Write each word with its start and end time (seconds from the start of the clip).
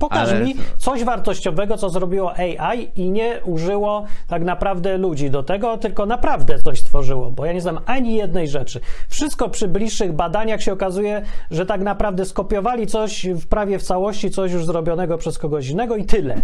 Pokaż 0.00 0.28
Ale 0.28 0.44
mi 0.44 0.54
coś 0.78 1.04
wartościowego, 1.04 1.76
co 1.76 1.88
zrobiło 1.88 2.32
AI 2.36 2.88
i 2.96 3.10
nie 3.10 3.40
użyło 3.44 4.04
tak 4.28 4.42
naprawdę 4.42 4.98
ludzi 4.98 5.30
do 5.30 5.42
tego, 5.42 5.78
tylko 5.78 6.06
naprawdę 6.06 6.58
coś 6.58 6.80
stworzyło, 6.80 7.30
bo 7.30 7.46
ja 7.46 7.52
nie 7.52 7.60
znam 7.60 7.80
ani 7.86 8.14
jednej 8.14 8.48
rzeczy. 8.48 8.80
Wszystko 9.08 9.48
przy 9.48 9.68
bliższych 9.68 10.12
badaniach 10.12 10.62
się 10.62 10.72
okazuje, 10.72 11.22
że 11.50 11.66
tak 11.66 11.80
naprawdę 11.80 12.24
skopiowali 12.24 12.86
coś 12.86 13.26
w 13.26 13.46
prawie 13.46 13.78
w 13.78 13.82
całości, 13.82 14.30
coś 14.30 14.52
już 14.52 14.66
zrobionego 14.66 15.18
przez 15.18 15.38
kogoś 15.38 15.68
innego 15.68 15.96
i 15.96 16.04
tyle. 16.04 16.42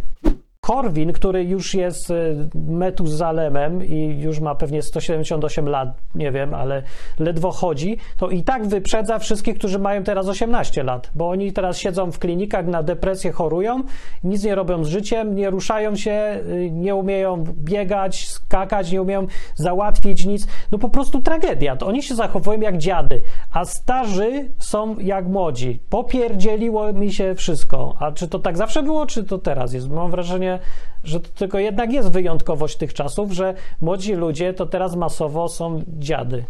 Korwin, 0.66 1.12
który 1.12 1.44
już 1.44 1.74
jest 1.74 2.10
y, 2.10 2.48
Metuzalemem 2.54 3.84
i 3.84 4.20
już 4.20 4.40
ma 4.40 4.54
pewnie 4.54 4.82
178 4.82 5.68
lat, 5.68 5.88
nie 6.14 6.32
wiem, 6.32 6.54
ale 6.54 6.82
ledwo 7.18 7.50
chodzi, 7.50 7.98
to 8.16 8.28
i 8.28 8.42
tak 8.42 8.66
wyprzedza 8.66 9.18
wszystkich, 9.18 9.58
którzy 9.58 9.78
mają 9.78 10.04
teraz 10.04 10.28
18 10.28 10.82
lat, 10.82 11.10
bo 11.14 11.28
oni 11.28 11.52
teraz 11.52 11.78
siedzą 11.78 12.12
w 12.12 12.18
klinikach, 12.18 12.66
na 12.66 12.82
depresję 12.82 13.32
chorują, 13.32 13.82
nic 14.24 14.44
nie 14.44 14.54
robią 14.54 14.84
z 14.84 14.88
życiem, 14.88 15.34
nie 15.34 15.50
ruszają 15.50 15.96
się, 15.96 16.40
y, 16.48 16.70
nie 16.70 16.94
umieją 16.94 17.44
biegać, 17.44 18.28
skakać, 18.28 18.92
nie 18.92 19.02
umieją 19.02 19.26
załatwić 19.54 20.24
nic. 20.24 20.46
No 20.72 20.78
po 20.78 20.88
prostu 20.88 21.22
tragedia. 21.22 21.76
To 21.76 21.86
oni 21.86 22.02
się 22.02 22.14
zachowują 22.14 22.60
jak 22.60 22.78
dziady, 22.78 23.22
a 23.52 23.64
starzy 23.64 24.50
są 24.58 24.98
jak 24.98 25.26
młodzi. 25.28 25.80
Popierdzieliło 25.90 26.92
mi 26.92 27.12
się 27.12 27.34
wszystko. 27.34 27.96
A 28.00 28.12
czy 28.12 28.28
to 28.28 28.38
tak 28.38 28.56
zawsze 28.56 28.82
było, 28.82 29.06
czy 29.06 29.24
to 29.24 29.38
teraz 29.38 29.72
jest? 29.72 29.90
Mam 29.90 30.10
wrażenie, 30.10 30.55
że 31.04 31.20
to 31.20 31.28
tylko 31.28 31.58
jednak 31.58 31.92
jest 31.92 32.10
wyjątkowość 32.10 32.76
tych 32.76 32.94
czasów, 32.94 33.32
że 33.32 33.54
młodzi 33.80 34.14
ludzie 34.14 34.54
to 34.54 34.66
teraz 34.66 34.96
masowo 34.96 35.48
są 35.48 35.82
dziady. 35.88 36.44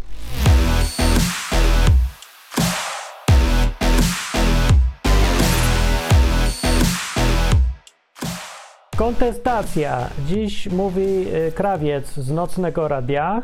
Kontestacja. 8.97 10.11
Dziś 10.27 10.67
mówi 10.67 11.35
y, 11.49 11.53
krawiec 11.53 12.13
z 12.13 12.31
nocnego 12.31 12.89
radia. 12.89 13.43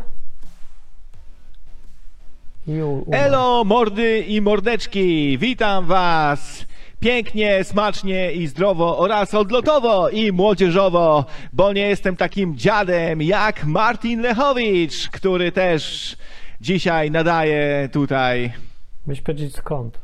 Elo, 3.13 3.65
mordy 3.65 4.19
i 4.19 4.41
mordeczki! 4.41 5.39
Witam 5.39 5.87
was! 5.87 6.67
Pięknie, 7.03 7.65
smacznie 7.65 8.33
i 8.33 8.47
zdrowo 8.47 8.99
oraz 8.99 9.35
odlotowo 9.35 10.09
i 10.09 10.33
młodzieżowo, 10.33 11.25
bo 11.53 11.73
nie 11.73 11.89
jestem 11.89 12.17
takim 12.17 12.57
dziadem 12.57 13.23
jak 13.23 13.65
Martin 13.65 14.21
Lechowicz, 14.21 15.09
który 15.11 15.53
też 15.53 16.17
dzisiaj 16.61 17.11
nadaje 17.11 17.89
tutaj. 17.93 18.53
Byś 19.07 19.21
powiedzieć 19.21 19.55
skąd? 19.55 20.01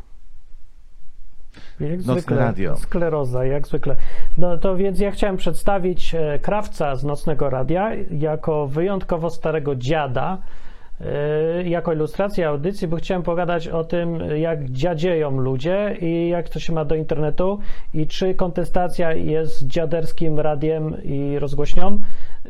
Jak 1.80 1.98
Nocne 1.98 2.12
zwykle, 2.12 2.36
radio. 2.36 2.76
skleroza, 2.76 3.44
jak 3.44 3.66
zwykle. 3.66 3.96
No 4.38 4.58
to 4.58 4.76
więc 4.76 5.00
ja 5.00 5.10
chciałem 5.10 5.36
przedstawić 5.36 6.14
e, 6.14 6.38
krawca 6.38 6.96
z 6.96 7.04
Nocnego 7.04 7.50
Radia 7.50 7.90
jako 8.10 8.66
wyjątkowo 8.66 9.30
starego 9.30 9.76
dziada, 9.76 10.38
jako 11.64 11.92
ilustrację 11.92 12.48
audycji, 12.48 12.88
bo 12.88 12.96
chciałem 12.96 13.22
pogadać 13.22 13.68
o 13.68 13.84
tym, 13.84 14.18
jak 14.36 14.70
dziadzieją 14.70 15.30
ludzie 15.40 15.96
i 16.00 16.28
jak 16.28 16.48
to 16.48 16.60
się 16.60 16.72
ma 16.72 16.84
do 16.84 16.94
internetu 16.94 17.58
i 17.94 18.06
czy 18.06 18.34
kontestacja 18.34 19.12
jest 19.12 19.66
dziaderskim 19.66 20.40
radiem 20.40 21.02
i 21.04 21.38
rozgłośnią, 21.38 21.98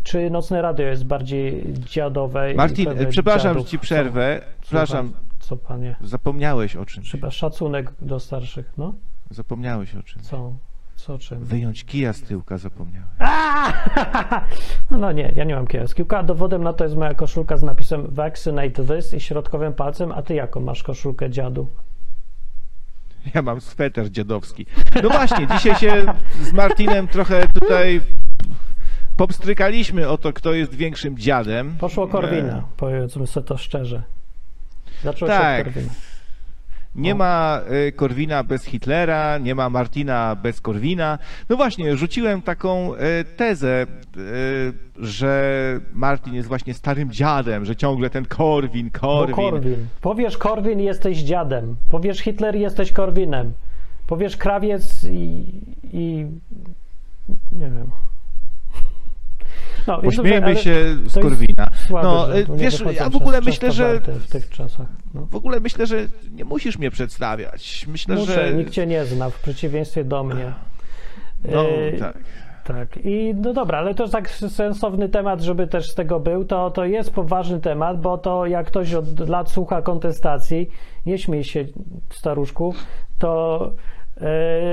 czy 0.03 0.31
Nocne 0.31 0.63
Radio 0.63 0.87
jest 0.87 1.05
bardziej 1.07 1.65
dziadowe. 1.75 2.55
Martin, 2.55 2.89
przepraszam, 3.11 3.59
że 3.59 3.65
ci 3.65 3.79
przerwę. 3.79 4.41
Co? 4.41 4.61
Przepraszam, 4.61 5.13
Co 5.39 5.57
panie? 5.57 5.97
zapomniałeś 6.01 6.77
o 6.77 6.85
czymś. 6.87 7.11
Chyba 7.13 7.31
szacunek 7.31 7.93
do 8.03 8.21
starszych, 8.21 8.73
no? 8.79 8.95
Zapomniałeś 9.31 9.95
o 9.95 10.03
czymś. 10.03 10.25
Co? 10.25 10.53
Co 10.99 11.19
czym? 11.19 11.45
Wyjąć 11.45 11.85
kija 11.85 12.13
z 12.13 12.23
tyłka 12.23 12.59
zapomniałeś. 12.59 13.09
No, 14.91 14.99
no 15.03 15.13
nie, 15.13 15.33
ja 15.37 15.45
nie 15.45 15.55
mam 15.55 15.67
kiełka. 15.67 16.23
Dowodem 16.23 16.63
na 16.63 16.73
to 16.73 16.85
jest 16.85 16.97
moja 16.97 17.15
koszulka 17.15 17.57
z 17.57 17.63
napisem 17.63 18.07
Vaccinate 18.09 18.85
this 18.85 19.15
i 19.15 19.21
środkowym 19.21 19.73
palcem, 19.73 20.13
a 20.13 20.23
ty 20.23 20.35
jaką 20.35 20.61
masz 20.61 20.83
koszulkę 20.83 21.31
dziadu? 21.31 21.69
Ja 23.35 23.43
mam 23.43 23.61
sweter 23.61 24.11
dziadowski. 24.11 24.67
No 25.03 25.09
właśnie, 25.09 25.47
dzisiaj 25.47 25.75
się 25.77 26.05
z 26.43 26.53
Martinem 26.53 27.09
trochę 27.09 27.47
tutaj 27.55 28.01
popstrykaliśmy 29.17 30.09
o 30.09 30.19
to, 30.19 30.33
kto 30.33 30.53
jest 30.53 30.75
większym 30.75 31.19
dziadem. 31.19 31.77
Poszło 31.81 32.09
Korwina, 32.09 32.57
E, 32.57 32.63
powiedzmy 32.77 33.27
sobie 33.27 33.47
to 33.47 33.57
szczerze. 33.57 34.03
Zaczęło 35.03 35.31
się 35.31 35.39
Tak. 35.39 35.67
od 35.67 35.75
Korwina. 35.75 35.93
Nie 36.99 37.13
O. 37.15 37.17
ma 37.17 37.61
y, 37.89 37.93
Korwina 37.93 38.45
bez 38.45 38.65
Hitlera, 38.65 39.39
nie 39.39 39.55
ma 39.55 39.71
Martina 39.71 40.37
bez 40.43 40.61
Korwina. 40.61 41.19
No 41.49 41.57
właśnie, 41.57 41.97
rzuciłem 41.97 42.43
taką 42.43 42.95
y, 42.95 42.99
tezę, 43.37 43.87
y, 44.17 44.73
że 44.97 45.81
Martin 45.93 46.35
jest 46.35 46.49
właśnie 46.49 46.75
starym 46.75 47.11
dziadem, 47.11 47.65
że 47.65 47.77
ciągle 47.77 48.11
ten 48.11 48.25
Korwin, 48.25 48.91
Bo 48.93 49.01
Korwin. 49.01 49.35
Korwin. 49.35 49.87
Powiesz 50.01 50.39
Korwin, 50.39 50.81
jesteś 50.81 51.19
dziadem. 51.19 51.77
Powiesz 51.91 52.19
Hitler, 52.19 52.57
jesteś 52.57 52.93
Korwinem. 52.93 53.53
Powiesz 54.07 54.37
krawiec 54.37 55.05
i... 55.05 55.45
i 55.93 56.27
nie 57.53 57.71
wiem. 57.71 57.91
No, 59.89 60.01
ale 60.43 60.57
się 60.57 60.97
z 61.07 61.15
Korwina. 61.15 61.71
No, 61.91 62.27
wiesz, 62.57 62.85
ja 62.93 63.11
w 63.11 63.17
ogóle 63.17 63.41
myślę, 63.41 63.73
że 63.73 64.01
w 64.01 64.31
tych 64.31 64.51
czasach. 64.51 64.87
No. 65.15 65.27
w 65.31 65.35
ogóle 65.35 65.61
myślę, 65.61 65.87
że 65.87 66.07
nie 66.31 66.45
musisz 66.45 66.79
mnie 66.79 66.91
przedstawiać. 66.91 67.87
Myślę, 67.89 68.15
Muszę, 68.15 68.49
że 68.49 68.55
nikt 68.55 68.71
cię 68.71 68.87
nie 68.87 69.05
zna, 69.05 69.31
w 69.31 69.41
przeciwieństwie 69.41 70.05
do 70.05 70.25
mnie. 70.25 70.53
no, 71.53 71.69
E, 71.69 71.93
tak. 71.93 72.19
Tak, 72.65 72.99
i 73.05 73.35
no 73.35 73.53
dobra, 73.53 73.79
ale 73.79 73.95
to 73.95 74.03
jest 74.03 74.13
tak 74.13 74.31
sensowny 74.31 75.09
temat, 75.09 75.41
żeby 75.41 75.67
też 75.67 75.91
z 75.91 75.95
tego 75.95 76.21
był, 76.21 76.45
to, 76.45 76.71
to 76.71 76.85
jest 76.85 77.11
poważny 77.11 77.61
temat, 77.61 78.01
bo 78.01 78.19
to 78.19 78.47
jak 78.47 78.67
ktoś 78.67 78.95
od 78.95 79.29
lat 79.29 79.51
słucha 79.51 79.83
kontestacji, 79.83 80.71
nie 81.07 81.19
śmiej 81.19 81.45
się 81.45 81.65
staruszku, 82.11 82.75
to, 83.19 83.73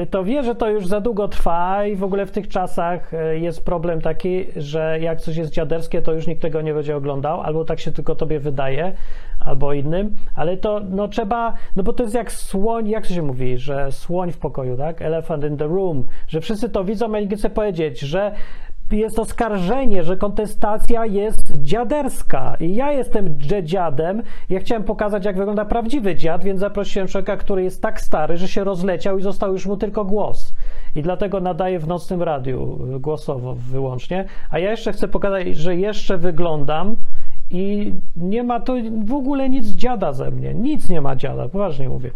to 0.10 0.24
wie, 0.24 0.44
że 0.44 0.56
to 0.56 0.70
już 0.70 0.88
za 0.88 1.02
długo 1.02 1.28
trwa 1.28 1.86
i 1.86 1.96
w 1.96 2.04
ogóle 2.04 2.26
w 2.26 2.32
tych 2.32 2.48
czasach 2.48 3.14
e, 3.14 3.40
jest 3.40 3.66
problem 3.66 4.02
taki, 4.02 4.46
że 4.56 5.00
jak 5.02 5.22
coś 5.22 5.38
jest 5.38 5.52
dziaderskie, 5.52 6.02
to 6.02 6.14
już 6.14 6.28
nikt 6.28 6.42
tego 6.42 6.62
nie 6.62 6.74
będzie 6.74 6.96
oglądał, 6.96 7.42
albo 7.42 7.66
tak 7.66 7.80
się 7.80 7.92
tylko 7.92 8.16
tobie 8.16 8.40
wydaje, 8.40 8.94
albo 9.40 9.74
innym, 9.74 10.16
ale 10.36 10.58
to 10.58 10.82
no 10.90 11.08
trzeba, 11.08 11.54
no 11.76 11.84
bo 11.84 11.94
to 11.94 12.04
jest 12.04 12.16
jak 12.16 12.32
słoń, 12.32 12.90
jak 12.90 13.08
to 13.08 13.14
się 13.14 13.22
mówi, 13.22 13.58
że 13.58 13.92
słoń 13.92 14.32
w 14.32 14.38
pokoju, 14.38 14.78
tak? 14.78 15.02
Elephant 15.02 15.44
in 15.44 15.58
the 15.58 15.68
room, 15.68 16.08
że 16.28 16.42
wszyscy 16.42 16.70
to 16.70 16.84
widzą, 16.84 17.16
a 17.16 17.20
nikt 17.20 17.38
chce 17.38 17.50
powiedzieć, 17.50 18.00
że 18.00 18.32
jest 18.92 19.20
oskarżenie, 19.20 20.04
że 20.04 20.18
kontestacja 20.18 21.06
jest 21.06 21.62
dziaderska 21.62 22.56
i 22.60 22.76
ja 22.76 22.92
jestem 22.92 23.40
dziadem. 23.64 24.24
Ja 24.50 24.60
chciałem 24.60 24.84
pokazać, 24.84 25.26
jak 25.26 25.38
wygląda 25.38 25.66
prawdziwy 25.66 26.16
dziad, 26.16 26.44
więc 26.44 26.60
zaprosiłem 26.60 27.08
człowieka, 27.08 27.38
który 27.38 27.64
jest 27.64 27.82
tak 27.82 28.02
stary, 28.02 28.38
że 28.38 28.48
się 28.48 28.64
rozleciał 28.64 29.18
i 29.18 29.22
został 29.22 29.54
już 29.54 29.66
mu 29.66 29.78
tylko 29.78 30.06
głos. 30.06 30.54
I 30.96 31.02
dlatego 31.02 31.40
nadaję 31.40 31.80
w 31.80 31.88
nocnym 31.88 32.24
radiu 32.24 32.80
y, 32.96 33.00
głosowo 33.00 33.56
wyłącznie. 33.56 34.26
A 34.50 34.60
ja 34.60 34.72
jeszcze 34.72 34.94
chcę 34.94 35.08
pokazać, 35.08 35.58
że 35.58 35.76
jeszcze 35.76 36.18
wyglądam 36.18 36.96
i 37.50 37.94
nie 38.16 38.44
ma 38.44 38.60
to 38.60 38.76
w 39.06 39.14
ogóle 39.14 39.50
nic 39.50 39.68
dziada 39.68 40.14
ze 40.14 40.32
mnie. 40.32 40.54
Nic 40.54 40.90
nie 40.90 41.02
ma 41.02 41.16
dziada, 41.16 41.50
poważnie 41.50 41.90
mówię. 41.90 42.12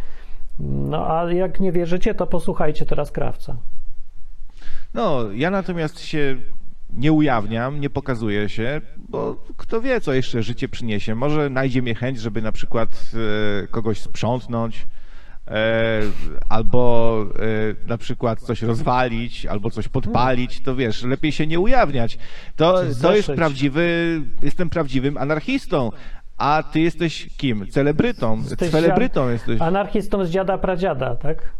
No 0.60 1.08
a 1.08 1.32
jak 1.34 1.60
nie 1.60 1.72
wierzycie, 1.72 2.14
to 2.14 2.28
posłuchajcie 2.28 2.86
teraz 2.86 3.12
krawca. 3.12 3.56
No, 4.94 5.32
ja 5.32 5.52
natomiast 5.52 6.00
się 6.00 6.38
nie 6.94 7.12
ujawniam, 7.12 7.80
nie 7.80 7.90
pokazuję 7.90 8.50
się, 8.50 8.82
bo 8.98 9.46
kto 9.58 9.82
wie, 9.82 10.02
co 10.02 10.14
jeszcze 10.14 10.44
życie 10.44 10.70
przyniesie. 10.70 11.16
Może 11.16 11.50
najdzie 11.50 11.82
mnie 11.82 11.96
chęć, 11.96 12.20
żeby 12.20 12.42
na 12.42 12.52
przykład 12.52 12.90
e, 13.64 13.68
kogoś 13.68 14.02
sprzątnąć, 14.02 14.88
e, 15.48 16.02
albo 16.50 17.26
e, 17.84 17.88
na 17.88 17.98
przykład 17.98 18.40
coś 18.40 18.62
rozwalić, 18.62 19.46
albo 19.46 19.72
coś 19.72 19.88
podpalić, 19.88 20.62
to 20.62 20.76
wiesz, 20.76 21.04
lepiej 21.04 21.32
się 21.32 21.48
nie 21.48 21.60
ujawniać. 21.60 22.18
To, 22.56 22.82
to 23.02 23.16
jest 23.16 23.32
prawdziwy, 23.32 24.22
jestem 24.42 24.70
prawdziwym 24.70 25.18
anarchistą. 25.18 25.92
A 26.38 26.64
ty 26.72 26.80
jesteś 26.80 27.30
kim? 27.38 27.68
Celebrytą. 27.68 28.38
Jesteś 28.38 28.72
Celebrytą 28.72 29.30
jesteś. 29.30 29.62
Anarchistą 29.62 30.26
z 30.26 30.30
dziada 30.30 30.58
pradziada, 30.58 31.16
tak? 31.16 31.54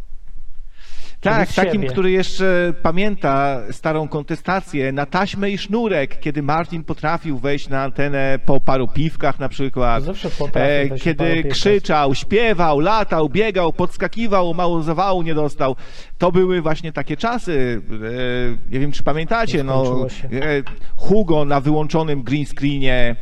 Tak, 1.22 1.54
takim, 1.54 1.74
siebie. 1.74 1.88
który 1.88 2.12
jeszcze 2.12 2.74
pamięta 2.82 3.62
starą 3.72 4.08
kontestację 4.08 4.92
na 4.92 5.06
taśmę 5.06 5.52
i 5.52 5.58
sznurek, 5.58 6.20
kiedy 6.20 6.44
Martin 6.44 6.84
potrafił 6.84 7.38
wejść 7.38 7.70
na 7.70 7.84
antenę 7.84 8.40
po 8.46 8.62
paru 8.62 8.88
piwkach 8.88 9.40
na 9.40 9.50
przykład. 9.50 10.04
Zawsze 10.04 10.30
paru 10.30 10.96
kiedy 11.04 11.34
piwkach. 11.36 11.52
krzyczał, 11.52 12.16
śpiewał, 12.16 12.80
latał, 12.80 13.30
biegał, 13.30 13.74
podskakiwał, 13.74 14.54
mało 14.54 14.84
zawału 14.84 15.22
nie 15.22 15.34
dostał. 15.36 15.76
To 16.18 16.32
były 16.32 16.62
właśnie 16.62 16.92
takie 16.92 17.18
czasy. 17.18 17.82
E, 17.92 18.72
nie 18.72 18.80
wiem, 18.80 18.92
czy 18.92 19.04
pamiętacie, 19.04 19.64
no, 19.64 20.08
e, 20.32 20.64
Hugo 20.96 21.46
na 21.46 21.62
wyłączonym 21.62 22.24
green 22.24 22.46
screenie. 22.46 23.16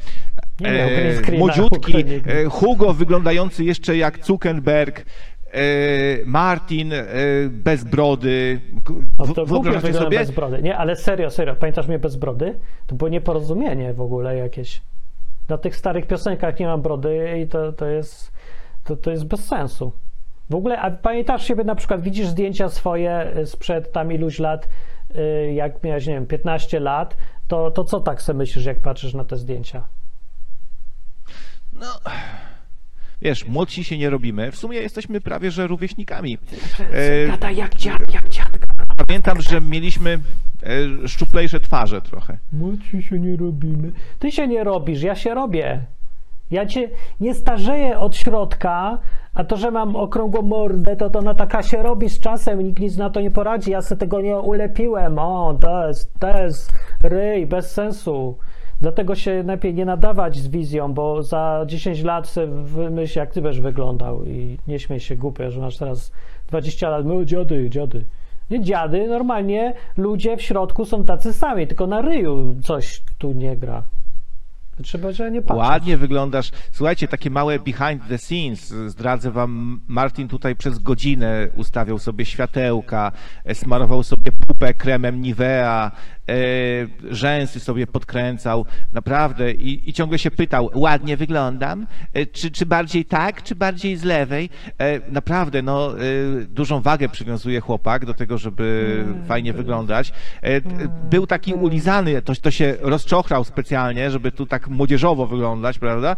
Nie 0.59 0.71
miał 0.71 0.89
e, 0.89 1.37
młodziutki, 1.37 1.93
e, 1.97 2.45
Hugo 2.45 2.93
wyglądający 2.93 3.63
jeszcze 3.63 3.97
jak 3.97 4.25
Zuckerberg. 4.25 5.05
Martin 6.25 6.93
e, 6.93 7.05
bez 7.49 7.83
brody. 7.83 8.61
No 9.19 9.27
to 9.33 9.45
W- 9.45 9.49
wygląda 9.49 9.93
sobie? 9.93 10.19
bez 10.19 10.31
brody. 10.31 10.61
Nie, 10.61 10.77
ale 10.77 10.95
serio, 10.95 11.29
serio, 11.29 11.55
pamiętasz 11.55 11.87
mnie 11.87 11.99
bez 11.99 12.15
brody? 12.15 12.59
To 12.87 12.95
było 12.95 13.09
nieporozumienie 13.09 13.93
w 13.93 14.01
ogóle 14.01 14.37
jakieś. 14.37 14.81
Na 15.49 15.57
tych 15.57 15.75
starych 15.75 16.07
piosenkach 16.07 16.59
nie 16.59 16.65
mam 16.67 16.81
brody 16.81 17.39
i 17.43 17.47
to, 17.47 17.73
to 17.73 17.85
jest 17.85 18.31
to, 18.83 18.95
to 18.95 19.11
jest 19.11 19.25
bez 19.25 19.45
sensu. 19.45 19.91
W 20.49 20.55
ogóle, 20.55 20.79
a 20.81 20.91
pamiętasz 20.91 21.47
siebie 21.47 21.63
na 21.63 21.75
przykład, 21.75 22.01
widzisz 22.01 22.27
zdjęcia 22.27 22.69
swoje 22.69 23.37
y, 23.37 23.45
sprzed 23.45 23.91
tam 23.91 24.11
iluś 24.11 24.39
lat, 24.39 24.69
jak 25.53 25.83
miałeś, 25.83 26.07
nie 26.07 26.13
wiem, 26.13 26.25
15 26.25 26.79
lat, 26.79 27.17
to, 27.47 27.71
to 27.71 27.83
co 27.83 27.99
tak 27.99 28.21
sobie 28.21 28.37
myślisz, 28.37 28.65
jak 28.65 28.79
patrzysz 28.79 29.13
na 29.13 29.25
te 29.25 29.37
zdjęcia? 29.37 29.83
No, 31.73 31.85
wiesz, 33.21 33.47
młodsi 33.47 33.83
się 33.83 33.97
nie 33.97 34.09
robimy. 34.09 34.51
W 34.51 34.55
sumie 34.55 34.77
jesteśmy 34.77 35.21
prawie 35.21 35.51
że 35.51 35.67
rówieśnikami. 35.67 36.37
E, 36.93 37.27
Gada 37.27 37.51
jak 37.51 37.75
dziad, 37.75 38.13
jak 38.13 38.29
dziadka. 38.29 38.67
pamiętam, 39.07 39.41
że 39.41 39.61
mieliśmy 39.61 40.19
e, 41.03 41.07
szczuplejsze 41.07 41.59
twarze 41.59 42.01
trochę. 42.01 42.37
Młodsi 42.53 43.03
się 43.03 43.19
nie 43.19 43.35
robimy. 43.35 43.91
Ty 44.19 44.31
się 44.31 44.47
nie 44.47 44.63
robisz, 44.63 45.01
ja 45.01 45.15
się 45.15 45.33
robię. 45.33 45.81
Ja 46.51 46.65
cię 46.65 46.89
nie 47.19 47.33
starzeję 47.33 47.99
od 47.99 48.15
środka, 48.15 48.97
a 49.33 49.43
to, 49.43 49.57
że 49.57 49.71
mam 49.71 49.95
okrągłą 49.95 50.41
mordę, 50.41 50.95
to 50.95 51.09
to 51.09 51.19
ona 51.19 51.33
taka 51.33 51.63
się 51.63 51.83
robi 51.83 52.09
z 52.09 52.19
czasem, 52.19 52.61
nikt 52.63 52.79
nic 52.79 52.97
na 52.97 53.09
to 53.09 53.21
nie 53.21 53.31
poradzi. 53.31 53.71
Ja 53.71 53.81
sobie 53.81 53.99
tego 53.99 54.21
nie 54.21 54.35
ulepiłem. 54.35 55.19
O, 55.19 55.57
to 55.61 55.87
jest, 55.87 56.13
to 56.19 56.37
jest 56.37 56.73
ryj, 57.03 57.45
bez 57.45 57.71
sensu. 57.71 58.37
Dlatego 58.81 59.15
się 59.15 59.43
lepiej 59.43 59.73
nie 59.73 59.85
nadawać 59.85 60.37
z 60.37 60.47
wizją, 60.47 60.93
bo 60.93 61.23
za 61.23 61.63
10 61.67 62.03
lat 62.03 62.35
wymyśl, 62.63 63.19
jak 63.19 63.33
ty 63.33 63.41
będziesz 63.41 63.61
wyglądał 63.61 64.25
i 64.25 64.57
nie 64.67 64.79
śmiej 64.79 64.99
się 64.99 65.15
głupio, 65.15 65.51
że 65.51 65.61
masz 65.61 65.77
teraz 65.77 66.11
20 66.47 66.89
lat. 66.89 67.05
No 67.05 67.25
dziady, 67.25 67.69
dziady. 67.69 68.05
Nie 68.49 68.63
dziady, 68.63 69.07
normalnie 69.07 69.73
ludzie 69.97 70.37
w 70.37 70.41
środku 70.41 70.85
są 70.85 71.05
tacy 71.05 71.33
sami, 71.33 71.67
tylko 71.67 71.87
na 71.87 72.01
ryju 72.01 72.55
coś 72.63 73.03
tu 73.17 73.33
nie 73.33 73.57
gra. 73.57 73.83
Trzeba, 74.83 75.11
że 75.11 75.31
nie 75.31 75.41
patrzeć. 75.41 75.69
Ładnie 75.69 75.97
wyglądasz. 75.97 76.51
Słuchajcie, 76.71 77.07
takie 77.07 77.29
małe 77.29 77.59
behind 77.59 78.07
the 78.09 78.17
scenes. 78.17 78.73
Zdradzę 78.87 79.31
wam, 79.31 79.81
Martin 79.87 80.27
tutaj 80.27 80.55
przez 80.55 80.79
godzinę 80.79 81.47
ustawiał 81.55 81.99
sobie 81.99 82.25
światełka, 82.25 83.11
e, 83.45 83.55
smarował 83.55 84.03
sobie 84.03 84.31
pupę 84.31 84.73
kremem 84.73 85.21
Nivea, 85.21 85.91
rzęsy 87.09 87.59
sobie 87.59 87.87
podkręcał. 87.87 88.65
Naprawdę. 88.93 89.51
I, 89.51 89.89
I 89.89 89.93
ciągle 89.93 90.19
się 90.19 90.31
pytał, 90.31 90.69
ładnie 90.75 91.17
wyglądam? 91.17 91.87
E, 92.13 92.25
czy, 92.25 92.51
czy 92.51 92.65
bardziej 92.65 93.05
tak, 93.05 93.43
czy 93.43 93.55
bardziej 93.55 93.97
z 93.97 94.03
lewej? 94.03 94.49
E, 94.77 95.11
naprawdę, 95.11 95.61
no, 95.61 95.99
e, 95.99 96.01
dużą 96.49 96.81
wagę 96.81 97.09
przywiązuje 97.09 97.59
chłopak 97.59 98.05
do 98.05 98.13
tego, 98.13 98.37
żeby 98.37 99.05
fajnie 99.27 99.53
wyglądać. 99.53 100.13
E, 100.41 100.61
był 101.09 101.27
taki 101.27 101.53
ulizany, 101.53 102.21
to, 102.21 102.33
to 102.41 102.51
się 102.51 102.75
rozczochrał 102.81 103.43
specjalnie, 103.43 104.11
żeby 104.11 104.31
tu 104.31 104.45
tak 104.45 104.67
młodzieżowo 104.67 105.25
wyglądać, 105.27 105.79
prawda? 105.79 106.15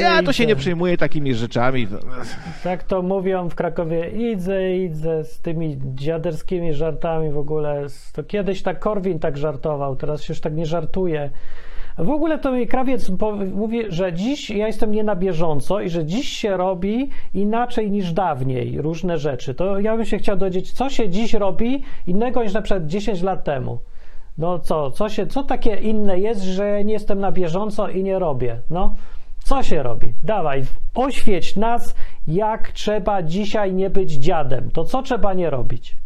Ja 0.00 0.22
to 0.22 0.32
się 0.32 0.46
nie 0.46 0.56
przejmuję 0.56 0.96
takimi 0.96 1.34
rzeczami. 1.34 1.88
Tak 2.64 2.82
to 2.82 3.02
mówią 3.02 3.48
w 3.48 3.54
Krakowie, 3.54 4.10
idę, 4.10 4.76
idę 4.76 5.24
z 5.24 5.40
tymi 5.40 5.78
dziaderskimi 5.94 6.74
żartami 6.74 7.30
w 7.30 7.38
ogóle. 7.38 7.86
To 8.12 8.24
kiedyś 8.24 8.62
tak 8.62 8.78
Korwin 8.78 9.18
tak 9.24 9.38
żartował, 9.38 9.96
teraz 9.96 10.22
się 10.22 10.32
już 10.32 10.40
tak 10.40 10.54
nie 10.54 10.66
żartuje. 10.66 11.30
W 11.98 12.10
ogóle 12.10 12.38
to 12.38 12.52
mi 12.52 12.66
krawiec 12.66 13.10
mówi, 13.54 13.82
że 13.88 14.12
dziś 14.12 14.50
ja 14.50 14.66
jestem 14.66 14.90
nie 14.90 15.04
na 15.04 15.16
bieżąco 15.16 15.80
i 15.80 15.90
że 15.90 16.04
dziś 16.04 16.28
się 16.28 16.56
robi 16.56 17.10
inaczej 17.34 17.90
niż 17.90 18.12
dawniej 18.12 18.82
różne 18.82 19.18
rzeczy. 19.18 19.54
To 19.54 19.80
ja 19.80 19.96
bym 19.96 20.06
się 20.06 20.18
chciał 20.18 20.36
dowiedzieć, 20.36 20.72
co 20.72 20.90
się 20.90 21.08
dziś 21.08 21.34
robi 21.34 21.82
innego 22.06 22.42
niż 22.42 22.52
na 22.52 22.62
przykład 22.62 22.86
10 22.86 23.22
lat 23.22 23.44
temu. 23.44 23.78
No 24.38 24.58
co, 24.58 24.90
co, 24.90 25.08
się, 25.08 25.26
co 25.26 25.42
takie 25.42 25.76
inne 25.76 26.18
jest, 26.18 26.42
że 26.42 26.84
nie 26.84 26.92
jestem 26.92 27.20
na 27.20 27.32
bieżąco 27.32 27.88
i 27.88 28.02
nie 28.02 28.18
robię? 28.18 28.60
No, 28.70 28.94
co 29.44 29.62
się 29.62 29.82
robi? 29.82 30.12
Dawaj, 30.22 30.62
oświeć 30.94 31.56
nas, 31.56 31.94
jak 32.26 32.72
trzeba 32.72 33.22
dzisiaj 33.22 33.74
nie 33.74 33.90
być 33.90 34.12
dziadem. 34.12 34.70
To 34.70 34.84
co 34.84 35.02
trzeba 35.02 35.34
nie 35.34 35.50
robić? 35.50 35.96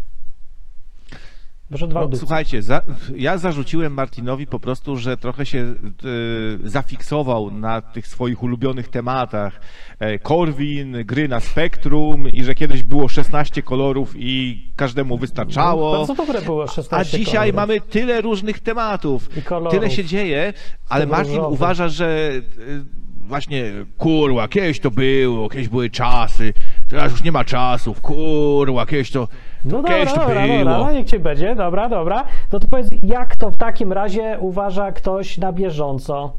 No, 1.70 2.08
słuchajcie, 2.14 2.62
za, 2.62 2.82
ja 3.16 3.38
zarzuciłem 3.38 3.92
Martinowi 3.92 4.46
po 4.46 4.60
prostu, 4.60 4.96
że 4.96 5.16
trochę 5.16 5.46
się 5.46 5.58
e, 5.58 6.68
zafiksował 6.68 7.50
na 7.50 7.80
tych 7.82 8.06
swoich 8.06 8.42
ulubionych 8.42 8.88
tematach. 8.88 9.60
E, 9.98 10.18
Korwin, 10.18 10.96
gry 11.04 11.28
na 11.28 11.40
spektrum 11.40 12.28
i 12.28 12.44
że 12.44 12.54
kiedyś 12.54 12.82
było 12.82 13.08
16 13.08 13.62
kolorów 13.62 14.14
i 14.16 14.62
każdemu 14.76 15.18
wystarczało. 15.18 15.92
Bardzo 15.98 16.14
dobre 16.14 16.42
było 16.42 16.66
16 16.66 16.96
A 16.96 17.04
dzisiaj 17.18 17.52
kolorów. 17.52 17.54
mamy 17.54 17.80
tyle 17.80 18.20
różnych 18.20 18.60
tematów, 18.60 19.28
tyle 19.70 19.90
się 19.90 20.04
dzieje, 20.04 20.52
ale 20.88 21.06
Martin 21.06 21.34
różowy. 21.36 21.54
uważa, 21.54 21.88
że 21.88 22.30
e, 22.58 22.98
właśnie 23.28 23.64
kurwa, 23.98 24.48
kiedyś 24.48 24.80
to 24.80 24.90
było, 24.90 25.48
kiedyś 25.48 25.68
były 25.68 25.90
czasy, 25.90 26.52
teraz 26.90 27.12
już 27.12 27.22
nie 27.24 27.32
ma 27.32 27.44
czasów, 27.44 28.00
kurwa, 28.00 28.86
kiedyś 28.86 29.10
to 29.10 29.28
No 29.64 29.82
dobra, 29.82 30.04
dobra, 30.04 30.46
było. 30.46 30.58
dobra, 30.58 30.78
no 30.78 30.92
niech 30.92 31.06
ci 31.06 31.18
będzie, 31.18 31.54
dobra, 31.54 31.88
dobra. 31.88 32.24
No 32.52 32.60
to 32.60 32.68
powiedz, 32.70 32.88
jak 33.02 33.36
to 33.36 33.50
w 33.50 33.56
takim 33.56 33.92
razie 33.92 34.36
uważa 34.40 34.92
ktoś 34.92 35.38
na 35.38 35.52
bieżąco? 35.52 36.32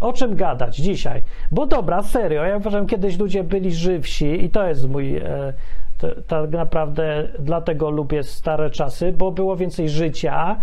O 0.00 0.12
czym 0.12 0.36
gadać 0.36 0.76
dzisiaj? 0.76 1.22
Bo 1.50 1.66
dobra, 1.66 2.02
serio, 2.02 2.44
ja 2.44 2.56
uważam, 2.56 2.86
kiedyś 2.86 3.18
ludzie 3.18 3.44
byli 3.44 3.74
żywsi 3.74 4.44
i 4.44 4.50
to 4.50 4.68
jest 4.68 4.88
mój, 4.88 5.16
e, 5.16 5.52
to, 5.98 6.08
tak 6.26 6.50
naprawdę 6.50 7.28
dlatego 7.38 7.90
lubię 7.90 8.22
stare 8.22 8.70
czasy, 8.70 9.12
bo 9.12 9.32
było 9.32 9.56
więcej 9.56 9.88
życia 9.88 10.56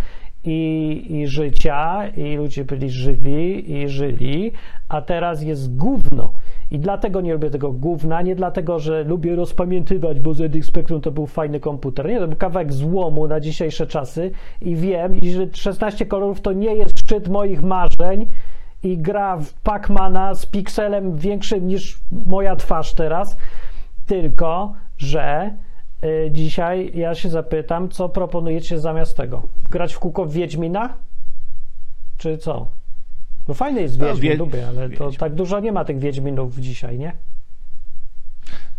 i, 0.44 1.06
i 1.08 1.26
życia 1.26 2.08
i 2.16 2.36
ludzie 2.36 2.64
byli 2.64 2.90
żywi 2.90 3.72
i 3.72 3.88
żyli, 3.88 4.52
a 4.88 5.02
teraz 5.02 5.42
jest 5.42 5.76
gówno. 5.76 6.32
I 6.70 6.78
dlatego 6.78 7.20
nie 7.20 7.32
lubię 7.32 7.50
tego 7.50 7.72
gówna, 7.72 8.22
nie 8.22 8.34
dlatego, 8.34 8.78
że 8.78 9.04
lubię 9.04 9.36
rozpamiętywać, 9.36 10.20
bo 10.20 10.34
ZX 10.34 10.66
Spectrum 10.66 11.00
to 11.00 11.10
był 11.10 11.26
fajny 11.26 11.60
komputer. 11.60 12.08
Nie, 12.08 12.20
to 12.20 12.28
był 12.28 12.36
kawałek 12.36 12.72
złomu 12.72 13.28
na 13.28 13.40
dzisiejsze 13.40 13.86
czasy 13.86 14.30
i 14.60 14.76
wiem, 14.76 15.18
że 15.22 15.46
16 15.52 16.06
kolorów 16.06 16.40
to 16.40 16.52
nie 16.52 16.74
jest 16.74 16.98
szczyt 16.98 17.28
moich 17.28 17.62
marzeń 17.62 18.26
i 18.82 18.98
gra 18.98 19.36
w 19.36 19.54
Pacmana 19.54 20.34
z 20.34 20.46
pikselem 20.46 21.16
większym 21.16 21.66
niż 21.66 21.98
moja 22.26 22.56
twarz 22.56 22.94
teraz, 22.94 23.36
tylko, 24.06 24.74
że 24.98 25.54
y, 26.04 26.30
dzisiaj 26.30 26.90
ja 26.94 27.14
się 27.14 27.30
zapytam, 27.30 27.88
co 27.88 28.08
proponujecie 28.08 28.78
zamiast 28.78 29.16
tego? 29.16 29.42
Grać 29.70 29.94
w 29.94 29.98
kółko 29.98 30.24
w 30.24 30.32
Wiedźmina? 30.32 30.94
Czy 32.18 32.38
co? 32.38 32.66
No 33.48 33.54
fajny 33.54 33.82
jest 33.82 33.98
No, 33.98 34.06
Wiedźmin, 34.06 34.30
Wiedź- 34.30 34.38
lubię, 34.38 34.68
ale 34.68 34.82
to 34.90 35.04
Wiedźmin. 35.04 35.18
tak 35.18 35.34
dużo 35.34 35.60
nie 35.60 35.72
ma 35.72 35.84
tych 35.84 35.98
Wiedźminów 35.98 36.56
dzisiaj, 36.58 36.98
nie? 36.98 37.12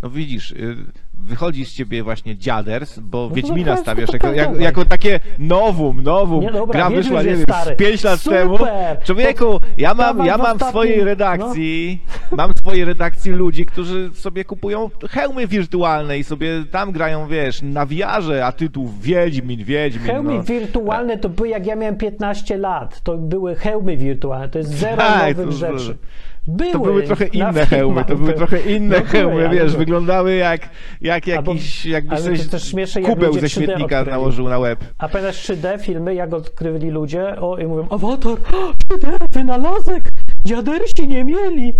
No 0.03 0.09
widzisz, 0.09 0.51
y, 0.51 0.75
wychodzi 1.17 1.65
z 1.65 1.73
ciebie 1.73 2.03
właśnie 2.03 2.37
dziaders, 2.37 2.99
bo 2.99 3.27
No 3.29 3.35
Wiedźmina 3.35 3.77
stawiasz 3.77 4.13
jako, 4.13 4.33
jako, 4.33 4.55
jako 4.55 4.85
takie 4.85 5.19
nowum, 5.39 6.03
nowum. 6.03 6.41
Nie, 6.41 6.51
dobra, 6.51 6.73
Gra 6.79 6.89
wyszła, 6.89 7.23
nie 7.23 7.35
wiem, 7.35 7.45
z 7.65 7.77
5 7.77 8.03
lat 8.03 8.19
Super! 8.19 8.39
temu. 8.39 8.57
Człowieku, 9.03 9.59
ja 9.77 9.93
mam, 9.93 10.25
ja 10.25 10.37
w 10.37 10.41
mam 10.41 10.59
w 10.59 10.63
swojej 10.63 11.03
redakcji, 11.03 12.01
mam 12.31 12.51
w 12.53 12.59
swojej 12.59 12.85
redakcji 12.85 13.31
ludzi, 13.31 13.65
którzy 13.65 14.09
sobie 14.13 14.45
kupują 14.45 14.89
hełmy 15.09 15.47
wirtualne 15.47 16.19
i 16.19 16.23
sobie 16.23 16.49
tam 16.71 16.91
grają, 16.91 17.27
wiesz, 17.27 17.61
na 17.61 17.85
wiarze, 17.85 18.45
a 18.45 18.51
tytuł 18.51 18.89
Wiedźmin, 19.01 19.63
Wiedźmin. 19.63 20.05
Hełmy 20.07 20.33
no. 20.33 20.43
wirtualne 20.43 21.17
to 21.17 21.29
były 21.29 21.49
jak 21.49 21.65
ja 21.65 21.75
miałem 21.75 21.97
15 21.97 22.57
lat. 22.57 23.01
To 23.01 23.17
były 23.17 23.55
hełmy 23.55 23.97
wirtualne. 23.97 24.49
To 24.49 24.57
jest 24.57 24.71
zero 24.71 24.97
Tak, 24.97 25.37
nowych 25.37 25.45
to- 25.45 25.51
rzeczy. 25.51 25.97
Były 26.47 26.71
To 26.71 26.79
były 26.79 27.03
trochę 27.03 27.25
inne 27.25 27.65
hełmy, 27.65 28.05
to 28.05 28.15
były 28.15 28.33
trochę 28.33 28.59
inne 28.61 28.99
No 28.99 29.05
hełmy, 29.05 29.49
wiesz, 29.49 29.71
były. 29.71 29.77
wyglądały 29.77 30.35
jak, 30.35 30.69
jak 31.01 31.27
jakiś, 31.27 31.87
coś, 32.23 32.43
to 32.45 32.51
też 32.51 32.63
śmieszne, 32.67 33.01
jak 33.01 33.11
kubeł 33.11 33.33
ze 33.33 33.39
3D 33.39 33.47
śmietnika 33.49 33.83
odkryli. 33.99 34.11
nałożył 34.11 34.49
na 34.49 34.59
łeb. 34.59 34.79
A 34.97 35.09
pamiętasz 35.09 35.49
3D 35.49 35.79
filmy, 35.79 36.15
jak 36.15 36.33
odkryli 36.33 36.89
ludzie 36.89 37.41
o, 37.41 37.57
i 37.57 37.65
mówią, 37.67 37.87
awatar, 37.89 38.31
o, 38.31 38.71
3D, 38.95 39.17
wynalazek, 39.31 40.03
dziadersi 40.45 41.07
nie 41.07 41.23
mieli. 41.23 41.73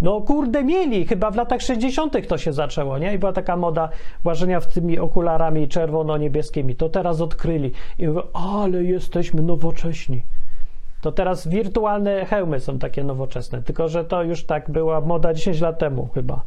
No 0.00 0.20
kurde 0.20 0.64
mieli, 0.64 1.06
chyba 1.06 1.30
w 1.30 1.36
latach 1.36 1.60
60. 1.62 2.26
to 2.28 2.38
się 2.38 2.52
zaczęło, 2.52 2.98
nie? 2.98 3.14
I 3.14 3.18
była 3.18 3.32
taka 3.32 3.56
moda 3.56 3.88
łażenia 4.24 4.60
w 4.60 4.66
tymi 4.66 4.98
okularami 4.98 5.68
czerwono-niebieskimi. 5.68 6.74
To 6.76 6.88
teraz 6.88 7.20
odkryli. 7.20 7.70
I 7.98 8.08
mówią, 8.08 8.22
ale 8.32 8.84
jesteśmy 8.84 9.42
nowocześni. 9.42 10.22
To 11.00 11.12
teraz 11.12 11.48
wirtualne 11.48 12.24
hełmy 12.26 12.60
są 12.60 12.78
takie 12.78 13.04
nowoczesne, 13.04 13.62
tylko 13.62 13.88
że 13.88 14.04
to 14.04 14.22
już 14.22 14.44
tak 14.46 14.70
była 14.70 15.00
moda 15.00 15.34
10 15.34 15.60
lat 15.60 15.78
temu 15.78 16.08
chyba. 16.14 16.40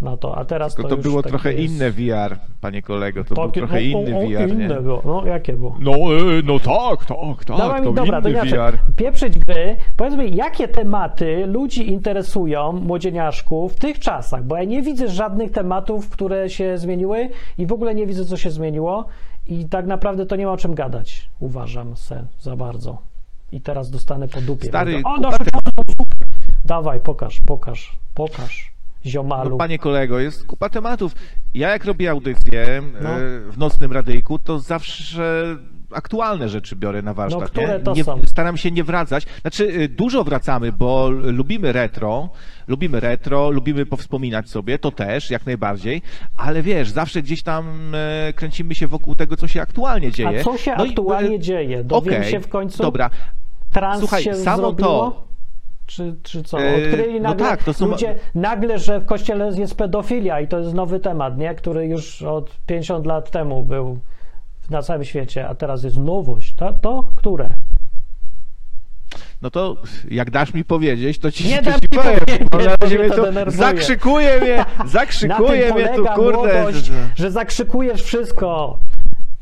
na 0.00 0.16
to, 0.16 0.36
a 0.38 0.44
teraz 0.44 0.74
To, 0.74 0.82
to, 0.82 0.88
to 0.88 0.96
było 0.96 1.22
trochę 1.22 1.52
jest... 1.52 1.74
inne 1.74 1.90
VR, 1.90 2.36
panie 2.60 2.82
kolego, 2.82 3.24
to 3.24 3.34
był 3.34 3.44
Takie- 3.46 3.60
trochę 3.60 3.76
o, 3.76 3.80
inny 3.80 4.16
o, 4.16 4.18
o, 4.18 4.22
VR, 4.22 4.56
nie? 4.56 4.64
innego. 4.64 5.02
No, 5.04 5.26
jakie 5.26 5.52
było? 5.52 5.76
No, 5.80 5.92
e, 5.92 6.42
no 6.44 6.58
tak, 6.58 7.06
tak, 7.06 7.44
tak, 7.46 7.58
Dawaj 7.58 7.82
to 7.82 7.88
mi, 7.90 7.94
dobra, 7.96 8.22
to 8.22 8.28
inny 8.28 8.38
inaczej. 8.38 8.58
VR. 8.58 8.78
Pieprzyć 8.96 9.38
gry. 9.38 9.76
Powiedz 9.96 10.14
mi, 10.16 10.36
jakie 10.36 10.68
tematy 10.68 11.46
ludzi 11.46 11.92
interesują, 11.92 12.72
młodzieniaszków, 12.72 13.72
w 13.72 13.78
tych 13.78 13.98
czasach? 13.98 14.44
Bo 14.44 14.56
ja 14.56 14.64
nie 14.64 14.82
widzę 14.82 15.08
żadnych 15.08 15.50
tematów, 15.52 16.10
które 16.10 16.50
się 16.50 16.78
zmieniły 16.78 17.28
i 17.58 17.66
w 17.66 17.72
ogóle 17.72 17.94
nie 17.94 18.06
widzę, 18.06 18.24
co 18.24 18.36
się 18.36 18.50
zmieniło. 18.50 19.04
I 19.46 19.64
tak 19.64 19.86
naprawdę 19.86 20.26
to 20.26 20.36
nie 20.36 20.46
ma 20.46 20.52
o 20.52 20.56
czym 20.56 20.74
gadać, 20.74 21.28
uważam 21.40 21.96
se 21.96 22.24
za 22.40 22.56
bardzo. 22.56 22.98
I 23.56 23.60
teraz 23.60 23.90
dostanę 23.90 24.28
po 24.28 24.40
dupie. 24.40 24.68
Stary, 24.68 24.92
Będę, 24.92 25.28
o, 25.28 25.38
te- 25.38 25.44
Dawaj, 26.64 27.00
pokaż, 27.00 27.40
pokaż, 27.40 27.96
pokaż, 28.14 28.72
ziomalu. 29.06 29.50
No, 29.50 29.56
panie 29.56 29.78
kolego, 29.78 30.18
jest 30.18 30.46
kupa 30.46 30.68
tematów. 30.68 31.12
Ja 31.54 31.70
jak 31.70 31.84
robię 31.84 32.10
audycję 32.10 32.82
No. 33.02 33.08
e, 33.10 33.40
w 33.40 33.58
nocnym 33.58 33.92
radyjku, 33.92 34.38
to 34.38 34.58
zawsze 34.58 35.56
aktualne 35.92 36.48
rzeczy 36.48 36.76
biorę 36.76 37.02
na 37.02 37.14
warsztat. 37.14 37.40
No, 37.42 37.48
które 37.48 37.80
to 37.80 37.94
nie, 37.94 38.04
są? 38.04 38.20
Staram 38.26 38.56
się 38.56 38.70
nie 38.70 38.84
wracać. 38.84 39.26
Znaczy, 39.40 39.72
e, 39.84 39.88
dużo 39.88 40.24
wracamy, 40.24 40.72
bo 40.72 41.08
lubimy 41.10 41.72
retro, 41.72 42.28
lubimy 42.68 43.00
retro, 43.00 43.50
lubimy 43.50 43.86
powspominać 43.86 44.50
sobie, 44.50 44.78
to 44.78 44.90
też, 44.90 45.30
jak 45.30 45.46
najbardziej, 45.46 46.02
ale 46.36 46.62
wiesz, 46.62 46.90
zawsze 46.90 47.22
gdzieś 47.22 47.42
tam 47.42 47.94
e, 47.94 48.32
kręcimy 48.32 48.74
się 48.74 48.86
wokół 48.86 49.14
tego, 49.14 49.36
co 49.36 49.48
się 49.48 49.62
aktualnie 49.62 50.10
dzieje. 50.12 50.40
A 50.40 50.44
co 50.44 50.58
się 50.58 50.74
No 50.78 50.84
i, 50.84 50.88
aktualnie 50.88 51.36
e, 51.36 51.40
dzieje? 51.40 51.84
Dowiem 51.84 52.14
okej, 52.14 52.30
się 52.30 52.40
w 52.40 52.48
końcu? 52.48 52.82
Dobra, 52.82 53.10
Trans 53.76 53.98
Słuchaj, 54.00 54.22
się 54.22 54.34
samo 54.34 54.56
zrobiło? 54.56 54.88
to- 55.10 55.26
Czy, 55.86 56.14
czy 56.22 56.42
co? 56.42 56.60
E, 56.62 56.74
Odkryli 56.76 57.20
no 57.20 57.28
nagle 57.28 57.46
tak, 57.46 57.62
to 57.64 57.72
są- 57.74 57.86
ludzie 57.86 58.14
nagle, 58.34 58.78
że 58.78 59.00
w 59.00 59.06
kościele 59.06 59.50
jest 59.58 59.74
pedofilia 59.74 60.40
i 60.40 60.48
to 60.48 60.58
jest 60.58 60.74
nowy 60.74 61.00
temat, 61.00 61.38
nie? 61.38 61.54
Który 61.54 61.86
już 61.86 62.22
od 62.22 62.56
50 62.66 63.06
lat 63.06 63.30
temu 63.30 63.62
był 63.62 63.98
na 64.70 64.82
całym 64.82 65.04
świecie, 65.04 65.48
a 65.48 65.54
teraz 65.54 65.84
jest 65.84 65.96
nowość. 65.96 66.54
To, 66.54 66.72
to 66.72 67.08
które? 67.16 67.48
No 69.42 69.50
to 69.50 69.76
jak 70.10 70.30
dasz 70.30 70.54
mi 70.54 70.64
powiedzieć, 70.64 71.18
to 71.18 71.30
ci, 71.30 71.48
Nie 71.48 71.62
to 71.62 71.80
ci 71.80 71.88
powiem. 71.88 72.18
powiedzieć, 72.20 72.48
bo 72.50 72.58
na 72.58 72.76
razie 72.80 72.98
mnie 72.98 73.10
to 73.10 73.22
denerwuje. 73.22 73.56
zakrzykuje 73.58 74.40
mnie, 74.40 74.56
Na 74.78 74.86
zakrzykuje 74.86 75.66
tym 75.66 75.74
mnie 75.76 75.88
tu, 75.96 76.04
kurde. 76.14 76.32
młodość, 76.62 76.90
że 77.14 77.30
zakrzykujesz 77.30 78.02
wszystko. 78.02 78.78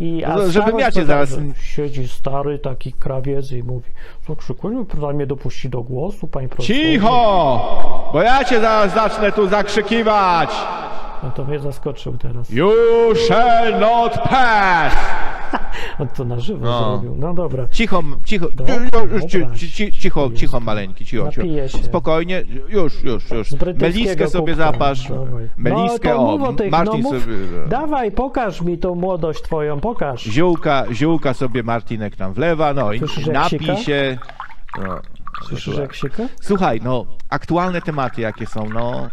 I, 0.01 0.25
a 0.25 0.29
No, 0.29 0.39
żebym 0.39 0.53
starość 0.69 0.85
ja 0.85 0.93
cię 0.93 1.05
zaraz- 1.05 1.37
Siedzi 1.63 2.09
stary 2.09 2.59
taki 2.59 2.93
krawiec 2.93 3.53
i 3.53 3.63
mówi, 3.63 3.91
zakrzykujmy, 4.29 4.85
proszę 4.85 5.13
mnie 5.15 5.27
dopuści 5.27 5.69
do 5.71 5.83
głosu, 5.83 6.27
panie 6.29 6.49
profesorze. 6.49 6.81
Cicho! 6.81 8.11
Bo 8.13 8.23
ja 8.23 8.45
cię 8.45 8.61
zaraz 8.61 8.95
zacznę 8.95 9.33
tu 9.33 9.49
zakrzykiwać. 9.49 10.51
No 11.23 11.31
to 11.31 11.45
mnie 11.45 11.59
zaskoczył 11.59 12.19
teraz. 12.19 12.51
You 12.51 12.71
shall 13.27 13.81
not 13.81 14.13
pass! 14.19 14.95
On 15.99 16.09
to 16.09 16.25
na 16.25 16.41
żywo 16.41 16.65
No. 16.67 16.79
zrobił. 16.99 17.17
No 17.19 17.35
dobra. 17.35 17.69
Cicho, 17.71 18.03
cicho, 18.25 18.47
Dobra, 18.55 18.75
już, 19.15 19.25
ci- 19.25 19.41
dobra. 19.41 19.57
ci- 19.57 19.71
ci- 19.73 19.93
cicho, 19.93 20.31
cicho 20.35 20.61
maleńki, 20.61 21.07
cicho, 21.07 21.25
Napiję 21.25 21.67
cicho. 21.69 21.79
się. 21.79 21.85
Spokojnie, 21.85 22.45
już, 22.69 23.03
już, 23.05 23.31
już. 23.31 23.51
Z 23.51 23.55
brytyjskiego 23.55 24.05
Meliskę 24.05 24.29
sobie 24.29 24.53
kubka. 24.53 24.73
zapasz. 24.73 25.09
Dawaj. 25.09 25.49
Meliskę, 25.57 26.09
no, 26.09 26.15
to 26.15 26.29
o, 26.29 26.39
mów 26.39 26.49
o 26.49 26.53
tych, 26.53 26.71
Martin 26.71 27.03
no, 27.03 27.11
mów, 27.11 27.23
sobie... 27.23 27.35
Dawaj, 27.69 28.13
pokaż 28.13 28.61
mi 28.63 28.79
tą 28.79 28.95
młodość 28.95 29.43
twoją, 29.43 29.81
pokaż. 29.81 30.23
Ziółka, 30.25 30.85
ziółka 30.93 31.35
sobie 31.35 31.63
Martinek 31.63 32.17
tam 32.17 32.33
wlewa, 32.33 32.75
no 32.75 32.93
i 32.93 32.99
Słyszysz, 32.99 33.27
jak 33.27 33.35
napij 33.35 33.59
sika? 33.59 33.77
się. 33.77 34.19
No, 34.83 34.99
Słyszysz 35.49 35.75
no, 35.77 35.83
jak 35.83 35.95
sika? 35.95 36.23
Słuchaj, 36.43 36.81
no, 36.85 37.07
aktualne 37.35 37.81
tematy 37.83 38.21
jakie 38.21 38.47
są, 38.47 38.69
no. 38.69 39.11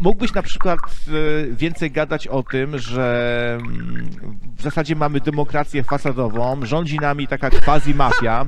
Mógłbyś 0.00 0.34
na 0.34 0.42
przykład 0.42 0.78
e, 0.80 1.46
więcej 1.54 1.90
gadać 1.90 2.26
o 2.28 2.42
tym, 2.42 2.78
że 2.78 3.58
mm, 3.60 4.10
w 4.56 4.62
zasadzie 4.62 4.96
mamy 4.96 5.20
demokrację 5.20 5.82
fasadową, 5.84 6.60
rządzi 6.66 6.96
nami 6.98 7.26
taka 7.26 7.50
quasi-mafia. 7.50 8.46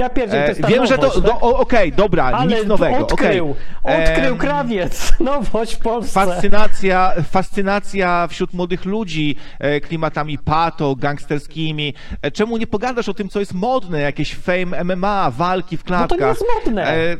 Ja 0.00 0.08
pierdziel, 0.10 0.40
to 0.40 0.44
E, 0.46 0.48
jest 0.48 0.60
ta 0.62 0.68
wiem, 0.68 0.86
że 0.86 0.96
to, 0.98 1.02
nowość, 1.02 1.20
do, 1.22 1.28
tak? 1.28 1.42
o- 1.42 1.58
okej, 1.58 1.92
dobra, 1.92 2.24
Ale 2.24 2.46
nic 2.56 2.66
nowego, 2.66 2.98
odkrył, 2.98 3.54
okej. 3.82 4.02
odkrył 4.08 4.32
Em, 4.32 4.38
krawiec. 4.38 5.12
Nowość 5.20 5.74
w 5.74 5.78
Polsce. 5.78 6.12
Fascynacja, 6.26 7.12
fascynacja 7.30 8.26
wśród 8.30 8.52
młodych 8.54 8.84
ludzi 8.84 9.36
e, 9.58 9.80
klimatami 9.80 10.38
pato, 10.38 10.96
gangsterskimi. 10.96 11.94
E, 12.22 12.30
Czemu 12.30 12.56
nie 12.56 12.66
pogadasz 12.66 13.08
o 13.08 13.14
tym, 13.14 13.28
co 13.28 13.40
jest 13.40 13.54
modne? 13.54 14.00
Jakieś 14.00 14.34
fame 14.34 14.84
MMA, 14.84 15.30
walki 15.30 15.76
w 15.76 15.80
No 15.80 15.84
to 15.84 15.88
klatkach. 16.06 16.20
nie 16.20 16.26
jest 16.26 16.44
modne. 16.64 17.16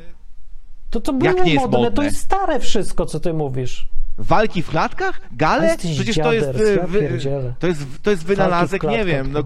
To 0.92 1.00
co 1.00 1.12
było 1.12 1.30
jak 1.30 1.46
nie 1.46 1.54
jest 1.54 1.70
modne, 1.70 1.92
to 1.92 2.02
jest 2.02 2.16
stare 2.16 2.60
wszystko, 2.60 3.06
co 3.06 3.20
ty 3.20 3.34
mówisz. 3.34 3.88
Walki 4.18 4.62
w 4.62 4.70
klatkach? 4.70 5.20
Gale? 5.32 5.76
Przecież 5.78 6.16
to 6.18 6.32
jest, 6.32 6.46
ja 6.76 6.86
wy- 6.86 7.08
to 7.58 7.66
jest, 7.66 7.86
to 8.02 8.10
jest 8.10 8.24
wynalazek, 8.24 8.82
nie 8.82 9.04
wiem, 9.04 9.32
no, 9.32 9.42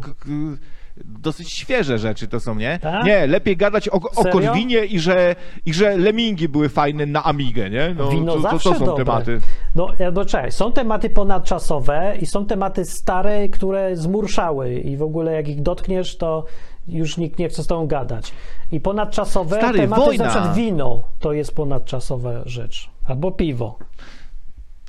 dosyć 1.04 1.52
świeże 1.52 1.98
rzeczy 1.98 2.28
to 2.28 2.40
są, 2.40 2.54
nie? 2.54 2.78
Tak? 2.78 3.04
Nie, 3.04 3.26
lepiej 3.26 3.56
gadać 3.56 3.88
o, 3.88 3.92
o? 3.92 4.24
Korwinie 4.24 4.84
i 4.84 5.00
że, 5.00 5.36
i 5.66 5.74
że 5.74 5.96
lemingi 5.96 6.48
były 6.48 6.68
fajne 6.68 7.06
na 7.06 7.24
Amigę, 7.24 7.70
nie? 7.70 7.94
No, 7.98 8.08
Wino 8.08 8.36
to, 8.36 8.42
to, 8.42 8.58
to 8.58 8.58
są 8.58 8.84
dobre. 8.86 9.04
tematy. 9.04 9.40
No, 9.74 9.88
no 10.12 10.24
czekaj, 10.24 10.52
są 10.52 10.72
tematy 10.72 11.10
ponadczasowe 11.10 12.16
i 12.20 12.26
są 12.26 12.46
tematy 12.46 12.84
stare, 12.84 13.48
które 13.48 13.96
zmurszały 13.96 14.74
i 14.74 14.96
w 14.96 15.02
ogóle 15.02 15.32
jak 15.32 15.48
ich 15.48 15.62
dotkniesz, 15.62 16.16
to 16.16 16.44
już 16.88 17.16
nikt 17.16 17.38
nie 17.38 17.48
chce 17.48 17.62
z 17.62 17.66
tobą 17.66 17.86
gadać. 17.86 18.32
I 18.72 18.80
ponadczasowe 18.80 19.56
Stary, 19.56 19.78
tematy, 19.78 20.02
wojna. 20.02 20.24
na 20.24 20.30
przykład 20.30 20.54
wino, 20.54 21.02
to 21.20 21.32
jest 21.32 21.54
ponadczasowa 21.54 22.30
rzecz. 22.44 22.90
Albo 23.04 23.32
piwo. 23.32 23.78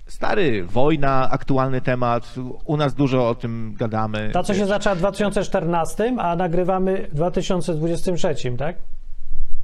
Stary, 0.07 0.63
wojna, 0.63 1.29
aktualny 1.31 1.81
temat. 1.81 2.35
U 2.65 2.77
nas 2.77 2.93
dużo 2.93 3.29
o 3.29 3.35
tym 3.35 3.75
gadamy. 3.79 4.29
Ta, 4.33 4.43
co 4.43 4.53
się 4.53 4.65
zaczęła 4.65 4.95
w 4.95 4.99
2014, 4.99 6.15
a 6.17 6.35
nagrywamy 6.35 7.07
w 7.11 7.15
2023, 7.15 8.57
tak? 8.57 8.75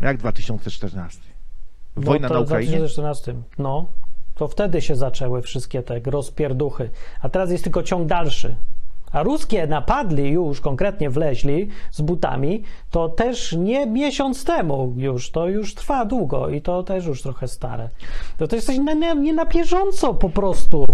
Jak 0.02 0.18
2014? 0.18 1.20
Wojna 1.96 2.28
no, 2.28 2.34
na 2.34 2.42
w 2.42 2.44
Ukrainie? 2.44 2.78
2014. 2.78 3.34
No, 3.58 3.86
to 4.36 4.48
wtedy 4.48 4.82
się 4.82 4.96
zaczęły 4.96 5.42
wszystkie 5.42 5.84
te 5.84 6.00
rozpierduchy. 6.00 6.90
A 7.22 7.30
teraz 7.30 7.52
jest 7.52 7.64
tylko 7.64 7.84
ciąg 7.84 8.08
dalszy. 8.08 8.56
A 9.14 9.24
ruskie 9.24 9.68
napadli 9.68 10.30
już, 10.30 10.62
konkretnie 10.62 11.10
wleźli 11.10 11.68
z 11.92 12.02
butami, 12.02 12.64
to 12.90 13.10
też 13.10 13.54
nie 13.54 13.86
miesiąc 13.86 14.46
temu 14.46 14.94
już, 14.98 15.32
to 15.32 15.48
już 15.48 15.76
trwa 15.76 16.06
długo 16.06 16.50
i 16.50 16.62
to 16.62 16.84
też 16.84 17.06
już 17.06 17.22
trochę 17.22 17.48
stare. 17.48 17.90
To, 18.38 18.48
to 18.48 18.56
jesteś 18.56 18.78
na, 18.78 18.96
na, 18.96 19.14
nie 19.14 19.34
na 19.34 19.46
bieżąco 19.46 20.14
po 20.14 20.30
prostu. 20.30 20.86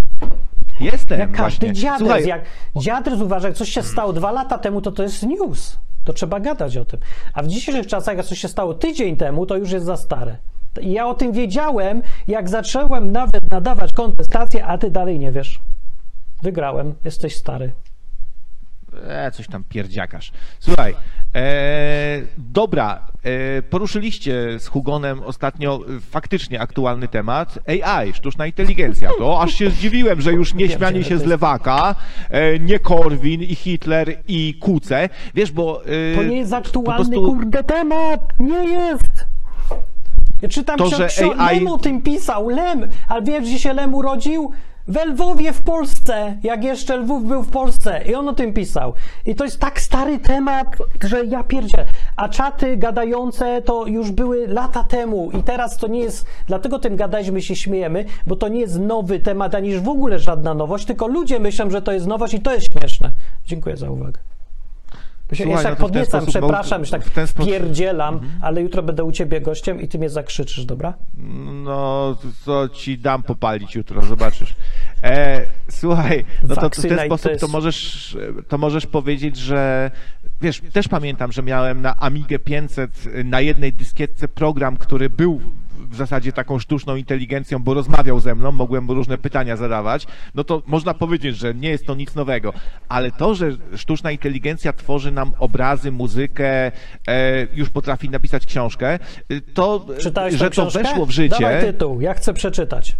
Jestem 0.80 1.20
Jak 1.20 1.32
każdy 1.32 1.68
właśnie. 1.68 1.82
dziadres. 1.82 2.00
Słuchaj, 2.00 2.28
Jak 2.28 2.42
dziadres 2.76 3.22
uważa, 3.22 3.48
jak 3.48 3.58
coś 3.58 3.70
się 3.70 3.84
stało 3.84 4.14
dwa 4.14 4.32
lata 4.32 4.58
temu, 4.58 4.82
to 4.82 4.92
to 4.92 5.04
jest 5.04 5.24
news. 5.24 5.80
To 6.04 6.14
trzeba 6.14 6.40
gadać 6.40 6.78
o 6.78 6.86
tym. 6.86 7.00
A 7.34 7.44
w 7.44 7.48
dzisiejszych 7.48 7.88
czasach, 7.88 8.18
jak 8.18 8.26
coś 8.26 8.40
się 8.40 8.48
stało 8.48 8.74
tydzień 8.74 9.16
temu, 9.16 9.46
to 9.46 9.58
już 9.58 9.72
jest 9.72 9.86
za 9.86 9.98
stare. 9.98 10.38
I 10.82 10.92
ja 10.92 11.08
o 11.08 11.14
tym 11.14 11.32
wiedziałem, 11.32 12.02
jak 12.28 12.50
zacząłem 12.50 13.12
nawet 13.12 13.52
nadawać 13.52 13.94
kontestację, 13.94 14.66
a 14.66 14.78
ty 14.78 14.92
dalej 14.92 15.20
nie 15.20 15.32
wiesz. 15.32 15.60
Wygrałem, 16.44 16.96
jesteś 17.06 17.36
stary. 17.36 17.72
E, 19.08 19.32
coś 19.32 19.48
tam 19.48 19.64
pierdziakasz. 19.70 20.32
Słuchaj, 20.60 20.96
e, 21.36 22.22
dobra, 22.38 23.08
e, 23.24 23.62
poruszyliście 23.62 24.60
z 24.60 24.68
Hugonem 24.68 25.24
ostatnio 25.24 25.80
faktycznie 26.12 26.62
aktualny 26.62 27.08
temat 27.08 27.60
AI, 27.68 28.14
sztuczna 28.14 28.46
inteligencja. 28.48 29.10
To 29.18 29.42
aż 29.42 29.54
się 29.54 29.70
zdziwiłem, 29.70 30.22
że 30.22 30.32
już 30.32 30.54
nie 30.54 30.70
śmianie 30.70 31.04
się 31.04 31.18
z 31.18 31.26
lewaka, 31.26 31.96
e, 32.30 32.60
nie 32.60 32.80
Korwin 32.80 33.42
i 33.42 33.56
Hitler 33.56 34.18
i 34.28 34.54
Kuce. 34.60 35.10
Wiesz, 35.36 35.52
bo... 35.52 35.82
E, 35.86 36.16
To 36.16 36.24
nie 36.24 36.38
jest 36.38 36.54
aktualny, 36.54 36.96
prostu- 37.06 37.26
kurde, 37.26 37.64
temat! 37.64 38.22
Nie 38.40 38.64
jest! 38.70 39.26
Ja 40.42 40.50
czytam 40.50 40.78
To, 40.78 40.90
że 40.90 41.08
ksio- 41.08 41.36
AI 41.40 41.56
Lem 41.56 41.68
o 41.68 41.78
tym 41.78 42.02
pisał, 42.02 42.50
Lem! 42.50 42.88
Ale 43.08 43.22
wiesz, 43.22 43.42
gdzie 43.44 43.60
się 43.60 43.74
Lem 43.74 43.94
urodził? 43.94 44.52
W 44.90 45.06
Lwowie 45.06 45.54
w 45.54 45.62
Polsce, 45.62 46.38
jak 46.44 46.64
jeszcze 46.64 46.98
Lwów 46.98 47.28
był 47.28 47.44
w 47.44 47.50
Polsce 47.50 48.02
i 48.06 48.16
on 48.16 48.30
o 48.30 48.34
tym 48.34 48.54
pisał. 48.54 48.94
I 49.26 49.36
to 49.36 49.44
jest 49.44 49.60
tak 49.60 49.82
stary 49.82 50.20
temat, 50.20 50.68
że 51.04 51.26
ja 51.26 51.44
pierdzielę. 51.44 51.86
A 52.16 52.30
czaty 52.30 52.78
gadające 52.78 53.62
to 53.62 53.86
już 53.86 54.12
były 54.12 54.48
lata 54.48 54.84
temu 54.84 55.32
i 55.32 55.44
teraz 55.44 55.78
to 55.78 55.88
nie 55.88 56.00
jest, 56.00 56.26
dlatego 56.48 56.80
tym 56.80 56.96
gadaliśmy 56.96 57.42
się 57.42 57.56
śmiejemy, 57.56 58.06
bo 58.28 58.36
to 58.36 58.48
nie 58.48 58.60
jest 58.60 58.80
nowy 58.80 59.20
temat, 59.20 59.56
ani 59.56 59.80
w 59.80 59.90
ogóle 59.90 60.20
żadna 60.20 60.54
nowość, 60.54 60.86
tylko 60.86 61.08
ludzie 61.08 61.40
myślą, 61.40 61.70
że 61.70 61.82
to 61.82 61.92
jest 61.92 62.08
nowość 62.08 62.34
i 62.34 62.40
to 62.40 62.54
jest 62.54 62.68
śmieszne. 62.74 63.12
Dziękuję 63.46 63.78
za 63.78 63.90
uwagę. 63.90 64.39
Słuchaj, 65.36 65.52
ja 65.52 65.56
no 65.56 65.64
tak 65.64 65.78
ten 65.78 65.88
podniecam, 65.88 66.22
sposób, 66.22 66.30
przepraszam, 66.30 66.86
że 66.86 66.92
tak 66.92 67.06
w 67.06 67.10
ten 67.10 67.28
sposób- 67.28 67.52
pierdzielam, 67.52 68.20
ale 68.42 68.62
jutro 68.62 68.84
będę 68.84 69.04
u 69.04 69.12
ciebie 69.12 69.42
gościem 69.42 69.82
i 69.82 69.88
ty 69.88 69.98
mnie 70.00 70.10
zakrzyczysz, 70.10 70.66
dobra? 70.66 70.94
No, 71.64 72.18
to 72.46 72.70
ci 72.70 72.98
dam 72.98 73.24
popalić 73.24 73.76
jutro, 73.76 74.02
zobaczysz. 74.02 74.56
E, 75.04 75.46
słuchaj, 75.70 76.26
no 76.48 76.56
to 76.56 76.70
w 76.70 76.82
ten 76.82 77.06
sposób 77.06 77.32
to 77.40 77.48
możesz, 77.48 78.18
to 78.48 78.58
możesz 78.58 78.86
powiedzieć, 78.86 79.38
że 79.38 79.92
wiesz, 80.42 80.62
też 80.74 80.88
pamiętam, 80.88 81.32
że 81.32 81.44
miałem 81.44 81.82
na 81.82 81.98
Amigę 81.98 82.40
500 82.40 83.06
na 83.26 83.42
jednej 83.42 83.74
dyskietce 83.74 84.28
program, 84.28 84.78
który 84.78 85.10
był 85.10 85.42
w 85.90 85.96
zasadzie 85.96 86.32
taką 86.34 86.60
sztuczną 86.60 86.96
inteligencją, 86.96 87.60
bo 87.60 87.74
rozmawiał 87.74 88.20
ze 88.20 88.36
mną, 88.36 88.52
mogłem 88.52 88.84
mu 88.84 88.94
różne 88.94 89.18
pytania 89.18 89.56
zadawać, 89.56 90.08
no 90.36 90.44
to 90.44 90.62
można 90.68 90.94
powiedzieć, 90.94 91.38
że 91.38 91.54
nie 91.54 91.70
jest 91.70 91.86
to 91.86 91.96
nic 91.96 92.16
nowego. 92.16 92.54
Ale 92.90 93.12
to, 93.12 93.36
że 93.36 93.52
sztuczna 93.76 94.12
inteligencja 94.12 94.74
tworzy 94.74 95.12
nam 95.12 95.32
obrazy, 95.40 95.92
muzykę, 95.92 96.72
e, 97.08 97.48
już 97.56 97.70
potrafi 97.70 98.10
napisać 98.10 98.46
książkę, 98.46 99.00
y, 99.32 99.42
to, 99.42 99.86
Czytałeś 100.00 100.36
że 100.36 100.46
to 100.46 100.52
książkę? 100.52 100.84
weszło 100.84 101.06
w 101.06 101.12
życie. 101.12 101.36
Dawaj 101.40 101.62
tytuł, 101.62 102.02
ja 102.02 102.14
chcę 102.14 102.34
przeczytać. 102.34 102.96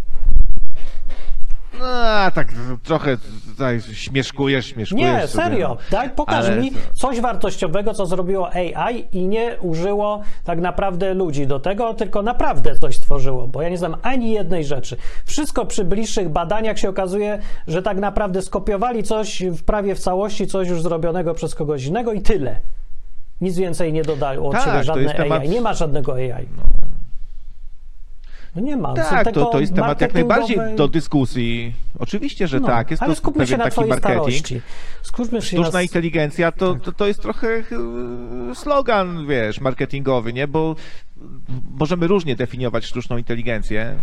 No, 1.80 2.32
tak 2.34 2.48
trochę 2.84 3.18
tutaj 3.50 3.82
śmieszkujesz, 3.82 4.66
śmieszkujesz. 4.66 5.22
Nie, 5.22 5.28
sobie, 5.28 5.44
serio. 5.44 5.68
no. 5.70 5.78
Daj, 5.92 6.10
pokaż 6.10 6.46
Ale 6.46 6.62
mi 6.62 6.72
coś 6.94 7.22
wartościowego, 7.22 7.94
co 7.94 8.06
zrobiło 8.06 8.50
AI 8.54 9.08
i 9.12 9.28
nie 9.28 9.58
użyło 9.62 10.22
tak 10.44 10.60
naprawdę 10.60 11.14
ludzi 11.14 11.48
do 11.48 11.60
tego, 11.60 11.94
tylko 11.94 12.22
naprawdę 12.22 12.76
coś 12.80 12.96
stworzyło, 12.96 13.48
bo 13.48 13.62
ja 13.62 13.70
nie 13.70 13.78
znam 13.78 13.96
ani 14.02 14.32
jednej 14.32 14.66
rzeczy. 14.66 14.98
Wszystko 15.26 15.66
przy 15.66 15.86
bliższych 15.86 16.30
badaniach 16.30 16.80
się 16.80 16.90
okazuje, 16.90 17.40
że 17.68 17.82
tak 17.82 17.98
naprawdę 17.98 18.42
skopiowali 18.42 19.04
coś 19.04 19.44
w 19.44 19.64
prawie 19.64 19.96
w 19.96 20.00
całości, 20.00 20.48
coś 20.48 20.68
już 20.68 20.82
zrobionego 20.82 21.34
przez 21.34 21.56
kogoś 21.56 21.86
innego 21.86 22.14
i 22.14 22.22
tyle. 22.22 22.60
Nic 23.42 23.58
więcej 23.58 23.94
nie 23.94 24.04
dodają 24.04 24.46
od 24.46 24.52
Tak, 24.54 24.64
siebie 24.66 24.78
to 24.78 24.84
żadne 24.84 25.14
temat- 25.14 25.42
AI. 25.42 25.50
Nie 25.50 25.62
ma 25.62 25.74
żadnego 25.74 26.14
AI. 26.14 26.48
No 26.58 26.64
nie 28.56 28.78
ma. 28.78 28.94
Tak, 28.94 29.32
to, 29.34 29.46
to 29.46 29.60
jest 29.60 29.76
temat 29.76 30.02
jak 30.02 30.14
najbardziej 30.14 30.60
do 30.76 30.88
dyskusji. 30.88 31.74
Oczywiście, 32.00 32.48
że 32.48 32.60
No, 32.60 32.68
tak. 32.68 32.92
Jest 32.92 33.04
ale 33.04 33.14
to 33.14 33.20
skupmy 33.20 33.48
się 33.48 33.52
pewien 33.52 33.60
na 33.60 33.64
taki 33.64 33.74
twojej 33.74 33.90
marketing. 33.90 34.16
starości. 34.20 34.62
Skupmy 35.02 35.42
się 35.42 35.48
Sztuczna 35.48 35.72
na... 35.72 35.82
inteligencja 35.82 36.52
to, 36.52 36.76
to, 36.76 36.92
to 36.92 37.08
jest 37.08 37.22
trochę 37.22 37.48
e, 37.48 37.64
slogan, 38.56 39.28
wiesz, 39.28 39.62
marketingowy, 39.62 40.34
nie? 40.34 40.48
Bo 40.48 40.76
możemy 41.80 42.08
różnie 42.08 42.36
definiować 42.36 42.86
sztuczną 42.86 43.18
inteligencję. 43.18 43.96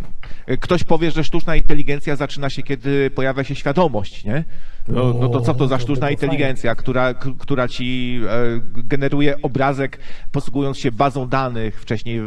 Ktoś 0.61 0.85
powie, 0.85 1.11
że 1.11 1.25
sztuczna 1.25 1.57
inteligencja 1.57 2.17
zaczyna 2.17 2.51
się, 2.51 2.63
kiedy 2.63 3.11
pojawia 3.11 3.45
się 3.45 3.55
świadomość, 3.55 4.25
nie? 4.25 4.45
No, 4.89 5.15
no 5.21 5.29
to 5.29 5.41
co 5.41 5.55
to 5.55 5.69
za 5.69 5.79
sztuczna 5.79 6.11
inteligencja, 6.11 6.75
która, 6.75 7.15
która 7.39 7.69
ci 7.69 8.21
e, 8.29 8.61
generuje 8.63 9.43
obrazek, 9.43 9.99
posługując 10.33 10.79
się 10.79 10.93
bazą 10.93 11.29
danych 11.29 11.81
wcześniej 11.81 12.21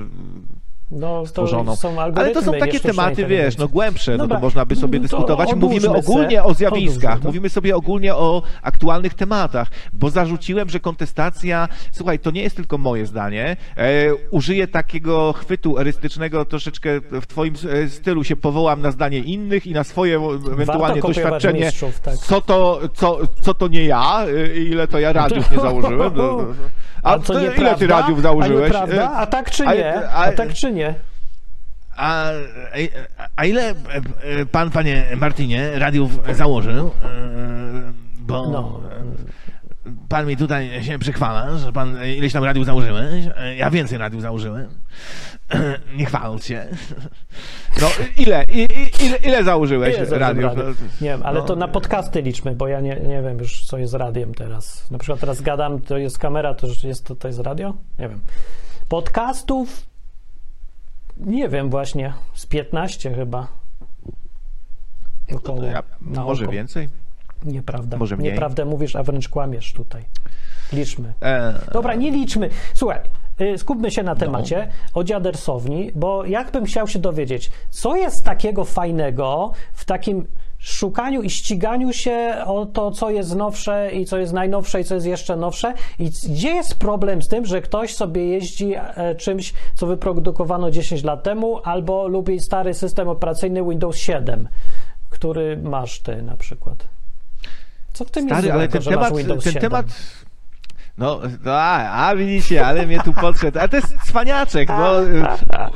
No, 0.91 1.21
to 1.21 1.25
stworzoną. 1.25 1.75
Ale 2.15 2.31
to 2.31 2.41
są 2.41 2.53
takie 2.53 2.79
tematy, 2.79 3.25
wiesz, 3.25 3.57
no 3.57 3.67
głębsze, 3.67 4.11
no 4.11 4.17
Dobra, 4.17 4.37
to 4.37 4.41
można 4.41 4.65
by 4.65 4.75
sobie 4.75 4.99
no 4.99 5.07
to 5.07 5.17
dyskutować. 5.17 5.55
Mówimy 5.55 5.89
ogólnie 5.89 6.35
se. 6.35 6.43
o 6.43 6.53
zjawiskach, 6.53 7.23
mówimy 7.23 7.49
sobie 7.49 7.75
ogólnie 7.75 8.15
o 8.15 8.41
aktualnych 8.61 9.13
tematach, 9.13 9.67
bo 9.93 10.09
zarzuciłem, 10.09 10.69
że 10.69 10.79
kontestacja, 10.79 11.67
słuchaj, 11.91 12.19
to 12.19 12.31
nie 12.31 12.41
jest 12.41 12.55
tylko 12.55 12.77
moje 12.77 13.05
zdanie, 13.05 13.57
e, 13.77 14.15
użyję 14.31 14.67
takiego 14.67 15.33
chwytu 15.33 15.79
erystycznego 15.79 16.45
troszeczkę 16.45 16.89
w 16.99 17.27
twoim 17.27 17.53
e, 17.69 17.89
stylu, 17.89 18.23
się 18.23 18.35
powołam 18.35 18.81
na 18.81 18.91
zdanie 18.91 19.17
innych 19.17 19.67
i 19.67 19.73
na 19.73 19.83
swoje 19.83 20.15
ewentualnie 20.53 21.01
kopiować 21.01 21.23
doświadczenie, 21.23 21.65
mistrzów, 21.65 21.99
tak. 21.99 22.15
co, 22.17 22.41
to, 22.41 22.79
co, 22.93 23.19
co 23.41 23.53
to 23.53 23.67
nie 23.67 23.85
ja, 23.85 24.25
e, 24.25 24.55
ile 24.55 24.87
to 24.87 24.99
ja 24.99 25.13
radiów 25.13 25.51
nie 25.51 25.57
założyłem. 25.57 26.11
No, 26.15 26.37
no. 26.37 26.45
A, 27.03 27.19
co 27.19 27.33
to 27.33 27.39
ile 27.55 27.75
ty 27.75 27.87
radiów 27.87 28.21
założyłeś? 28.21 28.61
A, 28.75 28.79
nieprawda? 28.85 29.11
a 29.11 29.25
tak 29.25 29.51
czy 29.51 29.65
A- 29.67 29.73
nie? 29.73 29.95
a- 30.09 30.13
A 30.25 30.31
tak 30.31 30.53
czy 30.53 30.71
nie? 30.71 30.93
A, 31.97 32.25
a 33.35 33.45
ile 33.45 33.69
e, 33.69 33.73
e, 34.41 34.45
pan, 34.45 34.71
panie 34.71 35.05
Martinie, 35.17 35.79
radiów 35.79 36.11
założył? 36.35 36.87
E, 36.87 36.91
Bo 38.19 38.49
No. 38.49 38.81
Pan 40.09 40.27
mi 40.27 40.37
tutaj 40.37 40.83
się 40.83 40.99
przychwala, 40.99 41.57
że 41.57 41.71
pan 41.73 41.97
ileś 42.05 42.33
tam 42.33 42.43
radiów 42.43 42.65
założyłeś. 42.65 43.25
E, 43.37 43.55
Ja 43.55 43.69
więcej 43.71 43.97
radiów 43.97 44.21
założyłem. 44.21 44.69
Nie 45.97 46.05
chwaląc 46.05 46.45
się. 46.45 46.67
No 47.81 47.87
ile, 48.17 48.43
i, 48.43 48.67
ile, 49.05 49.17
ile 49.17 49.43
założyłeś 49.43 49.95
Ile 49.97 50.19
radiów? 50.19 50.43
rady? 50.43 50.63
Nie 51.01 51.09
wiem, 51.09 51.21
ale 51.23 51.39
No. 51.39 51.45
to 51.45 51.55
na 51.55 51.67
podcasty 51.67 52.21
liczmy, 52.21 52.55
bo 52.55 52.67
ja 52.67 52.81
nie, 52.81 52.95
nie 52.95 53.21
wiem 53.21 53.39
już, 53.39 53.65
co 53.65 53.77
jest 53.77 53.93
radiem 53.93 54.33
teraz. 54.33 54.91
Na 54.91 54.97
przykład 54.97 55.19
teraz 55.19 55.41
gadam, 55.41 55.81
to 55.81 55.97
jest 55.97 56.17
kamera, 56.19 56.53
to 56.53 56.67
jest 56.83 57.05
to, 57.05 57.15
to 57.15 57.27
jest 57.27 57.39
radio? 57.39 57.73
Nie 57.99 58.09
wiem. 58.09 58.19
Podcastów 58.89 59.85
nie 61.17 61.49
wiem 61.49 61.69
właśnie, 61.69 62.13
z 62.33 62.45
15 62.45 63.13
chyba. 63.15 63.47
Około, 65.35 65.63
Ja, 65.63 65.83
może 66.01 66.43
oko. 66.43 66.51
więcej? 66.53 66.89
Nieprawda. 67.45 67.97
może 67.97 68.17
mniej. 68.17 68.31
Nieprawdę 68.31 68.65
mówisz, 68.65 68.95
a 68.95 69.03
wręcz 69.03 69.29
kłamiesz 69.29 69.73
tutaj. 69.73 70.05
Liczmy. 70.73 71.13
E, 71.21 71.53
Dobra, 71.73 71.95
nie 71.95 72.11
liczmy. 72.11 72.49
Słuchaj, 72.73 72.99
y, 73.41 73.57
skupmy 73.57 73.91
się 73.91 74.03
na 74.03 74.13
No. 74.13 74.19
temacie 74.19 74.67
o 74.93 75.03
dziadersowni, 75.03 75.91
bo 75.95 76.25
jakbym 76.25 76.65
chciał 76.65 76.87
się 76.87 76.99
dowiedzieć, 76.99 77.51
co 77.69 77.95
jest 77.95 78.25
takiego 78.25 78.65
fajnego 78.65 79.51
w 79.73 79.85
takim 79.85 80.25
szukaniu 80.57 81.21
i 81.21 81.29
ściganiu 81.29 81.93
się 81.93 82.35
o 82.45 82.65
to, 82.65 82.91
co 82.91 83.09
jest 83.09 83.35
nowsze 83.35 83.91
i 83.91 84.05
co 84.05 84.17
jest 84.17 84.33
najnowsze 84.33 84.81
i 84.81 84.83
co 84.83 84.95
jest 84.95 85.07
jeszcze 85.07 85.35
nowsze 85.35 85.73
i 85.99 86.09
gdzie 86.29 86.49
jest 86.49 86.75
problem 86.79 87.21
z 87.21 87.27
tym, 87.27 87.45
że 87.45 87.61
ktoś 87.61 87.95
sobie 87.95 88.25
jeździ 88.27 88.73
e, 88.75 89.15
czymś, 89.15 89.53
co 89.75 89.87
wyprodukowano 89.87 90.71
10 90.71 91.03
lat 91.03 91.23
temu 91.23 91.59
albo 91.63 92.07
lubi 92.07 92.39
stary 92.39 92.73
system 92.73 93.07
operacyjny 93.09 93.63
Windows 93.63 93.97
7, 93.97 94.47
który 95.09 95.57
masz 95.57 95.99
ty 95.99 96.21
na 96.21 96.37
przykład. 96.37 96.87
Co 97.93 98.05
w 98.05 98.11
tym 98.11 98.27
jest 98.27 98.39
Stary, 98.39 98.53
ale 98.53 98.67
ten 98.67 98.81
że 98.81 98.91
masz 98.91 98.99
temat, 98.99 99.17
Windows 99.17 99.43
ten 99.43 99.53
7? 99.53 99.71
temat. 99.71 99.85
No, 100.97 101.19
no 101.45 101.51
a, 101.53 102.07
a 102.07 102.15
widzicie, 102.15 102.65
ale 102.65 102.85
mnie 102.87 102.99
tu 102.99 103.13
podszedł. 103.13 103.59
Ale 103.59 103.69
to 103.69 103.75
jest 103.75 103.93
cwaniaczek, 104.05 104.67
bo 104.67 105.03
y, 105.03 105.23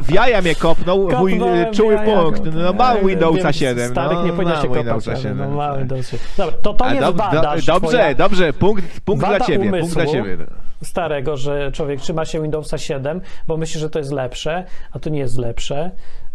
w 0.02 0.12
jaja 0.12 0.42
mnie 0.42 0.56
kopnął, 0.56 0.98
mój 1.20 1.32
Kopnąłem 1.32 1.68
y, 1.68 1.72
czuły 1.72 1.94
jaja, 1.94 2.22
punkt. 2.22 2.42
No 2.54 2.74
mam 2.74 3.08
Windowsa 3.08 3.54
7. 3.54 3.92
Starych 3.92 4.18
no, 4.18 4.26
nie 4.26 4.32
powinno 4.32 4.54
mam 4.54 4.62
się 4.62 4.68
kopać, 4.68 4.84
Windowsa 4.84 5.12
ale 5.12 5.20
7. 5.22 5.38
no 5.38 5.50
mamy 5.50 5.80
Windows 5.80 6.10
7. 6.10 6.26
Dobra, 6.38 6.58
to 6.62 6.74
to 6.74 6.86
A 6.86 6.94
jest 6.94 7.02
dob- 7.08 7.12
do- 7.12 7.14
badaż 7.24 7.66
Dobrze, 7.66 7.88
twoja 7.90 8.14
dobrze, 8.16 8.54
punkt, 8.54 9.00
punkt 9.06 9.20
dla 9.22 9.30
wada 9.32 9.46
ciebie, 9.46 9.70
punkt 9.80 9.94
dla 9.94 10.06
ciebie. 10.06 10.38
starego, 10.84 11.38
że 11.38 11.72
człowiek 11.72 12.02
trzyma 12.02 12.26
się 12.26 12.42
Windowsa 12.42 12.78
7, 12.78 13.22
bo 13.48 13.58
myśli, 13.58 13.80
że 13.80 13.90
to 13.90 14.00
jest 14.00 14.12
lepsze, 14.12 14.66
a 14.92 15.00
to 15.00 15.10
nie 15.10 15.20
jest 15.20 15.38
lepsze. 15.38 15.92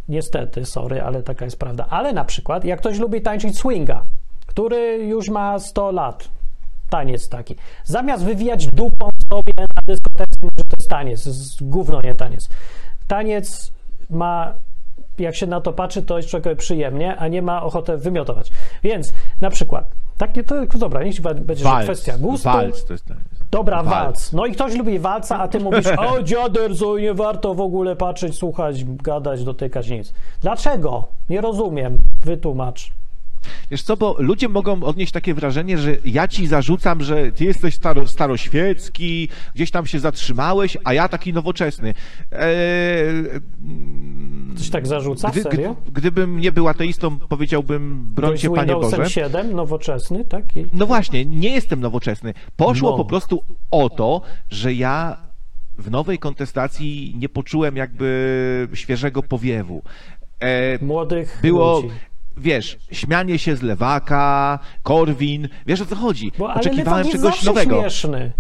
Niestety, 0.09 0.65
sorry, 0.65 1.03
ale 1.03 1.23
taka 1.23 1.45
jest 1.45 1.59
prawda. 1.59 1.87
Ale 1.91 2.13
na 2.13 2.25
przykład, 2.25 2.65
jak 2.65 2.81
ktoś 2.81 2.99
lubi 2.99 3.21
tańczyć 3.21 3.59
swinga, 3.59 4.03
który 4.59 5.07
już 5.07 5.29
ma 5.29 5.59
100 5.59 5.91
lat, 5.93 6.29
taniec 6.91 7.29
taki, 7.29 7.57
zamiast 7.85 8.25
wywijać 8.25 8.67
dupą 8.67 9.09
sobie 9.33 9.53
na 9.59 9.83
dyskotece, 9.87 10.39
że 10.59 10.65
to 10.65 10.77
jest 10.79 10.91
taniec, 10.91 11.27
jest 11.27 11.69
gówno, 11.69 12.03
nie 12.03 12.15
taniec. 12.15 12.49
Taniec 13.07 13.73
ma, 14.11 14.55
jak 15.19 15.35
się 15.35 15.47
na 15.47 15.61
to 15.61 15.73
patrzy, 15.73 16.03
to 16.03 16.17
jest 16.17 16.29
człowiekowi 16.29 16.57
przyjemnie, 16.57 17.17
a 17.17 17.29
nie 17.29 17.43
ma 17.43 17.63
ochotę 17.63 17.97
wymiotować. 17.97 18.51
Więc 18.83 19.13
na 19.41 19.51
przykład, 19.51 19.91
takie 20.17 20.45
to, 20.45 20.67
dobra, 20.67 21.03
niech 21.03 21.21
będzie 21.21 21.65
że 21.65 21.83
kwestia 21.83 22.19
gustu. 22.19 22.49
walc 22.49 22.85
to 22.85 22.93
jest 22.93 23.05
ten. 23.05 23.17
Dobra, 23.51 23.83
Walc. 23.83 23.89
walc. 23.89 24.33
No 24.33 24.47
i 24.47 24.53
ktoś 24.53 24.75
lubi 24.75 24.99
walca, 24.99 25.39
a 25.39 25.49
ty 25.49 25.61
mówisz, 25.61 25.87
o 26.09 26.23
dziaderzo, 26.23 26.99
nie 26.99 27.15
warto 27.15 27.55
w 27.55 27.61
ogóle 27.61 27.97
patrzeć, 27.97 28.37
słuchać, 28.37 28.85
gadać, 28.85 29.45
dotykać, 29.45 29.91
nic. 29.91 30.13
Dlaczego? 30.41 31.05
Nie 31.31 31.41
rozumiem. 31.41 31.99
Wytłumacz. 32.25 32.99
Wiesz 33.71 33.83
co, 33.83 33.97
bo 33.97 34.17
ludzie 34.19 34.49
mogą 34.49 34.83
odnieść 34.83 35.13
takie 35.13 35.35
wrażenie, 35.35 35.79
że 35.79 35.97
ja 36.05 36.29
ci 36.29 36.47
zarzucam, 36.47 37.03
że 37.03 37.33
ty 37.33 37.45
jesteś 37.45 37.75
staro, 37.75 38.07
staroświecki, 38.07 39.29
gdzieś 39.55 39.71
tam 39.71 39.87
się 39.87 39.99
zatrzymałeś, 39.99 40.77
a 40.85 40.95
ja 40.95 41.09
taki 41.09 41.33
nowoczesny. 41.33 41.95
Eee, 42.33 43.15
Coś 44.57 44.71
tak 44.71 44.87
zarzuca? 44.87 45.31
gdy, 45.31 45.43
Serio? 45.43 45.77
gdy, 45.83 45.93
gdybym 45.93 46.41
nie 46.41 46.53
był 46.53 46.69
ateistą, 46.69 47.19
powiedziałbym, 47.19 48.13
brońcie 48.15 48.49
z 48.49 48.55
Panie 48.55 48.75
Boże. 48.75 49.11
7, 49.11 49.53
nowoczesny, 49.55 50.25
tak? 50.25 50.57
I... 50.57 50.67
No 50.73 50.87
właśnie, 50.87 51.25
nie 51.25 51.49
jestem 51.51 51.81
nowoczesny. 51.81 52.35
Poszło 52.57 52.91
No. 52.91 52.97
po 52.97 53.05
prostu 53.05 53.43
o 53.71 53.91
to, 53.91 54.21
że 54.51 54.75
ja 54.75 55.17
w 55.79 55.91
nowej 55.91 56.19
kontestacji 56.19 57.15
nie 57.19 57.29
poczułem 57.29 57.77
jakby 57.77 58.69
świeżego 58.75 59.23
powiewu. 59.23 59.83
E, 60.41 60.85
Młodych 60.85 61.39
było, 61.43 61.77
ludzi. 61.81 61.95
Wiesz, 62.39 62.79
śmianie 62.93 63.39
się 63.39 63.57
z 63.57 63.63
lewaka, 63.63 64.59
Korwin, 64.83 65.49
wiesz 65.67 65.81
o 65.81 65.87
co 65.87 65.97
chodzi. 65.97 66.33
Bo, 66.39 66.51
ale 66.51 66.61
Oczekiwałem 66.61 67.07
jest 67.07 67.17
czegoś 67.17 67.43
nowego. 67.43 67.81
śmieszny. 67.81 68.33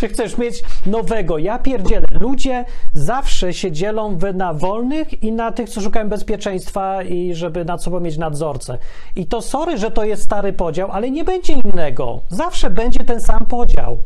Czy 0.00 0.08
chcesz 0.08 0.38
mieć 0.38 0.62
nowego? 0.86 1.38
Ja 1.38 1.58
pierdzielę. 1.58 2.06
Ludzie 2.20 2.64
zawsze 2.92 3.52
się 3.52 3.72
dzielą 3.72 4.18
na 4.34 4.54
wolnych 4.54 5.22
i 5.22 5.32
na 5.32 5.52
tych, 5.52 5.68
co 5.68 5.80
szukają 5.80 6.08
bezpieczeństwa 6.08 7.02
i 7.02 7.34
żeby 7.34 7.64
nad 7.64 7.82
sobą 7.82 8.00
mieć 8.00 8.18
nadzorcę. 8.18 8.78
I 9.16 9.26
to 9.26 9.42
sorry, 9.42 9.78
że 9.78 9.90
to 9.90 10.04
jest 10.04 10.22
stary 10.22 10.52
podział, 10.52 10.90
ale 10.92 11.10
nie 11.10 11.24
będzie 11.24 11.52
innego. 11.52 12.20
Zawsze 12.28 12.70
będzie 12.70 13.04
ten 13.04 13.20
sam 13.20 13.46
podział. 13.46 14.02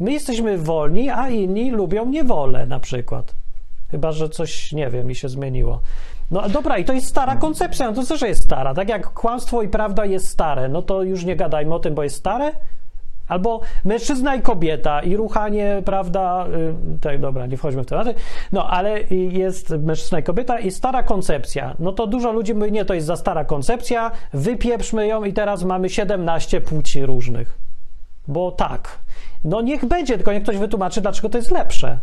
My 0.00 0.12
jesteśmy 0.12 0.58
wolni, 0.58 1.10
a 1.10 1.28
inni 1.28 1.70
lubią 1.70 2.06
niewolę 2.06 2.66
na 2.66 2.80
przykład. 2.80 3.37
Chyba, 3.90 4.12
że 4.12 4.28
coś, 4.28 4.72
nie 4.72 4.90
wiem, 4.90 5.06
mi 5.06 5.14
się 5.14 5.28
zmieniło. 5.28 5.80
No 6.30 6.48
dobra, 6.48 6.78
i 6.78 6.84
to 6.84 6.92
jest 6.92 7.06
stara 7.06 7.36
koncepcja, 7.36 7.86
no 7.86 7.92
to 7.92 8.02
co, 8.02 8.16
że 8.16 8.28
jest 8.28 8.44
stara. 8.44 8.74
Tak 8.74 8.88
jak 8.88 9.12
kłamstwo 9.12 9.62
i 9.62 9.68
prawda 9.68 10.04
jest 10.04 10.28
stare, 10.28 10.68
no 10.68 10.82
to 10.82 11.02
już 11.02 11.24
nie 11.24 11.36
gadajmy 11.36 11.74
o 11.74 11.78
tym, 11.78 11.94
bo 11.94 12.02
jest 12.02 12.16
stare, 12.16 12.52
Albo 13.28 13.60
mężczyzna 13.84 14.34
i 14.34 14.42
kobieta 14.42 15.02
i 15.02 15.16
ruchanie, 15.16 15.82
prawda, 15.84 16.46
y, 16.96 16.98
tak, 17.00 17.20
dobra, 17.20 17.46
nie 17.46 17.56
wchodźmy 17.56 17.82
w 17.82 17.86
tematy, 17.86 18.14
no 18.52 18.70
ale 18.70 19.00
jest 19.10 19.70
mężczyzna 19.70 20.18
i 20.18 20.22
kobieta 20.22 20.58
i 20.58 20.70
stara 20.70 21.02
koncepcja. 21.02 21.74
No 21.78 21.92
to 21.92 22.06
dużo 22.06 22.32
ludzi 22.32 22.54
mówi, 22.54 22.72
nie, 22.72 22.84
to 22.84 22.94
jest 22.94 23.06
za 23.06 23.16
stara 23.16 23.44
koncepcja, 23.44 24.10
wypieprzmy 24.32 25.06
ją 25.06 25.24
i 25.24 25.32
teraz 25.32 25.64
mamy 25.64 25.88
17 25.88 26.60
płci 26.60 27.06
różnych. 27.06 27.58
Bo 28.28 28.50
tak. 28.50 28.98
No 29.44 29.60
niech 29.60 29.84
będzie, 29.84 30.16
tylko 30.16 30.32
niech 30.32 30.42
ktoś 30.42 30.56
wytłumaczy, 30.56 31.00
dlaczego 31.00 31.28
to 31.28 31.38
jest 31.38 31.50
lepsze. 31.50 31.98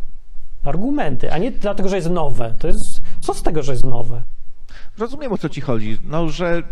Argumenty, 0.65 1.31
a 1.31 1.37
nie 1.37 1.51
dlatego, 1.51 1.89
że 1.89 1.95
jest 1.95 2.09
nowe. 2.09 2.53
To 2.59 2.67
jest, 2.67 3.01
co 3.19 3.33
z 3.33 3.43
tego, 3.43 3.63
że 3.63 3.71
jest 3.71 3.85
nowe? 3.85 4.21
Rozumiem 4.97 5.33
o 5.33 5.37
co 5.37 5.49
ci 5.49 5.61
chodzi. 5.61 5.97
No, 6.03 6.29
że 6.29 6.63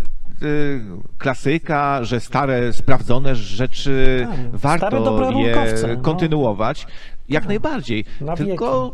y, 0.42 0.82
klasyka, 1.18 2.04
że 2.04 2.20
stare, 2.20 2.74
sprawdzone 2.74 3.36
rzeczy 3.36 4.28
Tak, 4.30 4.60
stare, 4.60 4.80
warto 4.80 5.32
rurkowce, 5.32 5.90
je 5.90 5.96
no. 5.96 6.02
kontynuować. 6.02 6.88
Jak 7.30 7.48
najbardziej. 7.48 8.06
Na 8.22 8.36
Tylko, 8.36 8.94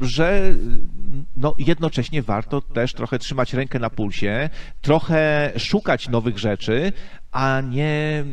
że 0.00 0.54
no, 1.36 1.54
jednocześnie 1.58 2.22
warto 2.22 2.60
też 2.60 2.94
trochę 2.94 3.18
trzymać 3.18 3.54
rękę 3.54 3.78
na 3.78 3.90
pulsie, 3.90 4.50
trochę 4.82 5.52
szukać 5.56 6.08
nowych 6.08 6.38
rzeczy, 6.38 6.92
a 7.32 7.60
nie 7.60 8.24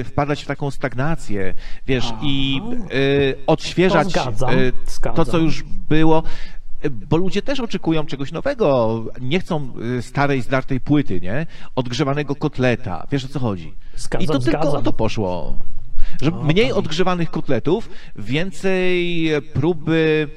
y, 0.00 0.04
wpadać 0.04 0.42
w 0.42 0.46
taką 0.46 0.70
stagnację, 0.70 1.54
wiesz, 1.86 2.12
i 2.22 2.60
y, 2.94 3.36
odświeżać 3.46 4.12
To 4.12 4.20
zgadzam, 4.20 4.58
y, 4.58 4.72
to, 5.14 5.24
co 5.24 5.38
już 5.38 5.62
było. 5.88 6.22
Bo 6.90 7.16
ludzie 7.16 7.42
też 7.42 7.60
oczekują 7.60 8.06
czegoś 8.06 8.32
nowego. 8.32 9.04
Nie 9.20 9.40
chcą 9.40 9.72
starej, 10.00 10.42
zdartej 10.42 10.80
płyty, 10.80 11.20
nie? 11.20 11.46
Odgrzewanego 11.76 12.34
kotleta. 12.34 13.06
Wiesz 13.10 13.24
o 13.24 13.28
co 13.28 13.38
chodzi? 13.38 13.74
Zgadzam, 13.96 14.24
I 14.24 14.26
to 14.26 14.38
tylko 14.38 14.60
zgadzam. 14.60 14.80
o 14.80 14.82
to 14.82 14.92
poszło. 14.92 15.58
Że 16.22 16.30
mniej 16.30 16.72
odgrzewanych 16.72 17.30
kotletów, 17.30 17.88
więcej 18.16 19.28
próby 19.52 20.28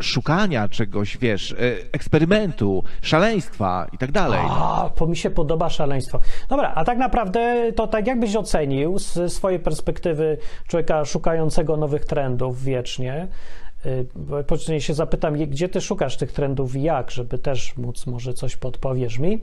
szukania 0.00 0.68
czegoś, 0.68 1.18
wiesz, 1.18 1.52
e, 1.52 1.56
eksperymentu, 1.92 2.84
szaleństwa 3.02 3.86
i 3.92 3.98
tak 3.98 4.12
dalej. 4.12 4.40
A, 4.50 4.90
bo 4.98 5.06
mi 5.06 5.16
się 5.16 5.30
podoba 5.30 5.70
szaleństwo. 5.70 6.20
Dobra, 6.48 6.72
a 6.74 6.84
tak 6.84 6.98
naprawdę 6.98 7.72
to 7.72 7.86
tak 7.86 8.06
jakbyś 8.06 8.36
ocenił 8.36 8.98
z 8.98 9.32
swojej 9.32 9.58
perspektywy 9.58 10.38
człowieka 10.68 11.04
szukającego 11.04 11.76
nowych 11.76 12.04
trendów 12.04 12.62
wiecznie, 12.62 13.28
y, 13.86 14.06
później 14.46 14.80
się 14.80 14.94
zapytam, 14.94 15.34
gdzie 15.34 15.68
ty 15.68 15.80
szukasz 15.80 16.16
tych 16.16 16.32
trendów 16.32 16.76
i 16.76 16.82
jak, 16.82 17.10
żeby 17.10 17.38
też 17.38 17.76
móc, 17.76 18.06
może 18.06 18.34
coś 18.34 18.56
podpowiesz 18.56 19.18
mi, 19.18 19.40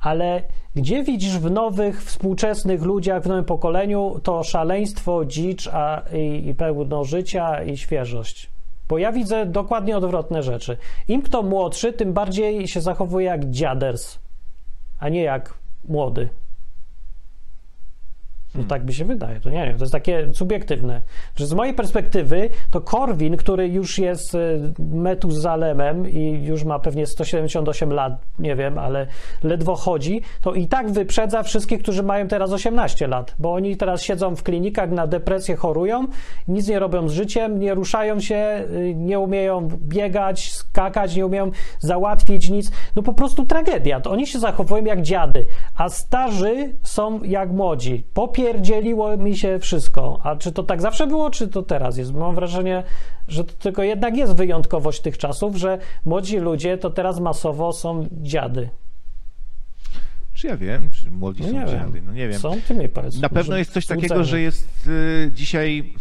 ale 0.00 0.42
gdzie 0.74 1.04
widzisz 1.04 1.38
w 1.38 1.50
nowych, 1.50 2.04
współczesnych 2.04 2.82
ludziach, 2.82 3.22
w 3.22 3.26
nowym 3.26 3.44
pokoleniu 3.44 4.20
to 4.22 4.42
szaleństwo, 4.42 5.24
dzicz 5.24 5.68
a, 5.72 6.02
i, 6.12 6.48
i 6.48 6.54
pełno 6.54 7.04
życia 7.04 7.62
i 7.62 7.76
świeżość? 7.76 8.55
Bo 8.88 8.98
ja 8.98 9.12
widzę 9.12 9.46
dokładnie 9.46 9.96
odwrotne 9.96 10.42
rzeczy. 10.42 10.76
Im 11.08 11.22
kto 11.22 11.42
młodszy, 11.42 11.92
tym 11.92 12.12
bardziej 12.12 12.68
się 12.68 12.80
zachowuje 12.80 13.26
jak 13.26 13.50
dziaders, 13.50 14.18
a 14.98 15.08
nie 15.08 15.22
jak 15.22 15.54
młody. 15.88 16.28
No 18.56 18.64
tak 18.68 18.86
mi 18.86 18.94
się 18.94 19.04
wydaje, 19.04 19.40
to 19.40 19.50
nie 19.50 19.66
wiem, 19.66 19.78
to 19.78 19.84
jest 19.84 19.92
takie 19.92 20.34
subiektywne. 20.34 21.00
Że 21.36 21.46
z 21.46 21.52
mojej 21.52 21.74
perspektywy 21.74 22.50
to 22.70 22.80
Korwin, 22.80 23.36
który 23.36 23.68
już 23.68 23.98
jest 23.98 24.34
y, 24.34 24.72
Metuzalemem 24.78 26.10
i 26.10 26.44
już 26.44 26.64
ma 26.64 26.78
pewnie 26.78 27.06
178 27.06 27.92
lat, 27.92 28.12
nie 28.38 28.56
wiem, 28.56 28.78
ale 28.78 29.06
ledwo 29.42 29.74
chodzi, 29.74 30.22
to 30.40 30.54
i 30.54 30.66
tak 30.66 30.90
wyprzedza 30.90 31.42
wszystkich, 31.42 31.82
którzy 31.82 32.02
mają 32.02 32.28
teraz 32.28 32.52
18 32.52 33.06
lat, 33.06 33.34
bo 33.38 33.52
oni 33.52 33.76
teraz 33.76 34.02
siedzą 34.02 34.36
w 34.36 34.42
klinikach, 34.42 34.90
na 34.90 35.06
depresję 35.06 35.56
chorują, 35.56 36.06
nic 36.48 36.68
nie 36.68 36.78
robią 36.78 37.08
z 37.08 37.12
życiem, 37.12 37.58
nie 37.58 37.74
ruszają 37.74 38.20
się, 38.20 38.64
y, 38.70 38.94
nie 38.94 39.18
umieją 39.18 39.68
biegać, 39.78 40.52
skakać, 40.52 41.16
nie 41.16 41.26
umieją 41.26 41.50
załatwić 41.78 42.50
nic. 42.50 42.70
No 42.96 43.02
po 43.02 43.12
prostu 43.12 43.46
tragedia. 43.46 44.00
To 44.00 44.10
oni 44.10 44.26
się 44.26 44.38
zachowują 44.38 44.84
jak 44.84 45.02
dziady, 45.02 45.46
a 45.76 45.88
starzy 45.88 46.72
są 46.82 47.22
jak 47.22 47.50
młodzi. 47.50 48.04
Popierdzieliło 48.46 49.16
mi 49.16 49.36
się 49.36 49.58
wszystko. 49.58 50.20
A 50.22 50.36
czy 50.36 50.52
to 50.52 50.62
tak 50.62 50.82
zawsze 50.82 51.06
było, 51.06 51.30
czy 51.30 51.48
to 51.48 51.62
teraz 51.62 51.98
jest? 51.98 52.14
Mam 52.14 52.34
wrażenie, 52.34 52.82
że 53.28 53.44
to 53.44 53.52
tylko 53.52 53.82
jednak 53.82 54.16
jest 54.16 54.34
wyjątkowość 54.34 55.00
tych 55.00 55.18
czasów, 55.18 55.56
że 55.56 55.78
młodzi 56.04 56.38
ludzie 56.38 56.78
to 56.78 56.90
teraz 56.90 57.20
masowo 57.20 57.72
są 57.72 58.08
dziady. 58.12 58.68
Czy 60.34 60.46
ja 60.46 60.56
wiem, 60.56 60.90
czy 60.90 61.10
młodzi 61.10 61.42
No 61.42 61.48
są 61.48 61.54
nie 61.54 61.66
dziady? 61.66 61.92
wiem. 61.94 62.06
No 62.06 62.12
nie 62.12 62.28
wiem. 62.28 62.38
Są, 62.38 62.60
ty 62.68 62.74
mi 62.74 62.88
powiedz. 62.88 63.20
Na 63.20 63.28
pewno 63.28 63.56
jest 63.56 63.72
coś 63.72 63.86
takiego, 63.86 64.24
że 64.24 64.40
jest 64.40 64.86
y, 64.86 65.30
dzisiaj 65.34 65.94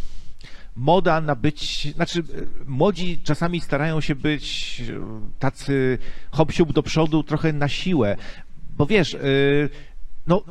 moda 0.75 1.21
na 1.21 1.35
być, 1.35 1.93
znaczy 1.95 2.19
y, 2.19 2.23
młodzi 2.65 3.19
czasami 3.23 3.61
starają 3.61 4.01
się 4.01 4.15
być 4.15 4.81
y, 4.89 4.99
tacy 5.39 5.97
hop 6.31 6.51
do 6.73 6.83
przodu 6.83 7.23
trochę 7.23 7.53
na 7.53 7.67
siłę, 7.67 8.15
bo 8.77 8.85
wiesz, 8.85 9.13
y, 9.13 9.69
no 10.27 10.43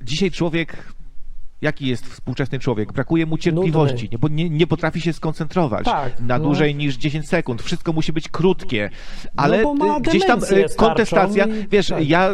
dzisiaj 0.00 0.30
człowiek 0.30 0.95
Jaki 1.60 1.86
jest 1.86 2.06
współczesny 2.06 2.58
człowiek? 2.58 2.92
Brakuje 2.92 3.26
mu 3.26 3.38
cierpliwości, 3.38 4.08
nie, 4.12 4.18
bo 4.18 4.28
nie, 4.28 4.50
nie 4.50 4.66
potrafi 4.66 5.00
się 5.00 5.12
skoncentrować 5.12 5.84
Tak, 5.84 6.20
na 6.20 6.38
no. 6.38 6.44
dłużej 6.44 6.74
niż 6.74 6.96
10 6.96 7.28
sekund. 7.28 7.62
Wszystko 7.62 7.92
musi 7.92 8.12
być 8.12 8.28
krótkie. 8.28 8.90
Ale 9.36 9.62
bo 9.62 9.74
ma 9.74 9.96
y, 9.98 10.00
gdzieś 10.00 10.26
tam 10.26 10.40
y, 10.44 10.76
kontestacja, 10.76 11.46
i- 11.46 11.68
wiesz, 11.68 11.88
tak. 11.88 12.08
ja 12.08 12.30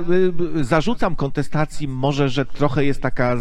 y, 0.56 0.64
zarzucam 0.64 1.16
kontestacji 1.16 1.88
może, 1.88 2.28
że 2.28 2.46
trochę 2.46 2.85
jest 2.85 3.02
taka 3.02 3.37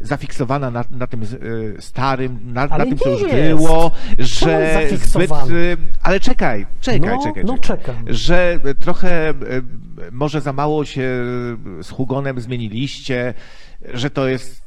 zafiksowana 0.00 0.70
na, 0.70 0.84
na 0.90 1.06
tym 1.06 1.22
y, 1.22 1.76
starym, 1.80 2.38
na, 2.44 2.66
na 2.66 2.84
tym, 2.86 2.98
co 2.98 3.10
już 3.10 3.22
jest. 3.22 3.34
było, 3.58 3.90
że 4.18 4.88
zbyt... 5.04 5.30
y, 5.50 5.76
Ale 6.02 6.20
czekaj, 6.20 6.66
czekaj, 6.80 7.00
No, 7.00 7.22
czekaj. 7.24 7.44
no 7.44 7.58
czekam. 7.58 7.96
Że 8.06 8.58
trochę 8.80 9.30
y, 9.30 9.34
może 10.12 10.40
za 10.40 10.52
mało 10.52 10.84
się 10.84 11.02
z 11.82 11.90
Hugonem 11.90 12.40
zmieniliście, 12.40 13.34
że 13.94 14.10
to 14.10 14.28
jest 14.28 14.62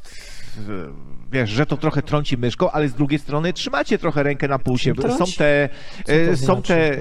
wiesz, 1.32 1.50
że 1.50 1.66
to 1.66 1.78
trochę 1.78 2.02
trąci 2.02 2.38
myszką, 2.38 2.72
ale 2.72 2.88
z 2.90 2.94
drugiej 2.94 3.20
strony 3.20 3.54
trzymacie 3.54 3.98
trochę 3.98 4.24
rękę 4.24 4.48
na 4.48 4.60
pulsie. 4.60 4.94
Są 5.18 5.26
te, 5.38 5.70
są 6.36 6.36
znaczy? 6.36 6.68
te, 6.68 6.98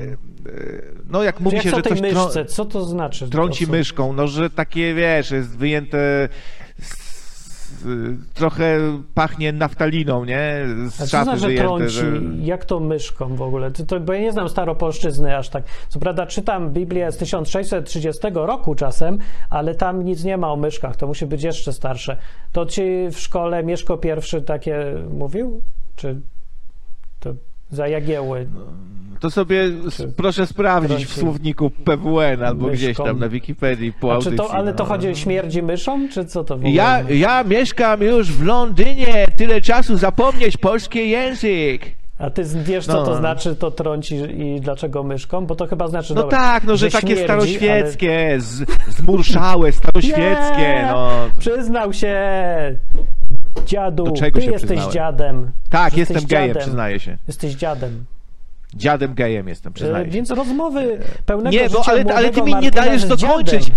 no 1.10 1.22
jak 1.22 1.40
mówi 1.40 1.56
jak 1.56 1.64
się, 1.64 1.70
że 1.70 1.82
coś 1.82 2.00
trą- 2.00 2.24
myszce, 2.24 2.44
co 2.44 2.64
to 2.64 2.84
znaczy? 2.84 3.28
trąci 3.28 3.66
myszką, 3.66 4.12
no 4.12 4.28
że 4.28 4.50
takie, 4.50 4.94
wiesz, 4.94 5.30
jest 5.30 5.56
wyjęte 5.56 6.28
trochę 8.34 8.78
pachnie 9.14 9.52
naftaliną, 9.52 10.24
nie? 10.24 10.66
Z 10.90 11.00
A 11.00 11.06
co 11.06 11.24
znaczy, 11.24 11.40
że 11.40 11.50
trąci? 11.50 11.88
że... 11.88 12.06
Jak 12.40 12.64
to 12.64 12.80
myszką 12.80 13.36
w 13.36 13.42
ogóle? 13.42 13.70
To, 13.70 13.86
to, 13.86 14.00
bo 14.00 14.12
ja 14.12 14.20
nie 14.20 14.32
znam 14.32 14.48
staropolszczyzny 14.48 15.36
aż 15.36 15.48
tak. 15.48 15.64
Co 15.88 15.98
prawda 15.98 16.26
czytam 16.26 16.70
Biblię 16.70 17.12
z 17.12 17.16
1630 17.16 18.20
roku 18.34 18.74
czasem, 18.74 19.18
ale 19.50 19.74
tam 19.74 20.04
nic 20.04 20.24
nie 20.24 20.36
ma 20.36 20.52
o 20.52 20.56
myszkach. 20.56 20.96
To 20.96 21.06
musi 21.06 21.26
być 21.26 21.42
jeszcze 21.42 21.72
starsze. 21.72 22.16
To 22.52 22.66
ci 22.66 22.82
w 23.12 23.18
szkole 23.18 23.64
Mieszko 23.64 24.00
I 24.38 24.42
takie 24.42 24.94
mówił? 25.12 25.62
Czy 25.96 26.20
za 27.70 27.88
Jagieły? 27.88 28.46
To 29.20 29.30
sobie 29.30 29.62
proszę 30.16 30.46
sprawdzić 30.46 31.06
w 31.06 31.12
słowniku 31.18 31.70
PWN 31.70 32.42
albo 32.42 32.66
myszką. 32.66 32.76
gdzieś 32.76 32.96
tam 32.96 33.18
na 33.18 33.28
Wikipedii 33.28 33.92
po 33.92 34.12
audycji. 34.14 34.36
to, 34.36 34.50
ale 34.54 34.72
to 34.74 34.82
no. 34.84 34.88
chodzi 34.88 35.08
o 35.08 35.14
śmierdzi 35.14 35.62
myszą, 35.62 36.08
czy 36.08 36.24
co 36.24 36.44
to 36.44 36.54
w 36.54 36.58
ogóle? 36.58 36.72
Ja, 36.74 37.02
ja 37.10 37.44
mieszkam 37.44 38.02
już 38.02 38.32
w 38.32 38.42
Londynie, 38.42 39.26
tyle 39.36 39.60
czasu 39.60 39.96
zapomnieć 39.96 40.56
polski 40.56 41.10
język. 41.10 41.82
A 42.18 42.30
ty 42.30 42.42
wiesz, 42.64 42.86
co 42.86 43.04
to 43.04 43.10
No. 43.10 43.16
znaczy, 43.16 43.56
to 43.56 43.70
trąci 43.70 44.14
i 44.16 44.60
dlaczego 44.60 45.02
myszką? 45.02 45.46
Bo 45.46 45.54
to 45.54 45.66
chyba 45.66 45.88
znaczy, 45.88 46.14
No 46.14 46.22
dobra, 46.22 46.38
tak, 46.38 46.64
no 46.64 46.76
że, 46.76 46.90
takie 46.90 47.06
śmierdzi, 47.06 47.24
staroświeckie, 47.24 48.34
z, 48.38 48.64
zmurszałe, 48.88 49.72
staroświeckie, 49.72 50.58
Nie! 50.58 50.88
no. 50.92 51.10
Przyznał 51.38 51.92
się! 51.92 52.16
Dziadu, 53.66 54.04
Do 54.04 54.12
czego 54.12 54.38
ty 54.38 54.44
się 54.44 54.50
jesteś 54.52 54.68
przyznałem? 54.70 54.92
dziadem. 54.92 55.50
Tak, 55.70 55.96
Jesteś 55.96 56.14
jestem 56.14 56.28
gejem, 56.28 56.48
dziadem. 56.48 56.62
przyznaję 56.62 57.00
się. 57.00 57.16
Jesteś 57.28 57.54
dziadem. 57.54 58.04
Dziadem 58.74 59.14
gejem 59.14 59.48
jestem, 59.48 59.70
E, 59.70 59.74
przyznaję 59.74 60.04
się. 60.04 60.10
Więc 60.10 60.30
rozmowy 60.30 60.98
pełnego 61.26 61.50
Nie, 61.56 61.70
bo 61.70 61.78
życia 61.78 61.92
ale, 61.92 62.04
ale 62.14 62.30
ty 62.30 62.36
młodego 62.40 62.44
mi 62.44 62.50
nie 62.52 62.54
Martina 62.60 62.82
dajesz 62.84 63.02
z 63.02 63.08
dokończyć. 63.08 63.64
dziadem. 63.64 63.76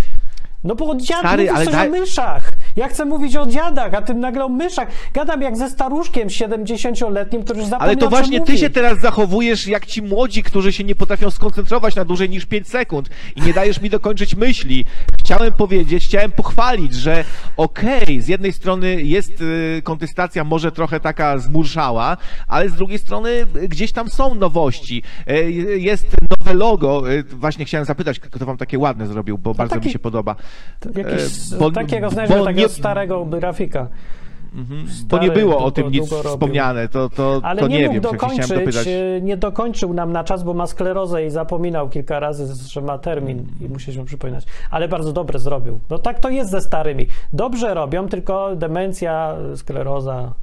No 0.63 0.75
bo 0.75 0.95
dziad 0.95 1.19
Stary, 1.19 1.43
mówisz 1.43 1.55
ale 1.55 1.65
coś 1.65 1.73
daj- 1.75 1.87
o 1.87 1.91
myszach. 1.91 2.51
Ja 2.75 2.87
chcę 2.87 3.05
mówić 3.05 3.35
o 3.35 3.45
dziadach, 3.45 3.93
a 3.93 4.01
ty 4.01 4.13
nagle 4.13 4.45
o 4.45 4.49
myszach. 4.49 4.87
Gadam 5.13 5.41
jak 5.41 5.57
ze 5.57 5.69
staruszkiem 5.69 6.27
70-letnim, 6.29 7.43
który 7.43 7.59
już 7.59 7.69
zapomniał, 7.69 7.89
Ale 7.89 7.97
to 7.97 8.05
co 8.05 8.09
właśnie 8.09 8.41
ty 8.41 8.51
mówi. 8.51 8.57
się 8.57 8.69
teraz 8.69 8.99
zachowujesz 8.99 9.67
jak 9.67 9.85
ci 9.85 10.01
młodzi, 10.01 10.43
którzy 10.43 10.73
się 10.73 10.83
nie 10.83 10.95
potrafią 10.95 11.31
skoncentrować 11.31 11.95
na 11.95 12.05
dłużej 12.05 12.29
niż 12.29 12.45
5 12.45 12.67
sekund 12.67 13.09
i 13.35 13.41
nie 13.41 13.53
dajesz 13.53 13.81
mi 13.81 13.89
dokończyć 13.89 14.35
myśli. 14.35 14.85
Chciałem 15.23 15.53
powiedzieć, 15.53 16.05
chciałem 16.05 16.31
pochwalić, 16.31 16.93
że 16.93 17.23
okej, 17.57 18.21
z 18.21 18.27
jednej 18.27 18.53
strony 18.53 19.01
jest 19.01 19.41
y, 19.41 19.81
kontestacja 19.83 20.43
może 20.43 20.71
trochę 20.71 20.99
taka 20.99 21.37
zmurszała, 21.37 22.17
ale 22.47 22.69
z 22.69 22.73
drugiej 22.73 22.99
strony 22.99 23.29
y, 23.55 23.67
gdzieś 23.67 23.91
tam 23.91 24.09
są 24.09 24.35
nowości. 24.35 25.03
Y, 25.29 25.51
jest 25.79 26.15
nowe 26.39 26.53
logo, 26.53 27.03
właśnie 27.29 27.65
chciałem 27.65 27.85
zapytać, 27.85 28.19
kto 28.19 28.45
wam 28.45 28.57
takie 28.57 28.79
ładne 28.79 29.07
zrobił, 29.07 29.37
bo 29.37 29.53
bardzo 29.53 29.75
taki- 29.75 29.87
mi 29.87 29.93
się 29.93 29.99
podoba. 29.99 30.35
Jakieś 30.95 31.21
E, 31.53 31.57
bo- 31.59 31.71
takiego, 31.71 32.09
bo 32.09 32.15
takiego 32.15 32.51
nie- 32.51 32.69
starego 32.69 33.25
grafika. 33.25 33.87
Mhm. 34.55 34.87
Stary, 34.89 35.27
nie 35.27 35.31
było 35.31 35.57
o 35.57 35.59
długo- 35.59 35.71
tym 35.71 35.91
nic 35.91 36.13
wspomniane, 36.13 36.87
to, 36.87 37.09
to, 37.09 37.39
Ale 37.43 37.61
to 37.61 37.67
nie, 37.67 37.79
nie, 37.79 37.85
mógł 37.89 37.93
wiem, 38.01 38.11
się 38.11 38.17
chciałem 38.17 38.37
dopytać. 38.39 38.73
dokończyć, 38.73 38.93
nie 39.23 39.37
dokończył 39.37 39.93
nam 39.93 40.11
na 40.11 40.23
czas, 40.23 40.43
bo 40.43 40.53
ma 40.53 40.67
sklerozę 40.67 41.25
i 41.25 41.29
zapominał 41.29 41.89
kilka 41.89 42.19
razy, 42.19 42.69
że 42.69 42.81
ma 42.81 42.97
termin 42.97 43.45
i 43.61 43.69
musieliśmy 43.69 44.05
przypominać. 44.05 44.45
Ale 44.71 44.87
bardzo 44.87 45.13
dobre 45.13 45.39
zrobił. 45.39 45.79
No 45.89 45.97
tak 45.99 46.19
to 46.19 46.29
jest 46.29 46.51
ze 46.51 46.61
starymi. 46.61 47.07
Dobrze 47.33 47.73
robią, 47.73 48.07
tylko 48.07 48.55
demencja, 48.55 49.35
skleroza, 49.55 50.33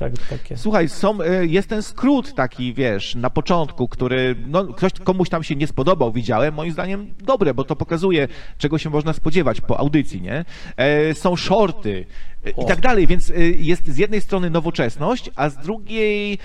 tak, 0.00 0.12
takie. 0.30 0.56
Słuchaj, 0.56 0.88
są, 0.88 1.20
e, 1.22 1.46
jest 1.46 1.68
ten 1.68 1.82
skrót 1.82 2.34
taki, 2.34 2.74
wiesz, 2.74 3.14
na 3.14 3.30
początku, 3.30 3.88
który 3.88 4.36
no, 4.46 4.64
ktoś 4.64 4.92
komuś 4.92 5.28
tam 5.28 5.42
się 5.42 5.56
nie 5.56 5.66
spodobał, 5.66 6.12
widziałem, 6.12 6.54
moim 6.54 6.72
zdaniem 6.72 7.14
dobre, 7.18 7.54
bo 7.54 7.64
to 7.64 7.76
pokazuje, 7.76 8.28
czego 8.58 8.78
się 8.78 8.90
można 8.90 9.12
spodziewać 9.12 9.60
po 9.60 9.78
audycji, 9.78 10.22
nie? 10.22 10.44
E, 10.76 11.14
są 11.14 11.36
shorty 11.36 12.06
e, 12.46 12.50
i 12.50 12.66
tak 12.66 12.80
dalej, 12.80 13.06
więc 13.06 13.32
jest 13.56 13.88
z 13.88 13.98
jednej 13.98 14.20
strony 14.20 14.50
nowoczesność, 14.50 15.30
a 15.36 15.48
z 15.48 15.56
drugiej 15.56 16.38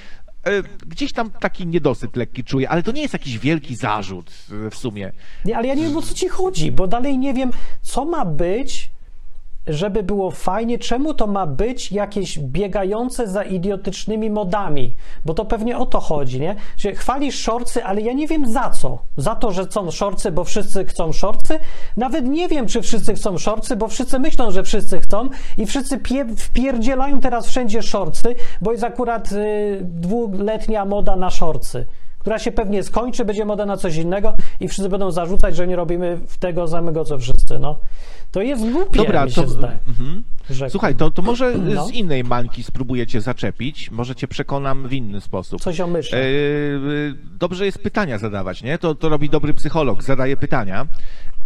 gdzieś 0.87 1.13
tam 1.13 1.31
taki 1.31 1.67
niedosyt 1.67 2.15
lekki 2.15 2.43
czuję, 2.43 2.69
ale 2.69 2.83
to 2.83 2.91
nie 2.91 3.01
jest 3.01 3.13
jakiś 3.13 3.39
wielki 3.39 3.75
zarzut 3.75 4.31
w 4.71 4.75
sumie. 4.75 5.11
Nie, 5.45 5.57
ale 5.57 5.67
ja 5.67 5.73
nie 5.73 5.83
wiem, 5.83 5.97
o 5.97 6.01
co 6.01 6.13
ci 6.13 6.27
chodzi, 6.27 6.71
bo 6.71 6.87
dalej 6.87 7.17
nie 7.17 7.33
wiem, 7.33 7.51
co 7.81 8.05
ma 8.05 8.25
być, 8.25 8.89
żeby 9.67 10.03
było 10.03 10.31
fajnie, 10.31 10.79
czemu 10.79 11.13
to 11.13 11.27
ma 11.27 11.45
być 11.47 11.91
jakieś 11.91 12.39
biegające 12.39 13.27
za 13.27 13.43
idiotycznymi 13.43 14.29
modami, 14.29 14.95
bo 15.25 15.33
to 15.33 15.45
pewnie 15.45 15.77
o 15.77 15.85
to 15.85 15.99
chodzi, 15.99 16.39
nie? 16.39 16.55
Że 16.77 16.93
chwalisz 16.93 17.39
szorcy, 17.39 17.83
ale 17.83 18.01
ja 18.01 18.13
nie 18.13 18.27
wiem 18.27 18.51
za 18.51 18.69
co. 18.69 18.99
Za 19.17 19.35
to, 19.35 19.51
że 19.51 19.71
są 19.71 19.91
szorcy, 19.91 20.31
bo 20.31 20.43
wszyscy 20.43 20.85
chcą 20.85 21.11
szorcy? 21.11 21.59
Nawet 21.97 22.25
nie 22.25 22.47
wiem, 22.47 22.67
czy 22.67 22.81
wszyscy 22.81 23.13
chcą 23.13 23.37
szorcy, 23.37 23.75
bo 23.75 23.87
wszyscy 23.87 24.19
myślą, 24.19 24.51
że 24.51 24.63
wszyscy 24.63 24.99
chcą 24.99 25.29
i 25.57 25.65
wszyscy 25.65 25.97
pie, 25.97 26.25
wpierdzielają 26.37 27.19
teraz 27.19 27.47
wszędzie 27.47 27.81
szorcy, 27.81 28.35
bo 28.61 28.71
jest 28.71 28.83
akurat 28.83 29.31
y, 29.31 29.79
dwuletnia 29.81 30.85
moda 30.85 31.15
na 31.15 31.29
szorcy 31.29 31.85
która 32.25 32.39
się 32.39 32.51
pewnie 32.51 32.83
skończy, 32.83 33.25
będzie 33.25 33.45
moda 33.45 33.65
na 33.65 33.77
coś 33.77 33.95
innego 33.95 34.35
i 34.59 34.67
wszyscy 34.67 34.89
będą 34.89 35.11
zarzucać, 35.11 35.55
że 35.55 35.67
nie 35.67 35.75
robimy 35.75 36.19
tego 36.39 36.67
samego, 36.67 37.05
co 37.05 37.19
wszyscy. 37.19 37.59
No. 37.59 37.79
To 38.31 38.41
jest 38.41 38.71
głupie, 38.71 38.97
Dobra, 38.99 39.25
mi 39.25 39.31
się 39.31 39.41
to- 39.41 39.47
zdaje. 39.47 39.77
Mhm. 39.87 40.23
Słuchaj, 40.69 40.95
to, 40.95 41.11
to 41.11 41.21
może 41.21 41.57
No. 41.57 41.85
z 41.87 41.91
innej 41.91 42.23
mańki 42.23 42.63
spróbujecie 42.63 43.21
zaczepić, 43.21 43.91
może 43.91 44.15
cię 44.15 44.27
przekonam 44.27 44.87
w 44.87 44.93
inny 44.93 45.21
sposób. 45.21 45.61
Coś 45.61 45.79
o 45.79 45.87
myszy. 45.87 46.15
E, 46.17 46.19
e, 46.19 46.23
dobrze 47.39 47.65
jest 47.65 47.79
pytania 47.79 48.17
zadawać, 48.17 48.63
nie? 48.63 48.77
To, 48.77 48.95
to 48.95 49.09
robi 49.09 49.29
dobry 49.29 49.53
psycholog, 49.53 50.03
zadaje 50.03 50.37
pytania 50.37 50.87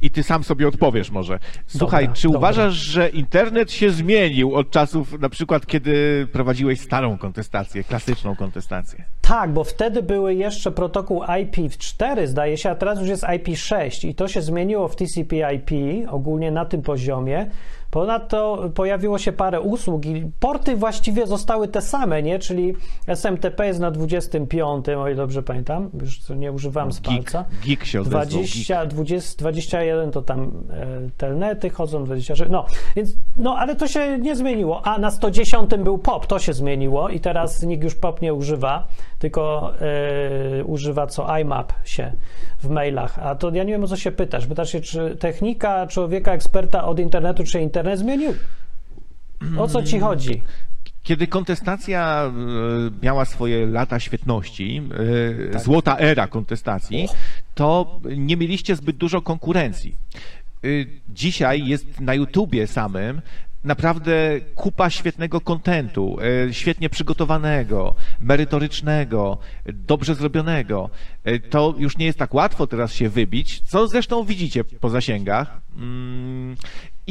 i 0.02 0.12
ty 0.12 0.24
sam 0.24 0.44
sobie 0.44 0.68
odpowiesz 0.68 1.12
może. 1.12 1.40
Słuchaj, 1.68 2.04
Dobra, 2.04 2.16
czy 2.16 2.28
dobra. 2.28 2.40
uważasz, 2.40 2.74
że 2.74 3.10
internet 3.10 3.72
się 3.72 3.92
zmienił 3.92 4.56
od 4.56 4.72
czasów 4.72 5.20
na 5.20 5.30
przykład, 5.30 5.66
kiedy 5.66 6.28
prowadziłeś 6.32 6.82
starą 6.82 7.18
kontestację, 7.18 7.84
klasyczną 7.84 8.36
kontestację? 8.36 9.04
Tak, 9.22 9.54
bo 9.54 9.64
wtedy 9.64 10.04
były 10.04 10.34
jeszcze 10.36 10.72
protokół 10.72 11.24
IP4, 11.24 12.28
zdaje 12.28 12.58
się, 12.58 12.70
a 12.70 12.76
teraz 12.76 13.00
już 13.00 13.10
jest 13.10 13.24
IP6 13.24 14.08
i 14.08 14.16
to 14.16 14.28
się 14.28 14.42
zmieniło 14.42 14.88
w 14.88 14.96
TCP/IP 14.96 15.72
ogólnie 16.10 16.52
na 16.52 16.66
tym 16.66 16.82
poziomie. 16.82 17.46
Ponadto 17.92 18.70
pojawiło 18.76 19.18
się 19.18 19.32
parę 19.32 19.62
usług 19.62 20.06
i 20.06 20.32
porty 20.40 20.76
właściwie 20.76 21.28
zostały 21.28 21.68
te 21.68 21.82
same, 21.82 22.24
nie? 22.24 22.40
Czyli 22.40 22.74
SMTP 23.08 23.68
jest 23.68 23.80
na 23.80 23.92
25, 23.92 24.90
o 24.90 25.08
ile 25.08 25.16
dobrze 25.16 25.44
pamiętam, 25.44 25.90
już 26.02 26.30
nie 26.30 26.52
używam 26.52 26.92
z 26.92 27.00
Geek, 27.00 27.16
palca. 27.16 27.46
geek 27.66 27.86
się 27.86 28.02
odezwał. 28.02 28.22
Geek. 28.22 28.32
20, 28.32 28.86
20, 28.86 29.38
21 29.40 30.12
to 30.12 30.22
tam 30.22 30.52
e, 30.72 30.88
telnety 31.18 31.70
chodzą, 31.70 32.04
26, 32.04 32.52
no, 32.52 32.66
więc, 32.96 33.10
no, 33.38 33.56
ale 33.58 33.76
to 33.76 33.88
się 33.88 34.18
nie 34.18 34.36
zmieniło. 34.36 34.82
A 34.86 34.98
na 34.98 35.12
110 35.12 35.70
był 35.84 35.98
pop, 35.98 36.28
to 36.28 36.40
się 36.40 36.54
zmieniło 36.54 37.10
i 37.10 37.20
teraz 37.20 37.64
nikt 37.64 37.84
już 37.84 37.96
pop 37.96 38.22
nie 38.22 38.34
używa, 38.34 38.88
tylko 39.20 39.74
e, 40.60 40.64
używa 40.64 41.08
co 41.08 41.38
IMAP 41.40 41.74
się 41.84 42.12
w 42.60 42.70
mailach. 42.70 43.20
A 43.20 43.36
to 43.36 43.50
ja 43.50 43.64
nie 43.64 43.72
wiem, 43.74 43.84
o 43.84 43.88
co 43.88 43.96
się 43.96 44.12
pytasz. 44.12 44.48
Pytasz 44.48 44.70
się, 44.70 44.82
czy 44.82 45.16
technika 45.20 45.88
człowieka, 45.88 46.34
eksperta 46.34 46.86
od 46.86 47.00
internetu, 47.00 47.44
czy 47.44 47.62
internet 47.80 48.00
zmienił? 48.00 48.34
O 49.58 49.68
co 49.68 49.84
ci 49.84 50.00
chodzi? 50.00 50.42
Kiedy 51.04 51.28
kontestacja 51.28 52.24
e, 52.26 52.32
miała 53.06 53.26
swoje 53.26 53.66
lata 53.66 54.00
świetności, 54.00 54.82
e, 55.48 55.52
Tak. 55.52 55.62
złota 55.62 55.98
era 55.98 56.28
kontestacji, 56.28 57.08
to 57.56 58.00
nie 58.18 58.38
mieliście 58.38 58.76
zbyt 58.76 58.98
dużo 58.98 59.22
konkurencji. 59.22 59.96
E, 60.64 60.68
Dzisiaj 61.10 61.68
jest 61.68 62.00
na 62.00 62.14
YouTubie 62.14 62.68
samym 62.68 63.22
naprawdę 63.64 64.40
kupa 64.56 64.90
świetnego 64.90 65.42
kontentu, 65.42 66.18
świetnie 66.52 66.90
przygotowanego, 66.90 67.96
merytorycznego, 68.20 69.38
dobrze 69.66 70.16
zrobionego. 70.16 70.90
To 71.50 71.76
już 71.78 71.98
nie 71.98 72.06
jest 72.06 72.20
tak 72.20 72.34
łatwo 72.34 72.68
teraz 72.68 72.94
się 72.94 73.10
wybić, 73.10 73.62
co 73.66 73.88
zresztą 73.88 74.24
widzicie 74.24 74.64
po 74.64 74.90
zasięgach. 74.90 75.62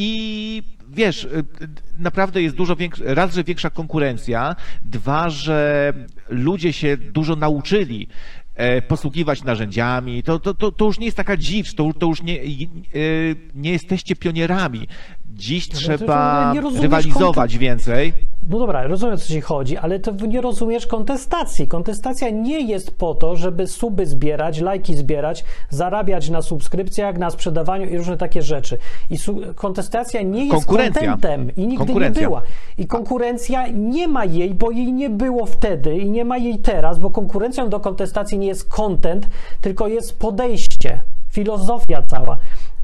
I 0.01 0.63
wiesz, 0.89 1.25
y, 1.25 1.45
naprawdę 1.99 2.43
jest 2.43 2.57
dużo 2.57 2.77
większa, 2.77 3.05
raz, 3.07 3.35
że 3.35 3.45
większa 3.45 3.71
konkurencja, 3.71 4.57
dwa, 4.83 5.31
że 5.31 5.93
ludzie 6.29 6.73
się 6.73 6.97
dużo 6.97 7.37
nauczyli 7.37 8.09
e, 8.55 8.83
posługiwać 8.83 9.45
narzędziami. 9.45 10.23
To, 10.23 10.39
to, 10.39 10.55
to, 10.55 10.73
to 10.73 10.85
już 10.85 10.99
nie 10.99 11.07
jest 11.07 11.17
taka 11.17 11.37
dzicz, 11.37 11.75
to, 11.75 11.93
to 11.93 12.07
już 12.07 12.23
nie, 12.23 12.43
y, 12.43 13.37
nie 13.55 13.71
jesteście 13.71 14.17
pionierami. 14.17 14.89
Dziś 15.31 15.69
to 15.69 15.77
trzeba 15.77 16.53
rywalizować 16.83 17.59
więcej. 17.59 18.13
No 18.51 18.59
dobra, 18.59 18.87
rozumiem, 18.87 19.15
o 19.15 19.19
co 19.19 19.27
ci 19.29 19.41
chodzi, 19.41 19.77
ale 19.77 19.99
to 20.01 20.13
nie 20.27 20.41
rozumiesz 20.41 20.87
kontestacji. 20.87 21.69
Kontestacja 21.69 22.31
nie 22.31 22.61
jest 22.61 22.91
po 22.99 23.15
to, 23.15 23.37
żeby 23.37 23.67
suby 23.67 24.07
zbierać, 24.07 24.61
lajki 24.61 24.95
zbierać, 24.95 25.45
zarabiać 25.71 26.31
na 26.31 26.43
subskrypcjach, 26.43 27.19
na 27.19 27.31
sprzedawaniu 27.31 27.87
i 27.91 27.97
różne 27.99 28.17
takie 28.17 28.43
rzeczy. 28.43 28.79
I 29.11 29.19
su- 29.19 29.41
kontestacja 29.55 30.23
nie 30.23 30.45
jest 30.45 30.67
kontentem 30.95 31.57
i 31.57 31.67
nigdy 31.67 31.85
nie 31.87 31.95
była. 32.27 32.43
I 32.79 32.87
konkurencja 32.87 33.67
nie 33.69 34.09
ma 34.09 34.25
jej, 34.25 34.55
bo 34.55 34.71
jej 34.71 34.93
nie 34.93 35.11
było 35.11 35.47
wtedy 35.47 35.99
i 35.99 36.11
nie 36.11 36.25
ma 36.25 36.39
jej 36.39 36.59
teraz, 36.59 36.99
bo 36.99 37.11
konkurencją 37.11 37.69
do 37.69 37.81
kontestacji 37.81 38.39
nie 38.39 38.47
jest 38.47 38.69
content, 38.69 39.29
tylko 39.61 39.89
jest 39.89 40.19
podejście, 40.19 41.03
filozofia 41.31 42.03
cała. 42.03 42.39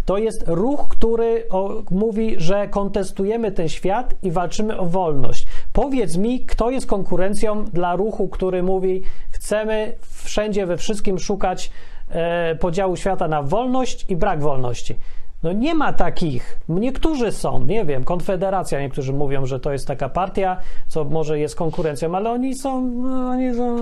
To 0.04 0.18
jest 0.18 0.44
ruch, 0.46 0.88
który 0.88 1.46
mówi, 1.90 2.34
że 2.38 2.68
kontestujemy 2.68 3.52
ten 3.52 3.68
świat 3.68 4.14
i 4.22 4.30
walczymy 4.30 4.78
o 4.78 4.86
wolność. 4.86 5.46
Powiedz 5.72 6.16
mi, 6.16 6.46
kto 6.46 6.70
jest 6.70 6.86
konkurencją 6.86 7.64
dla 7.64 7.96
ruchu, 7.96 8.28
który 8.28 8.62
mówi, 8.62 9.02
chcemy 9.30 9.94
wszędzie, 10.00 10.66
we 10.66 10.76
wszystkim 10.76 11.18
szukać 11.18 11.70
e, 12.08 12.54
podziału 12.54 12.96
świata 12.96 13.28
na 13.28 13.42
wolność 13.42 14.06
i 14.08 14.16
brak 14.16 14.40
wolności. 14.40 14.96
No 15.42 15.52
nie 15.52 15.74
ma 15.74 15.92
takich. 15.92 16.58
Niektórzy 16.68 17.32
są, 17.32 17.64
nie 17.64 17.84
wiem, 17.84 18.04
Konfederacja, 18.04 18.80
niektórzy 18.80 19.12
mówią, 19.12 19.46
że 19.46 19.60
to 19.60 19.72
jest 19.72 19.86
taka 19.86 20.08
partia, 20.08 20.56
co 20.88 21.04
może 21.04 21.38
jest 21.38 21.56
konkurencją, 21.56 22.14
ale 22.14 22.30
oni 22.30 22.54
są, 22.54 22.80
no, 22.80 23.28
oni 23.28 23.54
są, 23.54 23.78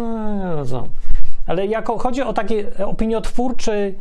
no, 0.57 0.67
są. 0.67 0.89
Ale 1.47 1.67
jako 1.67 1.99
chodzi 1.99 2.23
o 2.23 2.33
takie 2.33 2.65
opiniotwórczy, 2.85 3.95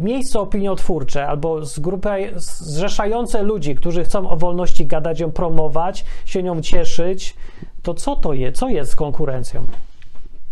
miejsce 0.00 0.40
opiniotwórcze 0.40 1.26
albo 1.26 1.64
z 1.64 1.78
grupy 1.78 2.08
zrzeszające 2.36 3.42
ludzi, 3.42 3.74
którzy 3.74 4.04
chcą 4.04 4.30
o 4.30 4.36
wolności 4.36 4.86
gadać, 4.86 5.20
ją 5.20 5.32
promować, 5.32 6.04
się 6.24 6.42
nią 6.42 6.62
cieszyć, 6.62 7.36
to 7.82 7.94
co 7.94 8.16
to 8.16 8.32
jest? 8.32 8.56
Co 8.56 8.68
jest 8.68 8.90
z 8.90 8.96
konkurencją? 8.96 9.66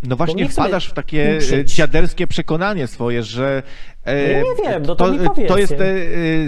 No 0.02 0.16
właśnie 0.16 0.48
wpadasz 0.48 0.86
w 0.88 0.92
takie 0.92 1.38
e, 1.58 1.64
dziaderskie 1.64 2.26
przekonanie 2.26 2.86
swoje, 2.86 3.22
że 3.22 3.62
e, 4.06 4.32
Ja 4.32 4.38
nie 4.42 4.70
wiem, 4.70 4.82
no 4.86 4.94
to 4.94 5.12
mi 5.12 5.18
to 5.18 5.30
powiedzcie. 5.34 5.58
jest 5.60 5.72
e, 5.72 5.84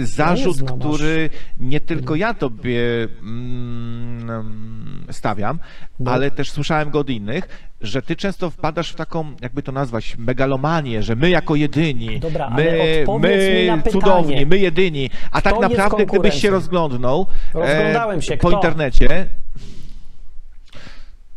zarzut, 0.05 0.57
który 0.79 1.29
nie 1.59 1.79
tylko 1.79 2.15
ja 2.15 2.33
tobie 2.33 2.81
mm, 3.21 5.05
stawiam, 5.11 5.59
No. 5.99 6.11
ale 6.11 6.31
też 6.31 6.51
słyszałem 6.51 6.89
go 6.89 6.99
od 6.99 7.09
innych, 7.09 7.69
że 7.81 8.01
ty 8.01 8.15
często 8.15 8.49
wpadasz 8.49 8.91
w 8.91 8.95
taką, 8.95 9.31
jakby 9.41 9.63
to 9.63 9.71
nazwać, 9.71 10.15
megalomanię, 10.17 11.03
że 11.03 11.15
my 11.15 11.29
jako 11.29 11.55
jedyni, 11.55 12.19
Dobra, 12.19 12.49
my, 12.49 13.03
my 13.19 13.67
pytanie. 13.67 13.81
cudowni, 13.91 14.45
my 14.45 14.57
jedyni, 14.57 15.09
a 15.31 15.41
tak 15.41 15.59
naprawdę 15.59 16.05
gdybyś 16.05 16.35
się 16.41 16.49
rozglądnął 16.49 17.27
e, 17.55 18.21
się, 18.21 18.37
po 18.37 18.51
internecie, 18.51 19.27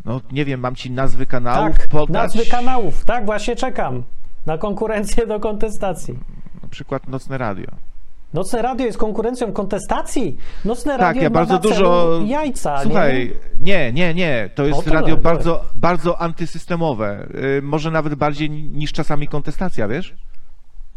no 0.09 0.21
nie 0.33 0.45
wiem, 0.45 0.61
mam 0.61 0.75
ci 0.75 0.91
nazwy 0.91 1.27
kanałów 1.27 1.77
Tak, 1.79 1.89
podać. 1.89 2.09
nazwy 2.35 2.51
kanałów, 2.51 3.05
tak, 3.05 3.27
właśnie 3.27 3.57
czekam 3.57 4.03
na 4.47 4.59
konkurencję 4.59 5.27
do 5.27 5.41
kontestacji. 5.41 6.19
Na 6.63 6.69
przykład 6.69 7.09
Nocne 7.09 7.39
Radio. 7.39 7.67
Nocne 8.35 8.63
radio 8.63 8.87
jest 8.87 8.99
konkurencją 8.99 9.53
kontestacji? 9.53 10.37
Nocne 10.65 10.93
Tak, 10.93 11.01
radio 11.01 11.23
ja 11.23 11.31
ma 11.31 11.35
bardzo 11.35 11.59
dużo. 11.59 12.21
jajca, 12.27 12.83
Słuchaj, 12.83 13.33
nie, 13.61 13.93
nie, 13.93 14.15
nie. 14.15 14.51
To 14.55 14.65
jest 14.67 14.79
O, 14.79 14.83
to 14.83 14.91
radio 14.93 15.17
dobra. 15.17 15.33
bardzo, 15.35 15.65
bardzo 15.75 16.21
antysystemowe. 16.21 17.27
Y, 17.59 17.63
Może 17.63 17.91
nawet 17.91 18.15
bardziej 18.15 18.51
niż 18.51 18.93
czasami 18.93 19.29
kontestacja, 19.29 19.89
wiesz? 19.89 20.15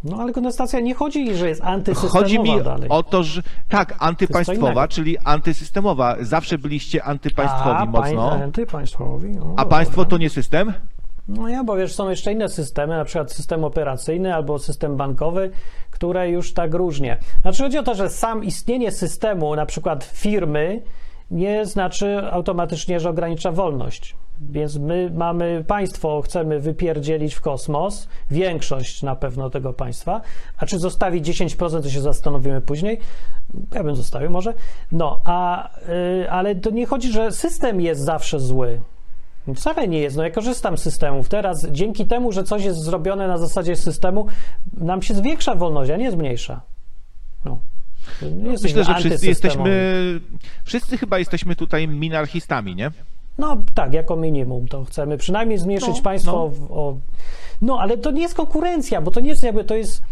No 0.03 0.17
ale 0.17 0.33
kontestacja 0.33 0.79
nie 0.79 0.93
chodzi, 0.93 1.35
że 1.35 1.49
jest 1.49 1.61
antysystemowa 1.63 2.19
Chodzi 2.19 2.39
mi 2.39 2.63
dalej. 2.63 2.89
o 2.89 3.03
to, 3.03 3.23
że 3.23 3.41
tak, 3.69 3.95
antypaństwowa, 3.99 4.87
czyli 4.87 5.17
antysystemowa. 5.17 6.15
Zawsze 6.21 6.57
byliście 6.57 7.03
antypaństwowi 7.03 7.77
A, 7.77 7.85
mocno. 7.85 8.29
Pań, 8.29 8.41
antypaństwowi. 8.41 9.39
O, 9.39 9.53
A 9.57 9.65
państwo 9.65 10.05
to 10.05 10.17
nie 10.17 10.29
system? 10.29 10.73
No 11.27 11.47
ja, 11.47 11.63
bo 11.63 11.75
wiesz, 11.75 11.93
są 11.95 12.09
jeszcze 12.09 12.31
inne 12.31 12.49
systemy, 12.49 12.97
na 12.97 13.05
przykład 13.05 13.31
system 13.31 13.63
operacyjny 13.63 14.35
albo 14.35 14.59
system 14.59 14.97
bankowy, 14.97 15.51
które 15.91 16.29
już 16.29 16.53
tak 16.53 16.73
różnie. 16.73 17.17
Znaczy 17.41 17.63
chodzi 17.63 17.77
o 17.77 17.83
to, 17.83 17.95
że 17.95 18.09
sam 18.09 18.43
istnienie 18.43 18.91
systemu, 18.91 19.55
na 19.55 19.65
przykład 19.65 20.03
firmy, 20.03 20.81
nie 21.31 21.65
znaczy 21.65 22.21
automatycznie, 22.31 22.99
że 22.99 23.09
ogranicza 23.09 23.51
wolność. 23.51 24.15
Więc 24.49 24.77
my 24.77 25.11
mamy 25.15 25.63
państwo, 25.67 26.21
chcemy 26.21 26.59
wypierdzielić 26.59 27.33
w 27.33 27.41
kosmos, 27.41 28.07
większość 28.31 29.03
na 29.03 29.15
pewno 29.15 29.49
tego 29.49 29.73
państwa, 29.73 30.21
a 30.57 30.65
czy 30.65 30.79
zostawić 30.79 31.27
10%, 31.27 31.83
to 31.83 31.89
się 31.89 32.01
zastanowimy 32.01 32.61
później. 32.61 32.99
Ja 33.73 33.83
bym 33.83 33.95
zostawił 33.95 34.29
może. 34.29 34.53
No, 34.91 35.21
a, 35.25 35.69
y, 35.89 36.31
ale 36.31 36.55
to 36.55 36.69
nie 36.69 36.85
chodzi, 36.85 37.11
że 37.11 37.31
system 37.31 37.81
jest 37.81 38.01
zawsze 38.01 38.39
zły. 38.39 38.81
Wcale 39.55 39.87
nie 39.87 39.99
jest. 39.99 40.17
No 40.17 40.23
ja 40.23 40.29
korzystam 40.29 40.77
z 40.77 40.81
systemów. 40.81 41.29
Teraz 41.29 41.67
dzięki 41.71 42.05
temu, 42.05 42.31
że 42.31 42.43
coś 42.43 42.63
jest 42.63 42.79
zrobione 42.79 43.27
na 43.27 43.37
zasadzie 43.37 43.75
systemu, 43.75 44.25
nam 44.77 45.01
się 45.01 45.13
zwiększa 45.13 45.55
wolność, 45.55 45.91
a 45.91 45.97
nie 45.97 46.11
zmniejsza. 46.11 46.61
No. 47.45 47.59
Myślę, 48.61 48.83
że 48.83 48.95
wszyscy 48.95 49.27
jesteśmy, 49.27 50.19
wszyscy 50.63 50.97
chyba 50.97 51.19
jesteśmy 51.19 51.55
tutaj 51.55 51.87
minarchistami, 51.87 52.75
nie? 52.75 52.91
No 53.41 53.57
tak, 53.73 53.93
jako 53.93 54.15
minimum 54.15 54.67
to 54.67 54.83
chcemy 54.85 55.17
przynajmniej 55.17 55.57
zmniejszyć 55.57 55.95
No, 55.95 56.01
państwo 56.01 56.51
no. 56.59 56.75
O... 56.75 56.97
No 57.61 57.79
ale 57.79 57.97
to 57.97 58.11
nie 58.11 58.21
jest 58.21 58.35
konkurencja, 58.35 59.01
bo 59.01 59.11
to 59.11 59.19
nie 59.19 59.29
jest 59.29 59.43
jakby, 59.43 59.63
to 59.63 59.75
jest, 59.75 60.03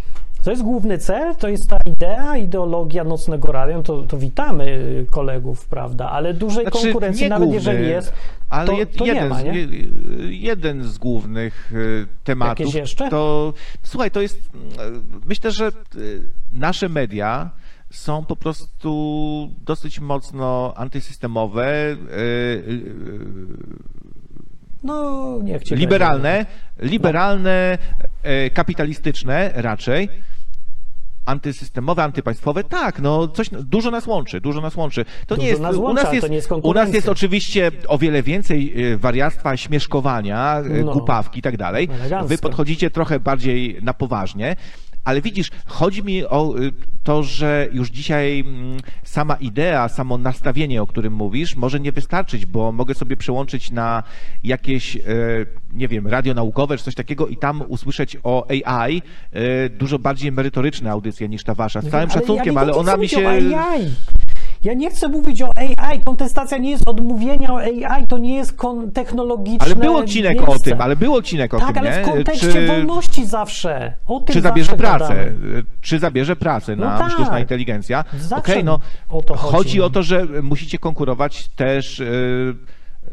to 0.44 0.52
jest 0.52 0.64
główny 0.64 0.98
cel, 0.98 1.36
to 1.36 1.48
jest 1.48 1.70
ta 1.70 1.78
idea, 1.86 2.38
ideologia 2.38 3.04
nocnego 3.04 3.52
radia, 3.52 3.82
to, 3.82 4.04
to 4.04 4.18
witamy 4.18 4.80
kolegów, 5.12 5.68
prawda, 5.68 6.10
ale 6.10 6.34
dużej 6.34 6.64
Znaczy, 6.64 6.82
konkurencji, 6.82 7.30
nawet 7.30 7.50
główny, 7.50 7.72
jeżeli 7.72 7.90
jest, 7.90 8.14
ale 8.50 8.68
to, 8.68 8.74
jed, 8.74 8.98
to 8.98 9.06
jeden, 9.06 9.24
nie 9.24 9.30
ma, 9.30 9.42
nie? 9.42 9.68
jeden 10.30 10.84
z 10.84 10.98
głównych 10.98 11.74
y, 11.74 12.08
tematów 12.24 12.60
Jakieś 12.60 12.76
jeszcze? 12.76 13.10
to 13.10 13.54
słuchaj, 13.84 14.12
to 14.12 14.22
jest 14.22 14.38
y, 14.38 14.42
myślę, 15.26 15.52
że 15.52 15.72
y, 15.96 16.22
nasze 16.54 16.90
media 16.90 17.50
są 17.92 18.26
po 18.26 18.36
prostu 18.36 19.50
dosyć 19.66 20.00
mocno 20.00 20.74
antysystemowe, 20.76 21.98
y, 22.18 22.84
No, 24.84 25.40
niech 25.44 25.64
cię 25.64 25.76
y, 25.76 25.78
liberalne, 25.78 26.46
liberalne, 26.80 27.78
y, 28.46 28.50
kapitalistyczne 28.50 29.52
raczej. 29.56 30.10
Antysystemowe, 31.26 32.04
antypaństwowe, 32.04 32.64
tak, 32.64 33.00
no 33.00 33.28
coś, 33.28 33.50
dużo 33.50 33.92
nas 33.92 34.08
łączy, 34.08 34.42
dużo 34.42 34.62
nas 34.62 34.76
łączy. 34.76 35.06
To 35.28 35.36
Dużo 35.36 35.42
nie 35.42 35.50
jest, 35.50 35.62
nas 35.62 35.76
u 35.76 35.82
łączy, 35.82 36.04
nas 36.04 36.14
jest, 36.14 36.26
to 36.26 36.30
nie 36.30 36.36
jest 36.36 36.52
u 36.52 36.74
nas 36.74 36.94
jest 36.94 37.10
oczywiście 37.10 37.72
o 37.88 37.98
wiele 37.98 38.24
więcej 38.24 38.74
wariactwa, 38.98 39.58
śmieszkowania, 39.58 40.62
No. 40.86 40.92
kupawki 40.92 41.40
i 41.40 41.42
tak 41.42 41.58
dalej. 41.58 41.90
Elegancko. 41.92 42.28
Wy 42.28 42.38
podchodzicie 42.38 42.90
trochę 42.92 43.20
bardziej 43.20 43.80
na 43.82 43.94
poważnie, 43.94 44.56
ale 45.10 45.22
widzisz, 45.22 45.52
chodzi 45.66 46.04
mi 46.04 46.26
o 46.26 46.60
y, 46.60 46.72
to, 47.04 47.24
że 47.24 47.68
już 47.72 47.90
dzisiaj 47.90 48.40
mm, 48.40 48.78
sama 49.04 49.36
idea, 49.36 49.90
samo 49.90 50.18
nastawienie, 50.18 50.82
o 50.82 50.88
którym 50.88 51.14
mówisz, 51.14 51.56
może 51.56 51.80
nie 51.80 51.92
wystarczyć, 51.92 52.46
bo 52.46 52.72
mogę 52.72 52.94
sobie 52.94 53.18
przełączyć 53.18 53.72
na 53.72 54.04
jakieś, 54.44 54.96
e, 54.96 55.00
nie 55.74 55.88
wiem, 55.88 56.08
radio 56.08 56.34
naukowe 56.34 56.78
czy 56.78 56.84
coś 56.84 56.96
takiego 56.96 57.28
i 57.28 57.38
tam 57.38 57.64
usłyszeć 57.68 58.18
o 58.24 58.48
AI 58.50 59.02
e, 59.32 59.70
dużo 59.70 60.00
bardziej 60.00 60.32
merytoryczne 60.32 60.92
audycje 60.92 61.30
niż 61.30 61.44
ta 61.44 61.56
wasza. 61.56 61.82
Z 61.82 61.90
całym 61.90 62.10
Ale 62.12 62.20
szacunkiem, 62.20 62.56
ja 62.56 62.62
ale 62.62 62.72
nie 62.72 62.78
ona 62.78 62.98
mi 62.98 63.08
się... 63.08 63.22
mówić 63.22 63.54
O 63.54 63.60
AI. 63.60 63.90
Ja 64.64 64.74
nie 64.74 64.90
chcę 64.90 65.08
mówić 65.08 65.42
o 65.42 65.52
AI. 65.90 66.00
Kontestacja 66.00 66.58
nie 66.58 66.70
jest 66.70 66.90
odmówienia 66.90 67.54
o 67.54 67.58
AI. 67.60 68.08
To 68.08 68.18
nie 68.18 68.36
jest 68.36 68.58
technologiczne. 68.94 69.66
Ale 69.66 69.76
był 69.76 69.98
odcinek 69.98 70.34
miejsce. 70.38 70.56
o 70.56 70.60
tym, 70.60 70.82
ale 70.82 70.96
był 70.96 71.16
odcinek 71.16 71.54
o 71.54 71.60
Tak, 71.60 71.68
tym, 71.74 71.78
ale 71.78 71.98
nie? 71.98 72.04
w 72.04 72.10
kontekście 72.10 72.68
wolności 72.68 73.26
zawsze. 73.26 73.94
O 74.08 74.20
tym 74.20 74.34
Czy 74.34 74.42
zabierze 74.42 74.78
pracę? 74.78 75.08
gadamy. 75.16 75.36
Czy 75.82 76.00
zabierze 76.00 76.36
pracę 76.36 76.76
No 76.76 76.86
na 76.86 76.98
tak. 76.98 77.12
sztuczna 77.12 77.40
inteligencja? 77.40 78.06
Zawsze 78.20 78.36
Okej, 78.52 78.64
no 78.64 78.80
o 79.10 79.22
to 79.22 79.36
chodzi. 79.36 79.56
chodzi 79.58 79.82
o 79.82 79.90
to, 79.90 80.04
że 80.04 80.26
musicie 80.44 80.78
konkurować 80.78 81.48
też 81.48 82.00
e, 82.00 82.06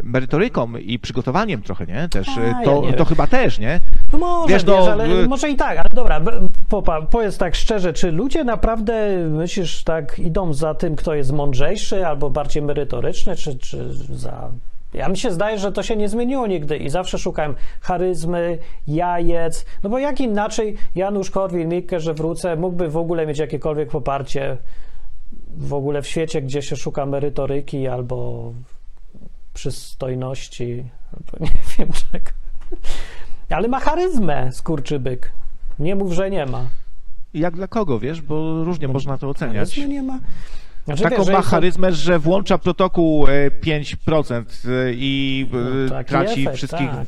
merytoryką 0.03 0.77
i 0.77 0.99
przygotowaniem 0.99 1.63
trochę, 1.63 1.87
nie? 1.87 2.09
Też, 2.09 2.29
e, 2.29 2.41
A, 2.41 2.45
ja 2.61 2.65
to, 2.65 2.81
nie 2.83 2.93
to 2.93 3.05
chyba 3.05 3.27
też, 3.27 3.59
nie? 3.59 3.81
No 4.13 4.19
może, 4.19 4.55
Wiesz, 4.55 4.65
wiesz, 4.65 4.87
no, 4.87 4.93
ale 4.93 5.07
y- 5.07 5.29
może 5.29 5.51
i 5.51 5.57
tak, 5.57 5.79
ale 5.79 5.89
dobra, 5.95 6.21
popa, 6.69 7.03
powiedz 7.03 7.39
tak 7.39 7.55
szczerze, 7.55 7.93
czy 7.93 8.13
ludzie 8.13 8.45
naprawdę, 8.45 9.17
myślisz, 9.31 9.85
tak 9.85 10.19
idą 10.19 10.53
za 10.53 10.75
tym, 10.75 10.97
kto 10.97 11.15
jest 11.15 11.33
mądrzejszy 11.33 12.07
albo 12.07 12.31
bardziej 12.31 12.63
merytoryczny, 12.63 13.37
czy, 13.37 13.59
czy 13.59 13.95
za... 13.95 14.51
Ja 14.95 15.09
mi 15.09 15.19
się 15.19 15.33
zdaje, 15.33 15.59
że 15.59 15.73
to 15.73 15.83
się 15.83 15.97
nie 15.97 16.09
zmieniło 16.09 16.47
nigdy 16.47 16.77
i 16.77 16.91
zawsze 16.91 17.19
szukałem 17.19 17.55
charyzmy, 17.81 18.59
jajec, 18.89 19.67
no 19.83 19.91
bo 19.91 19.99
jak 19.99 20.21
inaczej 20.21 20.77
Janusz 20.95 21.31
Korwin-Mikke, 21.31 22.01
że 22.01 22.15
wrócę, 22.15 22.57
mógłby 22.57 22.89
w 22.89 22.97
ogóle 22.97 23.27
mieć 23.27 23.39
jakiekolwiek 23.39 23.91
poparcie 23.91 24.57
w 25.57 25.75
ogóle 25.75 26.03
w 26.03 26.07
świecie, 26.07 26.43
gdzie 26.43 26.63
się 26.63 26.77
szuka 26.77 27.07
merytoryki 27.07 27.89
albo 27.89 28.53
przystojności, 29.55 30.85
albo 31.13 31.45
nie 31.45 31.51
wiem 31.79 31.89
czego. 31.93 32.31
Ale 33.51 33.69
ma 33.69 33.81
charyzmę, 33.81 34.53
skurczybyk. 34.53 35.33
Nie 35.79 35.95
mów, 35.95 36.13
że 36.13 36.31
nie 36.31 36.47
ma. 36.47 36.65
Jak 37.35 37.57
dla 37.57 37.67
kogo, 37.69 37.99
wiesz? 37.99 38.21
Bo 38.23 38.65
różnie 38.65 38.89
można 38.89 39.19
to 39.19 39.29
oceniać. 39.29 39.71
Charyzmy 39.71 39.89
nie 39.95 40.03
ma. 40.03 40.19
Znaczy, 40.85 41.03
Taką 41.03 41.17
wiesz, 41.17 41.27
że 41.27 41.33
ma 41.33 41.43
charyzmę, 41.43 41.93
że 41.93 42.19
włącza 42.19 42.59
protokół 42.59 43.27
e, 43.29 43.51
5% 43.51 44.45
e, 44.71 44.93
i 44.93 45.47
e, 45.53 45.95
No, 45.95 46.05
traci, 46.05 46.41
efekt, 46.41 46.57
wszystkich, 46.57 46.91
tak. 46.91 47.07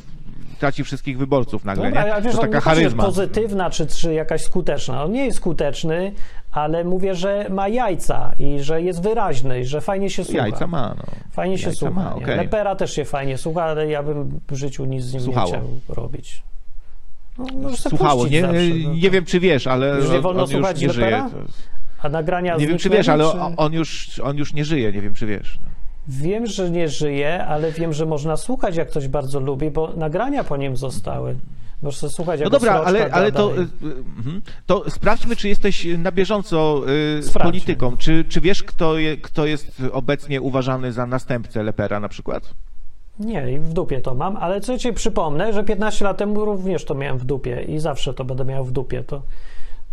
traci 0.59 0.83
wszystkich 0.83 1.17
wyborców 1.17 1.65
nagle, 1.65 1.85
Dobra, 1.85 2.03
nie? 2.03 2.09
ja 2.09 2.21
wiesz, 2.21 2.35
to 2.35 2.41
taka 2.41 2.61
charyzma. 2.61 3.03
pozytywna 3.03 3.69
czy, 3.69 3.87
czy 3.87 4.13
jakaś 4.13 4.41
skuteczna. 4.43 5.03
On 5.03 5.11
nie 5.11 5.25
jest 5.25 5.37
skuteczny, 5.37 6.11
ale 6.51 6.83
mówię, 6.83 7.15
że 7.15 7.45
ma 7.49 7.67
jajca 7.67 8.31
i 8.39 8.59
że 8.59 8.81
jest 8.81 9.01
wyraźny 9.03 9.59
i 9.59 9.65
że 9.65 9.81
fajnie 9.81 10.09
się 10.09 10.23
słucha. 10.23 10.41
Jajca 10.41 10.67
ma, 10.67 10.95
no. 10.97 11.03
Fajnie 11.31 11.57
się 11.57 11.65
Jajca 11.67 11.79
słucha. 11.79 11.93
ma, 12.03 12.15
okej. 12.15 12.37
Lepera 12.37 12.75
też 12.75 12.93
się 12.93 13.05
fajnie 13.05 13.37
słucha, 13.37 13.63
ale 13.63 13.87
ja 13.87 14.03
bym 14.03 14.39
w 14.51 14.55
życiu 14.55 14.85
nic 14.85 15.03
z 15.03 15.13
nim 15.13 15.21
Słuchało. 15.23 15.51
nie 15.51 15.53
chciał 15.57 15.95
robić. 15.95 16.43
No, 17.55 17.77
Słuchało, 17.77 18.27
nie, 18.27 18.41
zawsze, 18.41 18.57
no 18.85 18.93
nie 18.93 19.09
wiem 19.11 19.25
czy 19.25 19.39
wiesz, 19.39 19.67
ale 19.67 19.95
Już 19.97 20.09
nie 20.09 20.21
wolno 20.21 20.43
on 20.43 20.49
już 20.49 20.57
słuchać 20.59 20.81
nie 20.81 20.87
Lepera? 20.87 21.29
żyje. 21.29 21.41
A 22.01 22.09
nagrania 22.09 22.55
Nie 22.55 22.67
wiem 22.67 22.77
czy 22.77 22.89
wiesz, 22.89 23.09
ale 23.09 23.31
czy- 23.31 23.39
on, 23.39 23.53
on, 23.57 23.73
już, 23.73 24.19
on 24.23 24.37
już 24.37 24.53
nie 24.53 24.65
żyje, 24.65 24.91
nie 24.91 25.01
wiem 25.01 25.13
czy 25.13 25.25
wiesz. 25.25 25.59
Wiem, 26.07 26.45
że 26.47 26.69
nie 26.69 26.89
żyje, 26.89 27.45
ale 27.45 27.71
wiem, 27.71 27.93
że 27.93 28.05
można 28.05 28.37
słuchać, 28.37 28.75
jak 28.75 28.89
ktoś 28.89 29.07
bardzo 29.07 29.39
lubi, 29.39 29.71
bo 29.71 29.93
nagrania 29.95 30.43
po 30.43 30.57
nim 30.57 30.77
zostały. 30.77 31.35
Sobie 31.91 32.13
słuchać, 32.13 32.41
No 32.43 32.49
dobra, 32.49 32.73
ale, 32.85 33.11
ale 33.11 33.31
to, 33.31 33.57
y, 33.57 33.59
y, 33.59 33.65
mhm. 34.17 34.41
to 34.65 34.89
sprawdźmy, 34.89 35.35
czy 35.35 35.49
jesteś 35.49 35.87
na 35.97 36.11
bieżąco 36.11 36.83
y, 37.17 37.23
z 37.23 37.29
Sprawdźmy. 37.29 37.51
polityką. 37.51 37.97
Czy, 37.97 38.25
czy 38.29 38.41
wiesz, 38.41 38.63
kto, 38.63 38.97
je, 38.97 39.17
kto 39.17 39.45
jest 39.45 39.81
obecnie 39.91 40.41
uważany 40.41 40.91
za 40.91 41.05
następcę 41.05 41.63
Lepera 41.63 41.99
na 41.99 42.09
przykład? 42.09 42.53
Nie, 43.19 43.51
i 43.51 43.59
w 43.59 43.73
dupie 43.73 44.01
to 44.01 44.15
mam, 44.15 44.37
ale 44.37 44.61
co 44.61 44.77
ci 44.77 44.93
przypomnę, 44.93 45.53
że 45.53 45.63
15 45.63 46.05
lat 46.05 46.17
temu 46.17 46.45
również 46.45 46.85
to 46.85 46.95
miałem 46.95 47.17
w 47.17 47.25
dupie 47.25 47.61
i 47.61 47.79
zawsze 47.79 48.13
to 48.13 48.25
będę 48.25 48.45
miał 48.45 48.65
w 48.65 48.71
dupie, 48.71 49.03
to, 49.03 49.21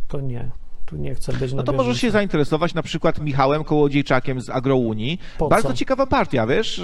to 0.09 0.21
nie. 0.21 0.51
Tu 0.87 0.97
nie 0.97 1.15
chcę 1.15 1.33
być 1.33 1.53
No 1.53 1.63
to 1.63 1.73
możesz 1.73 2.01
się 2.01 2.11
zainteresować 2.11 2.75
na 2.75 2.83
przykład 2.83 3.21
Michałem 3.21 3.65
Kołodziejczakiem 3.65 4.41
z 4.41 4.51
Agrounii. 4.51 5.21
Po 5.39 5.49
Bardzo 5.49 5.69
co? 5.69 5.75
ciekawa 5.75 6.07
partia, 6.07 6.47
wiesz, 6.47 6.79
y, 6.79 6.83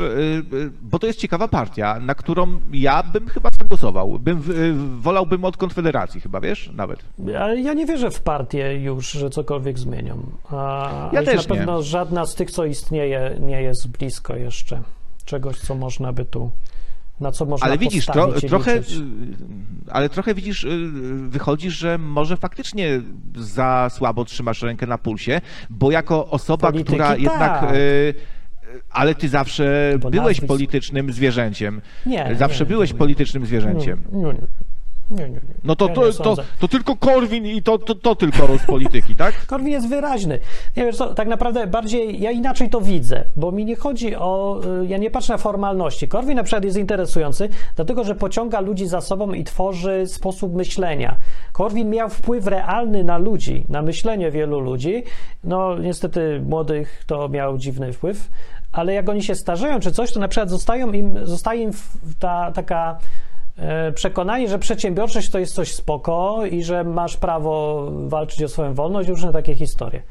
y, 0.52 0.70
bo 0.82 0.98
to 0.98 1.06
jest 1.06 1.18
ciekawa 1.18 1.48
partia, 1.48 2.00
na 2.00 2.14
którą 2.14 2.60
ja 2.72 3.02
bym 3.02 3.28
chyba 3.28 3.50
zagłosował. 3.58 4.18
Bym, 4.18 4.38
y, 4.38 5.00
wolałbym 5.00 5.44
od 5.44 5.56
Konfederacji 5.56 6.20
chyba, 6.20 6.40
wiesz, 6.40 6.70
nawet. 6.74 7.04
Ale 7.40 7.60
ja 7.60 7.74
nie 7.74 7.86
wierzę 7.86 8.10
w 8.10 8.20
partię 8.20 8.74
już, 8.74 9.10
że 9.10 9.30
cokolwiek 9.30 9.78
zmienią. 9.78 10.22
A, 10.50 11.10
Ja 11.12 11.22
też 11.22 11.48
na 11.48 11.54
nie. 11.54 11.58
pewno 11.58 11.82
żadna 11.82 12.26
z 12.26 12.34
tych, 12.34 12.50
co 12.50 12.64
istnieje, 12.64 13.36
nie 13.40 13.62
jest 13.62 13.88
blisko 13.88 14.36
jeszcze 14.36 14.82
czegoś, 15.24 15.58
co 15.60 15.74
można 15.74 16.12
by 16.12 16.24
tu, 16.24 16.50
na 17.22 17.32
co 17.32 17.44
można 17.44 17.66
Ale 17.66 17.78
widzisz, 17.78 18.06
tro, 18.06 18.32
trochę, 18.32 18.78
liczyć. 18.78 18.96
y, 18.98 19.02
ale 19.90 20.08
trochę 20.08 20.34
widzisz, 20.34 20.64
y, 20.64 20.90
wychodzi, 21.28 21.70
że 21.70 21.98
może 21.98 22.36
faktycznie 22.36 23.00
za 23.36 23.88
słabo 23.90 24.24
trzymasz 24.24 24.62
rękę 24.62 24.86
na 24.86 24.98
pulsie, 24.98 25.40
bo 25.70 25.90
jako 25.90 26.28
osoba, 26.30 26.66
Polityki 26.72 26.92
która 26.92 27.16
jednak. 27.16 27.60
tak. 27.60 27.72
y, 27.72 27.76
y, 27.76 28.14
Ale 28.90 29.14
ty 29.14 29.28
zawsze 29.28 29.94
byłeś 30.10 30.38
nazwisk- 30.40 30.46
politycznym 30.46 31.12
zwierzęciem. 31.12 31.80
Nie, 32.06 32.34
zawsze 32.38 32.64
nie, 32.64 32.68
byłeś 32.68 32.92
nie. 32.92 32.98
politycznym 32.98 33.46
zwierzęciem. 33.46 34.02
Nie, 34.12 34.22
nie, 34.22 34.34
Nie, 35.12 35.24
nie, 35.24 35.28
nie. 35.28 35.40
No 35.64 35.76
to, 35.76 35.88
to, 35.88 36.12
to, 36.12 36.36
to 36.60 36.68
tylko 36.68 36.96
Korwin 36.96 37.46
i 37.46 37.62
to, 37.62 37.78
to, 37.78 37.94
to 37.94 38.14
tylko 38.14 38.58
z 38.58 38.66
polityki, 38.66 39.14
tak? 39.16 39.34
Korwin 39.46 39.68
jest 39.68 39.88
wyraźny. 39.88 40.38
Nie 40.76 40.84
wiesz 40.84 40.96
co, 40.96 41.14
tak 41.14 41.28
naprawdę 41.28 41.66
bardziej 41.66 42.20
ja 42.20 42.30
inaczej 42.30 42.70
to 42.70 42.80
widzę, 42.80 43.24
bo 43.36 43.52
mi 43.52 43.64
nie 43.64 43.76
chodzi 43.76 44.16
o. 44.16 44.60
y, 44.82 44.86
Ja 44.86 44.98
nie 44.98 45.10
patrzę 45.10 45.32
na 45.32 45.38
formalności. 45.38 46.08
Korwin 46.08 46.36
na 46.36 46.42
przykład 46.42 46.64
jest 46.64 46.76
interesujący, 46.76 47.48
dlatego 47.76 48.04
że 48.04 48.14
pociąga 48.14 48.60
ludzi 48.60 48.86
za 48.86 49.00
sobą 49.00 49.32
i 49.32 49.44
tworzy 49.44 50.06
sposób 50.06 50.54
myślenia. 50.54 51.16
Korwin 51.52 51.90
miał 51.90 52.08
wpływ 52.08 52.46
realny 52.46 53.04
na 53.04 53.18
ludzi, 53.18 53.64
na 53.68 53.82
myślenie 53.82 54.30
wielu 54.30 54.60
ludzi. 54.60 55.04
No, 55.44 55.78
niestety 55.78 56.42
młodych 56.48 57.04
to 57.06 57.28
miał 57.28 57.58
dziwny 57.58 57.92
wpływ, 57.92 58.28
ale 58.72 58.94
jak 58.94 59.08
oni 59.08 59.22
się 59.22 59.34
starzeją 59.34 59.80
czy 59.80 59.92
coś, 59.92 60.12
to 60.12 60.20
na 60.20 60.28
przykład 60.28 60.50
zostają 60.50 60.92
im, 60.92 61.26
zostaje 61.26 61.62
im 61.62 61.70
ta 62.18 62.52
taka 62.52 62.98
e, 63.56 63.92
przekonanie, 63.92 64.48
że 64.48 64.58
przedsiębiorczość 64.58 65.30
to 65.30 65.38
jest 65.38 65.54
coś 65.54 65.74
spoko 65.74 66.46
i 66.50 66.62
że 66.62 66.84
masz 66.84 67.16
prawo 67.16 67.86
walczyć 67.92 68.42
o 68.42 68.48
swoją 68.48 68.74
wolność, 68.74 69.08
różne 69.08 69.32
takie 69.32 69.54
historie. 69.54 70.02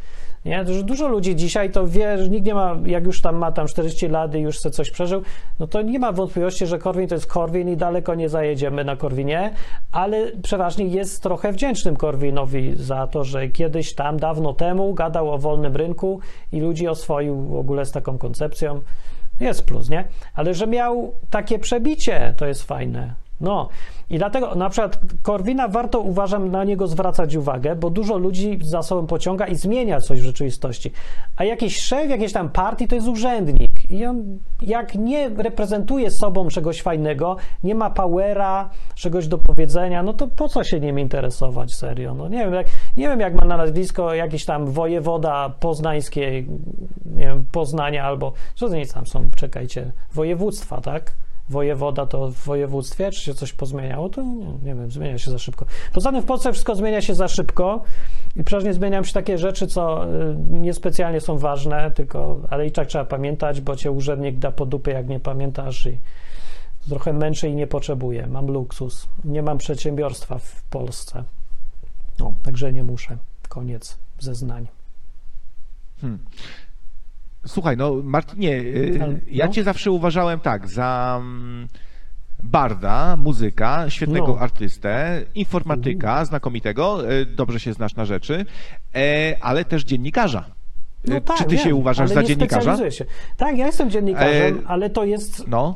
Nie? 0.46 0.64
Dużo 0.64 1.08
ludzi 1.08 1.36
dzisiaj 1.36 1.72
to 1.72 1.88
wie, 1.88 2.18
że 2.18 2.30
nikt 2.30 2.46
nie 2.46 2.54
ma, 2.54 2.76
jak 2.86 3.06
już 3.06 3.22
tam 3.22 3.36
ma 3.36 3.52
tam 3.52 3.68
40 3.68 4.08
lat 4.08 4.36
i 4.36 4.40
już 4.40 4.58
chce 4.58 4.72
coś 4.72 4.92
przeżył, 4.92 5.22
no 5.60 5.68
to 5.68 5.82
nie 5.82 6.00
ma 6.00 6.12
wątpliwości, 6.12 6.68
że 6.68 6.80
Korwin 6.80 7.08
to 7.08 7.16
jest 7.16 7.28
Korwin 7.28 7.70
i 7.70 7.78
daleko 7.78 8.16
nie 8.16 8.30
zajedziemy 8.30 8.84
na 8.84 8.96
Korwinie, 8.96 9.54
ale 9.92 10.32
przeważnie 10.44 10.86
jest 10.86 11.24
trochę 11.24 11.52
wdzięcznym 11.52 11.96
Korwinowi 11.96 12.74
za 12.76 13.08
to, 13.08 13.24
że 13.24 13.48
kiedyś 13.48 13.96
tam 13.96 14.18
dawno 14.18 14.54
temu 14.54 14.94
gadał 14.94 15.32
o 15.32 15.38
wolnym 15.38 15.76
rynku 15.76 16.20
i 16.52 16.60
ludzi 16.60 16.88
oswoił 16.88 17.42
w 17.42 17.56
ogóle 17.56 17.86
z 17.86 17.92
taką 17.92 18.18
koncepcją. 18.18 18.82
Jest 19.40 19.66
plus, 19.66 19.90
nie? 19.90 20.04
Ale 20.36 20.54
że 20.54 20.68
miał 20.68 21.14
takie 21.30 21.60
przebicie, 21.60 22.34
to 22.38 22.46
jest 22.46 22.64
fajne. 22.64 23.14
No 23.42 23.70
i 24.10 24.18
dlatego 24.18 24.56
na 24.56 24.70
przykład 24.70 25.00
Korwina 25.22 25.68
warto 25.68 26.00
uważam 26.00 26.52
na 26.52 26.64
niego 26.64 26.88
zwracać 26.88 27.36
uwagę, 27.36 27.76
bo 27.76 27.90
dużo 27.90 28.18
ludzi 28.18 28.60
za 28.62 28.82
sobą 28.84 29.08
pociąga 29.08 29.48
i 29.48 29.56
zmienia 29.56 30.00
coś 30.00 30.22
w 30.22 30.24
rzeczywistości. 30.24 30.92
A 31.36 31.44
jakiś 31.44 31.78
szef 31.80 32.10
jakiejś 32.10 32.34
tam 32.34 32.50
partii 32.50 32.88
to 32.88 32.96
jest 32.96 33.08
urzędnik. 33.08 33.92
I 33.92 34.06
on 34.06 34.40
jak 34.62 34.96
nie 34.96 35.30
reprezentuje 35.30 36.12
sobą 36.12 36.48
czegoś 36.48 36.82
fajnego, 36.82 37.38
nie 37.64 37.76
ma 37.76 37.90
powera, 37.90 38.70
czegoś 38.96 39.28
do 39.28 39.38
powiedzenia, 39.38 40.04
no 40.04 40.14
to 40.14 40.28
po 40.28 40.50
co 40.50 40.64
się 40.64 40.80
nim 40.80 41.00
interesować 41.00 41.74
serio? 41.74 42.14
No 42.14 42.28
nie 42.28 42.38
wiem, 42.38 42.54
jak, 42.54 42.68
nie 42.98 43.08
wiem 43.08 43.20
jak 43.20 43.34
ma 43.34 43.46
na 43.46 43.58
nazwisko 43.58 44.14
jakiś 44.14 44.46
tam 44.46 44.66
wojewoda 44.66 45.50
poznańskiej, 45.60 46.48
nie 47.06 47.26
wiem, 47.26 47.46
Poznania 47.52 48.04
albo 48.04 48.34
co 48.56 48.70
to 48.70 48.76
nic 48.76 48.94
tam 48.94 49.08
są, 49.08 49.30
czekajcie, 49.36 49.92
województwa, 50.14 50.82
tak? 50.82 51.14
Wojewoda 51.52 52.06
to 52.06 52.28
w 52.28 52.34
województwie, 52.34 53.12
czy 53.12 53.22
się 53.22 53.34
coś 53.34 53.54
pozmieniało, 53.54 54.10
to 54.10 54.22
nie, 54.22 54.46
nie 54.46 54.76
wiem, 54.76 54.92
zmienia 54.92 55.18
się 55.18 55.32
za 55.32 55.40
szybko. 55.40 55.66
Poza 55.94 56.12
tym 56.12 56.22
w 56.22 56.26
Polsce 56.26 56.54
wszystko 56.54 56.76
zmienia 56.76 57.02
się 57.02 57.16
za 57.16 57.28
szybko 57.28 57.84
i 58.36 58.44
przeważnie 58.44 58.74
zmieniają 58.74 59.04
się 59.04 59.14
takie 59.14 59.38
rzeczy, 59.38 59.68
co 59.68 60.06
y, 60.06 60.36
niespecjalnie 60.50 61.22
są 61.22 61.38
ważne, 61.38 61.92
tylko, 61.92 62.42
ale 62.50 62.68
i 62.68 62.72
tak 62.72 62.88
trzeba 62.88 63.06
pamiętać, 63.06 63.62
bo 63.62 63.76
cię 63.76 63.92
urzędnik 63.92 64.40
da 64.40 64.52
po 64.52 64.66
dupie, 64.66 64.92
jak 64.92 65.08
nie 65.08 65.20
pamiętasz 65.20 65.86
i 65.86 65.98
trochę 66.90 67.14
męczy 67.14 67.50
i 67.50 67.56
nie 67.56 67.68
potrzebuję. 67.68 68.28
Mam 68.28 68.48
luksus. 68.48 69.08
Nie 69.24 69.42
mam 69.42 69.58
przedsiębiorstwa 69.58 70.38
w 70.38 70.64
Polsce. 70.64 71.24
No, 72.20 72.34
także 72.44 72.74
nie 72.74 72.84
muszę. 72.84 73.18
Koniec 73.50 73.98
zeznań. 74.20 74.68
Słuchaj, 77.46 77.78
no 77.78 77.96
Martinie, 78.04 78.58
y, 78.60 79.00
Ale- 79.04 79.20
ja 79.32 79.46
no. 79.46 79.52
cię 79.54 79.64
zawsze 79.64 79.92
uważałem 79.92 80.40
tak, 80.40 80.68
za 80.68 81.18
mm, 81.22 81.68
barda, 82.44 83.16
muzyka, 83.16 83.90
świetnego 83.90 84.28
No. 84.28 84.40
artystę, 84.40 85.24
informatyka, 85.36 86.26
znakomitego, 86.26 87.12
y, 87.12 87.26
dobrze 87.26 87.60
się 87.60 87.74
znasz 87.74 87.96
na 87.96 88.06
rzeczy, 88.06 88.46
e, 88.96 89.36
ale 89.42 89.66
też 89.66 89.84
dziennikarza. 89.84 90.46
No 91.08 91.16
Y, 91.16 91.22
tak, 91.22 91.38
Czy 91.38 91.44
ty 91.44 91.58
się 91.58 91.66
wiem, 91.70 91.78
uważasz 91.78 92.12
ale 92.12 92.16
za 92.16 92.24
dziennikarza? 92.24 92.92
Się. 92.92 93.06
Tak, 93.38 93.58
ja 93.58 93.66
jestem 93.66 93.90
dziennikarzem, 93.90 94.60
E, 94.66 94.68
ale 94.68 94.90
to 94.90 95.04
jest 95.04 95.48
No, 95.48 95.76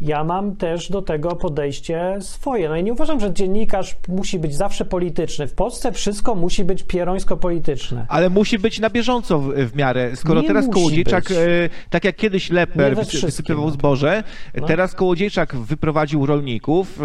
ja 0.00 0.24
mam 0.24 0.56
też 0.56 0.90
do 0.90 1.02
tego 1.02 1.36
podejście 1.36 2.16
swoje. 2.20 2.68
No 2.68 2.76
i 2.76 2.84
nie 2.84 2.92
uważam, 2.92 3.20
że 3.20 3.32
dziennikarz 3.32 3.96
musi 4.08 4.38
być 4.38 4.54
zawsze 4.54 4.84
polityczny. 4.84 5.46
W 5.46 5.54
Polsce 5.54 5.92
wszystko 5.92 6.34
musi 6.34 6.64
być 6.64 6.82
pierońsko-polityczne. 6.82 8.06
ale 8.08 8.30
musi 8.30 8.58
być 8.58 8.80
na 8.80 8.90
bieżąco 8.90 9.38
w, 9.38 9.54
w 9.54 9.76
miarę. 9.76 10.16
Skoro 10.16 10.40
Nie 10.40 10.46
teraz 10.46 10.68
Kołodziejczak, 10.68 11.24
być. 11.24 11.36
e, 11.36 11.68
tak 11.90 12.04
jak 12.04 12.16
kiedyś 12.16 12.50
Leper 12.50 12.96
wysypywał 12.96 13.70
zboże, 13.70 14.22
No. 14.60 14.66
teraz 14.66 14.94
Kołodziejczak 14.94 15.56
wyprowadził 15.56 16.26
rolników, 16.26 17.00
e, 17.00 17.04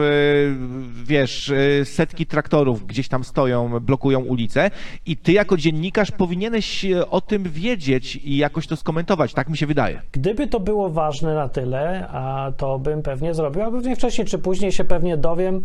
wiesz, 1.04 1.50
e, 1.50 1.86
setki 1.86 2.26
traktorów 2.26 2.88
gdzieś 2.88 3.08
tam 3.08 3.24
stoją, 3.24 3.80
blokują 3.80 4.20
ulice 4.20 4.72
i 5.06 5.18
ty 5.18 5.32
jako 5.32 5.58
dziennikarz 5.58 6.12
powinieneś 6.12 6.86
e, 6.86 7.10
o 7.10 7.22
tym 7.22 7.44
wiedzieć 7.44 8.16
i 8.16 8.38
jakoś 8.38 8.68
to 8.68 8.76
skomentować, 8.76 9.34
tak 9.34 9.50
mi 9.50 9.58
się 9.58 9.68
wydaje. 9.68 10.02
Gdyby 10.12 10.48
to 10.48 10.60
było 10.60 10.90
ważne 10.90 11.36
na 11.36 11.50
tyle, 11.50 12.08
a 12.08 12.52
to 12.58 12.80
bym 12.90 13.04
pewnie 13.04 13.34
zrobił, 13.34 13.62
a 13.62 13.72
pewnie 13.72 13.96
wcześniej 13.96 14.28
czy 14.28 14.40
później 14.40 14.72
się 14.72 14.84
pewnie 14.84 15.18
dowiem, 15.18 15.62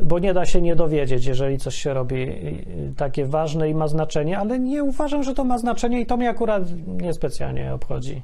bo 0.00 0.18
nie 0.18 0.34
da 0.34 0.46
się 0.46 0.60
nie 0.62 0.76
dowiedzieć, 0.76 1.26
jeżeli 1.26 1.58
coś 1.58 1.74
się 1.74 1.94
robi 1.94 2.16
y, 2.16 2.26
y, 2.26 2.94
takie 2.96 3.26
ważne 3.26 3.70
i 3.70 3.74
ma 3.74 3.88
znaczenie, 3.88 4.38
ale 4.38 4.58
nie 4.58 4.84
uważam, 4.84 5.22
że 5.22 5.34
to 5.34 5.44
ma 5.44 5.58
znaczenie 5.58 6.00
i 6.00 6.06
to 6.06 6.16
mnie 6.16 6.28
akurat 6.30 6.62
niespecjalnie 6.86 7.74
obchodzi. 7.74 8.22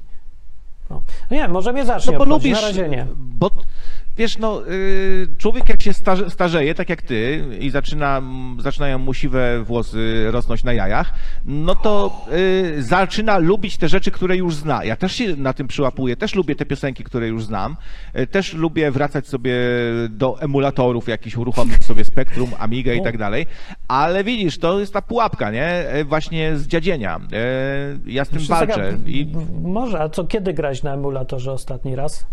No. 0.89 1.01
Nie, 1.31 1.47
może 1.47 1.73
mnie 1.73 1.85
zacznie 1.85 2.13
No 2.13 2.19
bo 2.19 2.25
lubisz, 2.25 2.61
na 2.61 2.67
razie 2.67 2.89
nie. 2.89 3.07
bo 3.15 3.49
wiesz, 4.17 4.37
no, 4.37 4.67
y, 4.67 5.27
człowiek 5.37 5.69
jak 5.69 5.81
się 5.81 5.93
starze, 5.93 6.29
starzeje, 6.29 6.75
tak 6.75 6.89
jak 6.89 7.01
ty, 7.01 7.43
i 7.59 7.69
zaczyna, 7.69 8.21
zaczynają 8.59 8.97
mu 8.99 9.13
siwe 9.13 9.63
włosy 9.63 10.31
rosnąć 10.31 10.63
na 10.63 10.73
jajach, 10.73 11.13
no 11.45 11.75
to 11.75 12.25
y, 12.77 12.83
zaczyna 12.83 13.37
lubić 13.37 13.77
te 13.77 13.87
rzeczy, 13.89 14.11
które 14.11 14.37
już 14.37 14.55
zna. 14.55 14.83
Ja 14.83 14.95
też 14.95 15.13
się 15.13 15.35
na 15.35 15.53
tym 15.53 15.67
przyłapuję, 15.67 16.15
też 16.15 16.35
lubię 16.35 16.55
te 16.55 16.65
piosenki, 16.65 17.03
które 17.03 17.27
już 17.27 17.43
znam, 17.45 17.75
y, 18.19 18.27
też 18.27 18.53
lubię 18.53 18.91
wracać 18.91 19.27
sobie 19.27 19.53
do 20.09 20.41
emulatorów 20.41 21.07
jakichś, 21.07 21.35
uruchomić 21.37 21.85
sobie 21.85 22.03
Spectrum, 22.03 22.49
Amiga 22.59 22.93
i 22.93 23.01
tak 23.01 23.17
dalej, 23.17 23.45
ale 23.87 24.23
widzisz, 24.23 24.57
to 24.57 24.79
jest 24.79 24.93
ta 24.93 25.01
pułapka, 25.01 25.51
nie? 25.51 25.85
Właśnie 26.05 26.57
z 26.57 26.67
dziadzienia. 26.67 27.19
Ja 28.05 28.25
z 28.25 28.29
tym 28.29 28.47
taka- 28.47 28.65
walczę. 28.65 28.97
I 29.05 29.25
w- 29.25 29.61
Może, 29.67 29.99
a 30.01 30.09
co 30.09 30.23
kiedy 30.25 30.53
grać 30.53 30.83
na 30.83 30.93
emulatorze 30.93 31.51
ostatni 31.51 31.95
raz? 31.95 32.25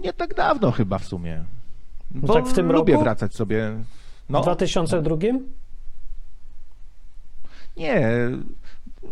Nie 0.00 0.12
tak 0.12 0.34
dawno 0.34 0.70
chyba 0.70 0.98
w 0.98 1.04
sumie. 1.04 1.44
Bo 2.10 2.34
tak 2.34 2.46
w 2.46 2.52
tym 2.52 2.72
lubię 2.72 2.92
roku? 2.92 3.04
wracać 3.04 3.34
sobie. 3.34 3.70
W 4.26 4.30
No, 4.30 4.40
2002? 4.40 5.16
nie. 7.76 8.10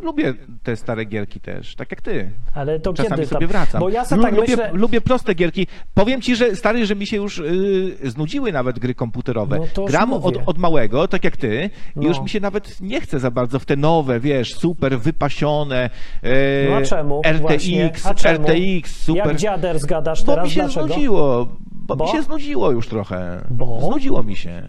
Lubię 0.02 0.34
te 0.62 0.76
stare 0.76 1.04
gierki 1.04 1.40
też, 1.40 1.74
tak 1.76 1.90
jak 1.90 2.00
ty. 2.02 2.30
Ale 2.54 2.80
to 2.80 2.92
Czasami 2.94 3.16
kiedy 3.16 3.26
sobie 3.28 3.40
tam? 3.40 3.48
wracam. 3.48 3.80
Bo 3.80 3.88
ja 3.88 4.04
sobie 4.04 4.22
tak 4.22 4.34
lubię, 4.34 4.46
myślę... 4.56 4.70
lubię 4.72 5.00
proste 5.00 5.34
gierki. 5.34 5.66
Powiem 5.94 6.20
ci, 6.20 6.36
że 6.36 6.56
stary, 6.56 6.86
że 6.86 6.96
mi 6.96 7.06
się 7.06 7.16
już 7.16 7.38
y, 7.38 7.96
znudziły 8.04 8.52
nawet 8.52 8.78
gry 8.78 8.94
komputerowe. 8.94 9.58
No 9.76 9.84
Gram 9.84 10.12
od, 10.12 10.36
od 10.46 10.58
małego, 10.58 11.08
tak 11.08 11.24
jak 11.24 11.36
ty, 11.36 11.70
i 11.96 12.00
No. 12.00 12.08
już 12.08 12.20
mi 12.20 12.28
się 12.28 12.40
nawet 12.40 12.80
nie 12.80 13.00
chce 13.00 13.20
za 13.20 13.30
bardzo 13.30 13.58
w 13.58 13.64
te 13.64 13.76
nowe, 13.76 14.20
wiesz, 14.20 14.54
super 14.54 14.98
wypasione. 15.00 15.90
y, 16.24 16.66
No 16.70 16.76
a 16.76 16.82
czemu? 16.82 17.22
RTX, 17.26 18.06
A 18.06 18.14
czemu? 18.14 18.46
RTX, 18.48 18.96
super. 19.04 19.26
Jak 19.26 19.36
dziader 19.36 19.78
zgadasz 19.78 20.24
Bo 20.24 20.32
teraz? 20.32 20.44
mi 20.44 20.50
się 20.50 20.60
Dlaczego? 20.60 20.86
znudziło. 20.86 21.48
Bo, 21.70 21.96
Bo? 21.96 22.04
mi 22.04 22.10
się 22.10 22.22
znudziło 22.22 22.70
już 22.70 22.88
trochę. 22.88 23.44
Bo? 23.50 23.80
Znudziło 23.80 24.22
mi 24.22 24.36
się. 24.36 24.62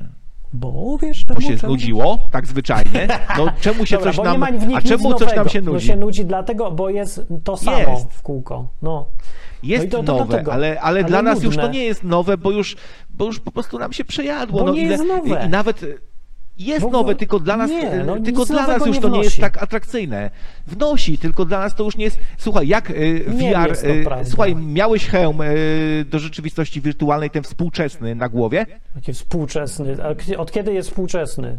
Bo 0.54 0.98
wiesz, 1.02 1.26
Bo 1.26 1.34
czemu, 1.36 1.41
się 1.41 1.48
czemu? 1.48 1.60
znudziło, 1.60 2.20
tak 2.32 2.48
zwyczajnie. 2.48 3.08
No 3.38 3.48
czemu 3.62 3.86
się 3.86 3.96
Dobra, 3.96 4.12
coś 4.12 4.18
bo 4.18 4.24
nam. 4.24 4.43
A 4.76 4.82
czemu 4.82 5.14
coś 5.14 5.36
nam 5.36 5.50
się 5.50 5.62
No 5.62 5.72
nudzi? 5.72 5.88
się 5.88 5.96
nudzi 5.96 6.26
dlatego, 6.26 6.72
bo 6.72 6.89
jest 6.89 7.22
to 7.43 7.58
samo 7.58 7.78
Jest. 7.78 8.14
w 8.14 8.22
kółko. 8.22 8.68
No. 8.82 9.06
Jest 9.64 9.86
No 9.86 9.91
to- 9.91 10.04
to 10.04 10.14
nowe, 10.14 10.26
dlatego. 10.26 10.54
ale, 10.54 10.68
ale, 10.68 10.80
Ale 11.00 11.04
dla 11.04 11.22
nas 11.22 11.43
już 11.43 11.58
to 11.58 11.68
nie 11.68 11.84
jest 11.84 12.04
nowe, 12.04 12.38
bo 12.38 12.52
już, 12.52 12.76
bo 13.10 13.26
już 13.26 13.39
po 13.39 13.52
prostu 13.52 13.80
nam 13.80 13.93
się 13.93 14.06
przejadło. 14.06 14.60
Bo 14.60 14.66
no, 14.66 14.74
nie 14.74 14.82
ile, 14.82 14.91
jest 14.91 15.06
nowe. 15.06 15.46
I 15.46 15.50
nawet 15.50 15.86
jest 16.58 16.91
nowe, 16.91 17.16
tylko 17.16 17.39
dla 17.39 17.58
nas, 17.58 17.70
nie, 17.70 18.03
no 18.06 18.20
tylko 18.20 18.45
dla 18.45 18.68
nas 18.68 18.86
już 18.86 18.99
to 18.99 19.10
nie 19.10 19.20
jest 19.24 19.38
tak 19.38 19.64
atrakcyjne. 19.64 20.32
Wnosi, 20.68 21.18
tylko 21.18 21.45
dla 21.45 21.60
nas 21.60 21.76
to 21.76 21.84
już 21.84 21.97
nie 21.97 22.06
jest. 22.06 22.20
Słuchaj, 22.38 22.68
jak 22.68 22.89
Nie 22.89 23.51
VR. 23.53 23.78
prawda. 24.03 24.30
słuchaj, 24.30 24.56
miałeś 24.56 25.06
hełm 25.06 25.38
do 26.06 26.20
rzeczywistości 26.20 26.82
wirtualnej, 26.82 27.30
ten 27.30 27.43
współczesny 27.43 28.16
na 28.16 28.30
głowie? 28.30 28.66
Taki 28.95 29.14
współczesny. 29.14 29.97
Od 30.38 30.51
kiedy 30.51 30.74
jest 30.74 30.89
współczesny? 30.89 31.58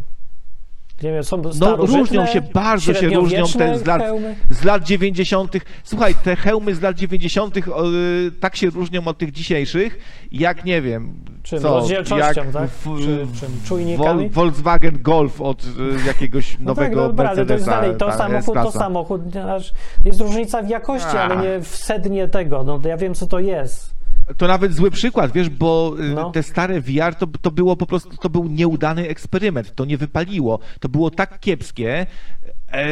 Nie 1.02 1.12
wiem, 1.12 1.24
są 1.24 1.42
No 1.60 1.76
różnią 1.76 2.26
się, 2.26 2.40
bardzo 2.40 2.94
się 2.94 3.08
różnią 3.08 3.44
te 3.58 3.78
z 3.78 3.86
lat, 3.86 4.02
hełmy. 4.02 4.34
z 4.50 4.64
lat 4.64 4.84
90. 4.84 5.52
Słuchaj, 5.84 6.14
te 6.24 6.36
hełmy 6.36 6.74
z 6.74 6.80
lat 6.80 6.96
90. 6.96 7.56
o, 7.72 7.90
y, 7.92 8.32
tak 8.40 8.56
się 8.56 8.70
różnią 8.70 9.04
od 9.04 9.18
tych 9.18 9.32
dzisiejszych, 9.32 9.98
jak 10.32 10.64
nie 10.64 10.82
wiem. 10.82 11.14
Czym? 11.46 11.60
co, 11.60 11.68
Rozdzielczością, 11.68 12.42
jak 12.44 12.52
tak? 12.52 12.70
w- 12.70 12.98
Czy 13.00 13.26
czym? 13.40 13.60
Czujnikami? 13.64 14.30
Vol- 14.30 14.32
Volkswagen 14.32 15.02
Golf 15.02 15.40
od 15.40 15.64
y, 15.64 15.66
jakiegoś 16.06 16.52
No 16.52 16.56
tak, 16.58 16.66
nowego 16.66 17.00
no 17.02 17.08
dobra, 17.08 17.28
ale 17.28 17.46
to 17.46 17.52
jest 17.52 17.66
Mercedesa. 17.66 17.80
dalej, 17.80 17.96
to 17.96 18.06
ta 18.06 18.16
samochód, 18.18 18.54
to 18.54 18.60
S-klasa. 18.60 18.78
samochód, 18.78 19.20
aż 19.36 19.72
jest 20.04 20.20
różnica 20.20 20.62
w 20.62 20.68
jakości, 20.68 21.16
ale 21.16 21.36
nie 21.36 21.60
w 21.60 21.66
sednie 21.68 22.28
tego, 22.28 22.62
no 22.64 22.78
to 22.78 22.88
ja 22.88 22.96
wiem 22.96 23.14
co 23.14 23.26
to 23.26 23.38
jest. 23.38 23.96
To 24.36 24.46
nawet 24.46 24.74
zły 24.74 24.90
przykład, 24.90 25.32
wiesz, 25.32 25.48
bo 25.48 25.92
y, 26.00 26.14
No. 26.14 26.30
te 26.30 26.42
stare 26.42 26.80
VR 26.80 27.14
to, 27.18 27.26
to 27.42 27.50
było 27.50 27.76
po 27.76 27.86
prostu, 27.86 28.16
to 28.16 28.30
był 28.30 28.44
nieudany 28.44 29.08
eksperyment, 29.08 29.74
to 29.74 29.84
nie 29.84 29.98
wypaliło. 29.98 30.58
To 30.80 30.88
było 30.88 31.10
tak 31.10 31.40
kiepskie, 31.40 32.06
e, 32.76 32.86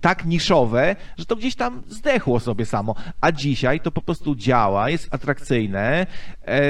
tak 0.00 0.24
niszowe, 0.24 0.96
że 1.18 1.26
to 1.26 1.36
gdzieś 1.36 1.54
tam 1.54 1.82
zdechło 1.88 2.40
sobie 2.40 2.66
samo. 2.66 2.94
A 3.20 3.32
dzisiaj 3.32 3.80
to 3.80 3.90
po 3.90 4.02
prostu 4.02 4.34
działa, 4.36 4.90
jest 4.90 5.08
atrakcyjne. 5.14 6.06
E, 6.46 6.60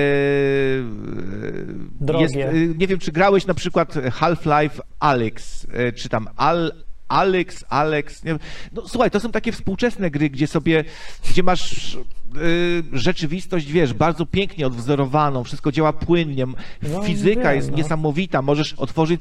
Drogie. 2.01 2.23
Jest, 2.23 2.37
y, 2.37 2.75
nie 2.79 2.87
wiem, 2.87 2.99
czy 2.99 3.13
grałeś 3.13 3.47
na 3.47 3.55
przykład 3.55 3.95
Half-Life 3.95 4.83
Alyx, 4.99 5.67
e, 5.73 5.93
czy 5.93 6.09
tam 6.09 6.29
Al... 6.37 6.86
Alex, 7.09 7.65
Alex, 7.69 8.25
nie 8.25 8.31
wiem. 8.31 8.39
no 8.73 8.83
słuchaj, 8.89 9.11
to 9.11 9.21
są 9.21 9.33
takie 9.33 9.53
współczesne 9.53 10.11
gry, 10.11 10.31
gdzie 10.31 10.47
sobie, 10.47 10.85
gdzie 11.31 11.43
masz 11.43 11.95
y, 11.95 11.99
rzeczywistość, 12.93 13.73
wiesz, 13.73 13.95
bardzo 13.95 14.27
pięknie 14.27 14.67
odwzorowaną, 14.67 15.45
wszystko 15.45 15.73
działa 15.73 15.93
płynnie, 15.93 16.47
No, 16.93 17.03
fizyka 17.03 17.43
wiem, 17.43 17.55
jest 17.57 17.71
no. 17.71 17.77
niesamowita, 17.77 18.43
możesz 18.43 18.73
otworzyć, 18.75 19.21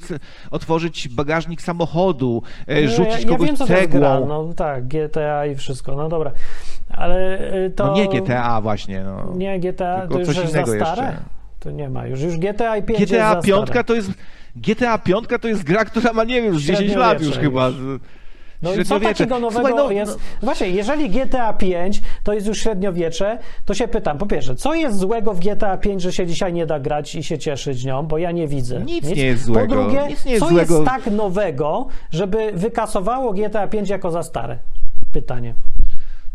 otworzyć 0.52 1.08
bagażnik 1.08 1.62
samochodu, 1.62 2.42
No, 2.68 2.90
rzucić 2.90 3.14
ja, 3.14 3.20
ja 3.20 3.28
kogoś 3.28 3.48
wiem, 3.48 3.56
co 3.58 3.64
jest 3.68 3.82
cegłą. 3.82 4.00
gra, 4.00 4.20
no 4.20 4.54
tak, 4.56 4.88
GTA 4.88 5.46
i 5.46 5.56
wszystko, 5.56 5.96
no 5.96 6.10
dobra. 6.10 6.32
Ale 6.90 7.40
y, 7.66 7.70
to... 7.72 7.86
No 7.88 7.94
nie 7.96 8.08
GTA 8.08 8.62
właśnie, 8.62 9.04
no. 9.04 9.34
Nie, 9.36 9.60
GTA 9.60 10.00
Tylko 10.00 10.14
to 10.14 10.20
już 10.20 10.28
coś 10.28 10.38
jest 10.38 10.50
innego 10.54 10.72
za 10.72 10.78
stare? 10.86 11.04
jeszcze. 11.08 11.24
To 11.60 11.72
nie 11.72 11.90
ma 11.90 12.08
już. 12.08 12.22
Już 12.22 12.38
GTA 12.38 12.82
5 12.82 13.00
jest 13.00 13.12
GTA 13.14 13.34
za 13.36 13.42
5 13.42 13.66
stare. 13.70 13.84
to 13.84 13.94
jest 13.96 14.12
GTA 14.56 14.98
5 14.98 15.26
to 15.42 15.48
jest 15.48 15.64
gra, 15.64 15.86
która 15.86 16.14
ma 16.14 16.24
nie 16.24 16.42
wiem, 16.42 16.54
już 16.54 16.64
10 16.64 16.96
lat 16.96 17.22
już 17.22 17.34
Średniowiecze 17.36 17.42
chyba. 17.42 17.68
już. 17.68 18.00
No 18.62 18.74
i 18.74 18.86
co 18.86 19.00
takiego 19.00 19.40
nowego 19.40 19.68
Słuchaj, 19.68 19.86
no, 19.86 19.92
jest? 19.92 20.12
no, 20.12 20.20
Właśnie, 20.42 20.70
jeżeli 20.70 21.10
GTA 21.10 21.54
5 21.54 22.02
to 22.24 22.34
jest 22.34 22.48
już 22.48 22.58
średniowiecze, 22.62 23.40
to 23.66 23.74
się 23.74 23.88
pytam, 23.88 24.18
po 24.18 24.26
pierwsze, 24.26 24.56
co 24.56 24.74
jest 24.74 24.98
złego 24.98 25.34
w 25.34 25.40
GTA 25.40 25.78
5, 25.78 26.02
że 26.02 26.14
się 26.14 26.28
dzisiaj 26.28 26.54
nie 26.54 26.66
da 26.66 26.80
grać 26.80 27.16
i 27.16 27.24
się 27.24 27.38
cieszyć 27.38 27.84
nią, 27.86 28.04
bo 28.04 28.18
ja 28.18 28.32
nie 28.32 28.48
widzę. 28.48 28.82
Nic 28.82 29.06
nie 29.10 29.26
jest 29.26 29.44
złego. 29.44 29.76
Po 29.76 29.82
drugie, 29.82 30.08
Nic 30.10 30.26
nie 30.26 30.32
jest 30.32 30.44
co 30.44 30.50
złego. 30.50 30.74
jest 30.76 30.86
tak 30.86 31.08
nowego, 31.08 31.88
żeby 32.12 32.52
wykasowało 32.54 33.34
GTA 33.34 33.68
5 33.68 33.90
jako 33.90 34.12
za 34.12 34.24
stare? 34.24 34.58
Pytanie. 35.12 35.54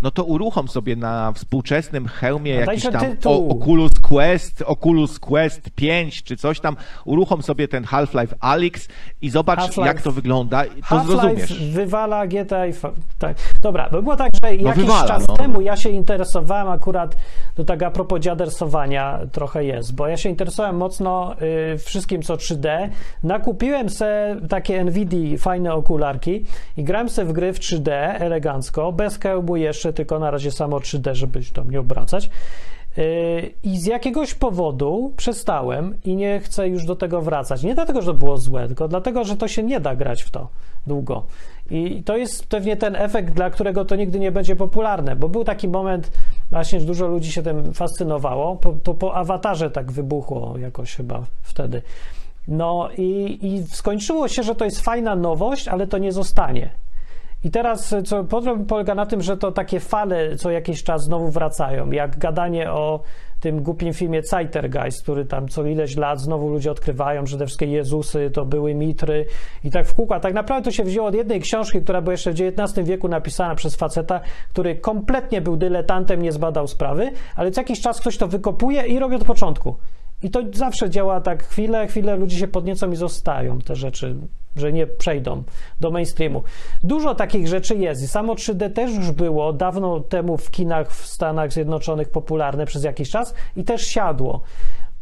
No 0.03 0.11
to 0.11 0.25
uruchom 0.25 0.69
sobie 0.69 0.97
na 0.97 1.33
współczesnym 1.33 2.09
hełmie 2.09 2.57
A 2.57 2.61
jakiś 2.61 2.83
tam 2.83 3.05
o, 3.25 3.49
Oculus 3.49 3.93
Quest, 4.03 4.63
Oculus 4.67 5.19
Quest 5.19 5.71
5 5.75 6.23
czy 6.23 6.37
coś 6.37 6.61
tam, 6.61 6.77
uruchom 7.05 7.43
sobie 7.43 7.69
ten 7.69 7.85
Half-Life 7.85 8.37
Alyx 8.41 8.89
i 9.23 9.31
zobacz 9.31 9.61
Half-Life- 9.61 9.87
jak 9.87 10.03
to 10.03 10.13
wygląda, 10.13 10.65
to 10.65 10.71
Half-Life 10.83 11.21
zrozumiesz. 11.21 11.71
wywala 11.73 12.27
GTA 12.27 12.67
i... 12.67 12.73
Tak. 13.19 13.37
Dobra, 13.63 13.89
bo 13.93 14.03
było 14.03 14.17
tak, 14.17 14.31
że 14.45 14.57
jakiś 14.57 14.83
wywala, 14.83 15.09
czas 15.09 15.29
no. 15.29 15.37
temu 15.37 15.61
ja 15.61 15.77
się 15.77 15.89
interesowałem 15.89 16.69
akurat, 16.69 17.17
to 17.61 17.65
tak 17.65 17.83
a 17.83 17.91
propos 17.91 18.21
dziadersowania 18.21 19.21
trochę 19.33 19.65
jest, 19.65 19.95
bo 19.95 20.07
ja 20.07 20.17
się 20.17 20.29
interesowałem 20.29 20.77
mocno 20.77 21.35
y, 21.75 21.79
wszystkim 21.79 22.23
co 22.23 22.37
3D. 22.37 22.89
Nakupiłem 23.23 23.91
se 23.91 24.37
takie 24.49 24.85
NVIDIA 24.85 25.39
fajne 25.39 25.75
okularki 25.75 26.45
i 26.77 26.85
grałem 26.85 27.09
se 27.09 27.25
w 27.25 27.33
gry 27.33 27.53
w 27.53 27.59
3D 27.59 27.91
elegancko, 28.19 28.93
bez 28.93 29.19
kełbu 29.19 29.57
jeszcze, 29.57 29.93
tylko 29.93 30.19
na 30.19 30.31
razie 30.31 30.51
samo 30.51 30.79
3D, 30.79 31.15
żeby 31.15 31.43
się 31.45 31.53
tam 31.53 31.71
nie 31.71 31.81
obracać. 31.81 32.31
Yy, 32.97 33.51
I 33.63 33.79
z 33.79 33.87
jakiegoś 33.87 34.35
powodu 34.35 35.13
przestałem 35.17 35.95
i 36.05 36.17
nie 36.17 36.41
chcę 36.41 36.69
już 36.69 36.85
do 36.85 36.97
tego 36.97 37.23
wracać. 37.23 37.63
Nie 37.63 37.75
dlatego, 37.75 38.03
że 38.03 38.07
to 38.07 38.15
było 38.15 38.37
złe, 38.37 38.67
tylko 38.67 38.89
dlatego, 38.89 39.25
że 39.25 39.37
to 39.37 39.49
się 39.49 39.63
nie 39.63 39.81
da 39.81 39.97
grać 39.97 40.23
w 40.23 40.31
to 40.31 40.49
długo. 40.87 41.23
I 41.71 42.03
to 42.03 42.17
jest 42.17 42.47
pewnie 42.47 42.77
ten 42.77 42.97
efekt, 42.97 43.35
dla 43.35 43.51
którego 43.51 43.85
to 43.85 43.97
nigdy 43.97 44.19
nie 44.19 44.33
będzie 44.33 44.57
popularne, 44.57 45.17
bo 45.17 45.29
był 45.29 45.45
taki 45.45 45.69
moment, 45.69 46.11
właśnie, 46.51 46.81
dużo 46.81 47.07
ludzi 47.07 47.33
się 47.33 47.43
tym 47.43 47.75
fascynowało. 47.75 48.57
Po, 48.57 48.73
to 48.73 48.95
po 48.95 49.15
awatarze 49.15 49.71
tak 49.71 49.93
wybuchło 49.93 50.59
jakoś 50.59 50.95
chyba 50.95 51.23
wtedy. 51.43 51.83
No 52.49 52.89
i, 52.99 53.39
i 53.43 53.67
skończyło 53.67 54.29
się, 54.29 54.43
że 54.43 54.55
to 54.55 54.65
jest 54.65 54.81
fajna 54.81 55.17
nowość, 55.17 55.69
ale 55.69 55.87
to 55.87 55.99
nie 55.99 56.13
zostanie. 56.13 56.71
I 57.45 57.51
teraz 57.51 57.95
co 58.05 58.25
problem 58.25 58.67
polega 58.67 58.95
na 58.95 59.07
tym, 59.07 59.23
że 59.23 59.37
to 59.37 59.53
takie 59.53 59.81
fale 59.81 60.37
co 60.37 60.51
jakiś 60.51 60.83
czas 60.83 61.05
znowu 61.05 61.31
wracają, 61.31 61.91
jak 61.91 62.19
gadanie 62.19 62.73
o 62.73 63.01
tym 63.41 63.63
głupim 63.63 63.93
filmie 63.93 64.23
Zeitgeist, 64.23 65.03
który 65.03 65.25
tam 65.25 65.49
co 65.49 65.65
ileś 65.65 65.97
lat 65.97 66.21
znowu 66.21 66.49
ludzie 66.49 66.71
odkrywają, 66.71 67.27
że 67.27 67.39
te 67.39 67.47
wszystkie 67.47 67.67
Jezusy 67.67 68.31
to 68.31 68.45
były 68.45 68.75
mitry 68.75 69.27
i 69.65 69.71
tak 69.71 69.87
w 69.87 69.95
kółko. 69.95 70.15
A 70.15 70.21
tak 70.21 70.35
naprawdę 70.35 70.65
to 70.65 70.71
się 70.71 70.85
wzięło 70.85 71.09
od 71.09 71.15
jednej 71.15 71.41
książki, 71.41 71.81
która 71.81 72.01
była 72.01 72.13
jeszcze 72.13 72.33
w 72.33 72.41
XIX 72.41 72.89
wieku 72.89 73.09
napisana 73.09 73.55
przez 73.55 73.77
faceta, 73.77 74.21
który 74.51 74.75
kompletnie 74.75 75.41
był 75.41 75.57
dyletantem, 75.57 76.23
nie 76.23 76.33
zbadał 76.33 76.67
sprawy, 76.67 77.11
ale 77.37 77.51
co 77.51 77.61
jakiś 77.61 77.81
czas 77.81 78.01
ktoś 78.01 78.17
to 78.17 78.29
wykopuje 78.29 78.87
i 78.87 78.99
robi 78.99 79.15
od 79.15 79.25
początku. 79.25 79.77
I 80.23 80.31
to 80.31 80.41
zawsze 80.53 80.91
działa 80.91 81.21
tak 81.21 81.45
chwilę, 81.45 81.87
chwilę 81.87 82.17
ludzie 82.17 82.37
się 82.37 82.49
podniecą 82.49 82.91
i 82.91 82.97
zostają 82.97 83.59
te 83.59 83.77
rzeczy, 83.77 84.17
że 84.57 84.73
nie 84.73 84.87
przejdą 84.87 85.43
do 85.81 85.91
mainstreamu. 85.91 86.43
Dużo 86.85 87.15
takich 87.15 87.49
rzeczy 87.49 87.77
jest 87.77 88.03
i 88.03 88.09
samo 88.09 88.35
3D 88.35 88.73
też 88.73 88.95
już 88.95 89.11
było 89.11 89.53
dawno 89.53 90.01
temu 90.01 90.37
w 90.37 90.51
kinach 90.51 90.93
w 90.93 91.07
Stanach 91.07 91.53
Zjednoczonych 91.53 92.09
popularne 92.09 92.67
przez 92.67 92.85
jakiś 92.85 93.11
czas 93.11 93.35
i 93.57 93.65
też 93.65 93.87
siadło. 93.87 94.41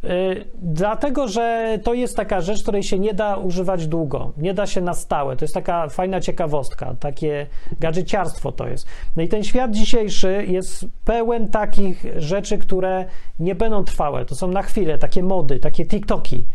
Yy, 0.03 0.45
dlatego, 0.61 1.27
że 1.27 1.79
to 1.83 1.93
jest 1.93 2.15
taka 2.17 2.41
rzecz, 2.41 2.61
której 2.63 2.83
się 2.83 2.99
nie 2.99 3.13
da 3.13 3.35
używać 3.37 3.87
długo, 3.87 4.33
nie 4.37 4.53
da 4.53 4.67
się 4.67 4.81
na 4.81 4.93
stałe. 4.93 5.35
To 5.35 5.45
jest 5.45 5.53
taka 5.53 5.89
fajna 5.89 6.21
ciekawostka, 6.21 6.95
takie 6.99 7.47
gadżeciarstwo 7.79 8.51
to 8.51 8.67
jest. 8.67 8.87
No 9.15 9.23
i 9.23 9.27
ten 9.27 9.43
świat 9.43 9.71
dzisiejszy 9.71 10.45
jest 10.47 10.85
pełen 11.05 11.47
takich 11.47 12.05
rzeczy, 12.15 12.57
które 12.57 13.05
nie 13.39 13.55
będą 13.55 13.83
trwałe. 13.83 14.25
To 14.25 14.35
są 14.35 14.47
na 14.47 14.61
chwilę, 14.61 14.97
takie 14.97 15.23
mody, 15.23 15.59
takie 15.59 15.85
TikToki. 15.85 16.45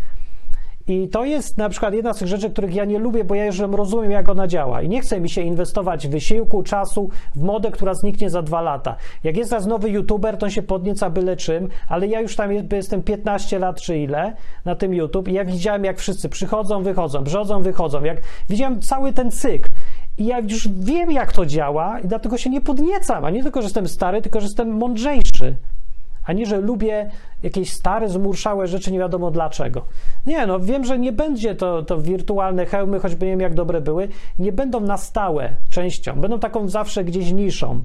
I 0.88 1.08
to 1.08 1.24
jest 1.24 1.58
na 1.58 1.68
przykład 1.68 1.94
jedna 1.94 2.12
z 2.12 2.18
tych 2.18 2.28
rzeczy, 2.28 2.50
których 2.50 2.74
ja 2.74 2.84
nie 2.84 2.98
lubię, 2.98 3.24
bo 3.24 3.34
ja 3.34 3.46
już 3.46 3.58
rozumiem, 3.58 4.10
jak 4.10 4.28
ona 4.28 4.46
działa. 4.46 4.82
I 4.82 4.88
nie 4.88 5.00
chce 5.00 5.20
mi 5.20 5.28
się 5.30 5.40
inwestować 5.42 6.08
wysiłku, 6.08 6.62
czasu 6.62 7.10
w 7.36 7.42
modę, 7.42 7.70
która 7.70 7.94
zniknie 7.94 8.30
za 8.30 8.42
dwa 8.42 8.60
lata. 8.60 8.96
Jak 9.24 9.36
jest 9.36 9.50
teraz 9.50 9.66
nowy 9.66 9.90
youtuber, 9.90 10.36
to 10.36 10.46
on 10.46 10.50
się 10.50 10.62
podnieca 10.62 11.10
byle 11.10 11.36
czym, 11.36 11.68
ale 11.88 12.06
ja 12.06 12.20
już 12.20 12.36
tam 12.36 12.52
jest- 12.52 12.72
jestem 12.72 13.02
15 13.02 13.58
lat 13.58 13.80
czy 13.80 13.98
ile 13.98 14.36
na 14.64 14.74
tym 14.74 14.94
YouTube 14.94 15.28
i 15.28 15.32
ja 15.32 15.44
widziałem, 15.44 15.84
jak 15.84 15.98
wszyscy 15.98 16.28
przychodzą, 16.28 16.82
wychodzą, 16.82 17.24
brzodzą, 17.24 17.62
wychodzą. 17.62 18.04
Jak 18.04 18.22
widziałem 18.48 18.82
cały 18.82 19.12
ten 19.12 19.30
cykl. 19.30 19.70
I 20.18 20.26
ja 20.26 20.40
już 20.40 20.68
wiem, 20.68 21.10
jak 21.12 21.32
to 21.32 21.46
działa 21.46 22.00
i 22.00 22.08
dlatego 22.08 22.38
się 22.38 22.50
nie 22.50 22.60
podniecam. 22.60 23.24
A 23.24 23.30
nie 23.30 23.42
tylko, 23.42 23.60
że 23.62 23.66
jestem 23.66 23.88
stary, 23.88 24.22
tylko, 24.22 24.40
że 24.40 24.46
jestem 24.46 24.76
mądrzejszy 24.76 25.56
ani 26.24 26.46
że 26.46 26.60
lubię 26.60 27.10
jakieś 27.42 27.72
stare, 27.72 28.08
zmurszałe 28.08 28.66
rzeczy, 28.68 28.92
nie 28.92 28.98
wiadomo 28.98 29.30
dlaczego. 29.30 29.84
Nie, 30.26 30.46
no 30.46 30.60
wiem, 30.60 30.84
że 30.84 30.98
nie 30.98 31.12
będzie 31.12 31.54
to, 31.54 31.82
to 31.82 32.00
wirtualne 32.00 32.66
hełmy, 32.66 33.00
choćby 33.00 33.26
nie 33.26 33.32
wiem 33.32 33.40
jak 33.40 33.54
dobre 33.54 33.80
były, 33.80 34.08
nie 34.38 34.52
będą 34.52 34.80
na 34.80 34.96
stałe 34.96 35.54
częścią, 35.70 36.20
będą 36.20 36.38
taką 36.38 36.68
zawsze 36.68 37.04
gdzieś 37.04 37.32
niszą, 37.32 37.84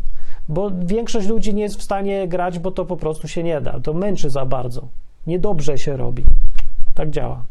bo 0.49 0.71
większość 0.85 1.27
ludzi 1.27 1.53
nie 1.53 1.63
jest 1.63 1.79
w 1.79 1.83
stanie 1.83 2.27
grać, 2.27 2.59
bo 2.59 2.71
to 2.71 2.85
po 2.85 2.97
prostu 2.97 3.27
się 3.27 3.43
nie 3.43 3.61
da, 3.61 3.79
to 3.79 3.93
męczy 3.93 4.29
za 4.29 4.45
bardzo, 4.45 4.87
niedobrze 5.27 5.77
się 5.77 5.97
robi. 5.97 6.23
Tak 6.95 7.09
działa. 7.09 7.43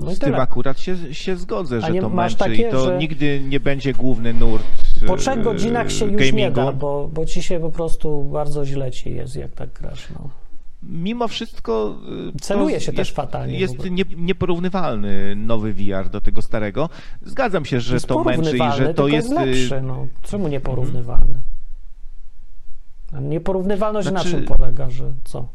No 0.00 0.10
i 0.10 0.14
Z 0.14 0.18
tym 0.18 0.34
akurat 0.34 0.80
się, 0.80 1.14
się 1.14 1.36
zgodzę, 1.36 1.80
że 1.80 1.94
to 1.94 2.08
męczy 2.08 2.36
takie, 2.36 2.68
i 2.68 2.70
to 2.70 2.84
że- 2.84 2.98
nigdy 2.98 3.40
nie 3.48 3.60
będzie 3.60 3.92
główny 3.92 4.32
nurt 4.34 4.64
Po 5.06 5.14
e, 5.14 5.16
trzech 5.16 5.42
godzinach 5.42 5.92
się 5.92 6.04
już 6.04 6.22
nie 6.22 6.30
gamingu. 6.30 6.54
da, 6.54 6.72
bo, 6.72 7.08
bo 7.12 7.26
ci 7.26 7.42
się 7.42 7.60
po 7.60 7.70
prostu 7.70 8.24
bardzo 8.24 8.64
źle 8.64 8.90
ci 8.90 9.14
jest, 9.14 9.36
jak 9.36 9.52
tak 9.52 9.72
grasz. 9.72 10.10
No. 10.10 10.30
Mimo 10.82 11.28
wszystko 11.28 11.96
e, 12.36 12.40
Celuje 12.40 12.80
się 12.80 12.86
jest, 12.86 12.96
też 12.96 13.12
fatalnie 13.12 13.58
Jest 13.58 13.90
nie, 13.90 14.04
nieporównywalny 14.16 15.36
nowy 15.36 15.74
VR 15.74 16.08
do 16.10 16.20
tego 16.20 16.42
starego. 16.42 16.88
Zgadzam 17.22 17.64
się, 17.64 17.80
że 17.80 17.94
jest 17.94 18.06
to 18.06 18.24
męczy 18.24 18.56
i 18.56 18.76
że 18.76 18.94
to 18.94 19.08
jest... 19.08 19.32
e, 19.32 19.44
lepszy. 19.44 19.82
No. 19.82 20.06
Czemu 20.22 20.48
nieporównywalny? 20.48 21.34
A 23.12 23.20
nieporównywalność 23.20 24.06
na 24.06 24.10
Znaczy- 24.10 24.30
czym 24.30 24.44
polega, 24.44 24.90
że 24.90 25.12
co? 25.24 25.48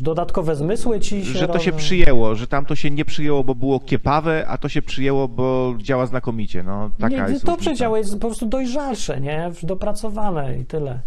Dodatkowe 0.00 0.56
zmysły 0.56 1.00
ci 1.00 1.24
się 1.24 1.38
że 1.38 1.48
to 1.48 1.58
się 1.58 1.70
robią? 1.70 1.82
przyjęło, 1.82 2.34
że 2.34 2.46
tam 2.46 2.66
to 2.66 2.76
się 2.76 2.90
nie 2.90 3.04
przyjęło, 3.04 3.44
bo 3.44 3.54
było 3.54 3.80
kiepawe, 3.80 4.44
a 4.48 4.58
to 4.58 4.68
się 4.68 4.82
przyjęło, 4.82 5.28
bo 5.28 5.74
działa 5.78 6.06
znakomicie. 6.06 6.62
No, 6.62 6.90
taka 7.00 7.26
nie, 7.26 7.32
jest 7.32 7.44
to 7.44 7.56
przedział 7.56 7.96
jest 7.96 8.12
po 8.14 8.18
prostu 8.20 8.46
dojrzalsze, 8.46 9.20
nie? 9.20 9.50
Dopracowane 9.62 10.58
i 10.58 10.64
tyle. 10.64 11.00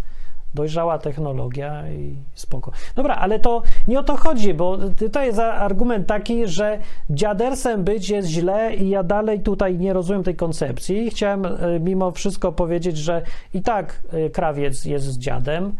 Dojrzała 0.53 0.99
technologia 0.99 1.89
i 1.89 2.15
spoko. 2.33 2.71
Dobra, 2.95 3.15
ale 3.15 3.39
to 3.39 3.61
nie 3.87 3.99
o 3.99 4.03
to 4.03 4.15
chodzi, 4.17 4.53
bo 4.53 4.77
to 5.11 5.21
jest 5.21 5.39
argument 5.39 6.07
taki, 6.07 6.47
że 6.47 6.79
dziadersem 7.09 7.83
być 7.83 8.09
jest 8.09 8.27
źle 8.27 8.75
i 8.75 8.89
ja 8.89 9.03
dalej 9.03 9.39
tutaj 9.39 9.77
nie 9.77 9.93
rozumiem 9.93 10.23
tej 10.23 10.35
koncepcji. 10.35 11.09
Chciałem 11.09 11.45
e, 11.45 11.79
mimo 11.79 12.11
wszystko 12.11 12.51
powiedzieć, 12.51 12.97
że 12.97 13.21
i 13.53 13.61
tak 13.61 14.01
e, 14.11 14.29
krawiec 14.29 14.85
jest 14.85 15.17
dziadem, 15.17 15.75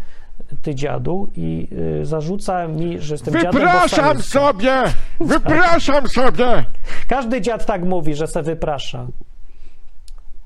ty 0.62 0.76
dziadu 0.76 1.30
i 1.36 1.68
e, 2.02 2.06
zarzuca 2.06 2.68
mi, 2.68 3.00
że 3.02 3.14
jestem 3.14 3.34
dziadem. 3.34 3.52
bo 3.52 3.60
Wypraszam 3.60 4.22
sobie! 4.22 4.84
Wypraszam 5.20 6.08
sobie! 6.10 6.66
Każdy 7.08 7.42
dziad 7.42 7.66
tak 7.66 7.84
mówi, 7.84 8.16
że 8.16 8.28
se 8.28 8.44
wyprasza. 8.44 9.08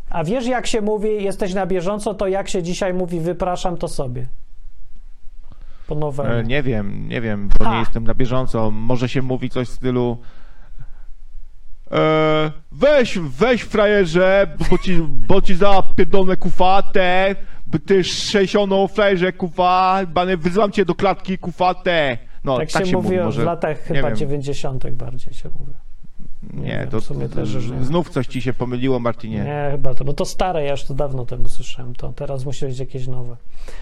A 0.09 0.23
wiesz, 0.23 0.45
jak 0.45 0.67
się 0.67 0.81
mówi, 0.81 1.23
jesteś 1.23 1.53
na 1.53 1.65
bieżąco, 1.65 2.13
to 2.13 2.27
jak 2.27 2.49
się 2.49 2.63
dzisiaj 2.63 2.93
mówi, 2.93 3.19
wypraszam 3.19 3.77
to 3.77 3.87
sobie. 3.87 4.27
po 5.87 5.95
nowemu. 5.95 6.29
E, 6.33 6.43
Nie 6.43 6.63
wiem, 6.63 7.07
nie 7.07 7.21
wiem, 7.21 7.49
bo 7.59 7.65
Ha! 7.65 7.73
nie 7.73 7.79
jestem 7.79 8.03
na 8.03 8.13
bieżąco. 8.13 8.71
Może 8.71 9.09
się 9.09 9.21
mówi 9.21 9.49
coś 9.49 9.67
w 9.67 9.71
stylu 9.71 10.17
e, 11.91 12.51
weź, 12.71 13.19
weź 13.19 13.61
frajerze, 13.61 14.47
bo 14.69 14.77
ci, 14.77 14.97
bo 15.27 15.41
ci 15.41 15.55
zapierdolę 15.55 16.37
kufatę, 16.37 17.35
ty 17.85 18.03
sześcioną 18.03 18.87
frajerze 18.87 19.33
kufa, 19.33 19.99
bane, 20.07 20.37
wyzywam 20.37 20.71
cię 20.71 20.85
do 20.85 20.95
klatki 20.95 21.37
kufate. 21.37 22.17
No, 22.43 22.57
tak, 22.57 22.71
tak, 22.71 22.85
się, 22.85 22.91
mówi, 22.93 23.07
mówiło 23.07 23.25
może, 23.25 23.41
w 23.41 23.45
latach 23.45 23.89
nie 23.89 23.95
chyba 23.95 24.07
wiem. 24.07 24.17
90. 24.17 24.89
bardziej 24.89 25.33
się 25.33 25.49
mówi. 25.59 25.71
Nie, 26.53 26.79
wiem, 26.79 26.89
to 26.89 27.01
w 27.01 27.03
sumie 27.03 27.29
też, 27.29 27.49
że 27.49 27.75
nie. 27.75 27.83
znów 27.83 28.09
coś 28.09 28.27
ci 28.27 28.41
się 28.41 28.53
pomyliło, 28.53 28.99
Martinie. 28.99 29.43
Nie, 29.43 29.67
chyba 29.71 29.95
to, 29.95 30.05
bo 30.05 30.13
to 30.13 30.25
stare, 30.25 30.63
ja 30.63 30.71
już 30.71 30.83
to 30.83 30.93
dawno 30.93 31.25
temu 31.25 31.49
słyszałem, 31.49 31.95
to 31.95 32.13
teraz 32.13 32.45
musi 32.45 32.65
być 32.65 32.79
jakieś 32.79 33.07
nowe. 33.07 33.35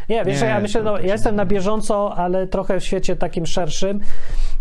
Nie, 0.09 0.25
wiesz, 0.25 0.41
Nie, 0.41 0.47
ja 0.47 0.59
myślę, 0.59 0.83
no, 0.83 0.99
ja 0.99 1.13
jestem 1.13 1.35
na 1.35 1.45
bieżąco, 1.45 2.15
ale 2.15 2.47
trochę 2.47 2.79
w 2.79 2.83
świecie 2.83 3.15
takim 3.15 3.45
szerszym 3.45 3.99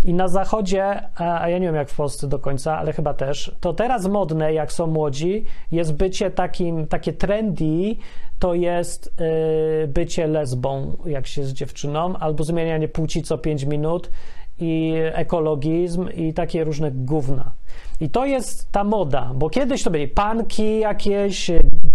i 0.07 0.14
na 0.14 0.28
zachodzie, 0.28 1.02
a, 1.14 1.48
ja 1.48 1.59
nie 1.59 1.66
wiem 1.66 1.74
jak 1.74 1.90
w 1.90 1.96
Polsce 1.96 2.28
do 2.28 2.38
końca, 2.38 2.78
ale 2.78 2.92
chyba 2.92 3.14
też, 3.14 3.57
to 3.61 3.72
teraz 3.74 4.07
modne, 4.07 4.52
jak 4.52 4.72
są 4.72 4.86
młodzi, 4.86 5.44
jest 5.72 5.94
bycie 5.94 6.30
takim, 6.30 6.86
takie 6.86 7.12
trendy, 7.12 7.96
to 8.38 8.54
jest 8.54 9.14
y, 9.84 9.88
bycie 9.88 10.26
lesbą, 10.26 10.96
jak 11.07 11.26
się 11.26 11.44
z 11.44 11.52
dziewczyną, 11.52 12.16
albo 12.16 12.44
zmienianie 12.44 12.88
płci 12.88 13.22
co 13.22 13.38
5 13.38 13.64
minut 13.64 14.11
i 14.59 14.94
ekologizm 15.12 16.09
i 16.09 16.34
takie 16.34 16.64
różne 16.64 16.90
gówna. 16.90 17.52
I 18.01 18.11
to 18.11 18.26
jest 18.26 18.72
ta 18.72 18.84
moda, 18.84 19.30
bo 19.34 19.51
kiedyś 19.51 19.82
to 19.82 19.90
byli 19.90 20.09
panki 20.09 20.78
jakieś, 20.78 21.51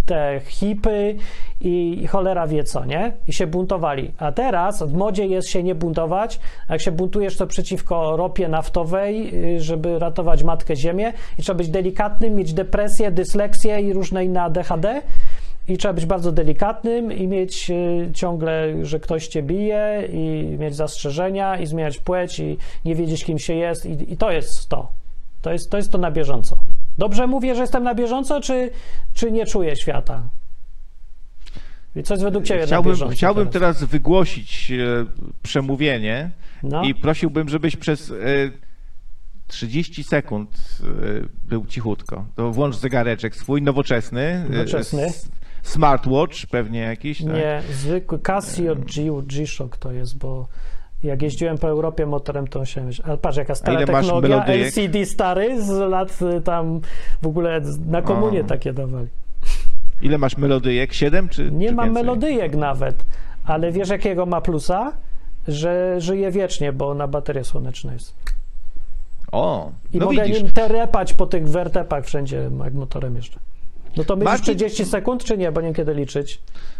te 0.05 0.41
hipy 0.45 1.15
i 1.61 2.07
cholera 2.07 2.47
wie 2.47 2.63
co, 2.63 2.85
nie? 2.85 3.11
I 3.27 3.33
się 3.33 3.47
buntowali. 3.47 4.11
A 4.17 4.31
teraz 4.31 4.83
w 4.83 4.93
modzie 4.93 5.25
jest 5.27 5.49
się 5.49 5.63
nie 5.63 5.75
buntować. 5.75 6.39
Jak 6.69 6.81
się 6.81 6.91
buntujesz, 6.91 7.37
to 7.37 7.47
przeciwko 7.47 8.17
ropie 8.17 8.47
naftowej, 8.47 9.43
y, 9.55 9.61
żeby 9.61 9.99
ratować 9.99 10.43
matkę 10.43 10.75
ziemię 10.75 11.13
i 11.39 11.41
trzeba 11.41 11.57
być 11.57 11.69
delikatnym, 11.69 12.35
mieć 12.35 12.53
depresję, 12.53 13.11
dysleksję 13.11 13.81
i 13.81 13.93
różne 13.93 14.25
inne 14.25 14.41
ADHD. 14.41 15.01
I 15.67 15.77
trzeba 15.77 15.93
być 15.93 16.05
bardzo 16.05 16.31
delikatnym 16.31 17.11
i 17.11 17.27
mieć 17.27 17.69
y, 17.69 18.09
ciągle, 18.13 18.85
że 18.85 18.99
ktoś 18.99 19.27
cię 19.27 19.43
bije 19.43 20.07
i 20.13 20.55
mieć 20.59 20.75
zastrzeżenia 20.75 21.57
i 21.57 21.65
zmieniać 21.65 21.97
płeć 21.97 22.39
i 22.39 22.57
nie 22.85 22.95
wiedzieć 22.95 23.25
kim 23.25 23.39
się 23.39 23.53
jest 23.53 23.85
i, 23.85 24.13
i 24.13 24.17
to 24.17 24.31
jest 24.31 24.69
to. 24.69 25.00
To 25.41 25.51
jest, 25.51 25.69
to 25.71 25.77
jest 25.77 25.91
to 25.91 25.97
na 25.97 26.11
bieżąco. 26.11 26.57
Dobrze 26.97 27.27
mówię, 27.27 27.55
że 27.55 27.61
jestem 27.61 27.83
na 27.83 27.95
bieżąco, 27.95 28.41
czy, 28.41 28.71
czy 29.13 29.31
nie 29.31 29.45
czuję 29.45 29.75
świata? 29.75 30.23
I 31.95 32.03
co 32.03 32.13
jest 32.13 32.23
według 32.23 32.45
ciebie 32.45 32.59
na 32.61 32.65
Chciałbym, 32.67 32.91
bieżąco 32.91 33.13
chciałbym 33.13 33.49
teraz? 33.49 33.77
teraz 33.77 33.89
wygłosić 33.91 34.71
e, 34.71 35.05
przemówienie 35.43 36.31
No. 36.63 36.83
i 36.83 36.95
prosiłbym, 36.95 37.49
żebyś 37.49 37.75
przez 37.75 38.11
e, 38.11 38.15
30 39.47 40.03
sekund 40.03 40.49
e, 40.83 40.85
był 41.43 41.65
cichutko. 41.65 42.25
To 42.35 42.51
włącz 42.51 42.75
zegareczek 42.75 43.35
swój, 43.35 43.61
nowoczesny. 43.61 44.21
e, 44.21 44.49
Nowoczesny. 44.49 45.07
Smartwatch 45.63 46.45
pewnie 46.51 46.79
jakiś. 46.79 47.17
Tak? 47.23 47.33
Nie, 47.33 47.61
zwykły 47.73 48.19
Casio 48.19 48.75
G, 48.75 49.21
G-Shock 49.23 49.77
to 49.77 49.91
jest, 49.91 50.17
bo 50.17 50.47
jak 51.03 51.21
jeździłem 51.21 51.57
po 51.57 51.67
Europie 51.67 52.05
motorem, 52.05 52.47
to 52.47 52.65
się 52.65 52.83
myśl. 52.83 53.03
Ale 53.05 53.17
patrz, 53.17 53.37
jaka 53.37 53.55
stara 53.55 53.85
technologia? 53.85 54.45
LCD 54.45 55.05
stary 55.05 55.61
z 55.63 55.69
lat 55.69 56.19
y, 56.37 56.41
tam 56.41 56.81
w 57.21 57.27
ogóle 57.27 57.61
na 57.87 58.01
komunie 58.01 58.39
A. 58.39 58.43
takie 58.43 58.73
dawali. 58.73 59.07
Ile 60.01 60.17
masz 60.17 60.37
melodyjek? 60.37 60.93
7 60.93 61.29
czy 61.29 61.51
Nie 61.51 61.67
czy 61.69 61.75
ma 61.75 61.83
więcej? 61.83 62.03
melodyjek 62.03 62.55
nawet, 62.55 63.05
ale 63.45 63.71
wiesz 63.71 63.89
jakiego 63.89 64.25
ma 64.25 64.41
plusa? 64.41 64.93
Że 65.47 65.95
żyje 66.01 66.31
wiecznie, 66.31 66.73
bo 66.73 66.93
na 66.93 67.07
baterie 67.07 67.43
słoneczne 67.43 67.93
jest. 67.93 68.13
O, 69.31 69.71
I 69.93 69.97
no 69.97 70.05
mogę 70.05 70.23
widzisz. 70.23 70.43
nim 70.43 70.51
terepać 70.51 71.13
po 71.13 71.25
tych 71.25 71.47
wertepach 71.49 72.05
wszędzie, 72.05 72.49
jak 72.63 72.73
motorem 72.73 73.15
jeszcze. 73.15 73.39
No 73.97 74.03
to 74.03 74.15
Marcin- 74.15 74.41
30 74.41 74.85
sekund, 74.85 75.23
czy 75.23 75.37
nie? 75.37 75.51
Bo 75.51 75.61
nie 75.61 75.73
kiedy 75.73 75.93
liczyć. 75.93 76.39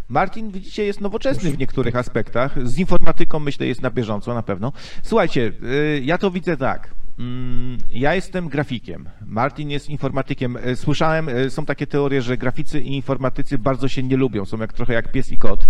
Martin, 0.10 0.52
widzicie, 0.52 0.86
jest 0.86 1.02
nowoczesny 1.02 1.52
w 1.52 1.58
niektórych 1.58 1.96
aspektach. 1.96 2.68
Z 2.68 2.78
informatyką, 2.78 3.40
myślę, 3.40 3.68
jest 3.68 3.82
na 3.82 3.90
bieżąco 3.90 4.34
na 4.34 4.44
pewno. 4.44 4.74
Słuchajcie, 5.04 5.52
y, 5.64 6.02
ja 6.04 6.18
to 6.18 6.32
widzę 6.32 6.58
tak. 6.58 6.94
Mm, 7.20 7.78
Ja 7.92 8.16
jestem 8.16 8.50
grafikiem. 8.50 9.10
Martin 9.26 9.70
jest 9.70 9.90
informatykiem. 9.90 10.58
Y, 10.58 10.76
Słyszałem, 10.76 11.30
y, 11.30 11.50
są 11.50 11.66
takie 11.66 11.88
teorie, 11.88 12.22
że 12.22 12.38
graficy 12.38 12.80
i 12.82 12.96
informatycy 12.96 13.58
bardzo 13.58 13.88
się 13.88 14.04
nie 14.04 14.18
lubią. 14.18 14.46
Są 14.46 14.58
jak 14.58 14.74
trochę 14.74 14.94
jak 14.94 15.12
pies 15.12 15.32
i 15.32 15.38
kot. 15.38 15.68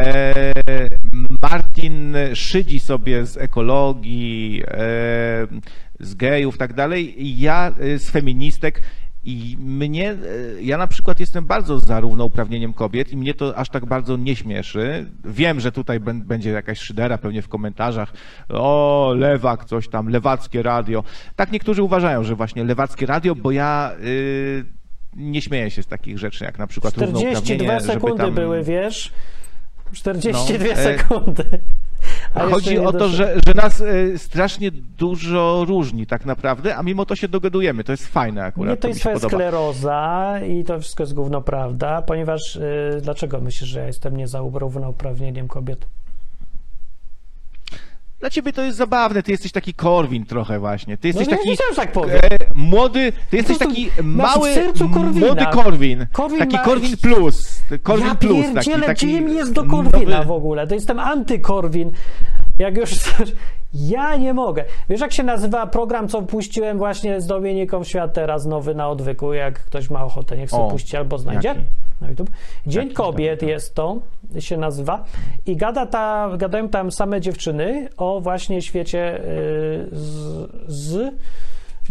E, 0.00 0.52
Martin 1.42 2.16
szydzi 2.34 2.80
sobie 2.80 3.26
z 3.26 3.36
ekologii, 3.36 4.62
e, 4.66 5.46
z 6.00 6.14
gejów, 6.14 6.58
tak 6.58 6.72
dalej. 6.72 7.22
i 7.26 7.38
Ja 7.40 7.72
z 7.96 8.10
feministek. 8.10 8.82
I 9.24 9.56
mnie, 9.60 10.10
e, 10.10 10.16
ja 10.62 10.78
na 10.78 10.86
przykład 10.86 11.20
jestem 11.20 11.46
bardzo 11.46 11.80
za 11.80 12.00
równouprawnieniem 12.00 12.72
kobiet 12.72 13.12
i 13.12 13.16
mnie 13.16 13.34
to 13.34 13.56
aż 13.56 13.68
tak 13.68 13.86
bardzo 13.86 14.16
nie 14.16 14.36
śmieszy. 14.36 15.06
Wiem, 15.24 15.60
że 15.60 15.72
tutaj 15.72 16.00
bę- 16.00 16.24
będzie 16.24 16.50
jakaś 16.50 16.78
szydera 16.78 17.18
pewnie 17.18 17.42
w 17.42 17.48
komentarzach. 17.48 18.12
O, 18.48 19.14
lewak, 19.16 19.64
coś 19.64 19.88
tam, 19.88 20.08
lewackie 20.08 20.62
radio. 20.62 21.04
Tak 21.36 21.52
niektórzy 21.52 21.82
uważają, 21.82 22.24
że 22.24 22.34
właśnie 22.34 22.64
lewackie 22.64 23.06
radio, 23.06 23.34
bo 23.34 23.50
ja 23.50 23.92
y, 24.04 24.64
nie 25.16 25.42
śmieję 25.42 25.70
się 25.70 25.82
z 25.82 25.86
takich 25.86 26.18
rzeczy, 26.18 26.44
jak 26.44 26.58
na 26.58 26.66
przykład 26.66 26.94
42 26.94 27.20
równouprawnienie, 27.20 27.80
żeby 27.80 27.92
sekundy 27.92 28.24
tam... 28.24 28.34
były, 28.34 28.62
wiesz? 28.64 29.12
42 29.92 30.68
No, 30.68 30.80
e, 30.80 30.98
sekundy. 30.98 31.44
Chodzi 32.34 32.78
o 32.78 32.92
to, 32.92 33.08
że, 33.08 33.36
że 33.46 33.54
nas 33.54 33.80
e, 33.80 34.18
strasznie 34.18 34.70
dużo 34.98 35.64
różni 35.68 36.06
tak 36.06 36.26
naprawdę, 36.26 36.76
a 36.76 36.82
mimo 36.82 37.06
to 37.06 37.16
się 37.16 37.28
dogadujemy. 37.28 37.84
To 37.84 37.92
jest 37.92 38.06
fajne 38.06 38.44
akurat. 38.44 38.70
Nie, 38.70 38.76
to 38.76 38.88
mi 38.88 38.90
jest 38.90 39.00
twoja 39.00 39.18
skleroza 39.18 40.34
i 40.48 40.64
to 40.64 40.80
wszystko 40.80 41.02
jest 41.02 41.14
gówno 41.14 41.42
prawda, 41.42 42.02
ponieważ 42.02 42.56
y, 42.56 43.00
dlaczego 43.02 43.40
myślisz, 43.40 43.70
że 43.70 43.80
ja 43.80 43.86
jestem 43.86 44.16
nie 44.16 44.28
za 44.28 44.38
równouprawnieniem 44.38 45.48
kobiet? 45.48 45.86
Dla 48.24 48.30
ciebie 48.30 48.52
to 48.52 48.62
jest 48.62 48.78
zabawne, 48.78 49.22
ty 49.22 49.32
jesteś 49.32 49.52
taki 49.52 49.74
Korwin 49.74 50.26
trochę 50.26 50.58
właśnie. 50.58 50.96
Ty 50.96 51.08
No 51.08 51.20
jesteś 51.20 51.28
nie, 51.28 51.36
taki 51.36 51.48
nie 51.50 51.56
że 51.70 51.76
tak 51.76 51.92
powiem. 51.92 52.16
e, 52.16 52.20
młody, 52.54 53.12
ty 53.30 53.36
jesteś 53.36 53.58
prostu 53.58 53.74
taki 53.74 53.90
masz 54.02 54.34
w 54.34 54.36
mały, 54.36 54.54
młody 55.12 55.46
Korwin. 55.52 56.06
Korwin 56.12 56.38
taki 56.38 56.56
ma- 56.56 56.62
Korwin 56.62 56.96
plus. 56.96 57.62
Korwin 57.82 58.06
ja 58.06 58.14
plus 58.14 58.46
taki, 58.54 58.70
taki 58.70 59.06
gdzie 59.06 59.20
jest 59.34 59.52
do 59.52 59.64
Korwina 59.64 60.18
nowy- 60.18 60.26
w 60.26 60.30
ogóle? 60.30 60.66
To 60.66 60.74
jestem 60.74 61.00
antykorwin. 61.00 61.90
Jak 62.58 62.76
już. 62.76 62.90
Ja 63.74 64.16
nie 64.16 64.34
mogę. 64.34 64.64
Wiesz, 64.88 65.00
jak 65.00 65.12
się 65.12 65.22
nazywa 65.22 65.66
program, 65.66 66.08
co 66.08 66.22
puściłem 66.22 66.78
właśnie 66.78 67.20
z 67.20 67.26
Dominiką 67.26 67.84
Świat 67.84 68.14
teraz 68.14 68.46
nowy 68.46 68.74
na 68.74 68.88
odwyku, 68.88 69.32
jak 69.32 69.64
ktoś 69.64 69.90
ma 69.90 70.04
ochotę, 70.04 70.36
niech 70.36 70.50
sobie 70.50 70.62
O, 70.62 70.70
puści 70.70 70.96
albo 70.96 71.18
znajdzie 71.18 71.48
jaki? 71.48 71.60
Na 72.00 72.08
YouTube. 72.08 72.30
Dzień 72.66 72.82
Jaki? 72.82 72.94
Kobiet 72.94 73.40
Dobra. 73.40 73.54
jest 73.54 73.74
to, 73.74 73.98
się 74.38 74.56
nazywa 74.56 75.04
i 75.46 75.56
gada 75.56 75.86
ta, 75.86 76.30
gadają 76.36 76.68
tam 76.68 76.92
same 76.92 77.20
dziewczyny 77.20 77.88
o 77.96 78.20
właśnie 78.20 78.62
świecie 78.62 79.18
y, 79.18 79.88
z, 79.92 80.50
z 80.66 81.14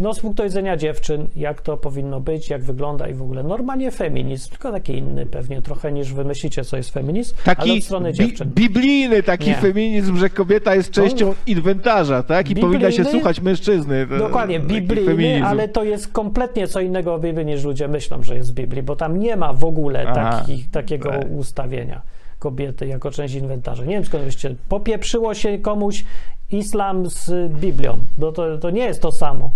no, 0.00 0.14
z 0.14 0.20
punktu 0.20 0.42
widzenia 0.42 0.76
dziewczyn, 0.76 1.26
jak 1.36 1.60
to 1.62 1.76
powinno 1.76 2.20
być, 2.20 2.50
jak 2.50 2.62
wygląda 2.64 3.08
i 3.08 3.14
w 3.14 3.22
ogóle. 3.22 3.42
Normalnie 3.42 3.90
feminizm, 3.90 4.50
tylko 4.50 4.72
taki 4.72 4.92
inny 4.98 5.26
pewnie 5.26 5.62
trochę 5.62 5.92
niż 5.92 6.12
wymyślicie, 6.12 6.64
co 6.64 6.76
jest 6.76 6.90
feminizm, 6.90 7.34
ale 7.46 7.56
Taki 7.56 7.78
od 7.78 7.84
strony 7.84 8.10
bi- 8.10 8.14
dziewczyn. 8.14 8.50
biblijny 8.54 9.22
taki 9.22 9.48
Nie. 9.50 9.56
feminizm, 9.56 10.16
że 10.16 10.30
kobieta 10.30 10.74
jest 10.74 10.90
częścią 10.90 11.34
inwentarza, 11.46 12.22
tak? 12.22 12.50
I 12.50 12.54
powinna 12.56 12.80
się 12.90 12.96
Biblijny? 12.96 13.10
słuchać 13.10 13.40
mężczyzny. 13.40 14.06
To- 14.06 14.18
Dokładnie, 14.18 14.60
biblijny, 14.60 15.46
ale 15.46 15.68
to 15.68 15.84
jest 15.84 16.08
kompletnie 16.12 16.68
co 16.68 16.80
innego 16.80 17.18
w 17.18 17.20
Biblii 17.20 17.46
niż 17.46 17.64
ludzie 17.64 17.88
myślą, 17.88 18.22
że 18.22 18.36
jest 18.36 18.50
w 18.50 18.54
Biblii, 18.54 18.82
bo 18.82 18.96
tam 18.96 19.18
nie 19.20 19.36
ma 19.36 19.52
w 19.52 19.64
ogóle 19.64 20.04
takich, 20.14 20.70
takiego 20.70 21.10
Tak. 21.10 21.30
ustawienia 21.36 22.02
kobiety 22.38 22.86
jako 22.86 23.10
część 23.10 23.34
inwentarza. 23.34 23.84
Nie 23.84 23.94
wiem 23.94 24.04
skąd 24.04 24.24
byście, 24.24 24.54
popieprzyło 24.68 25.34
się 25.34 25.58
komuś 25.58 26.04
islam 26.52 27.06
z 27.10 27.52
Biblią, 27.52 27.98
bo 28.18 28.32
to, 28.32 28.58
to 28.58 28.70
nie 28.70 28.84
jest 28.84 29.02
to 29.02 29.12
samo. 29.12 29.50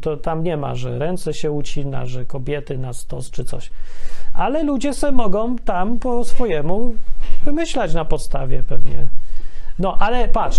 To, 0.00 0.16
tam 0.16 0.42
nie 0.42 0.56
ma, 0.56 0.74
że 0.74 0.98
ręce 0.98 1.34
się 1.34 1.50
ucina, 1.50 2.06
że 2.06 2.24
kobiety 2.24 2.78
na 2.78 2.92
stos 2.92 3.30
czy 3.30 3.44
coś. 3.44 3.70
Ale 4.34 4.62
ludzie 4.62 4.94
se 4.94 5.12
mogą 5.12 5.56
tam 5.56 5.98
po 5.98 6.24
swojemu 6.24 6.94
wymyślać 7.44 7.94
na 7.94 8.04
podstawie 8.04 8.62
pewnie. 8.62 9.08
No, 9.78 9.96
ale 9.98 10.28
patrz, 10.28 10.58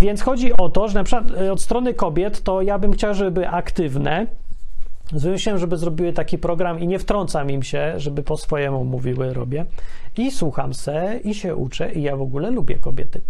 więc 0.00 0.22
chodzi 0.22 0.56
o 0.56 0.68
to, 0.68 0.88
że 0.88 0.94
na 0.94 1.04
przykład 1.04 1.30
y, 1.30 1.52
od 1.52 1.62
strony 1.62 1.94
kobiet 1.94 2.42
to 2.42 2.62
ja 2.62 2.78
bym 2.78 2.92
chciał, 2.92 3.14
żeby 3.14 3.48
aktywne. 3.48 4.26
Wymyśliłem, 5.12 5.58
żeby 5.58 5.76
zrobiły 5.76 6.12
taki 6.12 6.38
program 6.38 6.80
i 6.80 6.86
nie 6.86 6.98
wtrącam 6.98 7.50
im 7.50 7.62
się, 7.62 7.94
żeby 7.96 8.22
po 8.22 8.36
swojemu 8.36 8.84
mówiły, 8.84 9.34
robię. 9.34 9.66
I 10.16 10.30
słucham 10.30 10.74
se 10.74 11.20
i 11.24 11.34
się 11.34 11.56
uczę 11.56 11.92
i 11.92 12.02
ja 12.02 12.16
w 12.16 12.22
ogóle 12.22 12.50
lubię 12.50 12.74
kobiety. 12.74 13.20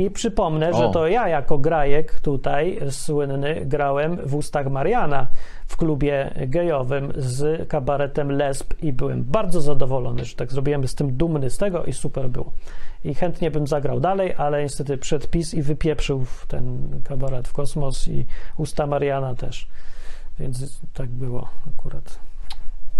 I 0.00 0.10
przypomnę, 0.10 0.72
że 0.72 0.86
O. 0.86 0.90
to 0.90 1.06
ja 1.06 1.28
jako 1.28 1.58
grajek 1.58 2.20
tutaj 2.20 2.80
słynny 2.90 3.60
grałem 3.64 4.16
w 4.16 4.34
ustach 4.34 4.66
Mariana 4.66 5.26
w 5.66 5.76
klubie 5.76 6.30
gejowym 6.36 7.12
z 7.16 7.68
kabaretem 7.68 8.32
Lesb 8.32 8.74
i 8.82 8.92
byłem 8.92 9.24
bardzo 9.24 9.60
zadowolony, 9.60 10.24
że 10.24 10.36
tak 10.36 10.52
zrobiłem, 10.52 10.82
jestem 10.82 11.16
dumny 11.16 11.50
z 11.50 11.58
tego 11.58 11.84
i 11.84 11.92
super 11.92 12.28
było. 12.28 12.52
i 13.04 13.14
chętnie 13.14 13.50
bym 13.50 13.66
zagrał 13.66 14.00
dalej, 14.00 14.34
ale 14.36 14.62
niestety 14.62 14.98
przedpis 14.98 15.54
i 15.54 15.62
wypieprzył 15.62 16.24
ten 16.48 16.88
kabaret 17.04 17.48
w 17.48 17.52
kosmos 17.52 18.08
i 18.08 18.26
usta 18.56 18.86
Mariana 18.86 19.34
też. 19.34 19.68
Więc 20.38 20.80
tak 20.94 21.08
było 21.08 21.48
akurat. 21.74 22.29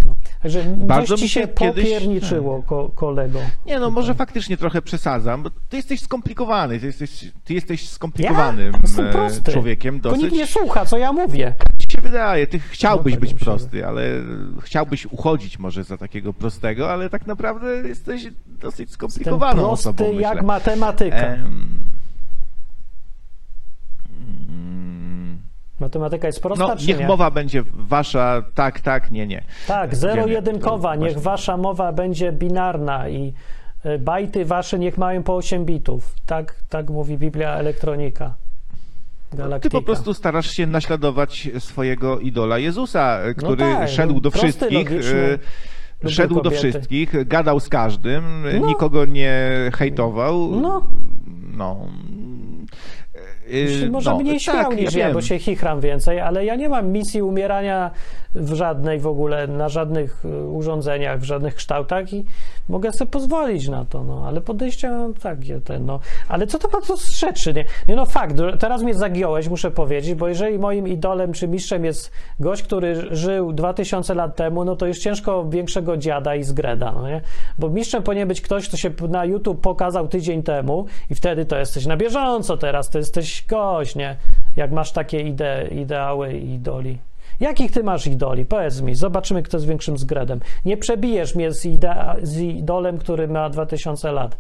No. 0.07 0.15
Także 0.43 0.63
Bardzo 0.77 1.17
ci 1.17 1.23
mi 1.23 1.29
się 1.29 1.41
się 1.41 1.49
kiedyś- 1.49 1.85
popierniczyło, 1.85 2.63
ko, 2.63 2.89
kolego. 2.95 3.39
Nie 3.67 3.79
no, 3.81 3.91
może 3.91 4.15
faktycznie 4.15 4.57
trochę 4.57 4.83
przesadzam, 4.83 5.43
bo 5.43 5.51
ty 5.69 5.77
jesteś 5.77 6.01
skomplikowany, 6.01 6.81
ty 6.81 6.87
jesteś, 6.87 7.33
ty 7.45 7.55
jesteś 7.55 7.89
skomplikowanym 7.89 8.73
Jestem 8.83 9.07
e, 9.07 9.11
prosty. 9.13 9.53
człowiekiem 9.53 10.01
Bo 10.01 10.09
nikt 10.11 10.21
dosyć. 10.23 10.39
nie 10.39 10.47
słucha, 10.47 10.85
co 10.87 10.99
ja 10.99 11.13
mówię. 11.13 11.55
Ci 11.79 11.97
się 11.97 12.01
wydaje, 12.03 12.47
ty 12.47 12.59
chciałbyś 12.59 13.15
No 13.15 13.21
tak 13.21 13.21
być 13.21 13.31
się 13.31 13.45
prosty, 13.45 13.87
ale 13.87 14.03
chciałbyś 14.61 15.07
uchodzić 15.07 15.59
może 15.59 15.85
za 15.85 15.97
takiego 15.97 16.33
prostego, 16.33 16.93
ale 16.93 17.11
tak 17.11 17.27
naprawdę 17.27 17.89
jesteś 17.89 18.27
dosyć 18.47 18.81
Jestem 18.81 18.95
skomplikowaną 18.95 19.63
prosty 19.63 19.89
osobą, 19.89 20.13
jak 20.13 20.33
myślę. 20.35 20.47
matematyka. 20.47 21.17
Em, 21.17 21.41
mm, 24.11 25.00
Matematyka 25.81 26.27
jest 26.27 26.43
prosta, 26.43 26.67
No, 26.67 26.75
niech 26.87 26.99
nie? 26.99 27.07
mowa 27.07 27.31
będzie 27.31 27.63
wasza 27.75 28.43
tak, 28.55 28.81
tak, 28.81 29.11
nie, 29.11 29.27
nie. 29.27 29.43
Tak, 29.67 29.97
zero-jedynkowa, 29.97 30.95
niech 30.97 31.13
właśnie. 31.13 31.23
wasza 31.23 31.57
mowa 31.57 31.93
będzie 31.93 32.33
binarna 32.33 33.09
i 33.09 33.33
y, 33.87 33.99
bajty 33.99 34.45
wasze 34.45 34.79
niech 34.79 34.99
mają 34.99 35.23
po 35.23 35.37
8 35.37 35.65
bitów. 35.65 36.15
Tak, 36.27 36.55
tak 36.69 36.91
mówi 36.91 37.19
Biblia 37.19 37.55
Elektronika. 37.55 38.35
Ty 39.31 39.37
Galaktyka. 39.37 39.73
po 39.79 39.83
prostu 39.83 40.15
starasz 40.15 40.51
się 40.51 40.67
naśladować 40.67 41.49
swojego 41.59 42.19
idola 42.19 42.59
Jezusa, 42.59 43.19
e, 43.21 43.35
który 43.35 43.65
tak, 43.65 43.89
szedł 43.89 44.21
do 44.21 44.31
prosty, 44.31 44.47
wszystkich. 44.49 44.91
logiczny, 44.91 45.39
e, 46.05 46.09
Szedł 46.09 46.35
do 46.35 46.41
kobiety. 46.43 46.57
wszystkich, 46.71 47.29
gadał 47.29 47.61
z 47.61 47.69
każdym, 47.69 48.45
No. 48.61 48.67
nikogo 48.67 49.05
nie 49.05 49.51
hejtował. 49.75 50.51
No. 50.61 50.87
No. 51.57 51.87
E, 53.87 53.91
Może 53.91 54.11
no, 54.11 54.19
mniej 54.19 54.41
śmiał 54.41 54.65
tak, 54.71 54.77
niż 54.77 54.95
ja, 54.95 55.05
wiem. 55.05 55.15
bo 55.15 55.23
się 55.23 55.39
chichram 55.39 55.81
więcej, 55.81 56.21
ale 56.21 56.45
ja 56.45 56.57
nie 56.57 56.69
mam 56.69 56.89
misji 56.89 57.23
umierania 57.23 57.91
w 58.35 58.55
żadnej 58.55 58.99
w 58.99 59.07
ogóle, 59.07 59.47
na 59.47 59.69
żadnych 59.69 60.25
y, 60.25 60.47
urządzeniach, 60.47 61.21
w 61.21 61.25
żadnych 61.25 61.55
kształtach 61.55 62.13
i 62.13 62.25
mogę 62.69 62.93
sobie 62.93 63.11
pozwolić 63.11 63.69
na 63.69 63.85
to, 63.85 64.05
no, 64.05 64.27
ale 64.27 64.41
podejście 64.41 64.91
mam 64.91 65.15
takie, 65.15 65.61
ten, 65.61 65.87
no. 65.87 66.01
Ale 66.29 66.47
co 66.47 66.59
to 66.59 66.69
to 66.81 66.97
z 66.97 67.11
rzeczy, 67.11 67.55
nie? 67.55 67.65
nie? 67.89 67.97
No 67.97 68.07
fakt, 68.07 68.37
teraz 68.59 68.83
mnie 68.83 68.95
zagiąłeś, 68.95 69.49
muszę 69.49 69.71
powiedzieć, 69.71 70.15
bo 70.15 70.29
jeżeli 70.29 70.59
moim 70.59 70.89
idolem 70.89 71.33
czy 71.33 71.49
mistrzem 71.49 71.85
jest 71.85 72.13
gość, 72.41 72.63
który 72.63 73.17
żył 73.17 73.53
2000 73.53 74.15
lat 74.15 74.37
temu, 74.37 74.65
no 74.65 74.77
to 74.77 74.87
już 74.87 74.99
ciężko 74.99 75.45
większego 75.49 75.97
dziada 75.97 76.35
i 76.35 76.43
zgreda, 76.43 76.93
no 76.93 77.09
nie? 77.09 77.21
Bo 77.59 77.69
mistrzem 77.69 78.03
powinien 78.03 78.29
być 78.29 78.41
ktoś, 78.41 78.69
kto 78.69 78.77
się 78.77 78.91
na 79.09 79.25
YouTube 79.25 79.61
pokazał 79.61 80.09
tydzień 80.09 80.43
temu 80.43 80.87
i 81.11 81.15
wtedy 81.15 81.45
to 81.45 81.59
jesteś 81.59 81.87
na 81.87 81.97
bieżąco 81.97 82.57
teraz, 82.57 82.91
to 82.91 82.99
jesteś 82.99 83.45
gość, 83.49 83.97
nie? 83.97 84.17
Jak 84.57 84.73
masz 84.73 84.93
takie 84.93 85.21
ide 85.21 85.69
ideały 85.71 86.33
i 86.33 86.55
idoli. 86.55 87.10
Jakich 87.41 87.71
ty 87.73 87.83
masz 87.83 88.07
idoli? 88.07 88.45
Powiedz 88.47 88.81
mi, 88.81 88.95
zobaczymy, 88.95 89.43
kto 89.43 89.57
jest 89.57 89.67
większym 89.67 89.99
zgredem. 89.99 90.41
Nie 90.65 90.77
przebijesz 90.77 91.35
mnie 91.35 91.53
z, 91.53 91.67
idea, 91.67 92.17
z 92.23 92.39
idolem, 92.39 92.99
który 92.99 93.29
ma 93.29 93.51
2000 93.51 94.13
lat. 94.13 94.39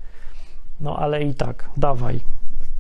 No 0.80 0.96
ale 0.98 1.22
i 1.24 1.34
tak, 1.34 1.70
dawaj. 1.76 2.20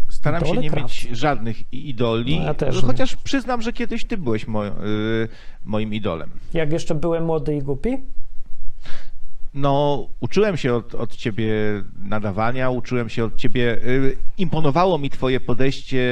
Staram 0.08 0.44
się 0.44 0.56
nie 0.56 0.70
Kraft. 0.70 0.84
mieć 0.84 1.18
żadnych 1.18 1.72
idoli, 1.72 2.40
No 2.40 2.44
ja 2.66 2.72
chociaż 2.86 3.16
przyznam, 3.16 3.62
że 3.62 3.72
kiedyś 3.72 4.04
ty 4.04 4.18
byłeś 4.18 4.46
mo- 4.46 4.66
y, 4.66 5.28
moim 5.64 5.94
idolem. 5.94 6.30
Jak 6.54 6.72
jeszcze 6.72 6.94
byłem 6.94 7.24
młody 7.24 7.56
i 7.56 7.62
głupi? 7.62 7.98
No, 9.54 10.06
uczyłem 10.20 10.56
się 10.56 10.74
od, 10.74 10.94
od 10.94 11.16
ciebie 11.16 11.52
nadawania, 12.02 12.70
uczyłem 12.70 13.08
się 13.08 13.24
od 13.24 13.36
ciebie. 13.36 13.78
y, 13.86 14.16
Imponowało 14.38 14.98
mi 14.98 15.10
twoje 15.10 15.40
podejście 15.40 16.10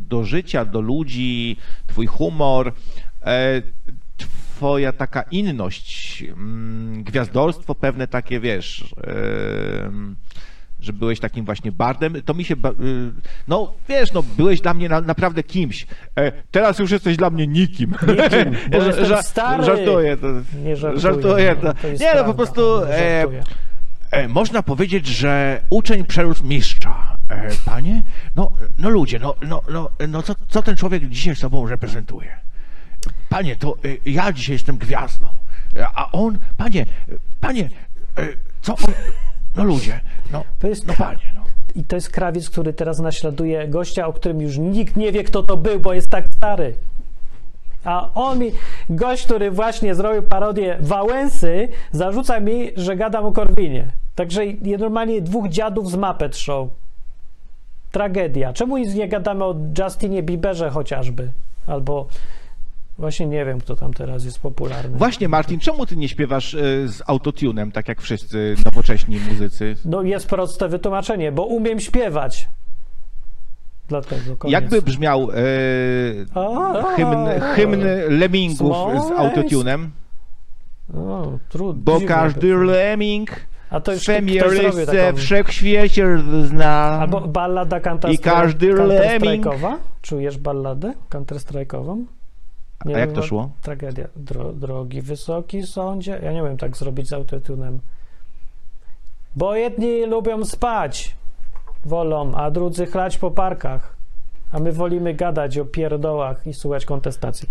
do 0.00 0.24
życia, 0.24 0.64
do 0.64 0.80
ludzi, 0.80 1.56
twój 1.86 2.06
humor, 2.06 2.72
twoja 4.16 4.92
taka 4.92 5.22
inność, 5.22 6.22
mm, 6.28 7.02
gwiazdorstwo 7.02 7.74
pewne 7.74 8.06
takie, 8.08 8.40
wiesz. 8.40 8.94
że 10.80 10.92
byłeś 10.92 11.20
takim 11.20 11.44
właśnie 11.44 11.72
bardem, 11.72 12.22
to 12.22 12.34
mi 12.34 12.44
się, 12.44 12.54
y, 12.54 12.58
no 13.48 13.72
wiesz, 13.88 14.12
no 14.12 14.22
byłeś 14.22 14.60
dla 14.60 14.74
mnie 14.74 14.88
na, 14.88 15.00
naprawdę 15.00 15.42
kimś. 15.42 15.86
E, 16.16 16.32
teraz 16.50 16.78
już 16.78 16.90
jesteś 16.90 17.16
dla 17.16 17.30
mnie 17.30 17.46
nikim. 17.46 17.90
Nikim, 17.90 18.56
bo 18.70 18.82
jestem 18.86 19.22
stary. 19.22 19.64
Żartuję. 19.64 20.16
To, 20.16 20.26
Nie 20.64 20.76
żartuję. 20.76 21.00
żartuję. 21.00 21.56
no, 21.62 21.74
To, 21.74 21.80
to 21.82 21.88
nie, 21.88 22.12
no 22.16 22.24
po 22.24 22.34
prostu 22.34 22.80
nie 22.86 22.94
e. 22.94 23.26
E, 24.10 24.28
można 24.28 24.62
powiedzieć, 24.62 25.06
że 25.06 25.60
uczeń 25.70 26.04
przerósł 26.04 26.44
mistrza. 26.44 27.16
E, 27.28 27.48
panie? 27.64 28.02
No, 28.36 28.50
no 28.78 28.90
ludzie, 28.90 29.18
no, 29.18 29.34
no, 29.48 29.62
no, 29.70 29.90
no 30.08 30.22
co, 30.22 30.34
co 30.48 30.62
ten 30.62 30.76
człowiek 30.76 31.08
dzisiaj 31.08 31.36
sobą 31.36 31.68
reprezentuje? 31.68 32.43
Panie, 33.34 33.56
to 33.56 33.76
e, 33.84 34.10
ja 34.10 34.32
dzisiaj 34.32 34.52
jestem 34.52 34.76
gwiazdą. 34.76 35.26
A 35.94 36.12
on, 36.12 36.38
panie, 36.56 36.86
panie, 37.40 37.68
e, 38.18 38.26
co 38.62 38.72
on... 38.72 38.94
No 39.56 39.64
ludzie, 39.64 40.00
no, 40.32 40.44
To 40.58 40.68
jest 40.68 40.86
no 40.86 40.94
panie, 40.94 41.32
no. 41.36 41.44
I 41.74 41.84
to 41.84 41.96
jest 41.96 42.10
krawiec, 42.10 42.50
który 42.50 42.72
teraz 42.72 42.98
naśladuje 42.98 43.68
gościa, 43.68 44.06
o 44.06 44.12
którym 44.12 44.40
już 44.40 44.58
nikt 44.58 44.96
nie 44.96 45.12
wie, 45.12 45.24
kto 45.24 45.42
to 45.42 45.56
był, 45.56 45.80
bo 45.80 45.92
jest 45.92 46.10
tak 46.10 46.26
stary. 46.36 46.74
A 47.84 48.10
on 48.14 48.38
mi, 48.38 48.52
gość, 48.90 49.24
który 49.24 49.50
właśnie 49.50 49.94
zrobił 49.94 50.22
parodię 50.22 50.76
Wałęsy, 50.80 51.68
zarzuca 51.92 52.40
mi, 52.40 52.70
że 52.76 52.96
gadam 52.96 53.24
o 53.24 53.32
Korwinie. 53.32 53.86
Także 54.14 54.42
normalnie 54.78 55.22
dwóch 55.22 55.48
dziadów 55.48 55.90
z 55.90 55.96
Muppet 55.96 56.36
Show. 56.36 56.68
Tragedia. 57.90 58.52
Czemu 58.52 58.76
nic 58.76 58.94
nie 58.94 59.08
gadamy 59.08 59.44
o 59.44 59.54
Justinie 59.78 60.22
Bieberze 60.22 60.70
chociażby? 60.70 61.32
Albo 61.66 62.08
właśnie 62.98 63.26
nie 63.26 63.44
wiem, 63.44 63.60
kto 63.60 63.76
tam 63.76 63.94
teraz 63.94 64.24
jest 64.24 64.38
popularny. 64.38 64.98
Właśnie, 64.98 65.28
Martin, 65.28 65.60
czemu 65.60 65.86
ty 65.86 65.96
nie 65.96 66.08
śpiewasz 66.08 66.54
e, 66.54 66.58
z 66.88 67.02
autotunem, 67.06 67.72
tak 67.72 67.88
jak 67.88 68.00
wszyscy 68.02 68.54
nowocześni 68.64 69.20
muzycy? 69.28 69.76
No 69.84 70.02
jest 70.02 70.28
proste 70.28 70.68
wytłumaczenie, 70.68 71.32
bo 71.32 71.44
umiem 71.44 71.80
śpiewać. 71.80 72.48
Dlatego 73.88 74.36
koniec. 74.36 74.52
Jakby 74.52 74.82
brzmiał 74.82 75.28
e, 75.30 75.34
A, 76.34 76.82
hymn, 76.96 77.40
hymn 77.54 77.84
Lemmingów 78.08 78.76
z 79.08 79.10
autotunem? 79.10 79.90
O, 80.94 81.38
trudno. 81.48 81.82
Bo 81.84 81.92
dziwne 81.98 82.14
każdy 82.14 82.56
by- 82.56 82.64
lemming 82.64 83.30
A 83.70 83.80
to 83.80 83.92
już 83.92 84.02
ktoś 84.02 84.14
zrobił 84.16 84.42
rysce 84.48 84.86
taką... 84.86 85.16
wszechświecie 85.16 86.06
zna. 86.44 86.70
Albo 86.70 87.20
ballada 87.20 87.80
I 88.10 88.18
każdy 88.18 88.74
lemming- 88.74 89.42
counter 89.42 89.78
Czujesz 90.02 90.38
balladę 90.38 90.94
counter-strike'ową? 91.10 92.04
A 92.80 92.90
jak 92.98 93.12
to 93.12 93.20
bo- 93.20 93.26
szło? 93.26 93.50
Tragedia. 93.62 94.08
Dro, 94.16 94.52
drogi 94.52 95.02
wysoki 95.02 95.62
sądzie. 95.62 96.20
Ja 96.22 96.32
nie 96.32 96.42
wiem 96.42 96.56
tak 96.56 96.76
zrobić 96.76 97.08
z 97.08 97.12
autotunem. 97.12 97.80
Bo 99.36 99.54
jedni 99.54 100.06
lubią 100.06 100.44
spać, 100.44 101.16
wolą, 101.84 102.34
a 102.34 102.50
drudzy 102.50 102.86
chlać 102.86 103.18
po 103.18 103.30
parkach. 103.30 103.93
A 104.54 104.58
my 104.58 104.72
wolimy 104.72 105.14
gadać 105.14 105.58
o 105.58 105.64
pierdołach 105.64 106.46
i 106.46 106.54
słuchać 106.54 106.84
kontestacji. 106.84 107.48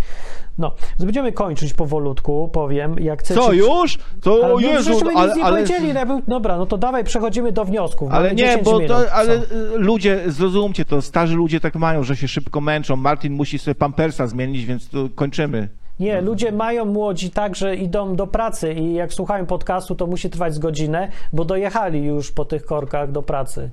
No, 0.57 0.71
będziemy 0.99 1.31
kończyć 1.31 1.73
powolutku, 1.73 2.49
powiem. 2.53 2.95
Jak 2.99 3.19
chcecie... 3.19 3.41
Co, 3.41 3.53
już? 3.53 3.97
To, 4.21 4.39
Ale 4.43 4.53
no, 4.53 4.59
Jezu, 4.59 4.93
żeśmy 4.93 5.09
ale, 5.15 5.27
nic 5.27 5.37
nie 5.37 5.43
ale, 5.43 5.53
powiedzieli. 5.53 5.93
no, 6.07 6.21
Dobra, 6.27 6.57
no 6.57 6.65
to 6.65 6.77
dawaj, 6.77 7.03
przechodzimy 7.03 7.51
do 7.51 7.65
wniosków. 7.65 8.11
ale 8.11 8.29
nie, 8.29 8.35
10 8.35 8.63
bo 8.63 8.79
minut. 8.79 8.87
to, 8.87 9.13
ale 9.13 9.39
Co? 9.39 9.55
y, 9.55 9.77
ludzie, 9.77 10.19
zrozumcie 10.27 10.85
to, 10.85 11.01
starzy 11.01 11.35
ludzie 11.35 11.59
tak 11.59 11.75
mają, 11.75 12.03
że 12.03 12.15
się 12.15 12.27
szybko 12.27 12.61
męczą. 12.61 12.95
Martin 12.95 13.33
musi 13.33 13.59
sobie 13.59 13.75
pampersa 13.75 14.27
zmienić, 14.27 14.65
więc 14.65 14.89
to 14.89 14.97
kończymy. 15.15 15.69
Nie, 15.99 16.21
ludzie 16.21 16.51
mają 16.51 16.85
młodzi 16.85 17.29
tak, 17.31 17.55
że 17.55 17.75
idą 17.75 18.15
do 18.15 18.27
pracy 18.27 18.73
i 18.73 18.93
jak 18.93 19.13
słuchają 19.13 19.45
podcastu, 19.45 19.95
to 19.95 20.07
musi 20.07 20.29
trwać 20.29 20.53
z 20.53 20.59
godzinę, 20.59 21.07
bo 21.33 21.45
dojechali 21.45 22.03
już 22.05 22.31
po 22.31 22.45
tych 22.45 22.65
korkach 22.65 23.11
do 23.11 23.21
pracy. 23.21 23.69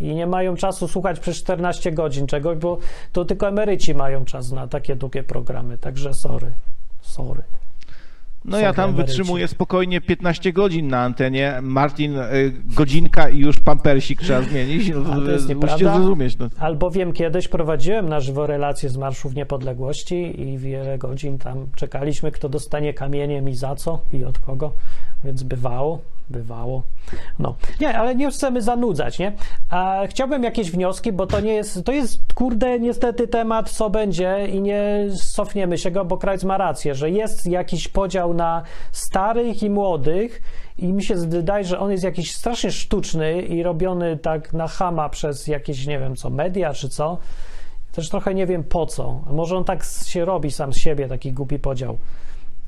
I 0.00 0.14
nie 0.14 0.26
mają 0.26 0.56
czasu 0.56 0.88
słuchać 0.88 1.20
przez 1.20 1.36
14 1.36 1.92
godzin 1.92 2.26
czegoś, 2.26 2.58
bo 2.58 2.78
to 3.12 3.24
tylko 3.24 3.48
emeryci 3.48 3.94
mają 3.94 4.24
czas 4.24 4.52
na 4.52 4.68
takie 4.68 4.96
długie 4.96 5.22
programy. 5.22 5.78
Także 5.78 6.14
sorry. 6.14 6.52
Sorry. 7.00 7.42
No 8.44 8.58
ja 8.58 8.72
tam 8.72 8.90
emeryci. 8.90 9.06
wytrzymuję 9.06 9.48
spokojnie 9.48 10.00
15 10.00 10.52
godzin 10.52 10.88
na 10.88 11.00
antenie. 11.00 11.58
Martin, 11.62 12.16
y, 12.18 12.52
godzinka 12.76 13.28
i 13.28 13.38
już 13.38 13.60
pampersik 13.60 14.20
trzeba 14.22 14.42
zmienić. 14.42 14.90
No, 14.94 15.20
to 15.20 15.30
jest 15.30 15.54
musicie 15.54 15.94
zrozumieć. 15.94 16.38
No. 16.38 16.48
Albowiem 16.58 17.12
kiedyś 17.12 17.48
prowadziłem 17.48 18.08
na 18.08 18.20
żywo 18.20 18.46
relacje 18.46 18.88
z 18.88 18.96
Marszów 18.96 19.34
Niepodległości 19.34 20.40
i 20.40 20.58
wiele 20.58 20.98
godzin 20.98 21.38
tam 21.38 21.66
czekaliśmy, 21.76 22.30
kto 22.30 22.48
dostanie 22.48 22.94
kamieniem 22.94 23.48
i 23.48 23.54
za 23.54 23.74
co 23.74 24.00
i 24.12 24.24
od 24.24 24.38
kogo. 24.38 24.72
więc 25.24 25.42
bywało, 25.42 26.00
bywało. 26.30 26.82
No, 27.38 27.56
nie, 27.80 27.98
ale 27.98 28.14
nie 28.14 28.30
chcemy 28.30 28.62
zanudzać, 28.62 29.18
nie? 29.18 29.32
A 29.70 30.02
chciałbym 30.08 30.42
jakieś 30.42 30.70
wnioski, 30.70 31.12
bo 31.12 31.26
to 31.26 31.40
nie 31.40 31.54
jest, 31.54 31.84
to 31.84 31.92
jest, 31.92 32.32
kurde, 32.34 32.80
niestety 32.80 33.28
temat, 33.28 33.70
co 33.70 33.90
będzie 33.90 34.46
i 34.52 34.60
nie 34.60 35.06
cofniemy 35.34 35.78
się 35.78 35.90
go, 35.90 36.04
bo 36.04 36.16
Krajc 36.16 36.44
ma 36.44 36.58
rację, 36.58 36.94
że 36.94 37.10
jest 37.10 37.46
jakiś 37.46 37.88
podział 37.88 38.34
na 38.34 38.62
starych 38.92 39.62
i 39.62 39.70
młodych 39.70 40.42
i 40.78 40.92
mi 40.92 41.02
się 41.02 41.14
wydaje, 41.14 41.64
że 41.64 41.78
on 41.78 41.90
jest 41.90 42.04
jakiś 42.04 42.34
strasznie 42.34 42.72
sztuczny 42.72 43.42
i 43.42 43.62
robiony 43.62 44.16
tak 44.16 44.52
na 44.52 44.68
chama 44.68 45.08
przez 45.08 45.46
jakieś, 45.46 45.86
nie 45.86 45.98
wiem 45.98 46.16
co, 46.16 46.30
media 46.30 46.74
czy 46.74 46.88
co. 46.88 47.18
Też 47.92 48.08
trochę 48.08 48.34
nie 48.34 48.46
wiem 48.46 48.64
po 48.64 48.86
co. 48.86 49.20
Może 49.30 49.56
on 49.56 49.64
tak 49.64 49.84
się 50.06 50.24
robi 50.24 50.50
sam 50.50 50.72
z 50.72 50.76
siebie, 50.76 51.08
taki 51.08 51.32
głupi 51.32 51.58
podział. 51.58 51.98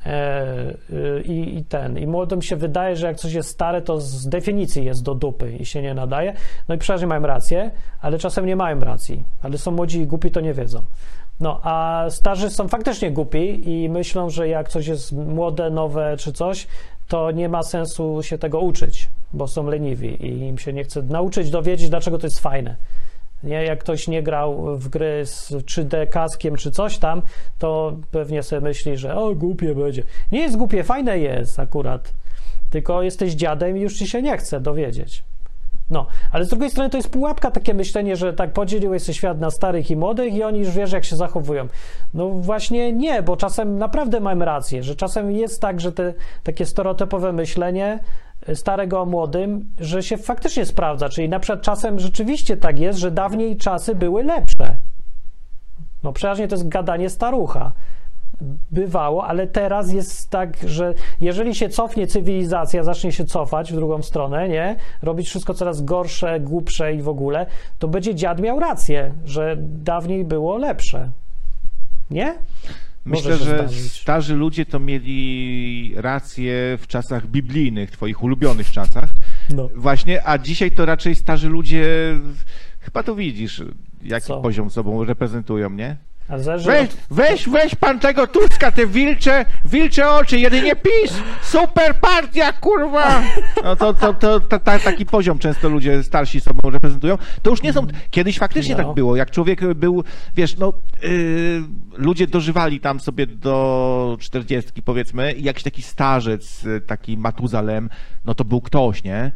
E, 0.07 0.75
y, 0.91 1.23
i, 1.25 1.59
I 1.59 1.65
ten. 1.65 1.99
I 1.99 2.07
młodym 2.07 2.43
się 2.43 2.57
wydaje, 2.57 2.97
że 2.97 3.07
jak 3.07 3.17
coś 3.17 3.33
jest 3.33 3.49
stare, 3.49 3.83
to 3.83 4.01
z 4.01 4.29
definicji 4.29 4.85
jest 4.85 5.03
do 5.03 5.15
dupy 5.15 5.53
i 5.53 5.67
się 5.67 5.83
nie 5.83 5.95
nadaje. 5.95 6.35
No 6.69 6.75
i 6.75 6.79
przeważnie 6.79 7.07
mają 7.07 7.23
rację, 7.23 7.71
ale 8.01 8.19
czasem 8.19 8.47
nie 8.47 8.57
mają 8.57 8.81
racji. 8.81 9.25
Ale 9.43 9.59
są 9.59 9.71
młodzi 9.71 10.01
i 10.01 10.07
głupi, 10.07 10.31
to 10.31 10.41
nie 10.41 10.55
wiedzą. 10.55 10.83
No, 11.41 11.61
a 11.63 12.05
starzy 12.09 12.51
są 12.51 12.69
faktycznie 12.69 13.11
głupi 13.11 13.71
i 13.71 13.89
myślą, 13.89 14.31
że 14.31 14.49
jak 14.49 14.69
coś 14.69 14.87
jest 14.87 15.13
młode, 15.13 15.71
nowe 15.71 16.17
czy 16.19 16.33
coś, 16.33 16.67
to 17.09 17.31
nie 17.31 17.49
ma 17.49 17.63
sensu 17.63 18.23
się 18.23 18.39
tego 18.39 18.61
uczyć, 18.61 19.11
bo 19.33 19.49
są 19.49 19.67
leniwi 19.67 20.27
i 20.27 20.41
im 20.41 20.59
się 20.59 20.73
nie 20.73 20.85
chce 20.85 21.03
nauczyć, 21.03 21.51
dowiedzieć, 21.51 21.91
dlaczego 21.91 22.19
to 22.19 22.27
jest 22.27 22.41
fajne. 22.41 22.77
Nie, 23.45 23.65
jak 23.65 23.79
ktoś 23.79 24.09
nie 24.09 24.23
grał 24.23 24.77
w 24.77 24.89
gry 24.89 25.27
z 25.27 25.53
3D 25.53 26.09
kaskiem 26.09 26.57
czy 26.57 26.71
coś 26.71 26.99
tam, 26.99 27.23
to 27.59 27.97
pewnie 28.11 28.43
sobie 28.43 28.61
myśli, 28.61 28.97
że 28.97 29.17
o, 29.17 29.35
głupie 29.35 29.75
będzie. 29.75 30.03
Nie 30.33 30.41
jest 30.41 30.57
głupie, 30.57 30.85
fajne 30.85 31.19
jest 31.19 31.59
akurat. 31.59 32.13
Tylko 32.71 33.03
jesteś 33.03 33.33
dziadem 33.33 33.77
i 33.77 33.81
już 33.81 33.99
ci 33.99 34.07
się 34.07 34.23
nie 34.23 34.39
chce 34.39 34.61
dowiedzieć. 34.61 35.25
No, 35.91 36.07
ale 36.33 36.45
z 36.45 36.49
drugiej 36.49 36.71
strony 36.71 36.91
to 36.91 36.97
jest 36.97 37.11
pułapka 37.11 37.51
takie 37.51 37.75
myślenie, 37.75 38.17
że 38.17 38.33
tak 38.33 38.53
podzieliłeś 38.53 39.03
sobie 39.03 39.15
świat 39.15 39.41
na 39.41 39.51
starych 39.51 39.91
i 39.91 39.97
młodych 39.97 40.35
i 40.35 40.43
oni 40.43 40.59
już 40.59 40.71
wiesz, 40.71 40.93
jak 40.93 41.05
się 41.05 41.17
zachowują. 41.17 41.69
No 42.15 42.29
właśnie 42.29 42.93
nie, 42.93 43.23
bo 43.23 43.37
czasem 43.37 43.79
naprawdę 43.79 44.21
mam 44.21 44.43
rację, 44.43 44.83
że 44.83 44.97
czasem 44.97 45.33
jest 45.33 45.61
tak, 45.61 45.81
że 45.81 45.93
te 45.93 46.15
takie 46.43 46.67
stereotypowe 46.67 47.33
myślenie 47.33 47.99
starego 48.55 49.01
o 49.01 49.07
młodym, 49.07 49.71
że 49.81 50.03
się 50.03 50.17
faktycznie 50.17 50.67
sprawdza. 50.67 51.09
Czyli 51.09 51.29
na 51.29 51.41
przykład 51.41 51.63
czasem 51.63 51.99
rzeczywiście 51.99 52.57
tak 52.57 52.79
jest, 52.79 52.99
że 52.99 53.11
dawniej 53.11 53.57
czasy 53.57 53.95
były 53.95 54.25
lepsze. 54.25 54.77
No 56.03 56.13
przeważnie 56.13 56.49
to 56.49 56.55
jest 56.55 56.69
gadanie 56.69 57.11
starucha. 57.11 57.73
Bywało, 58.71 59.27
ale 59.27 59.47
teraz 59.47 59.93
jest 59.93 60.31
tak, 60.31 60.57
że 60.67 60.95
jeżeli 61.21 61.55
się 61.55 61.69
cofnie 61.69 62.07
cywilizacja, 62.07 62.85
zacznie 62.85 63.13
się 63.13 63.25
cofać 63.25 63.73
w 63.73 63.77
drugą 63.77 64.03
stronę, 64.03 64.49
nie? 64.49 64.77
Robić 65.03 65.29
wszystko 65.29 65.55
coraz 65.55 65.85
gorsze, 65.85 66.41
głupsze 66.41 66.95
i 66.95 67.03
w 67.03 67.09
ogóle, 67.09 67.47
to 67.79 67.89
będzie 67.89 68.15
dziad 68.15 68.41
miał 68.41 68.61
rację, 68.61 69.15
że 69.25 69.57
dawniej 69.61 70.25
było 70.25 70.57
lepsze. 70.57 71.11
Nie? 72.11 72.35
Myślę, 73.07 73.37
że 73.37 73.69
starzy 73.69 74.35
ludzie 74.35 74.67
to 74.67 74.81
mieli 74.81 75.93
rację 75.97 76.79
w 76.81 76.87
czasach 76.87 77.27
biblijnych, 77.27 77.91
twoich 77.91 78.23
ulubionych 78.23 78.71
czasach. 78.71 79.11
No. 79.51 79.69
Właśnie, 79.75 80.29
a 80.29 80.39
dzisiaj 80.39 80.71
to 80.73 80.87
raczej 80.87 81.15
starzy 81.15 81.49
ludzie, 81.49 81.87
chyba 82.81 83.03
to 83.03 83.15
widzisz, 83.15 83.63
jaki 84.03 84.27
Co? 84.27 84.41
poziom 84.41 84.71
sobą 84.71 85.05
reprezentują, 85.05 85.71
nie? 85.71 85.97
Weź, 86.67 86.89
weź, 87.11 87.49
weź 87.49 87.75
pan 87.75 88.01
tego 88.01 88.27
Tuska, 88.27 88.73
te 88.73 88.87
wilcze, 88.87 89.45
wilcze 89.65 90.11
oczy, 90.11 90.39
jedynie 90.39 90.77
PiS, 90.77 91.13
super 91.43 91.95
partia, 92.01 92.53
kurwa! 92.53 93.23
No 93.65 93.77
to, 93.77 93.95
to, 93.95 94.15
to, 94.15 94.41
to 94.41 94.59
ta, 94.59 94.79
taki 94.79 95.07
poziom 95.07 95.39
często 95.39 95.69
ludzie 95.69 96.03
starsi 96.03 96.41
sobą 96.41 96.71
reprezentują. 96.71 97.19
To 97.43 97.51
już 97.51 97.63
nie 97.63 97.73
są. 97.73 97.87
Kiedyś 98.11 98.39
faktycznie 98.39 98.77
No. 98.77 98.85
tak 98.85 98.95
było. 98.95 99.17
Jak 99.17 99.31
człowiek 99.31 99.75
był, 99.75 100.05
wiesz, 100.37 100.57
no, 100.57 100.73
yy, 101.03 101.63
ludzie 101.97 102.27
dożywali 102.27 102.81
tam 102.81 103.01
sobie 103.01 103.27
do 103.27 104.17
czterdziestki, 104.21 104.83
powiedzmy, 104.83 105.33
i 105.33 105.43
jakiś 105.43 105.63
taki 105.63 105.83
starzec, 105.83 106.65
y, 106.65 106.81
taki 106.81 107.17
Matuzalem, 107.19 107.91
no 108.25 108.35
to 108.35 108.45
był 108.45 108.61
ktoś, 108.61 109.05
nie? 109.05 109.33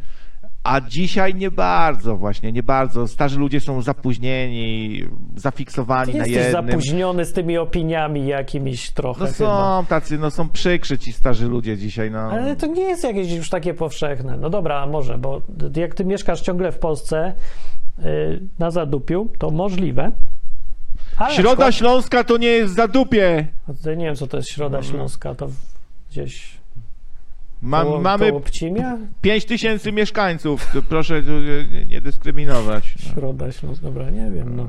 A 0.63 0.81
dzisiaj 0.81 1.35
nie 1.35 1.51
bardzo, 1.51 2.17
właśnie, 2.17 2.51
nie 2.51 2.63
bardzo. 2.63 3.07
Starzy 3.07 3.39
ludzie 3.39 3.59
są 3.59 3.81
zapóźnieni, 3.81 4.99
zafiksowani 5.35 6.11
Ty 6.11 6.17
na 6.19 6.25
jesteś 6.25 6.45
jednym. 6.45 6.71
zapóźniony 6.71 7.25
z 7.25 7.33
tymi 7.33 7.57
opiniami 7.57 8.27
jakimiś 8.27 8.91
trochę 8.91 9.25
No 9.25 9.31
chyba. 9.31 9.79
są 9.81 9.85
tacy, 9.85 10.17
no 10.17 10.31
są 10.31 10.49
przykrzy 10.49 10.97
ci 10.99 11.13
starzy 11.13 11.47
ludzie 11.47 11.77
dzisiaj, 11.77 12.11
no. 12.11 12.19
Ale 12.19 12.55
to 12.55 12.67
nie 12.67 12.81
jest 12.83 13.03
jakieś 13.03 13.31
już 13.31 13.49
takie 13.49 13.73
powszechne. 13.73 14.37
No 14.37 14.49
dobra, 14.49 14.81
a 14.81 14.85
może, 14.85 15.17
bo 15.17 15.41
jak 15.75 15.95
ty 15.95 16.05
mieszkasz 16.05 16.41
ciągle 16.41 16.71
w 16.71 16.77
Polsce 16.79 17.33
yy, 17.97 18.39
na 18.59 18.71
Zadupiu, 18.71 19.29
to 19.37 19.49
możliwe. 19.49 20.11
Ale 21.17 21.35
Środa 21.35 21.71
Śląska 21.71 22.23
to 22.23 22.37
nie 22.37 22.47
jest 22.47 22.75
zadupie. 22.75 23.47
Nie 23.85 24.05
wiem, 24.05 24.15
co 24.15 24.27
to 24.27 24.37
jest 24.37 24.49
Środa 24.49 24.83
Śląska, 24.83 25.35
to 25.35 25.47
gdzieś 26.11 26.60
Ma, 27.61 27.81
koło, 27.83 28.01
mamy 28.01 28.27
koło 28.29 28.41
Pcimia? 28.41 28.97
5 29.21 29.45
tysięcy 29.45 29.91
mieszkańców. 29.91 30.67
Proszę 30.89 31.21
nie- 31.71 31.85
nie 31.85 32.01
dyskryminować. 32.01 32.95
No. 33.05 33.13
Środa 33.13 33.51
Śląska, 33.51 33.85
dobra, 33.85 34.09
nie 34.09 34.31
wiem, 34.31 34.55
no. 34.55 34.67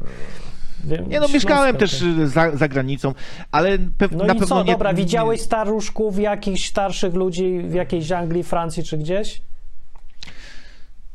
Wiem, 0.84 1.08
Nie 1.08 1.20
no, 1.20 1.28
mieszkałem 1.28 1.76
też 1.76 2.04
za, 2.24 2.56
za 2.56 2.68
granicą, 2.68 3.14
ale 3.52 3.78
pe- 3.78 4.12
No 4.12 4.18
na 4.18 4.24
i 4.24 4.38
pewno 4.38 4.46
co, 4.46 4.62
nie... 4.64 4.72
dobra, 4.72 4.94
widziałeś 4.94 5.40
staruszków, 5.40 6.18
jakichś 6.18 6.68
starszych 6.68 7.14
ludzi 7.14 7.58
w 7.68 7.74
jakiejś 7.74 8.12
Anglii, 8.12 8.42
Francji 8.42 8.82
czy 8.84 8.98
gdzieś? 8.98 9.42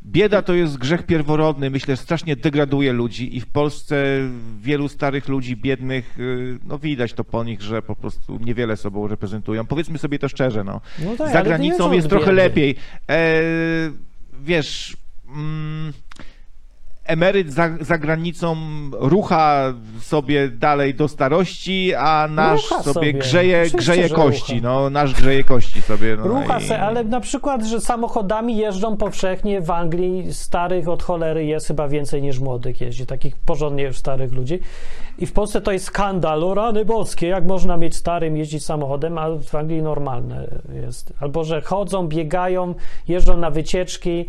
Bieda 0.07 0.41
to 0.41 0.53
jest 0.53 0.77
grzech 0.77 1.03
pierworodny, 1.03 1.69
myślę, 1.69 1.95
że 1.95 2.01
strasznie 2.01 2.35
degraduje 2.35 2.93
ludzi 2.93 3.37
i 3.37 3.41
w 3.41 3.47
Polsce 3.47 4.05
wielu 4.61 4.87
starych 4.89 5.27
ludzi, 5.27 5.55
biednych, 5.55 6.19
y, 6.19 6.59
no 6.63 6.79
widać 6.79 7.13
to 7.13 7.23
po 7.23 7.43
nich, 7.43 7.61
że 7.61 7.81
po 7.81 7.95
prostu 7.95 8.37
niewiele 8.37 8.77
sobą 8.77 9.07
reprezentują. 9.07 9.65
Powiedzmy 9.65 9.97
sobie 9.97 10.19
to 10.19 10.29
szczerze, 10.29 10.63
no. 10.63 10.81
No 10.99 11.15
tak, 11.15 11.33
Za 11.33 11.43
granicą 11.43 11.91
jest 11.91 12.09
trochę 12.09 12.31
lepiej. 12.31 12.75
E, 13.09 13.41
wiesz, 14.41 14.97
mm, 15.27 15.93
emeryt 17.07 17.53
za, 17.53 17.69
za 17.81 17.97
granicą 17.97 18.55
rucha 18.99 19.73
sobie 20.01 20.49
dalej 20.49 20.95
do 20.95 21.07
starości, 21.07 21.93
a 21.95 22.27
nasz 22.31 22.61
sobie, 22.65 22.83
sobie. 22.93 23.13
grzeje, 23.13 23.57
Oczywiście, 23.57 23.77
grzeje 23.77 24.09
kości. 24.09 24.53
rucha. 24.55 24.67
No, 24.67 24.89
nasz 24.89 25.13
grzeje 25.13 25.43
kości 25.43 25.81
sobie. 25.81 26.15
No, 26.17 26.27
Rucha 26.27 26.59
i- 26.59 26.63
se, 26.63 26.79
ale 26.79 27.03
na 27.03 27.19
przykład, 27.19 27.63
że 27.65 27.81
samochodami 27.81 28.57
jeżdżą 28.57 28.97
powszechnie 28.97 29.61
w 29.61 29.71
Anglii 29.71 30.33
starych 30.33 30.87
od 30.87 31.03
cholery 31.03 31.45
jest 31.45 31.67
chyba 31.67 31.87
więcej 31.87 32.21
niż 32.21 32.39
młodych 32.39 32.81
jeździ, 32.81 33.05
takich 33.05 33.37
porządnie 33.37 33.83
już 33.83 33.97
starych 33.97 34.31
ludzi. 34.33 34.59
I 35.19 35.25
w 35.25 35.33
Polsce 35.33 35.61
to 35.61 35.71
jest 35.71 35.85
skandal, 35.85 36.43
o 36.43 36.53
rany 36.53 36.85
boskie, 36.85 37.27
jak 37.27 37.45
można 37.45 37.77
mieć 37.77 37.95
starym 37.95 38.37
jeździć 38.37 38.65
samochodem, 38.65 39.17
a 39.17 39.27
w 39.29 39.55
Anglii 39.55 39.81
normalne 39.81 40.47
jest. 40.85 41.13
Albo, 41.19 41.43
że 41.43 41.61
chodzą, 41.61 42.07
biegają, 42.07 42.73
jeżdżą 43.07 43.37
na 43.37 43.51
wycieczki. 43.51 44.25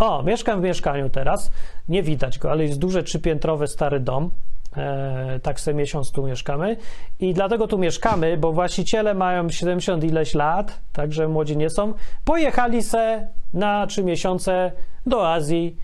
O, 0.00 0.22
mieszkam 0.22 0.60
w 0.60 0.64
mieszkaniu 0.64 1.10
teraz, 1.10 1.50
nie 1.88 2.02
widać 2.02 2.38
go, 2.38 2.50
ale 2.50 2.64
jest 2.64 2.78
duży 2.78 3.02
trzypiętrowy 3.02 3.66
stary 3.66 4.00
dom. 4.00 4.30
E, 4.76 5.40
tak 5.42 5.60
sobie 5.60 5.74
miesiąc 5.74 6.12
tu 6.12 6.26
mieszkamy 6.26 6.76
i 7.20 7.34
dlatego 7.34 7.66
tu 7.66 7.78
mieszkamy, 7.78 8.36
bo 8.36 8.52
właściciele 8.52 9.14
mają 9.14 9.50
70 9.50 10.04
ileś 10.04 10.34
lat, 10.34 10.80
także 10.92 11.28
młodzi 11.28 11.56
nie 11.56 11.70
są. 11.70 11.94
Pojechali 12.24 12.82
se 12.82 13.28
na 13.54 13.86
trzy 13.86 14.04
miesiące 14.04 14.72
do 15.06 15.32
Azji 15.32 15.76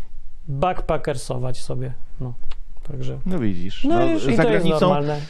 backpackersować 0.48 1.62
sobie. 1.62 1.92
No, 2.20 2.32
także. 2.88 3.18
No 3.26 3.38
widzisz, 3.38 3.84
No, 3.84 3.98
no, 3.98 4.04
i 4.04 4.18
za 4.18 4.20
to 4.20 4.28
jest 4.28 4.42
granicą 4.42 4.80
normalne. 4.80 5.20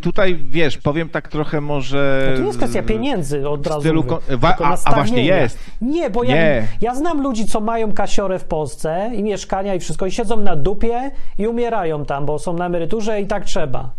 Tutaj 0.00 0.36
wiesz, 0.48 0.78
powiem 0.78 1.08
tak 1.08 1.28
trochę 1.28 1.60
może. 1.60 2.26
No 2.30 2.32
to 2.34 2.40
nie 2.40 2.46
jest 2.46 2.58
kwestia 2.58 2.82
pieniędzy 2.82 3.48
od 3.48 3.66
razu. 3.66 3.80
stylu 3.80 4.02
mówię, 4.02 4.36
wa- 4.36 4.56
a- 4.62 4.78
a 4.84 4.94
właśnie 4.94 5.24
jest. 5.24 5.58
Nie, 5.82 6.10
bo 6.10 6.24
ja, 6.24 6.34
Nie. 6.34 6.68
ja 6.80 6.94
znam 6.94 7.22
ludzi, 7.22 7.44
co 7.46 7.60
mają 7.60 7.92
kasiorę 7.92 8.38
w 8.38 8.44
Polsce 8.44 9.10
i 9.14 9.22
mieszkania 9.22 9.74
i 9.74 9.80
wszystko, 9.80 10.06
i 10.06 10.10
siedzą 10.12 10.36
na 10.36 10.56
dupie 10.56 11.10
i 11.38 11.46
umierają 11.46 12.04
tam, 12.04 12.26
bo 12.26 12.38
są 12.38 12.52
na 12.52 12.66
emeryturze 12.66 13.20
i 13.20 13.26
tak 13.26 13.44
trzeba. 13.44 13.90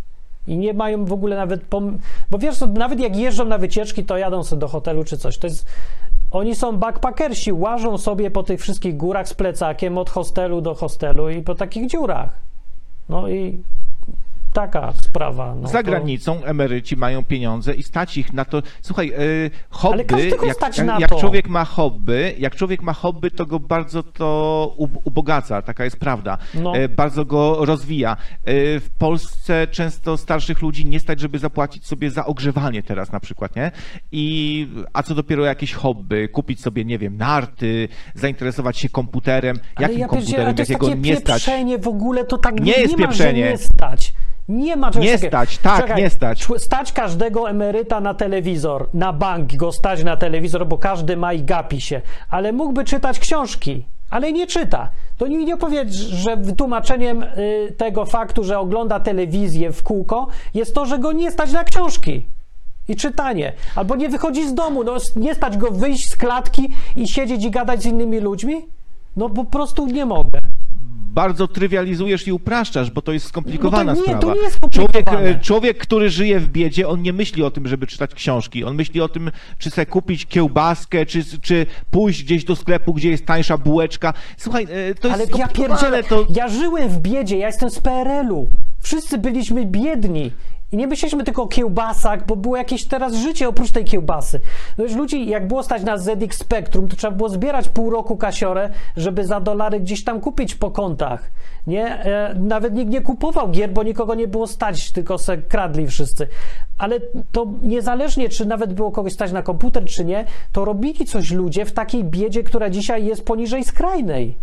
I 0.47 0.57
nie 0.57 0.73
mają 0.73 1.05
w 1.05 1.13
ogóle 1.13 1.35
nawet. 1.35 1.61
Pom- 1.69 1.97
bo 2.31 2.37
wiesz, 2.37 2.55
nawet 2.73 2.99
jak 2.99 3.15
jeżdżą 3.15 3.45
na 3.45 3.57
wycieczki, 3.57 4.03
to 4.03 4.17
jadą 4.17 4.43
sobie 4.43 4.59
do 4.59 4.67
hotelu 4.67 5.03
czy 5.03 5.17
coś. 5.17 5.37
To 5.37 5.47
jest. 5.47 5.67
Oni 6.31 6.55
są 6.55 6.77
backpackersi, 6.77 7.53
łażą 7.53 7.97
sobie 7.97 8.31
po 8.31 8.43
tych 8.43 8.61
wszystkich 8.61 8.97
górach 8.97 9.27
z 9.27 9.33
plecakiem 9.33 9.97
od 9.97 10.09
hostelu 10.09 10.61
do 10.61 10.75
hostelu 10.75 11.29
i 11.29 11.41
po 11.41 11.55
takich 11.55 11.87
dziurach. 11.89 12.29
No 13.09 13.29
i 13.29 13.63
taka 14.55 14.93
sprawa. 15.01 15.55
No, 15.55 15.67
Za 15.67 15.77
to- 15.77 15.83
granicą 15.83 16.43
emeryci 16.43 16.97
mają 16.97 17.23
pieniądze 17.23 17.73
i 17.73 17.83
stać 17.83 18.17
ich 18.17 18.33
na 18.33 18.45
to. 18.45 18.61
Słuchaj, 18.81 19.09
e, 19.09 19.17
hobby, 19.69 20.05
jak, 20.45 20.55
stać 20.55 20.77
jak, 20.77 20.87
na 20.87 20.99
jak 20.99 21.09
to. 21.09 21.19
człowiek 21.19 21.49
ma 21.49 21.65
hobby, 21.65 22.35
jak 22.39 22.55
człowiek 22.55 22.81
ma 22.81 22.93
hobby, 22.93 23.31
to 23.31 23.45
go 23.45 23.59
bardzo 23.59 24.03
to 24.03 24.73
ub- 24.77 24.99
ubogaca, 25.03 25.61
taka 25.61 25.83
jest 25.83 25.97
prawda. 25.99 26.37
No. 26.53 26.75
E, 26.75 26.89
bardzo 26.89 27.25
go 27.25 27.65
rozwija. 27.65 28.11
E, 28.43 28.53
w 28.79 28.89
Polsce 28.99 29.67
często 29.67 30.17
starszych 30.17 30.61
ludzi 30.61 30.85
nie 30.85 30.99
stać, 30.99 31.19
żeby 31.19 31.39
zapłacić 31.39 31.85
sobie 31.85 32.11
za 32.11 32.25
ogrzewanie 32.25 32.83
teraz 32.83 33.11
na 33.11 33.19
przykład, 33.19 33.55
nie? 33.55 33.71
I 34.11 34.67
a 34.93 35.03
co 35.03 35.15
dopiero 35.15 35.45
jakieś 35.45 35.73
hobby, 35.73 36.29
kupić 36.29 36.61
sobie, 36.61 36.85
nie 36.85 36.97
wiem, 36.99 37.17
narty, 37.17 37.87
zainteresować 38.15 38.77
się 38.77 38.89
komputerem. 38.89 39.59
Ale 39.75 39.87
Jakim 39.87 39.99
ja 39.99 40.07
komputerem, 40.07 40.55
jakiego 40.57 40.95
nie 40.95 41.15
stać? 41.15 41.45
pieprzenie 41.45 41.77
w 41.79 41.87
ogóle, 41.87 42.25
to 42.25 42.37
tak 42.37 42.59
Nie 42.59 42.73
jest 42.73 42.97
ma, 42.97 43.07
pieprzenie. 43.07 43.41
Nie 43.49 43.57
stać. 43.57 44.13
Nie 44.49 44.75
ma 44.75 44.91
czegoś 44.91 45.05
Nie 45.07 45.13
takiego. 45.13 45.29
stać, 45.29 45.57
tak, 45.57 45.97
nie 45.97 46.09
stać. 46.09 46.47
Stać 46.57 46.91
każdego 46.91 47.49
emeryta 47.49 47.99
na 48.01 48.13
telewizor, 48.13 48.89
na 48.93 49.13
bank 49.13 49.55
go 49.55 49.71
stać 49.71 50.03
na 50.03 50.17
telewizor, 50.17 50.67
bo 50.67 50.77
każdy 50.77 51.17
ma 51.17 51.33
i 51.33 51.43
gapi 51.43 51.81
się. 51.81 52.01
Ale 52.29 52.51
mógłby 52.53 52.83
czytać 52.83 53.19
książki, 53.19 53.85
ale 54.09 54.33
nie 54.33 54.47
czyta. 54.47 54.89
To 55.17 55.25
mi 55.25 55.45
nie 55.45 55.57
powiedz, 55.57 55.91
że 55.93 56.37
wytłumaczeniem 56.37 57.23
y, 57.23 57.73
tego 57.77 58.05
faktu, 58.05 58.43
że 58.43 58.59
ogląda 58.59 58.99
telewizję 58.99 59.71
w 59.71 59.83
kółko, 59.83 60.27
jest 60.53 60.75
to, 60.75 60.85
że 60.85 60.99
go 60.99 61.11
nie 61.11 61.31
stać 61.31 61.51
na 61.51 61.63
książki. 61.63 62.25
I 62.87 62.95
czytanie. 62.95 63.53
Albo 63.75 63.95
nie 63.95 64.09
wychodzi 64.09 64.47
z 64.49 64.53
domu. 64.53 64.83
No, 64.83 64.97
nie 65.15 65.35
stać 65.35 65.57
go 65.57 65.71
wyjść 65.71 66.09
z 66.09 66.15
klatki 66.15 66.69
i 66.95 67.07
siedzieć 67.07 67.43
i 67.45 67.51
gadać 67.51 67.83
z 67.83 67.85
innymi 67.85 68.19
ludźmi? 68.19 68.65
No 69.15 69.29
po 69.29 69.45
prostu 69.45 69.87
nie 69.87 70.05
mogę. 70.05 70.39
Bardzo 71.15 71.47
trywializujesz 71.47 72.27
i 72.27 72.31
upraszczasz, 72.31 72.91
bo 72.91 73.01
to 73.01 73.11
jest 73.11 73.25
skomplikowana 73.25 73.93
No 73.93 74.01
to 74.01 74.07
nie, 74.07 74.13
to 74.13 74.19
sprawa. 74.19 74.35
nie 74.35 74.41
jest 74.41 74.59
człowiek, 74.59 74.91
skomplikowane. 74.91 75.29
e, 75.29 75.39
człowiek, 75.39 75.77
który 75.77 76.09
żyje 76.09 76.39
w 76.39 76.47
biedzie, 76.49 76.87
on 76.87 77.01
nie 77.01 77.13
myśli 77.13 77.43
o 77.43 77.51
tym, 77.51 77.67
żeby 77.67 77.87
czytać 77.87 78.13
książki. 78.13 78.63
On 78.63 78.75
myśli 78.75 79.01
o 79.01 79.09
tym, 79.09 79.31
czy 79.57 79.69
sobie 79.69 79.85
kupić 79.85 80.25
kiełbaskę, 80.25 81.05
czy, 81.05 81.23
czy 81.41 81.65
pójść 81.91 82.23
gdzieś 82.23 82.43
do 82.43 82.55
sklepu, 82.55 82.93
gdzie 82.93 83.09
jest 83.09 83.25
tańsza 83.25 83.57
bułeczka. 83.57 84.13
Słuchaj, 84.37 84.63
e, 84.63 84.95
to 84.95 85.07
jest 85.07 85.21
Ale 85.21 85.39
ja 85.39 85.47
pierdzielę, 85.47 86.03
to... 86.03 86.25
ja 86.29 86.47
żyłem 86.47 86.89
w 86.89 86.97
biedzie, 86.99 87.37
ja 87.37 87.47
jestem 87.47 87.69
z 87.69 87.79
PRL-u. 87.79 88.47
Wszyscy 88.79 89.17
byliśmy 89.17 89.65
biedni. 89.65 90.31
I 90.75 90.77
nie 90.77 90.87
myśleliśmy 90.87 91.23
tylko 91.23 91.43
o 91.43 91.47
kiełbasach, 91.47 92.25
bo 92.25 92.35
było 92.35 92.57
jakieś 92.57 92.85
teraz 92.85 93.13
życie 93.13 93.49
oprócz 93.49 93.71
tej 93.71 93.85
kiełbasy. 93.85 94.39
No 94.77 94.83
już 94.83 94.95
ludzi, 94.95 95.29
jak 95.29 95.47
było 95.47 95.63
stać 95.63 95.83
na 95.83 95.97
ZX 95.97 96.37
Spectrum, 96.37 96.87
to 96.87 96.95
trzeba 96.95 97.15
było 97.15 97.29
zbierać 97.29 97.69
pół 97.69 97.89
roku 97.89 98.17
kasiorę, 98.17 98.69
żeby 98.97 99.25
za 99.25 99.39
dolary 99.39 99.79
gdzieś 99.79 100.03
tam 100.03 100.21
kupić 100.21 100.55
po 100.55 100.71
kontach. 100.71 101.31
Nie? 101.67 101.85
E, 101.85 102.35
nawet 102.39 102.73
nikt 102.73 102.91
nie 102.91 103.01
kupował 103.01 103.51
gier, 103.51 103.71
bo 103.71 103.83
nikogo 103.83 104.15
nie 104.15 104.27
było 104.27 104.47
stać, 104.47 104.91
tylko 104.91 105.17
se 105.17 105.37
kradli 105.37 105.87
wszyscy. 105.87 106.27
Ale 106.77 106.99
to 107.31 107.47
niezależnie, 107.61 108.29
czy 108.29 108.45
nawet 108.45 108.73
było 108.73 108.91
kogoś 108.91 109.13
stać 109.13 109.31
na 109.31 109.41
komputer, 109.41 109.85
czy 109.85 110.05
nie, 110.05 110.25
to 110.51 110.65
robili 110.65 111.05
coś 111.05 111.31
ludzie 111.31 111.65
w 111.65 111.71
takiej 111.71 112.03
biedzie, 112.03 112.43
która 112.43 112.69
dzisiaj 112.69 113.05
jest 113.05 113.25
poniżej 113.25 113.63
skrajnej. 113.63 114.35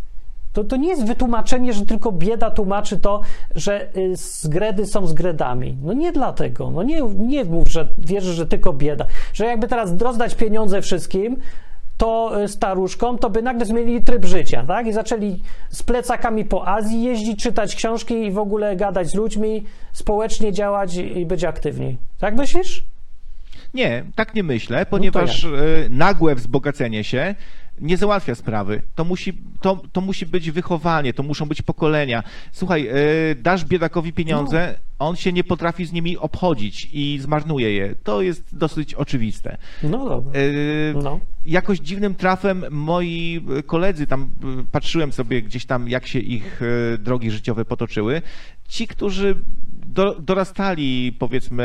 To, 0.53 0.65
to 0.65 0.77
nie 0.77 0.89
jest 0.89 1.07
wytłumaczenie, 1.07 1.73
że 1.73 1.87
tylko 1.87 2.13
bieda 2.13 2.51
tłumaczy 2.51 3.01
to, 3.01 3.21
że 3.55 3.97
y, 3.97 4.17
zgredy 4.17 4.87
są 4.87 5.07
zgredami. 5.07 5.77
No 5.83 5.93
nie 5.93 6.13
dlatego. 6.13 6.71
No 6.71 6.83
nie, 6.83 7.03
nie 7.03 7.45
mów, 7.45 7.69
że 7.69 7.89
wierzysz, 7.99 8.37
że 8.37 8.47
tylko 8.47 8.73
bieda. 8.73 9.07
Że 9.33 9.47
jakby 9.47 9.69
teraz 9.69 10.01
rozdać 10.01 10.35
pieniądze 10.35 10.83
wszystkim, 10.83 11.37
to 11.97 12.43
y, 12.43 12.49
staruszkom, 12.49 13.19
to 13.19 13.31
by 13.31 13.43
nagle 13.43 13.67
zmienili 13.67 14.05
tryb 14.05 14.25
życia, 14.25 14.65
tak? 14.67 14.87
I 14.87 14.93
zaczęli 14.93 15.41
z 15.71 15.83
plecakami 15.83 16.45
po 16.45 16.69
Azji 16.69 17.03
jeździć, 17.03 17.43
czytać 17.43 17.77
książki 17.77 18.15
i 18.15 18.31
w 18.31 18.39
ogóle 18.39 18.77
gadać 18.77 19.09
z 19.09 19.15
ludźmi, 19.15 19.65
społecznie 19.93 20.53
działać 20.53 20.97
i 20.97 21.27
być 21.27 21.45
aktywni. 21.45 21.97
Tak 22.19 22.37
myślisz? 22.37 22.85
Nie, 23.75 24.05
tak 24.15 24.35
nie 24.35 24.43
No 24.43 24.47
myślę, 24.47 24.87
ponieważ 24.87 25.45
e, 25.45 25.49
nagłe 25.91 26.35
wzbogacenie 26.35 27.05
się 27.05 27.35
nie 27.81 27.97
załatwia 27.97 28.35
sprawy. 28.35 28.83
To 28.95 29.05
musi, 29.05 29.39
to, 29.61 29.83
to 29.93 30.01
musi 30.01 30.27
być 30.27 30.51
wychowanie, 30.51 31.15
to 31.15 31.23
muszą 31.23 31.47
być 31.47 31.63
pokolenia. 31.63 32.23
Słuchaj, 32.53 32.89
e, 32.89 32.95
dasz 33.35 33.65
biedakowi 33.65 34.13
pieniądze, 34.13 34.75
No. 34.79 34.92
On 35.03 35.17
się 35.17 35.33
nie 35.33 35.45
potrafi 35.45 35.85
z 35.85 35.93
nimi 35.93 36.19
obchodzić 36.19 36.89
i 36.93 37.19
zmarnuje 37.21 37.73
je. 37.73 37.95
To 38.05 38.23
jest 38.23 38.57
dosyć 38.57 38.95
oczywiste. 38.95 39.57
No 39.83 40.09
dobra. 40.09 40.33
E, 40.41 41.03
No. 41.03 41.21
Jakoś 41.47 41.79
dziwnym 41.79 42.15
trafem 42.15 42.65
moi 42.71 43.45
koledzy, 43.67 44.07
tam 44.07 44.23
e, 44.23 44.65
patrzyłem 44.73 45.13
sobie 45.13 45.43
gdzieś 45.43 45.67
tam, 45.67 45.89
jak 45.89 46.07
się 46.07 46.19
ich 46.19 46.61
e, 46.95 46.99
drogi 46.99 47.31
życiowe 47.31 47.65
potoczyły. 47.65 48.23
Ci, 48.69 48.87
którzy 48.87 49.37
do, 49.87 50.21
dorastali, 50.21 51.17
powiedzmy, 51.19 51.65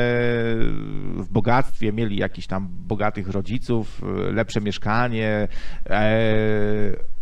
w 1.16 1.28
bogactwie, 1.32 1.94
mieli 1.94 2.18
jakichś 2.18 2.48
tam 2.48 2.68
bogatych 2.72 3.30
rodziców, 3.30 4.02
lepsze 4.34 4.62
mieszkanie, 4.62 5.48
e, 5.90 7.16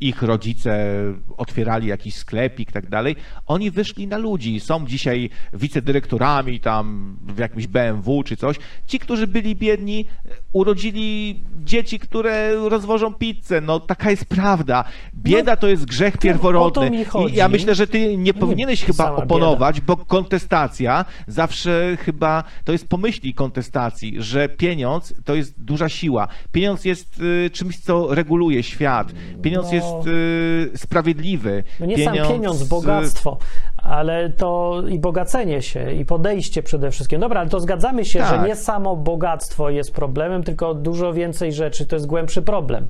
ich 0.00 0.22
rodzice 0.22 0.94
otwierali 1.36 1.86
jakiś 1.86 2.14
sklepik 2.14 2.70
i 2.70 2.72
tak 2.72 2.88
dalej, 2.88 3.16
oni 3.46 3.70
wyszli 3.70 4.06
na 4.06 4.18
ludzi, 4.18 4.60
są 4.60 4.86
dzisiaj 4.86 5.30
wicedyrektorami 5.52 6.60
tam 6.60 7.16
w 7.22 7.38
jakimś 7.38 7.66
BMW 7.66 8.22
czy 8.22 8.36
coś. 8.36 8.56
Ci, 8.86 8.98
którzy 8.98 9.26
byli 9.26 9.56
biedni, 9.56 10.04
urodzili 10.52 11.40
dzieci, 11.64 11.98
które 11.98 12.54
rozwożą 12.68 13.14
pizzę. 13.14 13.60
No 13.60 13.80
taka 13.80 14.10
jest 14.10 14.24
prawda. 14.24 14.84
Bieda 15.14 15.56
to 15.56 15.68
jest 15.68 15.84
grzech 15.84 16.18
pierworodny. 16.18 17.04
I 17.30 17.34
ja 17.34 17.48
myślę, 17.48 17.74
że 17.74 17.86
ty 17.86 18.16
nie 18.16 18.34
powinieneś 18.34 18.84
chyba 18.84 19.04
sama 19.04 19.16
oponować, 19.16 19.80
bo 19.80 19.96
kontestacja 19.96 21.04
zawsze 21.26 21.96
chyba 22.00 22.44
to 22.64 22.72
jest 22.72 22.88
pomyśli 22.88 23.34
kontestacji, 23.34 24.14
że 24.18 24.48
pieniądz 24.48 25.14
to 25.24 25.34
jest 25.34 25.62
duża 25.62 25.88
siła. 25.88 26.28
Pieniądz 26.52 26.84
jest 26.84 27.20
y, 27.20 27.50
czymś, 27.52 27.78
co 27.78 28.14
reguluje 28.14 28.62
świat. 28.62 29.12
Pieniądz 29.42 29.66
No. 29.68 29.74
jest 29.74 29.89
y, 30.06 30.78
sprawiedliwy. 30.78 31.64
No 31.80 31.86
nie 31.86 32.04
sam 32.04 32.14
pieniądz, 32.14 32.62
bogactwo, 32.62 33.38
ale 33.76 34.30
to 34.30 34.82
i 34.88 34.98
bogacenie 34.98 35.62
się, 35.62 35.92
i 35.92 36.04
podejście 36.04 36.62
przede 36.62 36.90
wszystkim. 36.90 37.20
Dobra, 37.20 37.40
ale 37.40 37.50
to 37.50 37.60
zgadzamy 37.60 38.04
się, 38.04 38.18
Tak. 38.18 38.28
że 38.28 38.48
nie 38.48 38.56
samo 38.56 38.96
bogactwo 38.96 39.70
jest 39.70 39.92
problemem, 39.94 40.42
tylko 40.42 40.74
dużo 40.74 41.12
więcej 41.12 41.52
rzeczy 41.52 41.86
to 41.86 41.96
jest 41.96 42.06
głębszy 42.06 42.42
problem. 42.42 42.88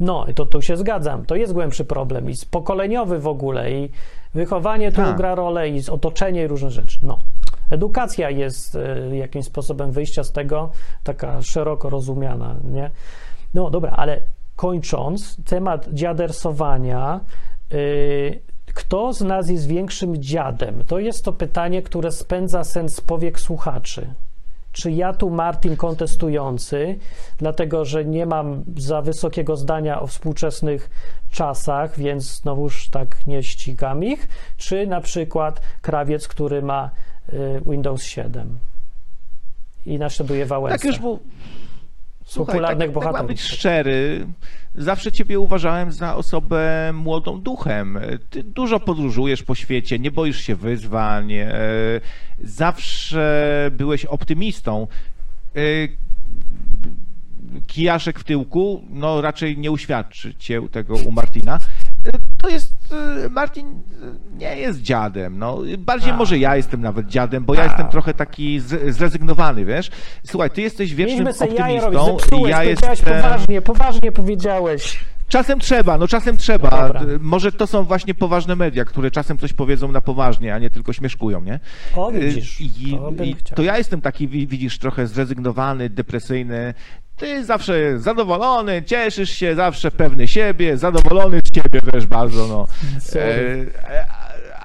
No, 0.00 0.26
i 0.26 0.34
to 0.34 0.46
tu 0.46 0.62
się 0.62 0.76
zgadzam, 0.76 1.26
to 1.26 1.36
jest 1.36 1.52
głębszy 1.52 1.84
problem 1.84 2.30
i 2.30 2.34
pokoleniowy 2.50 3.18
w 3.18 3.26
ogóle, 3.26 3.72
i 3.72 3.90
wychowanie 4.34 4.90
tu 4.90 4.96
Tak. 4.96 5.16
gra 5.16 5.34
rolę, 5.34 5.68
i 5.68 5.90
otoczenie 5.90 6.42
i 6.42 6.46
różne 6.46 6.70
rzeczy. 6.70 6.98
No. 7.02 7.18
Edukacja 7.70 8.30
jest 8.30 8.74
y, 8.74 9.16
jakimś 9.16 9.44
sposobem 9.44 9.92
wyjścia 9.92 10.24
z 10.24 10.32
tego, 10.32 10.70
taka 11.04 11.42
szeroko 11.42 11.90
rozumiana, 11.90 12.56
nie? 12.64 12.90
No 13.54 13.70
dobra, 13.70 13.90
ale 13.90 14.20
kończąc, 14.56 15.36
temat 15.44 15.88
dziadersowania. 15.92 17.20
y, 17.72 18.40
kto 18.74 19.12
z 19.12 19.20
nas 19.20 19.48
jest 19.50 19.66
większym 19.66 20.22
dziadem? 20.22 20.84
To 20.84 20.98
jest 20.98 21.24
to 21.24 21.32
pytanie, 21.32 21.82
które 21.82 22.12
spędza 22.12 22.64
sens 22.64 23.00
powiek 23.00 23.40
słuchaczy. 23.40 24.06
Czy 24.72 24.90
ja 24.92 25.12
tu, 25.12 25.30
Martin, 25.30 25.76
kontestujący, 25.76 26.98
dlatego 27.38 27.84
że 27.84 28.04
nie 28.04 28.26
mam 28.26 28.64
za 28.76 29.02
wysokiego 29.02 29.56
zdania 29.56 30.00
o 30.00 30.06
współczesnych 30.06 30.90
czasach, 31.30 31.98
więc 31.98 32.40
znowuż 32.40 32.88
tak 32.88 33.26
nie 33.26 33.42
ścigam 33.42 34.04
ich, 34.04 34.28
czy 34.56 34.86
na 34.86 35.00
przykład 35.00 35.60
krawiec, 35.82 36.28
który 36.28 36.62
ma 36.62 36.90
y, 37.32 37.60
Windows 37.66 38.02
7 38.02 38.58
i 39.86 39.98
naśladuje 39.98 40.46
Wałęsę. 40.46 40.78
Tak 40.78 40.84
już 40.84 40.98
był. 40.98 41.18
Słuchaj, 42.28 42.52
popularnych 42.54 42.78
tak, 42.88 42.94
tak 42.94 42.94
bohaterów. 42.94 43.28
być 43.28 43.40
szczery. 43.42 44.26
Zawsze 44.74 45.12
ciebie 45.12 45.40
uważałem 45.40 45.92
za 45.92 46.16
osobę 46.16 46.90
młodą 46.94 47.40
duchem. 47.40 47.98
Ty 48.30 48.42
dużo 48.42 48.80
podróżujesz 48.80 49.42
po 49.42 49.54
świecie, 49.54 49.98
nie 49.98 50.10
boisz 50.10 50.40
się 50.40 50.56
wyzwań. 50.56 51.32
e, 51.32 51.50
Zawsze 52.44 53.70
byłeś 53.72 54.04
optymistą. 54.04 54.86
E, 55.56 55.60
Kijaszek 57.66 58.18
w 58.20 58.24
tyłku, 58.24 58.84
no 58.90 59.20
raczej 59.20 59.58
nie 59.58 59.70
uświadczy 59.70 60.34
cię 60.34 60.68
tego 60.68 60.94
u 60.94 61.12
Martina. 61.12 61.58
To 62.42 62.48
jest, 62.48 62.74
e, 63.26 63.28
Martin 63.28 63.66
e, 63.66 63.74
nie 64.38 64.56
jest 64.56 64.82
dziadem, 64.82 65.38
no. 65.38 65.58
Bardziej 65.78 66.10
A. 66.10 66.16
może 66.16 66.38
ja 66.38 66.56
jestem 66.56 66.80
nawet 66.80 67.06
dziadem, 67.06 67.44
bo 67.44 67.54
ja 67.54 67.64
jestem 67.64 67.88
trochę 67.88 68.14
taki 68.14 68.60
zrezygnowany, 68.88 69.64
wiesz. 69.64 69.90
Słuchaj, 70.26 70.50
ty 70.50 70.62
jesteś 70.62 70.94
wiecznym 70.94 71.26
optymistą. 71.28 72.16
zepsułeś, 72.18 72.50
ja 72.50 72.64
jestem... 72.64 72.96
poważnie, 73.22 73.62
poważnie 73.62 74.12
powiedziałeś. 74.12 75.00
Czasem 75.28 75.60
trzeba, 75.60 75.98
no 75.98 76.08
czasem 76.08 76.36
trzeba. 76.36 76.90
No 76.94 77.00
Może 77.20 77.52
to 77.52 77.66
są 77.66 77.84
właśnie 77.84 78.14
poważne 78.14 78.56
media, 78.56 78.84
które 78.84 79.10
czasem 79.10 79.38
coś 79.38 79.52
powiedzą 79.52 79.92
na 79.92 80.00
poważnie, 80.00 80.54
a 80.54 80.58
nie 80.58 80.70
tylko 80.70 80.92
śmieszkują, 80.92 81.40
nie? 81.42 81.60
O, 81.96 82.10
widzisz, 82.12 82.60
Y, 82.60 82.64
I, 82.64 82.96
to 82.98 83.12
bym 83.12 83.26
i 83.26 83.36
to 83.36 83.62
ja 83.62 83.78
jestem 83.78 84.00
taki, 84.00 84.28
wi- 84.28 84.46
widzisz, 84.46 84.78
trochę 84.78 85.06
zrezygnowany, 85.06 85.90
depresyjny. 85.90 86.74
Ty 87.16 87.44
zawsze 87.44 87.98
zadowolony, 87.98 88.82
cieszysz 88.82 89.30
się, 89.30 89.54
zawsze 89.54 89.90
pewny 89.90 90.28
siebie, 90.28 90.76
zadowolony 90.76 91.40
z 91.44 91.50
ciebie 91.50 91.80
też 91.92 92.06
bardzo, 92.06 92.46
no. 92.46 92.66
Sorry. 93.00 93.70
E, 93.84 94.06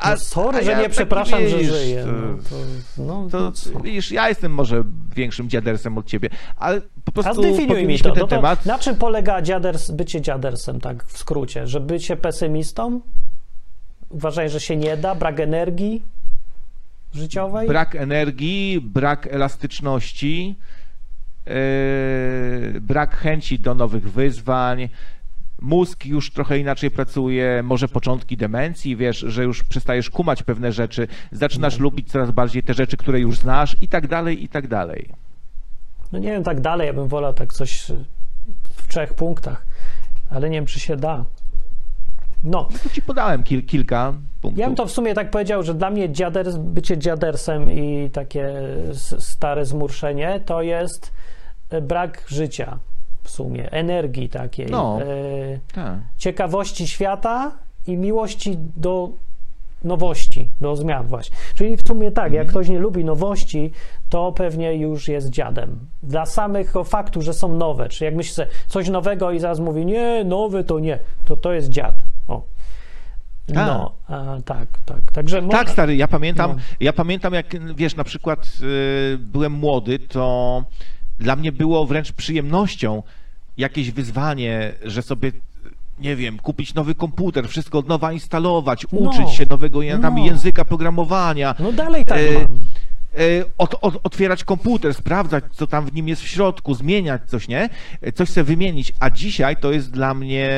A, 0.03 0.09
No 0.11 0.17
sorry, 0.17 0.57
a 0.57 0.61
że 0.61 0.71
ja 0.71 0.77
nie 0.77 0.83
taki, 0.83 0.95
przepraszam, 0.95 1.47
że 1.47 1.57
wiesz, 1.57 1.67
żyję. 1.67 2.05
to- 2.49 2.55
No, 3.03 3.27
to, 3.31 3.39
no, 3.39 3.51
To 3.51 4.13
ja 4.13 4.29
jestem 4.29 4.51
może 4.53 4.83
większym 5.15 5.49
dziadersem 5.49 5.97
od 5.97 6.05
ciebie, 6.05 6.29
ale 6.57 6.81
po 6.81 6.87
A 7.07 7.11
prostu 7.11 7.43
zdefiniuj 7.43 7.85
mi 7.85 7.99
to. 7.99 8.11
ten 8.11 8.21
No 8.21 8.27
temat. 8.27 8.65
na 8.65 8.79
czym 8.79 8.95
polega 8.95 9.41
dziaders, 9.41 9.91
bycie 9.91 10.21
dziadersem, 10.21 10.79
tak 10.79 11.03
w 11.03 11.17
skrócie? 11.17 11.67
Że 11.67 11.79
bycie 11.79 12.17
pesymistą? 12.17 13.01
Uważaj, 14.09 14.49
że 14.49 14.59
się 14.59 14.75
nie 14.75 14.97
da? 14.97 15.15
Brak 15.15 15.39
energii 15.39 16.03
życiowej? 17.13 17.67
Brak 17.67 17.95
energii, 17.95 18.81
brak 18.81 19.27
elastyczności, 19.27 20.55
brak 22.81 23.15
chęci 23.15 23.59
do 23.59 23.75
nowych 23.75 24.11
wyzwań. 24.11 24.89
Mózg 25.61 26.05
już 26.05 26.31
trochę 26.31 26.59
inaczej 26.59 26.91
pracuje, 26.91 27.61
może 27.63 27.87
początki 27.87 28.37
demencji, 28.37 28.95
wiesz, 28.95 29.17
że 29.17 29.43
już 29.43 29.63
przestajesz 29.63 30.09
kumać 30.09 30.43
pewne 30.43 30.71
rzeczy, 30.71 31.07
zaczynasz 31.31 31.73
Mhm. 31.73 31.83
lubić 31.83 32.11
coraz 32.11 32.31
bardziej 32.31 32.63
te 32.63 32.73
rzeczy, 32.73 32.97
które 32.97 33.19
już 33.19 33.37
znasz 33.37 33.77
i 33.81 33.87
tak 33.87 34.07
dalej, 34.07 34.43
i 34.43 34.47
tak 34.49 34.67
dalej. 34.67 35.09
No 36.11 36.19
nie 36.19 36.31
wiem, 36.31 36.43
tak 36.43 36.61
dalej, 36.61 36.87
ja 36.87 36.93
bym 36.93 37.07
wolał 37.07 37.33
tak 37.33 37.53
coś 37.53 37.91
w 38.75 38.87
trzech 38.87 39.13
punktach, 39.13 39.65
ale 40.29 40.49
nie 40.49 40.57
wiem, 40.57 40.65
czy 40.65 40.79
się 40.79 40.95
da. 40.95 41.25
No, 42.43 42.67
To 42.83 42.89
ci 42.89 43.01
podałem 43.01 43.43
kil, 43.43 43.65
kilka 43.65 44.13
punktów. 44.41 44.59
ja 44.59 44.67
bym 44.67 44.75
to 44.75 44.85
w 44.85 44.91
sumie 44.91 45.13
tak 45.13 45.31
powiedział, 45.31 45.63
że 45.63 45.73
dla 45.73 45.89
mnie 45.89 46.09
dziaders, 46.09 46.55
bycie 46.55 46.97
dziadersem 46.97 47.71
i 47.71 48.09
takie 48.13 48.53
stare 49.19 49.65
zmurszenie 49.65 50.39
to 50.45 50.61
jest 50.61 51.11
y, 51.73 51.81
brak 51.81 52.23
życia 52.27 52.77
w 53.23 53.29
sumie, 53.29 53.71
energii 53.71 54.29
takiej, 54.29 54.65
No. 54.71 54.99
y, 55.01 55.59
Tak. 55.73 55.95
ciekawości 56.17 56.87
świata 56.87 57.51
i 57.87 57.97
miłości 57.97 58.57
do 58.75 59.09
nowości, 59.83 60.49
do 60.61 60.75
zmian 60.75 61.07
właśnie. 61.07 61.37
Czyli 61.55 61.77
w 61.77 61.87
sumie 61.87 62.11
tak, 62.11 62.33
jak 62.33 62.47
ktoś 62.47 62.69
nie 62.69 62.79
lubi 62.79 63.05
nowości, 63.05 63.71
to 64.09 64.31
pewnie 64.31 64.73
już 64.75 65.07
jest 65.07 65.29
dziadem. 65.29 65.79
Dla 66.03 66.25
samego 66.25 66.83
faktu, 66.83 67.21
że 67.21 67.33
są 67.33 67.55
nowe, 67.55 67.89
czy 67.89 68.05
jak 68.05 68.15
myśli 68.15 68.33
sobie 68.33 68.47
coś 68.67 68.89
nowego 68.89 69.31
i 69.31 69.39
zaraz 69.39 69.59
mówi, 69.59 69.85
nie, 69.85 70.23
nowe 70.23 70.63
to 70.63 70.79
nie, 70.79 70.99
to 71.25 71.37
to 71.37 71.53
jest 71.53 71.69
dziad. 71.69 71.95
A. 73.49 73.53
No, 73.53 73.91
a, 74.07 74.37
tak, 74.45 74.67
tak. 74.85 75.11
Także 75.11 75.41
Tak, 75.49 75.69
stary, 75.69 75.95
ja 75.95 76.07
pamiętam, 76.07 76.51
No. 76.51 76.57
ja 76.79 76.93
pamiętam, 76.93 77.33
jak 77.33 77.75
wiesz, 77.75 77.95
na 77.95 78.03
przykład 78.03 78.51
y, 79.13 79.17
byłem 79.17 79.51
młody, 79.51 79.99
to 79.99 80.63
dla 81.19 81.35
mnie 81.35 81.51
było 81.51 81.85
wręcz 81.85 82.11
przyjemnością 82.11 83.03
jakieś 83.57 83.91
wyzwanie, 83.91 84.73
że 84.83 85.01
sobie 85.01 85.31
nie 85.99 86.15
wiem, 86.15 86.39
kupić 86.39 86.73
nowy 86.73 86.95
komputer, 86.95 87.47
wszystko 87.49 87.77
od 87.79 87.87
nowa 87.87 88.13
instalować, 88.13 88.85
No. 88.91 88.99
uczyć 88.99 89.29
się 89.29 89.45
nowego 89.49 89.79
No. 89.99 90.25
języka 90.25 90.65
programowania, 90.65 91.55
No 91.59 91.71
dalej 91.71 92.05
tak 92.05 92.19
mam. 92.33 92.43
e, 92.43 92.47
od, 93.57 93.75
od, 93.81 93.99
otwierać 94.03 94.43
komputer, 94.43 94.93
sprawdzać, 94.93 95.43
co 95.51 95.67
tam 95.67 95.85
w 95.85 95.93
nim 95.93 96.07
jest 96.07 96.21
w 96.21 96.27
środku, 96.27 96.73
zmieniać 96.73 97.21
coś, 97.27 97.47
nie? 97.47 97.69
Coś 98.15 98.29
sobie 98.29 98.43
wymienić, 98.43 98.93
a 98.99 99.09
dzisiaj 99.09 99.57
to 99.57 99.71
jest 99.71 99.91
dla 99.91 100.13
mnie 100.13 100.49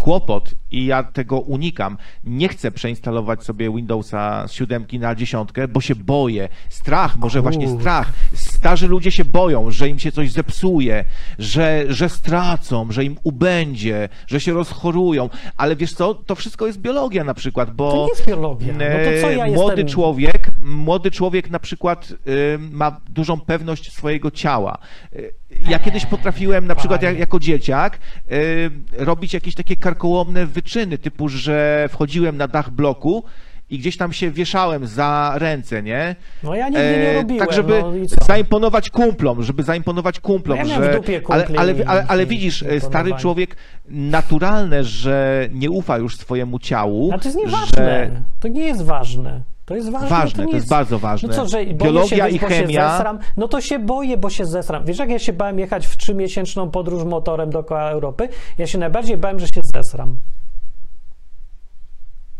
kłopot 0.00 0.54
i 0.70 0.86
ja 0.86 1.02
tego 1.02 1.40
unikam. 1.40 1.96
Nie 2.24 2.48
chcę 2.48 2.70
przeinstalować 2.70 3.42
sobie 3.44 3.70
Windowsa 3.76 4.48
z 4.48 4.52
siódemki 4.52 4.98
na 4.98 5.14
dziesiątkę, 5.14 5.68
bo 5.68 5.80
się 5.80 5.94
boję. 5.94 6.48
Strach, 6.68 7.16
może 7.16 7.42
właśnie 7.42 7.68
strach. 7.68 8.12
Starzy 8.34 8.88
ludzie 8.88 9.10
się 9.10 9.24
boją, 9.24 9.70
że 9.70 9.88
im 9.88 9.98
się 9.98 10.12
coś 10.12 10.32
zepsuje, 10.32 11.04
że, 11.38 11.84
że 11.88 12.08
stracą, 12.08 12.92
że 12.92 13.04
im 13.04 13.16
ubędzie, 13.22 14.08
że 14.26 14.40
się 14.40 14.52
rozchorują, 14.52 15.30
ale 15.56 15.76
wiesz 15.76 15.92
co, 15.92 16.14
to 16.14 16.34
wszystko 16.34 16.66
jest 16.66 16.80
biologia 16.80 17.24
na 17.24 17.34
przykład, 17.34 17.74
bo 17.74 17.90
To 17.92 18.02
nie 18.04 18.08
jest 18.08 18.26
biologia. 18.26 18.72
No 18.72 18.78
to 18.78 19.20
co 19.20 19.30
ja 19.30 19.46
E, 19.46 19.50
młody 19.50 19.82
jestem... 19.82 19.88
człowiek, 19.94 20.49
młody 20.62 21.10
człowiek 21.10 21.50
na 21.50 21.58
przykład 21.58 22.10
y, 22.10 22.58
ma 22.70 23.00
dużą 23.08 23.40
pewność 23.40 23.92
swojego 23.92 24.30
ciała. 24.30 24.78
Y, 25.16 25.32
Ja 25.68 25.78
kiedyś 25.78 26.06
potrafiłem 26.06 26.66
na 26.66 26.74
przykład 26.74 27.02
jako 27.02 27.38
dzieciak 27.40 27.98
y, 28.32 28.70
robić 28.98 29.34
jakieś 29.34 29.54
takie 29.54 29.76
karkołomne 29.76 30.46
wyczyny, 30.46 30.98
typu, 30.98 31.28
że 31.28 31.88
wchodziłem 31.92 32.36
na 32.36 32.48
dach 32.48 32.70
bloku 32.70 33.24
i 33.70 33.78
gdzieś 33.78 33.96
tam 33.96 34.12
się 34.12 34.30
wieszałem 34.30 34.86
za 34.86 35.32
ręce, 35.36 35.82
nie? 35.82 36.16
No 36.42 36.54
ja 36.54 36.68
nigdy 36.68 36.82
nie 36.82 37.10
E, 37.10 37.14
robiłem. 37.14 37.46
tak, 37.46 37.56
żeby 37.56 37.82
no 37.82 37.92
zaimponować 38.26 38.90
kumplom, 38.90 39.42
żeby 39.42 39.62
zaimponować 39.62 40.20
kumplom, 40.20 40.58
No 40.58 40.64
ja 40.66 40.74
że... 40.82 40.92
w 40.92 40.96
dupie 40.96 41.22
ale, 41.28 41.46
ale, 41.58 41.74
ale, 41.86 42.04
ale 42.08 42.26
widzisz, 42.26 42.62
e, 42.62 42.80
stary 42.80 43.12
człowiek, 43.14 43.56
naturalne, 43.88 44.84
że 44.84 45.48
nie 45.52 45.70
ufa 45.70 45.98
już 45.98 46.16
swojemu 46.16 46.58
ciału. 46.58 47.10
A 47.14 47.18
to 47.18 47.24
jest 47.28 47.38
że- 47.38 47.44
nieważne. 47.46 48.22
To 48.40 48.48
nie 48.48 48.62
jest 48.64 48.82
ważne. 48.84 49.42
To 49.70 49.76
jest 49.76 49.90
ważne. 49.90 50.08
Ważne, 50.08 50.44
nie 50.44 50.50
to 50.50 50.56
jest 50.56 50.68
bardzo 50.68 50.98
ważne. 50.98 51.28
No 51.28 51.34
co, 51.34 51.48
że 51.48 51.66
Biologia 51.66 52.28
się, 52.28 52.34
i 52.34 52.38
chemia. 52.38 52.92
zesram. 52.92 53.18
No 53.36 53.48
to 53.48 53.60
się 53.60 53.78
boję, 53.78 54.16
bo 54.16 54.30
się 54.30 54.46
zesram. 54.46 54.84
Wiesz, 54.84 54.98
jak 54.98 55.10
ja 55.10 55.18
się 55.18 55.32
bałem 55.32 55.58
jechać 55.58 55.86
w 55.86 55.96
trzymiesięczną 55.96 56.70
podróż 56.70 57.04
motorem 57.04 57.50
dookoła 57.50 57.90
Europy? 57.90 58.28
Ja 58.58 58.66
się 58.66 58.78
najbardziej 58.78 59.16
bałem, 59.16 59.40
że 59.40 59.48
się 59.48 59.60
zesram. 59.62 60.18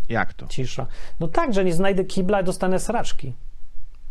Jak 0.09 0.35
to? 0.35 0.47
Cisza. 0.47 0.87
No 1.20 1.28
tak, 1.28 1.55
że 1.55 1.64
nie 1.64 1.72
znajdę 1.72 2.05
kibla 2.05 2.41
i 2.41 2.45
dostanę 2.45 2.78
sraczki. 2.78 3.35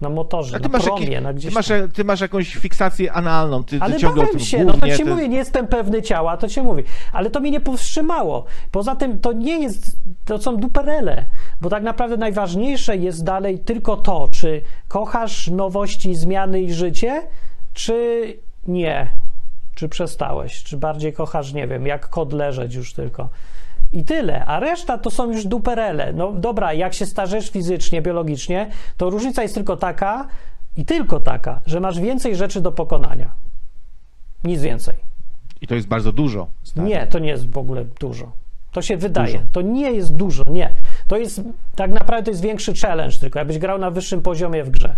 Na 0.02 0.10
motorze, 0.10 0.56
A 0.56 0.60
ty 0.60 0.64
na 0.64 0.70
masz, 0.70 0.84
promie, 0.84 1.06
jakiś, 1.06 1.24
na 1.24 1.30
ty, 1.30 1.36
gdzieś 1.36 1.54
masz, 1.54 1.68
tam. 1.68 1.92
ty 1.92 2.04
masz 2.04 2.22
jakąś 2.22 2.56
fiksację 2.56 3.14
analną, 3.14 3.64
ty, 3.64 3.80
ty 3.80 3.86
Ale 3.86 3.98
ciągle 3.98 4.24
bałem 4.24 4.40
się, 4.40 4.66
no 4.66 4.74
to 4.74 4.80
głównie, 4.80 4.98
ci 4.98 5.06
mówię, 5.06 5.28
nie 5.28 5.38
jestem 5.38 5.68
pewny 5.68 6.02
ciała, 6.02 6.38
to 6.38 6.48
ci 6.48 6.62
mówię. 6.62 6.84
Ale 7.14 7.30
to 7.30 7.40
mnie 7.40 7.52
nie 7.52 7.62
powstrzymało. 7.62 8.46
Poza 8.72 8.96
tym 8.96 9.20
to 9.20 9.34
nie 9.34 9.60
jest, 9.60 9.98
to 10.26 10.38
są 10.38 10.58
duperele, 10.58 11.26
bo 11.62 11.70
tak 11.70 11.84
naprawdę 11.84 12.18
najważniejsze 12.18 12.98
jest 12.98 13.24
dalej 13.24 13.60
tylko 13.60 13.98
to, 13.98 14.28
czy 14.32 14.62
kochasz 14.88 15.48
nowości, 15.48 16.16
zmiany 16.16 16.62
i 16.62 16.74
życie, 16.74 17.22
czy 17.74 18.24
nie. 18.68 19.10
Czy 19.76 19.90
przestałeś, 19.90 20.64
czy 20.64 20.78
bardziej 20.78 21.14
kochasz, 21.14 21.54
nie 21.54 21.68
wiem, 21.68 21.86
jak 21.86 22.10
kod 22.10 22.34
leżeć 22.34 22.74
już 22.74 22.94
tylko. 22.94 23.30
I 23.94 24.06
tyle, 24.06 24.46
a 24.46 24.60
reszta 24.60 24.98
to 24.98 25.12
są 25.12 25.32
już 25.32 25.46
duperele. 25.46 26.14
No 26.14 26.32
dobra, 26.32 26.74
jak 26.74 26.94
się 26.94 27.06
starzesz 27.06 27.50
fizycznie, 27.50 28.02
biologicznie, 28.02 28.70
to 28.98 29.10
różnica 29.10 29.42
jest 29.42 29.56
tylko 29.56 29.78
taka 29.78 30.28
i 30.78 30.86
tylko 30.86 31.20
taka, 31.20 31.62
że 31.66 31.80
masz 31.80 32.00
więcej 32.00 32.36
rzeczy 32.36 32.62
do 32.62 32.72
pokonania. 32.72 33.32
Nic 34.44 34.62
więcej. 34.62 34.96
I 35.62 35.68
to 35.68 35.76
jest 35.76 35.88
bardzo 35.88 36.12
dużo. 36.12 36.48
stary. 36.64 36.88
Nie, 36.88 37.08
to 37.08 37.20
nie 37.20 37.30
jest 37.30 37.50
w 37.50 37.58
ogóle 37.58 37.86
dużo. 38.00 38.32
To 38.72 38.82
się 38.82 38.98
wydaje. 38.98 39.34
Dużo. 39.34 39.46
To 39.52 39.62
nie 39.62 39.92
jest 39.92 40.16
dużo, 40.16 40.44
nie. 40.50 40.74
To 41.08 41.18
jest 41.18 41.42
tak 41.76 41.92
naprawdę 41.92 42.24
to 42.24 42.32
jest 42.32 42.42
większy 42.42 42.74
challenge, 42.74 43.18
tylko 43.20 43.40
jakbyś 43.40 43.58
grał 43.58 43.78
na 43.78 43.92
wyższym 43.92 44.22
poziomie 44.22 44.64
w 44.64 44.70
grze. 44.70 44.96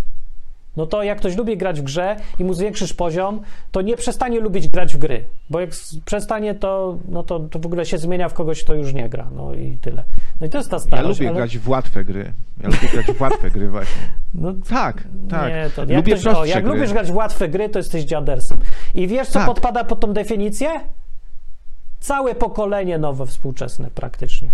No 0.77 0.85
to 0.85 1.03
jak 1.03 1.17
ktoś 1.19 1.35
lubi 1.37 1.57
grać 1.57 1.81
w 1.81 1.83
grze 1.83 2.15
i 2.39 2.43
mu 2.43 2.53
zwiększysz 2.53 2.93
poziom, 2.93 3.41
to 3.71 3.81
nie 3.81 3.97
przestanie 3.97 4.39
lubić 4.39 4.67
grać 4.67 4.95
w 4.95 4.97
gry. 4.97 5.23
Bo 5.49 5.59
jak 5.59 5.69
przestanie, 6.05 6.55
to, 6.55 6.97
no 7.09 7.23
to, 7.23 7.39
to 7.39 7.59
w 7.59 7.65
ogóle 7.65 7.85
się 7.85 7.97
zmienia 7.97 8.29
w 8.29 8.33
kogoś, 8.33 8.63
kto 8.63 8.73
już 8.73 8.93
nie 8.93 9.09
gra. 9.09 9.29
No 9.35 9.53
i 9.53 9.77
tyle. 9.81 10.03
No 10.39 10.47
i 10.47 10.49
to 10.49 10.57
jest 10.57 10.69
ta 10.69 10.75
Ja 10.75 10.79
starość. 10.79 11.19
lubię 11.19 11.29
ale- 11.29 11.37
grać 11.37 11.57
w 11.57 11.69
łatwe 11.69 12.03
gry. 12.05 12.33
Ja 12.63 12.69
lubię 12.69 12.87
grać 12.91 13.05
w 13.05 13.21
łatwe 13.21 13.51
gry 13.51 13.69
właśnie. 13.69 14.01
No, 14.33 14.53
Tak, 14.69 15.03
tak. 15.29 15.53
Nie, 15.53 15.69
to 15.75 15.81
jak, 15.81 15.89
lubię 15.97 16.15
ktoś, 16.15 16.35
o, 16.35 16.45
jak 16.45 16.63
gry. 16.63 16.73
lubisz 16.73 16.93
grać 16.93 17.11
w 17.11 17.15
łatwe 17.15 17.49
gry, 17.49 17.69
to 17.69 17.79
jesteś 17.79 18.03
dziadersem. 18.03 18.57
I 18.95 19.07
wiesz, 19.07 19.27
co 19.27 19.33
Tak. 19.39 19.47
podpada 19.47 19.83
pod 19.83 19.99
tą 19.99 20.13
definicję? 20.13 20.69
Całe 21.99 22.35
pokolenie 22.35 22.97
nowe, 22.97 23.25
współczesne 23.25 23.89
praktycznie. 23.95 24.51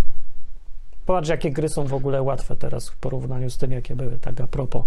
Popatrz, 1.06 1.30
jakie 1.30 1.52
gry 1.52 1.70
są 1.70 1.84
w 1.86 1.94
ogóle 1.94 2.22
łatwe 2.22 2.56
teraz 2.56 2.90
w 2.90 2.98
porównaniu 2.98 3.50
z 3.50 3.58
tym, 3.58 3.72
jakie 3.72 3.96
były, 3.96 4.18
tak 4.22 4.42
a 4.42 4.48
propos. 4.48 4.84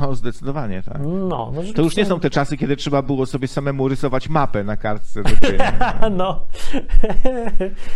O, 0.00 0.14
zdecydowanie 0.14 0.82
tak. 0.82 0.98
No, 1.02 1.52
no 1.54 1.62
To 1.74 1.82
już 1.82 1.96
nie 1.96 2.06
są 2.06 2.20
te 2.20 2.30
czasy, 2.30 2.56
kiedy 2.56 2.76
trzeba 2.76 3.02
było 3.02 3.26
sobie 3.26 3.48
samemu 3.48 3.88
rysować 3.88 4.28
mapę 4.28 4.64
na 4.64 4.76
kartce 4.76 5.22
do 5.22 5.30
gry. 5.40 5.58
No, 6.16 6.46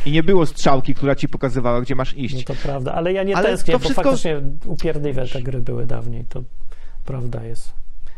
I 0.07 0.13
nie 0.13 0.23
było 0.23 0.47
strzałki, 0.47 0.95
która 0.95 1.15
ci 1.15 1.29
pokazywała, 1.29 1.81
gdzie 1.81 1.95
masz 1.95 2.17
iść. 2.17 2.35
no 2.35 2.55
to 2.55 2.63
prawda, 2.63 2.95
ale 2.95 3.13
ja 3.13 3.23
nie 3.23 3.37
Ale 3.37 3.49
tęsknię, 3.49 3.73
to 3.73 3.79
bo 3.79 3.83
wszystko- 3.85 4.03
faktycznie 4.03 4.41
upierdliwe 4.67 5.27
te 5.27 5.43
gry 5.43 5.61
były 5.61 5.87
dawniej, 5.87 6.25
to 6.25 6.43
prawda 7.05 7.45
jest. 7.45 7.73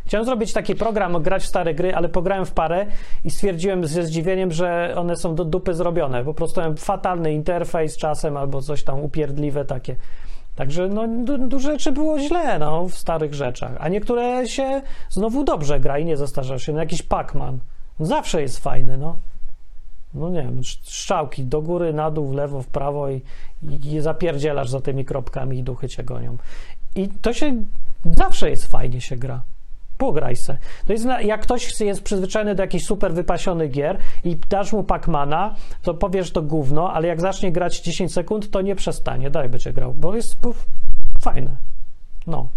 Chciałem 0.07 0.27
zrobić 0.27 0.53
taki 0.53 0.75
program, 0.75 1.23
grać 1.23 1.43
w 1.43 1.47
stare 1.47 1.75
gry, 1.75 1.95
ale 1.95 2.09
pograłem 2.09 2.47
w 2.47 2.53
parę 2.53 2.87
i 3.25 3.31
stwierdziłem 3.31 3.87
ze 3.87 4.03
zdziwieniem, 4.03 4.53
że 4.53 4.95
one 4.97 5.16
są 5.16 5.35
do 5.35 5.45
dupy 5.45 5.75
zrobione. 5.75 6.25
Po 6.25 6.35
prostu 6.35 6.61
miałem 6.61 6.77
fatalny 6.77 7.33
interfejs 7.33 7.97
czasem 7.97 8.37
albo 8.37 8.62
coś 8.62 8.85
tam 8.85 9.01
upierdliwe 9.01 9.64
takie. 9.64 9.97
Także 10.57 10.89
no, 10.89 11.09
du- 11.09 11.49
dużo 11.49 11.71
rzeczy 11.71 11.93
było 11.93 12.19
źle 12.19 12.59
no, 12.59 12.89
w 12.89 12.99
starych 12.99 13.35
rzeczach, 13.35 13.73
a 13.81 13.89
niektóre 13.89 14.49
się 14.49 14.83
znowu 15.11 15.45
dobrze 15.45 15.81
gra 15.81 15.99
i 15.99 16.05
nie 16.05 16.17
zastarzają 16.17 16.59
się. 16.59 16.73
No, 16.73 16.79
jakiś 16.81 17.03
Pac-Man 17.03 17.59
zawsze 18.01 18.43
jest 18.43 18.59
fajny, 18.59 18.99
no. 18.99 19.17
No 20.15 20.31
nie 20.31 20.43
wiem, 20.43 20.65
strzałki 20.65 21.45
do 21.45 21.63
góry, 21.63 21.93
na 21.93 22.11
dół, 22.11 22.29
w 22.29 22.33
lewo, 22.33 22.63
w 22.63 22.67
prawo 22.67 23.11
i, 23.11 23.23
i, 23.63 23.95
i 23.95 24.01
zapierdzielasz 24.01 24.71
za 24.71 24.81
tymi 24.81 25.05
kropkami 25.05 25.59
i 25.59 25.63
duchy 25.63 25.89
cię 25.89 26.05
gonią. 26.05 26.37
I 26.97 27.09
to 27.09 27.33
się 27.33 27.63
zawsze 28.17 28.51
jest 28.51 28.67
fajnie 28.67 29.01
się 29.01 29.17
gra. 29.17 29.43
Pograj 30.03 30.37
se. 30.37 30.59
To 30.87 30.93
jest, 30.93 31.05
na- 31.05 31.21
jak 31.21 31.41
ktoś 31.41 31.81
jest 31.81 32.03
przyzwyczajony 32.03 32.55
do 32.55 32.63
jakichś 32.63 32.85
super 32.85 33.15
wypasionych 33.15 33.71
gier 33.71 33.99
i 34.25 34.37
dasz 34.37 34.73
mu 34.73 34.85
Pacmana, 34.85 35.55
to 35.83 35.95
powiesz 35.95 36.31
to 36.31 36.43
gówno, 36.43 36.93
ale 36.93 37.09
jak 37.09 37.21
zacznie 37.21 37.53
grać 37.53 37.81
10 37.81 38.13
sekund, 38.13 38.51
to 38.51 38.61
nie 38.63 38.77
przestanie, 38.77 39.31
daj 39.31 39.49
będzie 39.49 39.73
grał, 39.73 39.95
bo 39.95 40.17
jest 40.17 40.37
puf, 40.37 40.67
fajne. 41.21 41.57
No. 42.27 42.49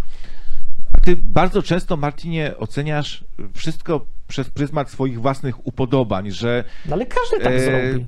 A 0.93 0.97
ty 1.01 1.15
bardzo 1.17 1.63
często, 1.63 1.97
Martinie, 1.97 2.57
oceniasz 2.57 3.25
wszystko 3.53 4.05
przez 4.27 4.49
pryzmat 4.49 4.89
swoich 4.89 5.21
własnych 5.21 5.67
upodobań, 5.67 6.31
że 6.31 6.63
No 6.85 6.93
ale 6.93 7.05
każdy 7.05 7.39
tak 7.39 7.53
E, 7.53 7.59
zrobi. 7.59 8.05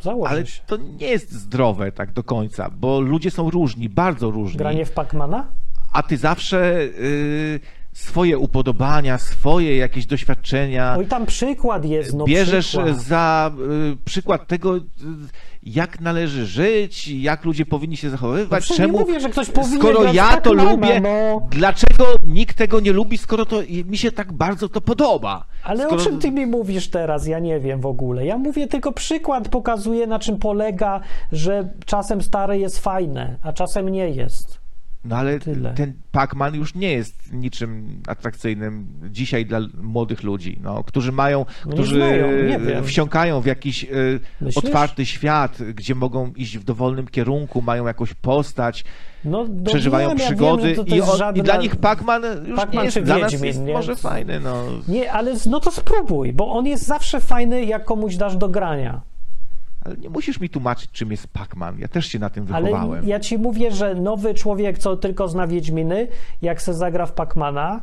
Założy 0.00 0.30
ale 0.30 0.44
to 0.66 0.76
nie 0.76 1.06
jest 1.06 1.32
zdrowe 1.32 1.92
tak 1.92 2.12
do 2.12 2.22
końca, 2.22 2.70
bo 2.70 3.00
ludzie 3.00 3.30
są 3.30 3.50
różni, 3.50 3.88
bardzo 3.88 4.30
różni. 4.30 4.58
Granie 4.58 4.86
w 4.86 4.92
Pacmana? 4.92 5.46
A 5.92 6.02
ty 6.02 6.16
zawsze 6.16 6.80
y, 6.80 7.60
swoje 7.94 8.38
upodobania, 8.38 9.18
swoje 9.18 9.76
jakieś 9.76 10.06
doświadczenia 10.06 10.94
Oj, 10.98 11.06
tam 11.06 11.26
przykład 11.26 11.84
jest, 11.84 12.14
no 12.14 12.24
bierzesz 12.24 12.66
przykład. 12.66 12.96
za 12.96 13.50
y, 13.92 13.96
przykład 14.04 14.46
tego, 14.46 14.76
y, 14.76 14.80
jak 15.62 16.00
należy 16.00 16.46
żyć, 16.46 17.08
jak 17.08 17.44
ludzie 17.44 17.66
powinni 17.66 17.96
się 17.96 18.06
No 18.06 18.10
zachowywać, 18.10 18.62
przecież 18.62 18.76
czemu, 18.76 18.92
nie 18.92 19.00
mówię, 19.00 19.20
że 19.20 19.28
ktoś 19.28 19.50
powinien 19.50 19.78
skoro 19.78 20.12
ja 20.12 20.36
to 20.36 20.50
Pacmana, 20.50 20.70
lubię, 20.70 21.00
no. 21.00 21.48
dlaczego 21.50 22.04
nikt 22.26 22.56
tego 22.56 22.80
nie 22.80 22.92
lubi, 22.92 23.18
skoro 23.18 23.46
to 23.46 23.56
mi 23.86 23.98
się 23.98 24.12
tak 24.12 24.32
bardzo 24.32 24.68
to 24.68 24.80
podoba? 24.80 25.44
Ale 25.64 25.84
skoro... 25.84 26.02
o 26.02 26.04
czym 26.04 26.18
ty 26.18 26.30
mi 26.30 26.46
mówisz 26.46 26.90
teraz? 26.90 27.26
Ja 27.26 27.38
nie 27.38 27.60
wiem 27.60 27.80
w 27.80 27.86
ogóle. 27.86 28.26
Ja 28.26 28.38
mówię 28.38 28.66
tylko 28.66 28.92
przykład, 28.92 29.48
pokazuję 29.48 30.06
na 30.06 30.18
czym 30.18 30.38
polega, 30.38 31.00
że 31.32 31.68
czasem 31.86 32.22
stare 32.22 32.58
jest 32.58 32.78
fajne, 32.78 33.36
a 33.42 33.52
czasem 33.52 33.88
nie 33.88 34.08
jest. 34.08 34.63
No 35.04 35.16
ale 35.16 35.38
Tyle. 35.40 35.74
ten 35.74 35.92
Pac-Man 36.12 36.54
już 36.54 36.74
nie 36.74 36.92
jest 36.92 37.32
niczym 37.32 38.02
atrakcyjnym 38.06 38.86
dzisiaj 39.10 39.46
dla 39.46 39.60
młodych 39.82 40.22
ludzi, 40.22 40.58
no, 40.62 40.84
którzy 40.84 41.12
mają, 41.12 41.46
No 41.66 41.72
którzy 41.72 41.96
znają, 41.96 42.26
e, 42.26 42.82
wsiąkają 42.82 43.40
w 43.40 43.46
jakiś 43.46 43.84
e, 43.84 43.88
Myślisz? 44.40 44.64
otwarty 44.64 45.06
świat, 45.06 45.58
gdzie 45.74 45.94
mogą 45.94 46.32
iść 46.36 46.58
w 46.58 46.64
dowolnym 46.64 47.08
kierunku, 47.08 47.62
mają 47.62 47.86
jakąś 47.86 48.14
postać, 48.14 48.84
No, 49.24 49.44
no 49.48 49.64
przeżywają 49.64 50.08
wiem, 50.08 50.18
przygody 50.18 50.70
ja 50.70 50.76
wiem, 50.76 50.84
to, 50.84 50.94
i, 50.94 50.96
jest 50.96 51.08
o, 51.08 51.16
żadna... 51.16 51.40
i 51.42 51.44
dla 51.44 51.56
nich 51.56 51.76
Pac-Man 51.76 52.22
już 52.46 52.58
Pac-Man 52.58 52.78
nie 52.78 52.84
jest, 52.84 53.00
dla 53.00 53.18
nas 53.18 53.42
jest 53.42 53.62
nie? 53.62 53.72
może 53.72 53.96
fajny, 53.96 54.40
no. 54.40 54.64
Nie, 54.88 55.12
ale 55.12 55.34
no 55.46 55.60
to 55.60 55.70
spróbuj, 55.70 56.32
bo 56.32 56.52
on 56.52 56.66
jest 56.66 56.86
zawsze 56.86 57.20
fajny, 57.20 57.64
jak 57.64 57.84
komuś 57.84 58.16
dasz 58.16 58.36
do 58.36 58.48
grania. 58.48 59.00
Ale 59.84 59.96
nie 59.96 60.10
musisz 60.10 60.40
mi 60.40 60.48
tłumaczyć, 60.50 60.90
czym 60.92 61.10
jest 61.10 61.28
Pac-Man, 61.32 61.78
ja 61.78 61.88
też 61.88 62.06
się 62.06 62.18
na 62.18 62.30
tym 62.30 62.46
Ale 62.52 62.66
wychowałem. 62.70 63.08
ja 63.08 63.20
ci 63.20 63.38
mówię, 63.38 63.70
że 63.70 63.94
nowy 63.94 64.34
człowiek, 64.34 64.78
co 64.78 64.96
tylko 64.96 65.28
zna 65.28 65.46
Wiedźminy, 65.46 66.08
jak 66.42 66.62
se 66.62 66.74
zagra 66.74 67.06
w 67.06 67.12
Pacmana 67.12 67.80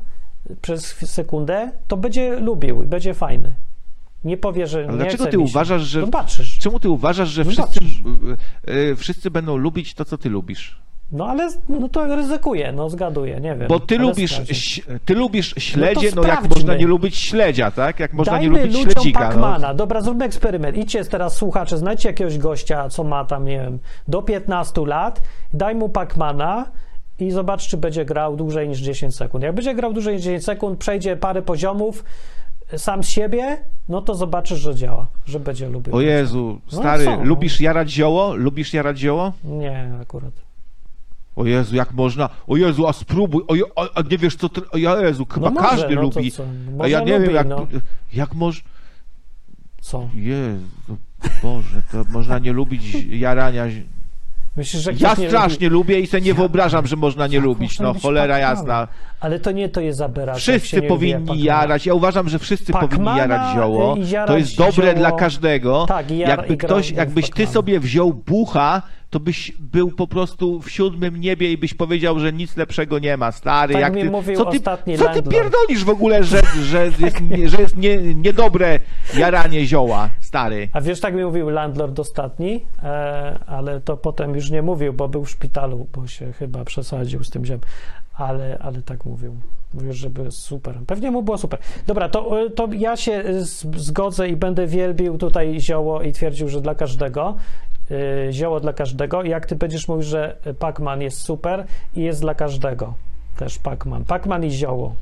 przez 0.62 0.86
sekundę, 1.12 1.72
to 1.88 1.98
będzie 1.98 2.40
lubił 2.40 2.84
i 2.84 2.88
będzie 2.88 3.14
fajny. 3.14 3.56
Nie 4.24 4.38
powie, 4.38 4.68
że 4.68 4.80
Ale 4.80 4.88
nie 4.92 4.98
dlaczego 4.98 5.26
ty 5.28 5.40
uważasz, 5.40 5.82
że- 5.82 6.02
Zobaczysz. 6.02 6.58
Czemu 6.58 6.80
ty 6.80 6.90
uważasz, 6.90 7.30
że 7.30 7.44
No 7.44 7.52
wszyscy, 7.52 7.80
e, 8.68 8.72
e, 8.92 8.96
wszyscy 8.96 9.32
będą 9.32 9.58
lubić 9.58 9.94
to, 9.94 10.06
co 10.06 10.18
ty 10.18 10.30
lubisz? 10.30 10.82
No 11.12 11.28
ale 11.28 11.50
no 11.70 11.90
to 11.90 12.16
ryzykuję, 12.16 12.72
no 12.72 12.90
zgaduję, 12.90 13.40
nie 13.40 13.56
wiem. 13.56 13.68
Bo 13.68 13.80
ty 13.80 13.98
lubisz, 13.98 14.40
ś- 14.40 14.82
ty 15.06 15.16
lubisz 15.16 15.54
śledzie, 15.58 16.12
to 16.12 16.22
no, 16.22 16.28
jak 16.28 16.50
można 16.56 16.76
nie 16.76 16.88
lubić 16.88 17.18
śledzia, 17.18 17.72
tak? 17.72 18.00
Jak 18.00 18.14
można 18.14 18.34
Dajmy 18.34 18.60
nie 18.60 18.66
lubić 18.66 18.78
śledzika. 18.94 19.20
No. 19.20 19.26
Pacmana. 19.26 19.74
Dobra, 19.74 20.02
zróbmy 20.02 20.26
eksperyment. 20.26 20.78
Idźcie 20.78 21.06
teraz, 21.06 21.36
słuchacze, 21.36 21.78
znajdźcie 21.78 22.10
jakiegoś 22.10 22.38
gościa, 22.38 22.90
co 22.90 23.04
ma 23.04 23.26
tam, 23.26 23.46
nie 23.46 23.60
wiem, 23.60 23.80
do 24.08 24.22
15 24.22 24.86
lat, 24.86 25.22
daj 25.54 25.76
mu 25.76 25.90
Pacmana 25.90 26.66
i 27.20 27.32
zobacz, 27.32 27.68
czy 27.68 27.78
będzie 27.78 28.06
grał 28.06 28.36
dłużej 28.36 28.70
niż 28.70 28.80
10 28.80 29.16
sekund. 29.16 29.44
Jak 29.44 29.56
będzie 29.56 29.76
grał 29.76 29.94
dłużej 29.94 30.16
niż 30.16 30.24
10 30.24 30.44
sekund, 30.46 30.80
przejdzie 30.80 31.16
parę 31.18 31.42
poziomów 31.42 32.04
e, 32.74 32.80
sam 32.80 33.04
z 33.04 33.08
siebie, 33.10 33.58
no 33.90 34.02
to 34.02 34.16
zobaczysz, 34.16 34.60
że 34.60 34.76
działa, 34.76 35.08
że 35.26 35.40
będzie 35.40 35.70
lubił. 35.70 35.96
O 35.96 36.02
Jezu, 36.02 36.60
No 36.72 36.80
stary, 36.80 37.06
co, 37.06 37.12
no? 37.18 37.24
lubisz 37.24 37.62
jarać 37.62 37.90
zioło? 37.92 38.36
Lubisz 38.36 38.74
jarać 38.74 38.98
zioło? 39.00 39.32
Nie, 39.44 39.92
akurat. 40.02 40.51
O 41.36 41.46
Jezu, 41.46 41.76
jak 41.76 41.94
można? 41.94 42.30
O 42.48 42.58
Jezu, 42.58 42.88
a 42.88 42.94
spróbuj. 42.94 43.44
O, 43.48 43.56
Je- 43.56 43.64
a, 43.76 44.00
a 44.00 44.02
nie 44.12 44.18
wiesz, 44.18 44.36
co 44.36 44.50
ty... 44.50 44.62
O 44.72 44.78
Jezu, 44.78 45.26
chyba 45.34 45.50
No 45.50 45.62
może, 45.62 45.70
każdy 45.70 45.96
no 45.96 46.02
to 46.10 46.20
lubi. 46.20 46.32
co? 46.32 46.44
A 46.44 46.72
Może 46.78 46.90
ja 46.90 47.00
nie 47.00 47.14
lubi, 47.14 47.26
wiem, 47.26 47.36
jak, 47.36 47.48
no. 47.48 47.68
jak 48.14 48.34
moż... 48.34 48.64
Co? 49.82 50.10
Jezu, 50.14 50.98
Boże, 51.44 51.82
to 51.92 52.04
można 52.10 52.40
nie 52.40 52.54
lubić 52.54 52.94
jarania. 53.10 53.66
Myślisz, 54.58 54.84
że 54.84 54.92
Ja 54.92 54.98
ktoś 55.10 55.18
nie 55.18 55.28
strasznie 55.28 55.70
lubi... 55.70 55.94
lubię 55.94 56.00
i 56.00 56.08
sobie 56.08 56.22
nie 56.22 56.34
wyobrażam, 56.34 56.88
że 56.88 56.96
można 56.96 57.28
nie 57.28 57.36
Jak 57.36 57.44
lubić. 57.46 57.80
można 57.80 57.94
No, 57.94 58.00
cholera 58.00 58.38
jasna. 58.38 58.88
Ale 59.20 59.40
to 59.40 59.52
nie 59.52 59.70
to 59.70 59.82
jest 59.82 60.02
aberracja. 60.02 60.54
jak 60.54 60.62
się 60.62 60.66
Wszyscy 60.68 60.76
nie 60.76 60.82
lubi 60.82 60.90
powinni 60.90 61.28
Pacmana. 61.28 61.42
jarać. 61.46 61.86
Ja 61.86 61.94
uważam, 61.94 62.30
że 62.30 62.40
wszyscy 62.40 62.72
powinni 62.74 62.90
Pacmana, 62.90 63.18
jarać 63.18 63.56
zioło. 63.56 63.96
jarać 64.12 64.28
To 64.28 64.38
jest 64.38 64.58
dobre 64.58 64.84
zioło. 64.88 64.98
dla 64.98 65.12
każdego. 65.12 65.86
Tak, 65.88 66.12
i 66.12 66.18
jar- 66.18 66.30
Jakby 66.30 66.58
gra- 66.58 66.68
ktoś, 66.68 66.92
jakbyś 66.92 67.26
ty 67.26 67.32
Pacmana. 67.32 67.52
sobie 67.52 67.80
wziął 67.80 68.14
bucha, 68.14 68.82
to 69.12 69.20
byś 69.20 69.52
był 69.60 69.92
po 69.92 70.08
prostu 70.08 70.62
w 70.62 70.72
siódmym 70.72 71.20
niebie 71.20 71.52
i 71.52 71.58
byś 71.58 71.74
powiedział, 71.74 72.20
że 72.20 72.34
nic 72.34 72.58
lepszego 72.58 73.00
nie 73.00 73.18
ma, 73.18 73.32
stary. 73.32 73.74
Tak 73.74 73.82
jak 73.82 73.94
mi 73.94 74.02
ty, 74.02 74.12
mówił 74.12 74.36
co 74.36 74.46
ty, 74.46 74.58
ostatni 74.58 74.98
co 74.98 75.04
ty 75.04 75.06
landlord. 75.06 75.30
pierdolisz 75.30 75.84
w 75.84 75.90
ogóle, 75.90 76.24
że, 76.24 76.42
że 76.64 76.86
jest, 76.86 77.22
nie, 77.38 77.50
że 77.50 77.62
jest 77.62 77.78
nie, 77.78 77.98
niedobre 77.98 78.80
jaranie 79.18 79.66
zioła, 79.66 80.10
stary. 80.20 80.70
A 80.74 80.82
wiesz, 80.82 81.00
tak 81.00 81.16
mi 81.16 81.24
mówił 81.24 81.50
landlord 81.50 82.00
ostatni, 82.00 82.66
e, 82.84 83.40
ale 83.48 83.82
to 83.82 83.98
potem 83.98 84.36
już 84.36 84.50
nie 84.50 84.62
mówił, 84.62 84.94
bo 84.94 85.08
był 85.08 85.26
w 85.26 85.30
szpitalu, 85.30 85.88
bo 85.94 86.08
się 86.08 86.34
chyba 86.34 86.66
przesadził 86.66 87.24
z 87.24 87.30
tym 87.30 87.46
ziem. 87.46 87.60
Ale, 88.14 88.58
ale 88.62 88.82
tak 88.82 89.06
mówił. 89.06 89.36
Mówił, 89.74 89.94
żeby 89.94 90.32
super. 90.32 90.76
Pewnie 90.88 91.12
mu 91.12 91.24
było 91.24 91.38
super. 91.38 91.60
Dobra, 91.88 92.10
to, 92.10 92.42
e, 92.42 92.50
to 92.50 92.68
ja 92.74 92.98
się 92.98 93.24
zgodzę 93.76 94.30
i 94.30 94.36
będę 94.36 94.68
wielbił 94.68 95.18
tutaj 95.18 95.60
zioło 95.60 96.02
i 96.02 96.12
twierdził, 96.12 96.50
że 96.50 96.62
dla 96.62 96.76
każdego. 96.76 97.36
E, 98.28 98.34
Zioło 98.34 98.60
dla 98.60 98.74
każdego. 98.74 99.24
Jak 99.24 99.46
ty 99.46 99.56
będziesz 99.56 99.88
mówił, 99.88 100.04
że 100.04 100.38
Pac-Man 100.60 101.02
jest 101.02 101.18
super 101.22 101.66
i 101.96 102.02
jest 102.02 102.22
dla 102.22 102.36
każdego. 102.36 102.94
Też 103.38 103.60
Pac-Man. 103.60 104.04
Pac-Man 104.04 104.46
i 104.46 104.52
zioło. 104.52 104.96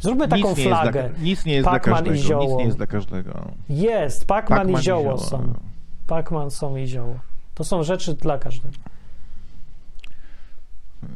Zróbmy 0.00 0.28
taką 0.28 0.48
Nic 0.48 0.58
flagę. 0.58 1.10
dla, 1.10 1.22
nic 1.24 1.44
nie 1.44 1.54
jest 1.54 1.68
dla 1.68 1.78
Pac-Man 1.78 2.06
i 2.06 2.08
każdego. 2.08 2.14
Nic 2.14 2.24
zioło. 2.24 2.58
nie 2.58 2.64
jest 2.64 2.76
dla 2.76 2.86
każdego. 2.86 3.32
Jest, 3.68 4.26
Pac-Man, 4.26 4.66
Pac-Man 4.66 4.80
i 4.80 4.82
zioło 4.82 5.18
są. 5.18 5.54
Pac-Man 6.08 6.50
są 6.50 6.76
i 6.76 6.86
zioło. 6.86 7.18
To 7.54 7.64
są 7.64 7.82
rzeczy 7.82 8.14
dla 8.14 8.38
każdego. 8.38 8.74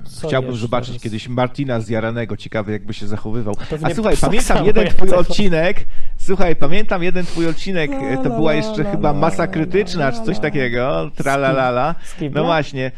Co 0.04 0.28
Chciałbym 0.28 0.50
jeszcze 0.50 0.62
zobaczyć 0.62 1.02
kiedyś 1.02 1.28
Martina 1.28 1.80
zjaranego, 1.80 2.36
ciekawy 2.36 2.72
jakby 2.72 2.94
się 2.94 3.06
zachowywał. 3.06 3.54
Pewnie 3.70 3.86
A 3.86 3.94
słuchaj, 3.94 4.16
pamiętam 4.20 4.64
jeden 4.66 4.88
twój 4.88 5.10
odcinek, 5.14 5.84
słuchaj, 6.22 6.56
pamiętam 6.56 7.02
jeden 7.02 7.26
twój 7.26 7.46
odcinek, 7.46 7.90
to 8.24 8.30
była 8.30 8.54
jeszcze 8.54 8.84
chyba 8.84 9.12
masa 9.12 9.46
krytyczna, 9.46 10.12
czy 10.12 10.22
coś 10.22 10.38
takiego, 10.38 11.10
tra 11.16 11.34
la 11.34 11.50
la 11.50 11.68
la. 11.68 11.94
Z 12.02 12.14
kibla? 12.14 12.40
No 12.40 12.46
właśnie. 12.46 12.92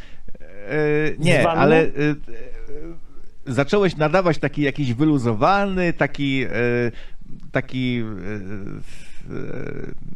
E, 0.69 0.77
nie, 1.19 1.49
ale 1.49 1.81
e, 1.81 1.87
e, 1.87 1.87
zacząłeś 3.47 3.97
nadawać 3.97 4.39
taki 4.39 4.63
jakiś 4.63 4.95
wyluzowany, 4.95 5.93
taki 5.93 6.47
taki 7.53 8.05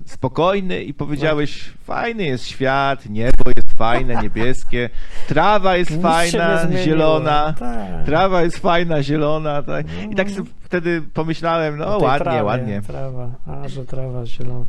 spokojny 0.07 0.83
i 0.83 0.95
powiedziałeś, 0.95 1.65
fajny 1.85 2.25
jest 2.25 2.49
świat, 2.49 3.09
niebo 3.09 3.51
fajne, 3.79 4.23
niebieskie, 4.23 4.91
trawa 5.27 5.77
jest 5.77 5.91
Nic 5.91 6.03
fajna, 6.03 6.69
zielona, 6.85 7.55
Tak. 7.59 8.05
trawa 8.07 8.43
jest 8.43 8.59
fajna, 8.59 9.03
zielona, 9.03 9.63
tak. 9.63 9.87
I 10.11 10.15
tak 10.15 10.31
sobie 10.31 10.51
wtedy 10.61 11.03
pomyślałem, 11.15 11.77
no 11.77 11.99
ładnie, 11.99 12.25
trawie, 12.25 12.45
ładnie. 12.45 12.83
Trawa, 12.83 13.31
a 13.47 13.69
że 13.69 13.85
trawa 13.85 14.27
zielona. 14.27 14.65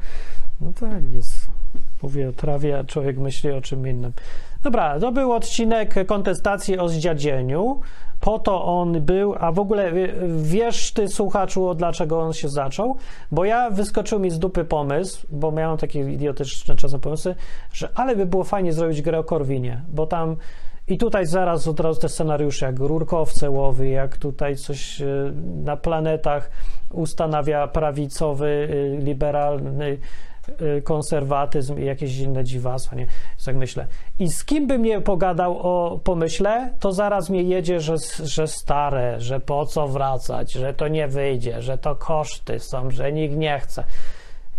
No 0.62 0.74
tak 0.80 1.14
jest. 1.14 1.48
Mówię 2.02 2.30
o 2.30 2.32
trawie, 2.32 2.80
a 2.80 2.84
człowiek 2.84 3.18
myśli 3.18 3.52
o 3.52 3.62
czym 3.62 3.88
innym. 3.88 4.14
Dobra, 4.64 5.00
to 5.00 5.12
był 5.12 5.34
odcinek 5.34 6.06
kontestacji 6.08 6.80
o 6.80 6.90
zdziadzieniu. 6.90 7.80
Po 8.20 8.40
to 8.40 8.66
on 8.66 9.02
był, 9.02 9.36
a 9.40 9.52
w 9.52 9.60
ogóle 9.60 9.92
wie- 9.92 10.14
wiesz 10.38 10.92
ty 10.94 11.08
słuchaczu, 11.08 11.74
dlaczego 11.76 12.20
on 12.22 12.34
się 12.34 12.50
zaczął? 12.50 12.96
Bo 13.32 13.46
ja 13.46 13.70
wyskoczył 13.70 14.20
mi 14.20 14.30
z 14.32 14.40
dupy 14.40 14.66
pomysł, 14.66 15.28
bo 15.30 15.52
miałem 15.52 15.78
takie 15.78 16.00
idiotyczne 16.12 16.76
czasem 16.76 17.00
pomysły, 17.00 17.36
że 17.74 17.90
ale 17.96 18.16
by 18.16 18.26
było 18.26 18.44
fajnie 18.44 18.74
zrobić 18.74 19.02
grę 19.02 19.20
o 19.20 19.24
Korwinie, 19.24 19.82
bo 19.90 20.08
tam 20.08 20.36
i 20.88 20.98
tutaj 20.98 21.26
zaraz 21.26 21.68
od 21.68 21.80
razu 21.80 22.02
te 22.02 22.10
scenariusze, 22.10 22.66
jak 22.66 22.80
rurkowce 22.80 23.50
łowy, 23.50 23.88
jak 23.90 24.18
tutaj 24.18 24.56
coś 24.56 25.02
y, 25.02 25.34
na 25.64 25.78
planetach 25.78 26.50
ustanawia 26.94 27.68
prawicowy, 27.68 28.48
y, 28.48 28.98
liberalny 29.04 29.86
y, 29.86 30.00
konserwatyzm 30.84 31.80
i 31.80 31.86
jakieś 31.86 32.18
inne 32.18 32.44
dziwactwa, 32.44 32.96
nie? 32.96 33.06
Tak 33.46 33.56
myślę. 33.56 33.88
I 34.20 34.28
z 34.28 34.46
kim 34.46 34.68
bym 34.68 34.82
nie 34.82 35.02
pogadał 35.02 35.60
o 35.60 36.00
pomyśle, 36.04 36.74
to 36.80 36.92
zaraz 36.92 37.30
mnie 37.30 37.44
jedzie, 37.44 37.80
że, 37.80 37.96
że 38.24 38.48
stare, 38.48 39.22
że 39.22 39.40
po 39.40 39.66
co 39.66 39.88
wracać, 39.88 40.54
że 40.54 40.74
to 40.74 40.88
nie 40.88 41.08
wyjdzie, 41.08 41.62
że 41.62 41.78
to 41.78 41.96
koszty 41.96 42.60
są, 42.60 42.92
że 42.92 43.12
nikt 43.12 43.36
nie 43.36 43.60
chce. 43.60 43.84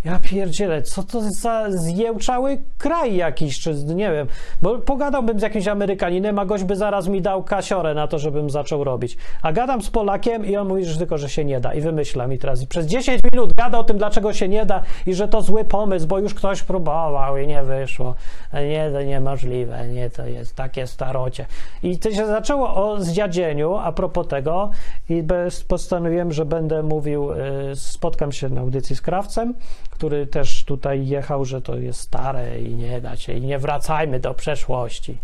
Ja 0.05 0.19
pierdzielę, 0.19 0.81
co 0.81 1.03
to 1.03 1.21
za 1.21 1.71
zjełczały 1.71 2.61
kraj 2.77 3.15
jakiś, 3.15 3.59
czy 3.59 3.73
nie 3.73 4.11
wiem, 4.11 4.27
bo 4.61 4.79
pogadałbym 4.79 5.39
z 5.39 5.41
jakimś 5.41 5.67
Amerykaninem, 5.67 6.39
a 6.39 6.45
gość 6.45 6.63
by 6.63 6.75
zaraz 6.75 7.07
mi 7.07 7.21
dał 7.21 7.43
kasiorę 7.43 7.93
na 7.93 8.07
to, 8.07 8.19
żebym 8.19 8.49
zaczął 8.49 8.83
robić. 8.83 9.17
A 9.41 9.51
gadam 9.51 9.81
z 9.81 9.89
Polakiem 9.89 10.45
i 10.45 10.57
on 10.57 10.67
mówi, 10.67 10.85
że 10.85 10.97
tylko, 10.97 11.17
że 11.17 11.29
się 11.29 11.45
nie 11.45 11.59
da 11.59 11.73
i 11.73 11.81
wymyśla 11.81 12.27
mi 12.27 12.37
teraz. 12.37 12.61
I 12.61 12.67
przez 12.67 12.85
10 12.85 13.21
minut 13.33 13.53
gada 13.53 13.79
o 13.79 13.83
tym, 13.83 13.97
dlaczego 13.97 14.33
się 14.33 14.47
nie 14.47 14.65
da 14.65 14.83
i 15.05 15.13
że 15.13 15.27
to 15.27 15.41
zły 15.41 15.65
pomysł, 15.65 16.07
bo 16.07 16.19
już 16.19 16.33
ktoś 16.33 16.63
próbował 16.63 17.37
i 17.37 17.47
nie 17.47 17.63
wyszło. 17.63 18.15
Nie, 18.53 18.91
to 18.93 19.01
niemożliwe, 19.01 19.87
nie, 19.87 20.09
to 20.09 20.25
jest 20.25 20.55
takie 20.55 20.87
starocie. 20.87 21.45
I 21.83 21.99
to 21.99 22.11
się 22.11 22.27
zaczęło 22.27 22.75
o 22.75 23.01
zdziadzieniu 23.01 23.75
a 23.75 23.91
propos 23.91 24.27
tego 24.27 24.69
i 25.09 25.23
postanowiłem, 25.67 26.31
że 26.31 26.45
będę 26.45 26.83
mówił, 26.83 27.31
y, 27.31 27.37
spotkam 27.75 28.31
się 28.31 28.49
na 28.49 28.61
audycji 28.61 28.95
z 28.95 29.01
Krawcem, 29.01 29.53
który 30.01 30.27
też 30.27 30.63
tutaj 30.63 31.07
jechał, 31.07 31.45
że 31.45 31.61
to 31.61 31.77
jest 31.77 31.99
stare 31.99 32.59
i 32.61 32.75
nie 32.75 33.01
da 33.01 33.15
się, 33.15 33.33
i 33.33 33.41
nie 33.41 33.59
wracajmy 33.59 34.19
do 34.19 34.33
przeszłości. 34.33 35.17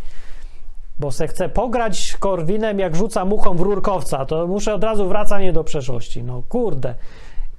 Bo 1.00 1.12
se 1.12 1.28
chcę 1.28 1.50
pograć 1.50 2.18
Korwinem, 2.20 2.80
jak 2.80 2.96
rzuca 2.96 3.26
muchą 3.26 3.58
w 3.58 3.62
rurkowca, 3.62 4.26
to 4.26 4.48
muszę 4.48 4.74
od 4.74 4.84
razu 4.84 5.08
wracanie 5.08 5.54
do 5.54 5.64
przeszłości. 5.64 6.24
No 6.24 6.44
kurde. 6.50 6.96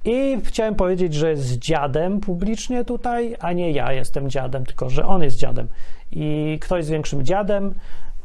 I 0.05 0.37
chciałem 0.43 0.75
powiedzieć, 0.75 1.13
że 1.13 1.29
jest 1.29 1.57
dziadem 1.57 2.19
publicznie 2.19 2.85
tutaj, 2.85 3.35
a 3.39 3.53
nie 3.53 3.71
ja 3.71 3.93
jestem 3.93 4.29
dziadem, 4.29 4.65
tylko 4.65 4.89
że 4.89 5.05
on 5.05 5.23
jest 5.23 5.37
dziadem. 5.37 5.67
I 6.11 6.57
kto 6.61 6.77
jest 6.77 6.89
większym 6.89 7.25
dziadem, 7.25 7.75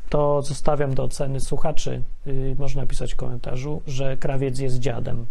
to 0.09 0.43
zostawiam 0.43 0.95
do 0.95 1.05
oceny 1.05 1.41
słuchaczy. 1.41 2.03
Yy, 2.27 2.57
można 2.59 2.83
napisać 2.83 3.15
w 3.15 3.17
komentarzu, 3.17 3.83
że 3.87 4.17
krawiec 4.17 4.59
jest 4.59 4.79
dziadem. 4.79 5.27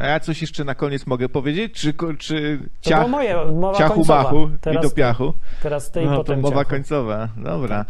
A 0.00 0.06
ja 0.06 0.20
coś 0.20 0.40
jeszcze 0.40 0.64
na 0.64 0.74
koniec 0.74 1.06
mogę 1.06 1.28
powiedzieć? 1.28 1.72
Czy, 1.74 1.94
czy 2.18 2.58
To 2.82 2.90
ciach, 2.90 2.98
była 2.98 3.10
moje, 3.10 3.36
mowa 3.52 3.78
ciachu 3.78 3.94
końcowa. 3.94 4.22
machu 4.22 4.48
i 4.56 4.58
Teraz 4.60 4.82
do 4.82 4.88
ty. 4.90 4.94
piachu? 4.96 5.34
Teraz 5.62 5.90
ty 5.90 6.02
i 6.02 6.04
No 6.04 6.10
to 6.10 6.16
potem 6.16 6.40
mowa 6.40 6.56
ciachu. 6.56 6.70
końcowa, 6.70 7.28
dobra. 7.36 7.84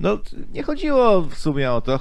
No 0.00 0.18
nie 0.52 0.62
chodziło 0.62 1.22
w 1.22 1.34
sumie 1.34 1.72
o 1.72 1.80
to. 1.80 2.00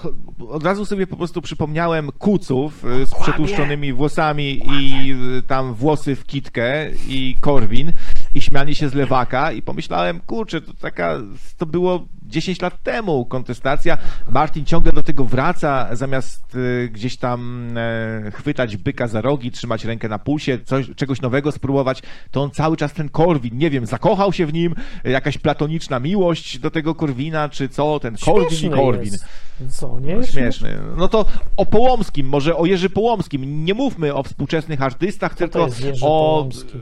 Od 0.49 0.63
razu 0.63 0.85
sobie 0.85 1.07
po 1.07 1.15
prostu 1.17 1.41
przypomniałem 1.41 2.11
kuców 2.11 2.85
y, 2.85 3.05
z 3.05 3.15
przetłuszczonymi 3.15 3.93
włosami 3.93 4.61
i 4.71 5.11
y, 5.37 5.41
tam 5.47 5.73
włosy 5.73 6.15
w 6.15 6.25
kitkę 6.25 6.89
i 7.07 7.35
Korwin 7.41 7.91
i 8.35 8.41
śmianie 8.41 8.75
się 8.75 8.89
z 8.89 8.93
lewaka 8.93 9.51
i 9.51 9.61
pomyślałem, 9.61 10.19
kurczę, 10.19 10.61
to 10.61 10.73
taka, 10.73 11.17
to 11.57 11.65
było 11.65 12.05
10 12.23 12.61
lat 12.61 12.83
temu 12.83 13.25
kontestacja. 13.25 13.97
Martin 14.29 14.65
ciągle 14.65 14.91
do 14.91 15.03
tego 15.03 15.25
wraca, 15.25 15.95
zamiast 15.95 16.55
y, 16.55 16.89
gdzieś 16.93 17.17
tam 17.17 17.67
e, 17.77 18.31
chwytać 18.31 18.77
byka 18.77 19.07
za 19.07 19.21
rogi, 19.21 19.51
trzymać 19.51 19.85
rękę 19.85 20.09
na 20.09 20.19
pulsie, 20.19 20.59
coś, 20.65 20.89
czegoś 20.95 21.21
nowego 21.21 21.51
spróbować, 21.51 22.01
to 22.31 22.41
on 22.41 22.51
cały 22.51 22.77
czas 22.77 22.93
ten 22.93 23.09
Korwin, 23.09 23.57
nie 23.57 23.69
wiem, 23.69 23.85
zakochał 23.85 24.33
się 24.33 24.45
w 24.45 24.53
nim, 24.53 24.75
jakaś 25.03 25.37
platoniczna 25.37 25.99
miłość 25.99 26.59
do 26.59 26.71
tego 26.71 26.95
Korwina, 26.95 27.49
czy 27.49 27.69
co, 27.69 27.99
ten 27.99 28.15
Korwin 28.25 28.71
i 28.71 28.75
Korwin. 28.75 29.11
jest. 29.11 29.25
Co, 29.69 29.99
nie? 29.99 30.15
No, 30.15 30.25
śmieszny. 30.25 30.79
No 30.97 31.07
to 31.07 31.25
o 31.57 31.65
Połomskim, 31.65 32.27
może 32.27 32.55
o 32.55 32.65
Jerzy 32.65 32.89
Połomskim. 32.89 33.65
Nie 33.65 33.73
mówmy 33.73 34.13
o 34.13 34.23
współczesnych 34.23 34.81
artystach, 34.81 35.35
tylko 35.35 35.63
o 35.63 35.69
Połomski? 35.99 36.81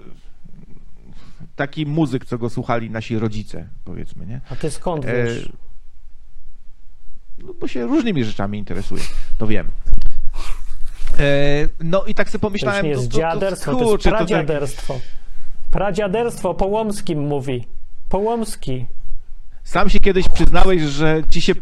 Taki 1.56 1.86
muzyk, 1.86 2.26
co 2.26 2.38
go 2.38 2.50
słuchali 2.50 2.90
nasi 2.90 3.20
rodzice, 3.20 3.68
powiedzmy, 3.86 4.26
nie? 4.26 4.42
A 4.50 4.56
ty 4.56 4.72
skąd 4.72 5.06
E, 5.06 5.26
wiesz? 5.26 5.50
No 7.38 7.54
bo 7.54 7.68
się 7.68 7.86
różnymi 7.86 8.24
rzeczami 8.24 8.58
interesuje, 8.58 9.02
to 9.38 9.48
wiem. 9.48 9.68
E, 11.20 11.24
no 11.80 12.06
i 12.06 12.16
tak 12.16 12.30
sobie 12.30 12.40
To 12.40 12.48
pomyślałem, 12.48 12.86
nie 12.86 12.92
jest 12.92 13.04
to, 13.04 13.12
to, 13.12 13.18
dziaderstwo, 13.18 13.72
to, 13.72 13.78
jest 13.78 13.90
kurczę, 13.92 14.10
to 14.10 14.18
tak, 14.18 14.28
pradziaderstwo. 14.28 15.00
Pradziaderstwo 15.72 16.54
Połomskim 16.54 17.28
mówi. 17.28 17.68
Połomski. 18.10 18.86
Sam 19.64 19.90
się 19.90 20.00
kiedyś 20.00 20.30
przyznałeś, 20.30 20.82
że 20.82 21.22
ci 21.30 21.42
się 21.42 21.54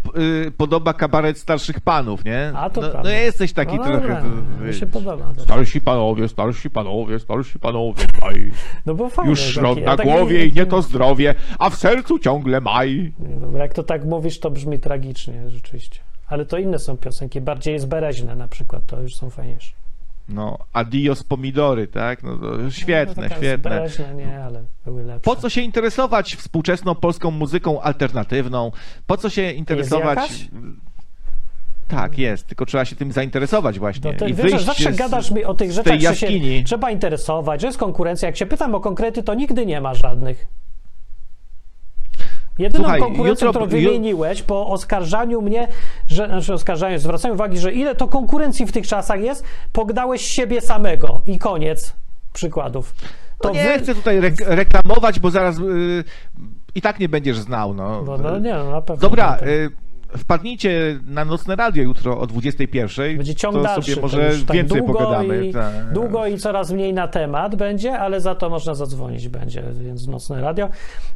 y, 0.48 0.52
podoba 0.58 0.94
kabaret 0.94 1.38
starszych 1.38 1.80
panów, 1.80 2.26
nie? 2.26 2.52
A 2.56 2.70
to 2.70 2.82
no, 2.82 2.90
prawda. 2.90 3.10
no 3.10 3.16
jesteś 3.16 3.54
taki 3.54 3.78
no, 3.78 3.84
trochę... 3.84 4.00
dobra, 4.00 4.22
to, 4.22 4.28
mi 4.64 4.74
się 4.74 4.86
wiesz, 4.86 4.92
podoba. 4.94 5.34
też. 5.34 5.44
Starsi 5.44 5.82
panowie, 5.82 6.28
starsi 6.28 6.70
panowie, 6.70 7.20
starsi 7.20 7.60
panowie, 7.60 8.04
maj. 8.22 8.52
No 8.86 8.96
bo 8.96 9.10
fajnie. 9.10 9.30
Już 9.30 9.56
taki- 9.56 9.82
na 9.82 9.98
taki- 9.98 10.10
głowie 10.10 10.46
i 10.46 10.54
nie 10.54 10.66
to 10.66 10.82
zdrowie, 10.82 11.36
a 11.60 11.70
w 11.70 11.76
sercu 11.76 12.20
ciągle 12.20 12.62
maj. 12.62 13.14
Nie, 13.20 13.36
Dobra, 13.36 13.64
jak 13.64 13.74
to 13.74 13.84
tak 13.84 14.06
mówisz, 14.06 14.40
to 14.40 14.52
brzmi 14.52 14.80
tragicznie 14.80 15.50
rzeczywiście. 15.50 16.00
Ale 16.28 16.46
to 16.46 16.58
inne 16.58 16.80
są 16.80 16.98
piosenki, 16.98 17.42
bardziej 17.42 17.74
jest 17.74 17.88
bereźne 17.88 18.36
na 18.36 18.48
przykład, 18.48 18.86
to 18.86 19.02
już 19.02 19.16
są 19.16 19.30
fajniejsze. 19.30 19.72
No, 20.30 20.58
adios 20.74 21.24
pomidory, 21.24 21.88
tak? 21.88 22.24
No 22.24 22.38
to 22.38 22.72
świetne, 22.72 23.28
no, 23.30 23.36
świetne. 23.36 23.88
Nie, 24.16 24.44
ale 24.44 24.64
były 24.86 25.04
lepsze. 25.04 25.22
Po 25.22 25.36
co 25.36 25.50
się 25.50 25.62
interesować 25.62 26.36
współczesną 26.36 26.96
polską 26.96 27.32
muzyką 27.32 27.82
alternatywną? 27.82 28.72
Po 29.08 29.18
co 29.18 29.30
się 29.30 29.52
interesować... 29.52 30.20
Tak, 31.88 32.18
jest, 32.18 32.48
tylko 32.48 32.66
trzeba 32.66 32.86
się 32.86 32.96
tym 32.96 33.12
zainteresować 33.12 33.80
właśnie 33.80 34.12
No 34.12 34.18
to, 34.20 34.28
i 34.28 34.34
wiesz, 34.34 34.46
że 34.46 34.52
wyjść 34.52 34.66
zawsze 34.66 34.94
z, 34.94 34.98
gadasz 34.98 35.32
mi 35.32 35.46
o 35.46 35.54
tych 35.54 35.72
rzeczach, 35.72 35.94
tej 35.94 36.02
że 36.02 36.08
jaskini. 36.08 36.58
się 36.58 36.64
trzeba 36.64 36.92
interesować, 36.92 37.62
że 37.62 37.68
jest 37.68 37.80
konkurencja. 37.80 38.26
Jak 38.28 38.38
się 38.38 38.46
pytam 38.46 38.76
o 38.76 38.80
konkrety, 38.80 39.24
to 39.24 39.34
nigdy 39.34 39.66
nie 39.66 39.82
ma 39.82 39.94
żadnych. 39.94 40.48
Jedyną 42.62 42.84
Słuchaj, 42.84 43.00
konkurencją, 43.02 43.48
jutro- 43.48 43.50
którą 43.66 43.66
wymieniłeś 43.82 44.42
po 44.42 44.68
oskarżaniu 44.68 45.42
mnie, 45.42 45.68
że, 46.08 46.28
znaczy 46.28 46.54
oskarżaniu, 46.54 47.00
zwracaniu 47.00 47.34
uwagi, 47.34 47.58
że 47.60 47.72
ile 47.74 47.96
to 47.96 48.08
konkurencji 48.08 48.66
w 48.66 48.72
tych 48.72 48.88
czasach 48.88 49.22
jest, 49.22 49.44
pogdałeś 49.72 50.22
siebie 50.22 50.62
samego 50.62 51.22
i 51.26 51.40
koniec 51.40 51.96
przykładów. 52.34 52.94
To 53.42 53.48
To 53.50 53.54
nie 53.56 53.64
wy- 53.64 53.80
chcę 53.80 53.96
tutaj 53.96 54.20
rek- 54.20 54.44
reklamować, 54.48 55.20
bo 55.20 55.32
zaraz 55.32 55.60
y, 55.60 56.04
i 56.76 56.82
tak 56.82 57.00
nie 57.00 57.10
będziesz 57.10 57.38
znał. 57.40 57.74
No. 57.74 58.02
Bo, 58.04 58.18
no 58.18 58.40
nie, 58.40 58.54
no 58.54 58.72
na 58.72 58.82
pewno. 58.82 59.02
Dobra, 59.02 59.32
tak. 59.32 59.50
Wpadnijcie 60.18 61.00
na 61.08 61.26
Nocne 61.26 61.56
Radio 61.56 61.84
jutro 61.84 62.20
o 62.20 62.28
21. 62.28 63.18
Będzie 63.18 63.36
ciąg 63.36 63.56
to 63.56 63.62
dalszy. 63.62 63.92
sobie 63.92 64.02
może 64.02 64.32
tak 64.48 64.56
więcej 64.56 64.78
długo 64.78 64.94
pogadamy. 64.94 65.46
I, 65.46 65.54
tak. 65.54 65.94
Długo 65.94 66.28
i 66.28 66.38
coraz 66.38 66.72
mniej 66.72 66.94
na 66.94 67.08
temat 67.08 67.56
będzie, 67.56 68.00
ale 68.00 68.22
za 68.22 68.36
to 68.36 68.50
można 68.50 68.76
zadzwonić 68.76 69.30
będzie, 69.30 69.64
więc 69.82 70.08
nocne 70.08 70.42
radio. 70.42 70.70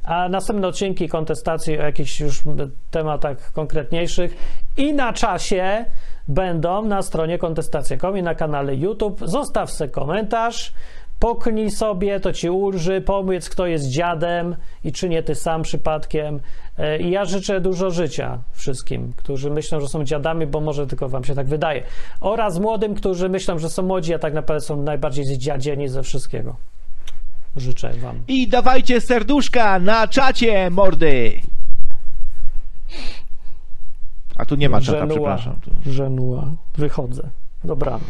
A 0.04 0.30
następne 0.30 0.68
odcinki 0.68 1.10
kontestacji 1.10 1.80
o 1.80 1.82
jakichś 1.82 2.20
już 2.20 2.44
tematach 2.92 3.52
konkretniejszych 3.52 4.38
i 4.78 4.94
na 4.94 5.14
czasie 5.14 5.86
będą 6.28 6.86
na 6.86 7.02
stronie 7.02 7.38
kontestacja.com 7.38 8.18
i 8.18 8.24
na 8.24 8.36
kanale 8.36 8.76
YouTube. 8.76 9.22
Zostaw 9.26 9.72
sobie 9.72 9.90
komentarz. 9.90 10.74
Poknij 11.20 11.72
sobie, 11.72 12.20
to 12.20 12.34
ci 12.34 12.50
ulży, 12.50 13.02
powiedz, 13.02 13.50
kto 13.50 13.66
jest 13.66 13.88
dziadem 13.88 14.56
i 14.84 14.92
czy 14.92 15.10
nie 15.10 15.24
ty 15.24 15.36
sam 15.36 15.62
przypadkiem. 15.64 16.40
E, 16.78 17.00
I 17.00 17.12
ja 17.12 17.26
życzę 17.26 17.62
dużo 17.62 17.92
życia 17.92 18.40
wszystkim, 18.52 19.14
którzy 19.16 19.50
myślą, 19.50 19.82
że 19.82 19.88
są 19.88 20.04
dziadami, 20.04 20.48
bo 20.48 20.62
może 20.62 20.88
tylko 20.88 21.10
wam 21.10 21.24
się 21.24 21.36
tak 21.36 21.48
wydaje. 21.48 21.84
Oraz 22.22 22.60
młodym, 22.60 22.96
którzy 22.96 23.30
myślą, 23.30 23.60
że 23.60 23.70
są 23.70 23.84
młodzi, 23.84 24.14
a 24.14 24.20
tak 24.20 24.34
naprawdę 24.34 24.62
są 24.62 24.82
najbardziej 24.82 25.26
zdziadzieni 25.26 25.88
ze 25.88 26.04
wszystkiego. 26.04 26.56
Życzę 27.56 27.94
wam. 27.94 28.20
I 28.28 28.48
dawajcie 28.48 29.02
serduszka 29.02 29.80
na 29.80 30.08
czacie, 30.08 30.70
mordy! 30.70 31.40
A 34.36 34.46
tu 34.46 34.56
nie 34.56 34.70
ma 34.70 34.82
czata, 34.82 35.00
Żenua. 35.00 35.16
przepraszam. 35.16 35.56
Żenua. 35.86 36.52
Wychodzę. 36.78 37.30
Dobranoc. 37.64 38.04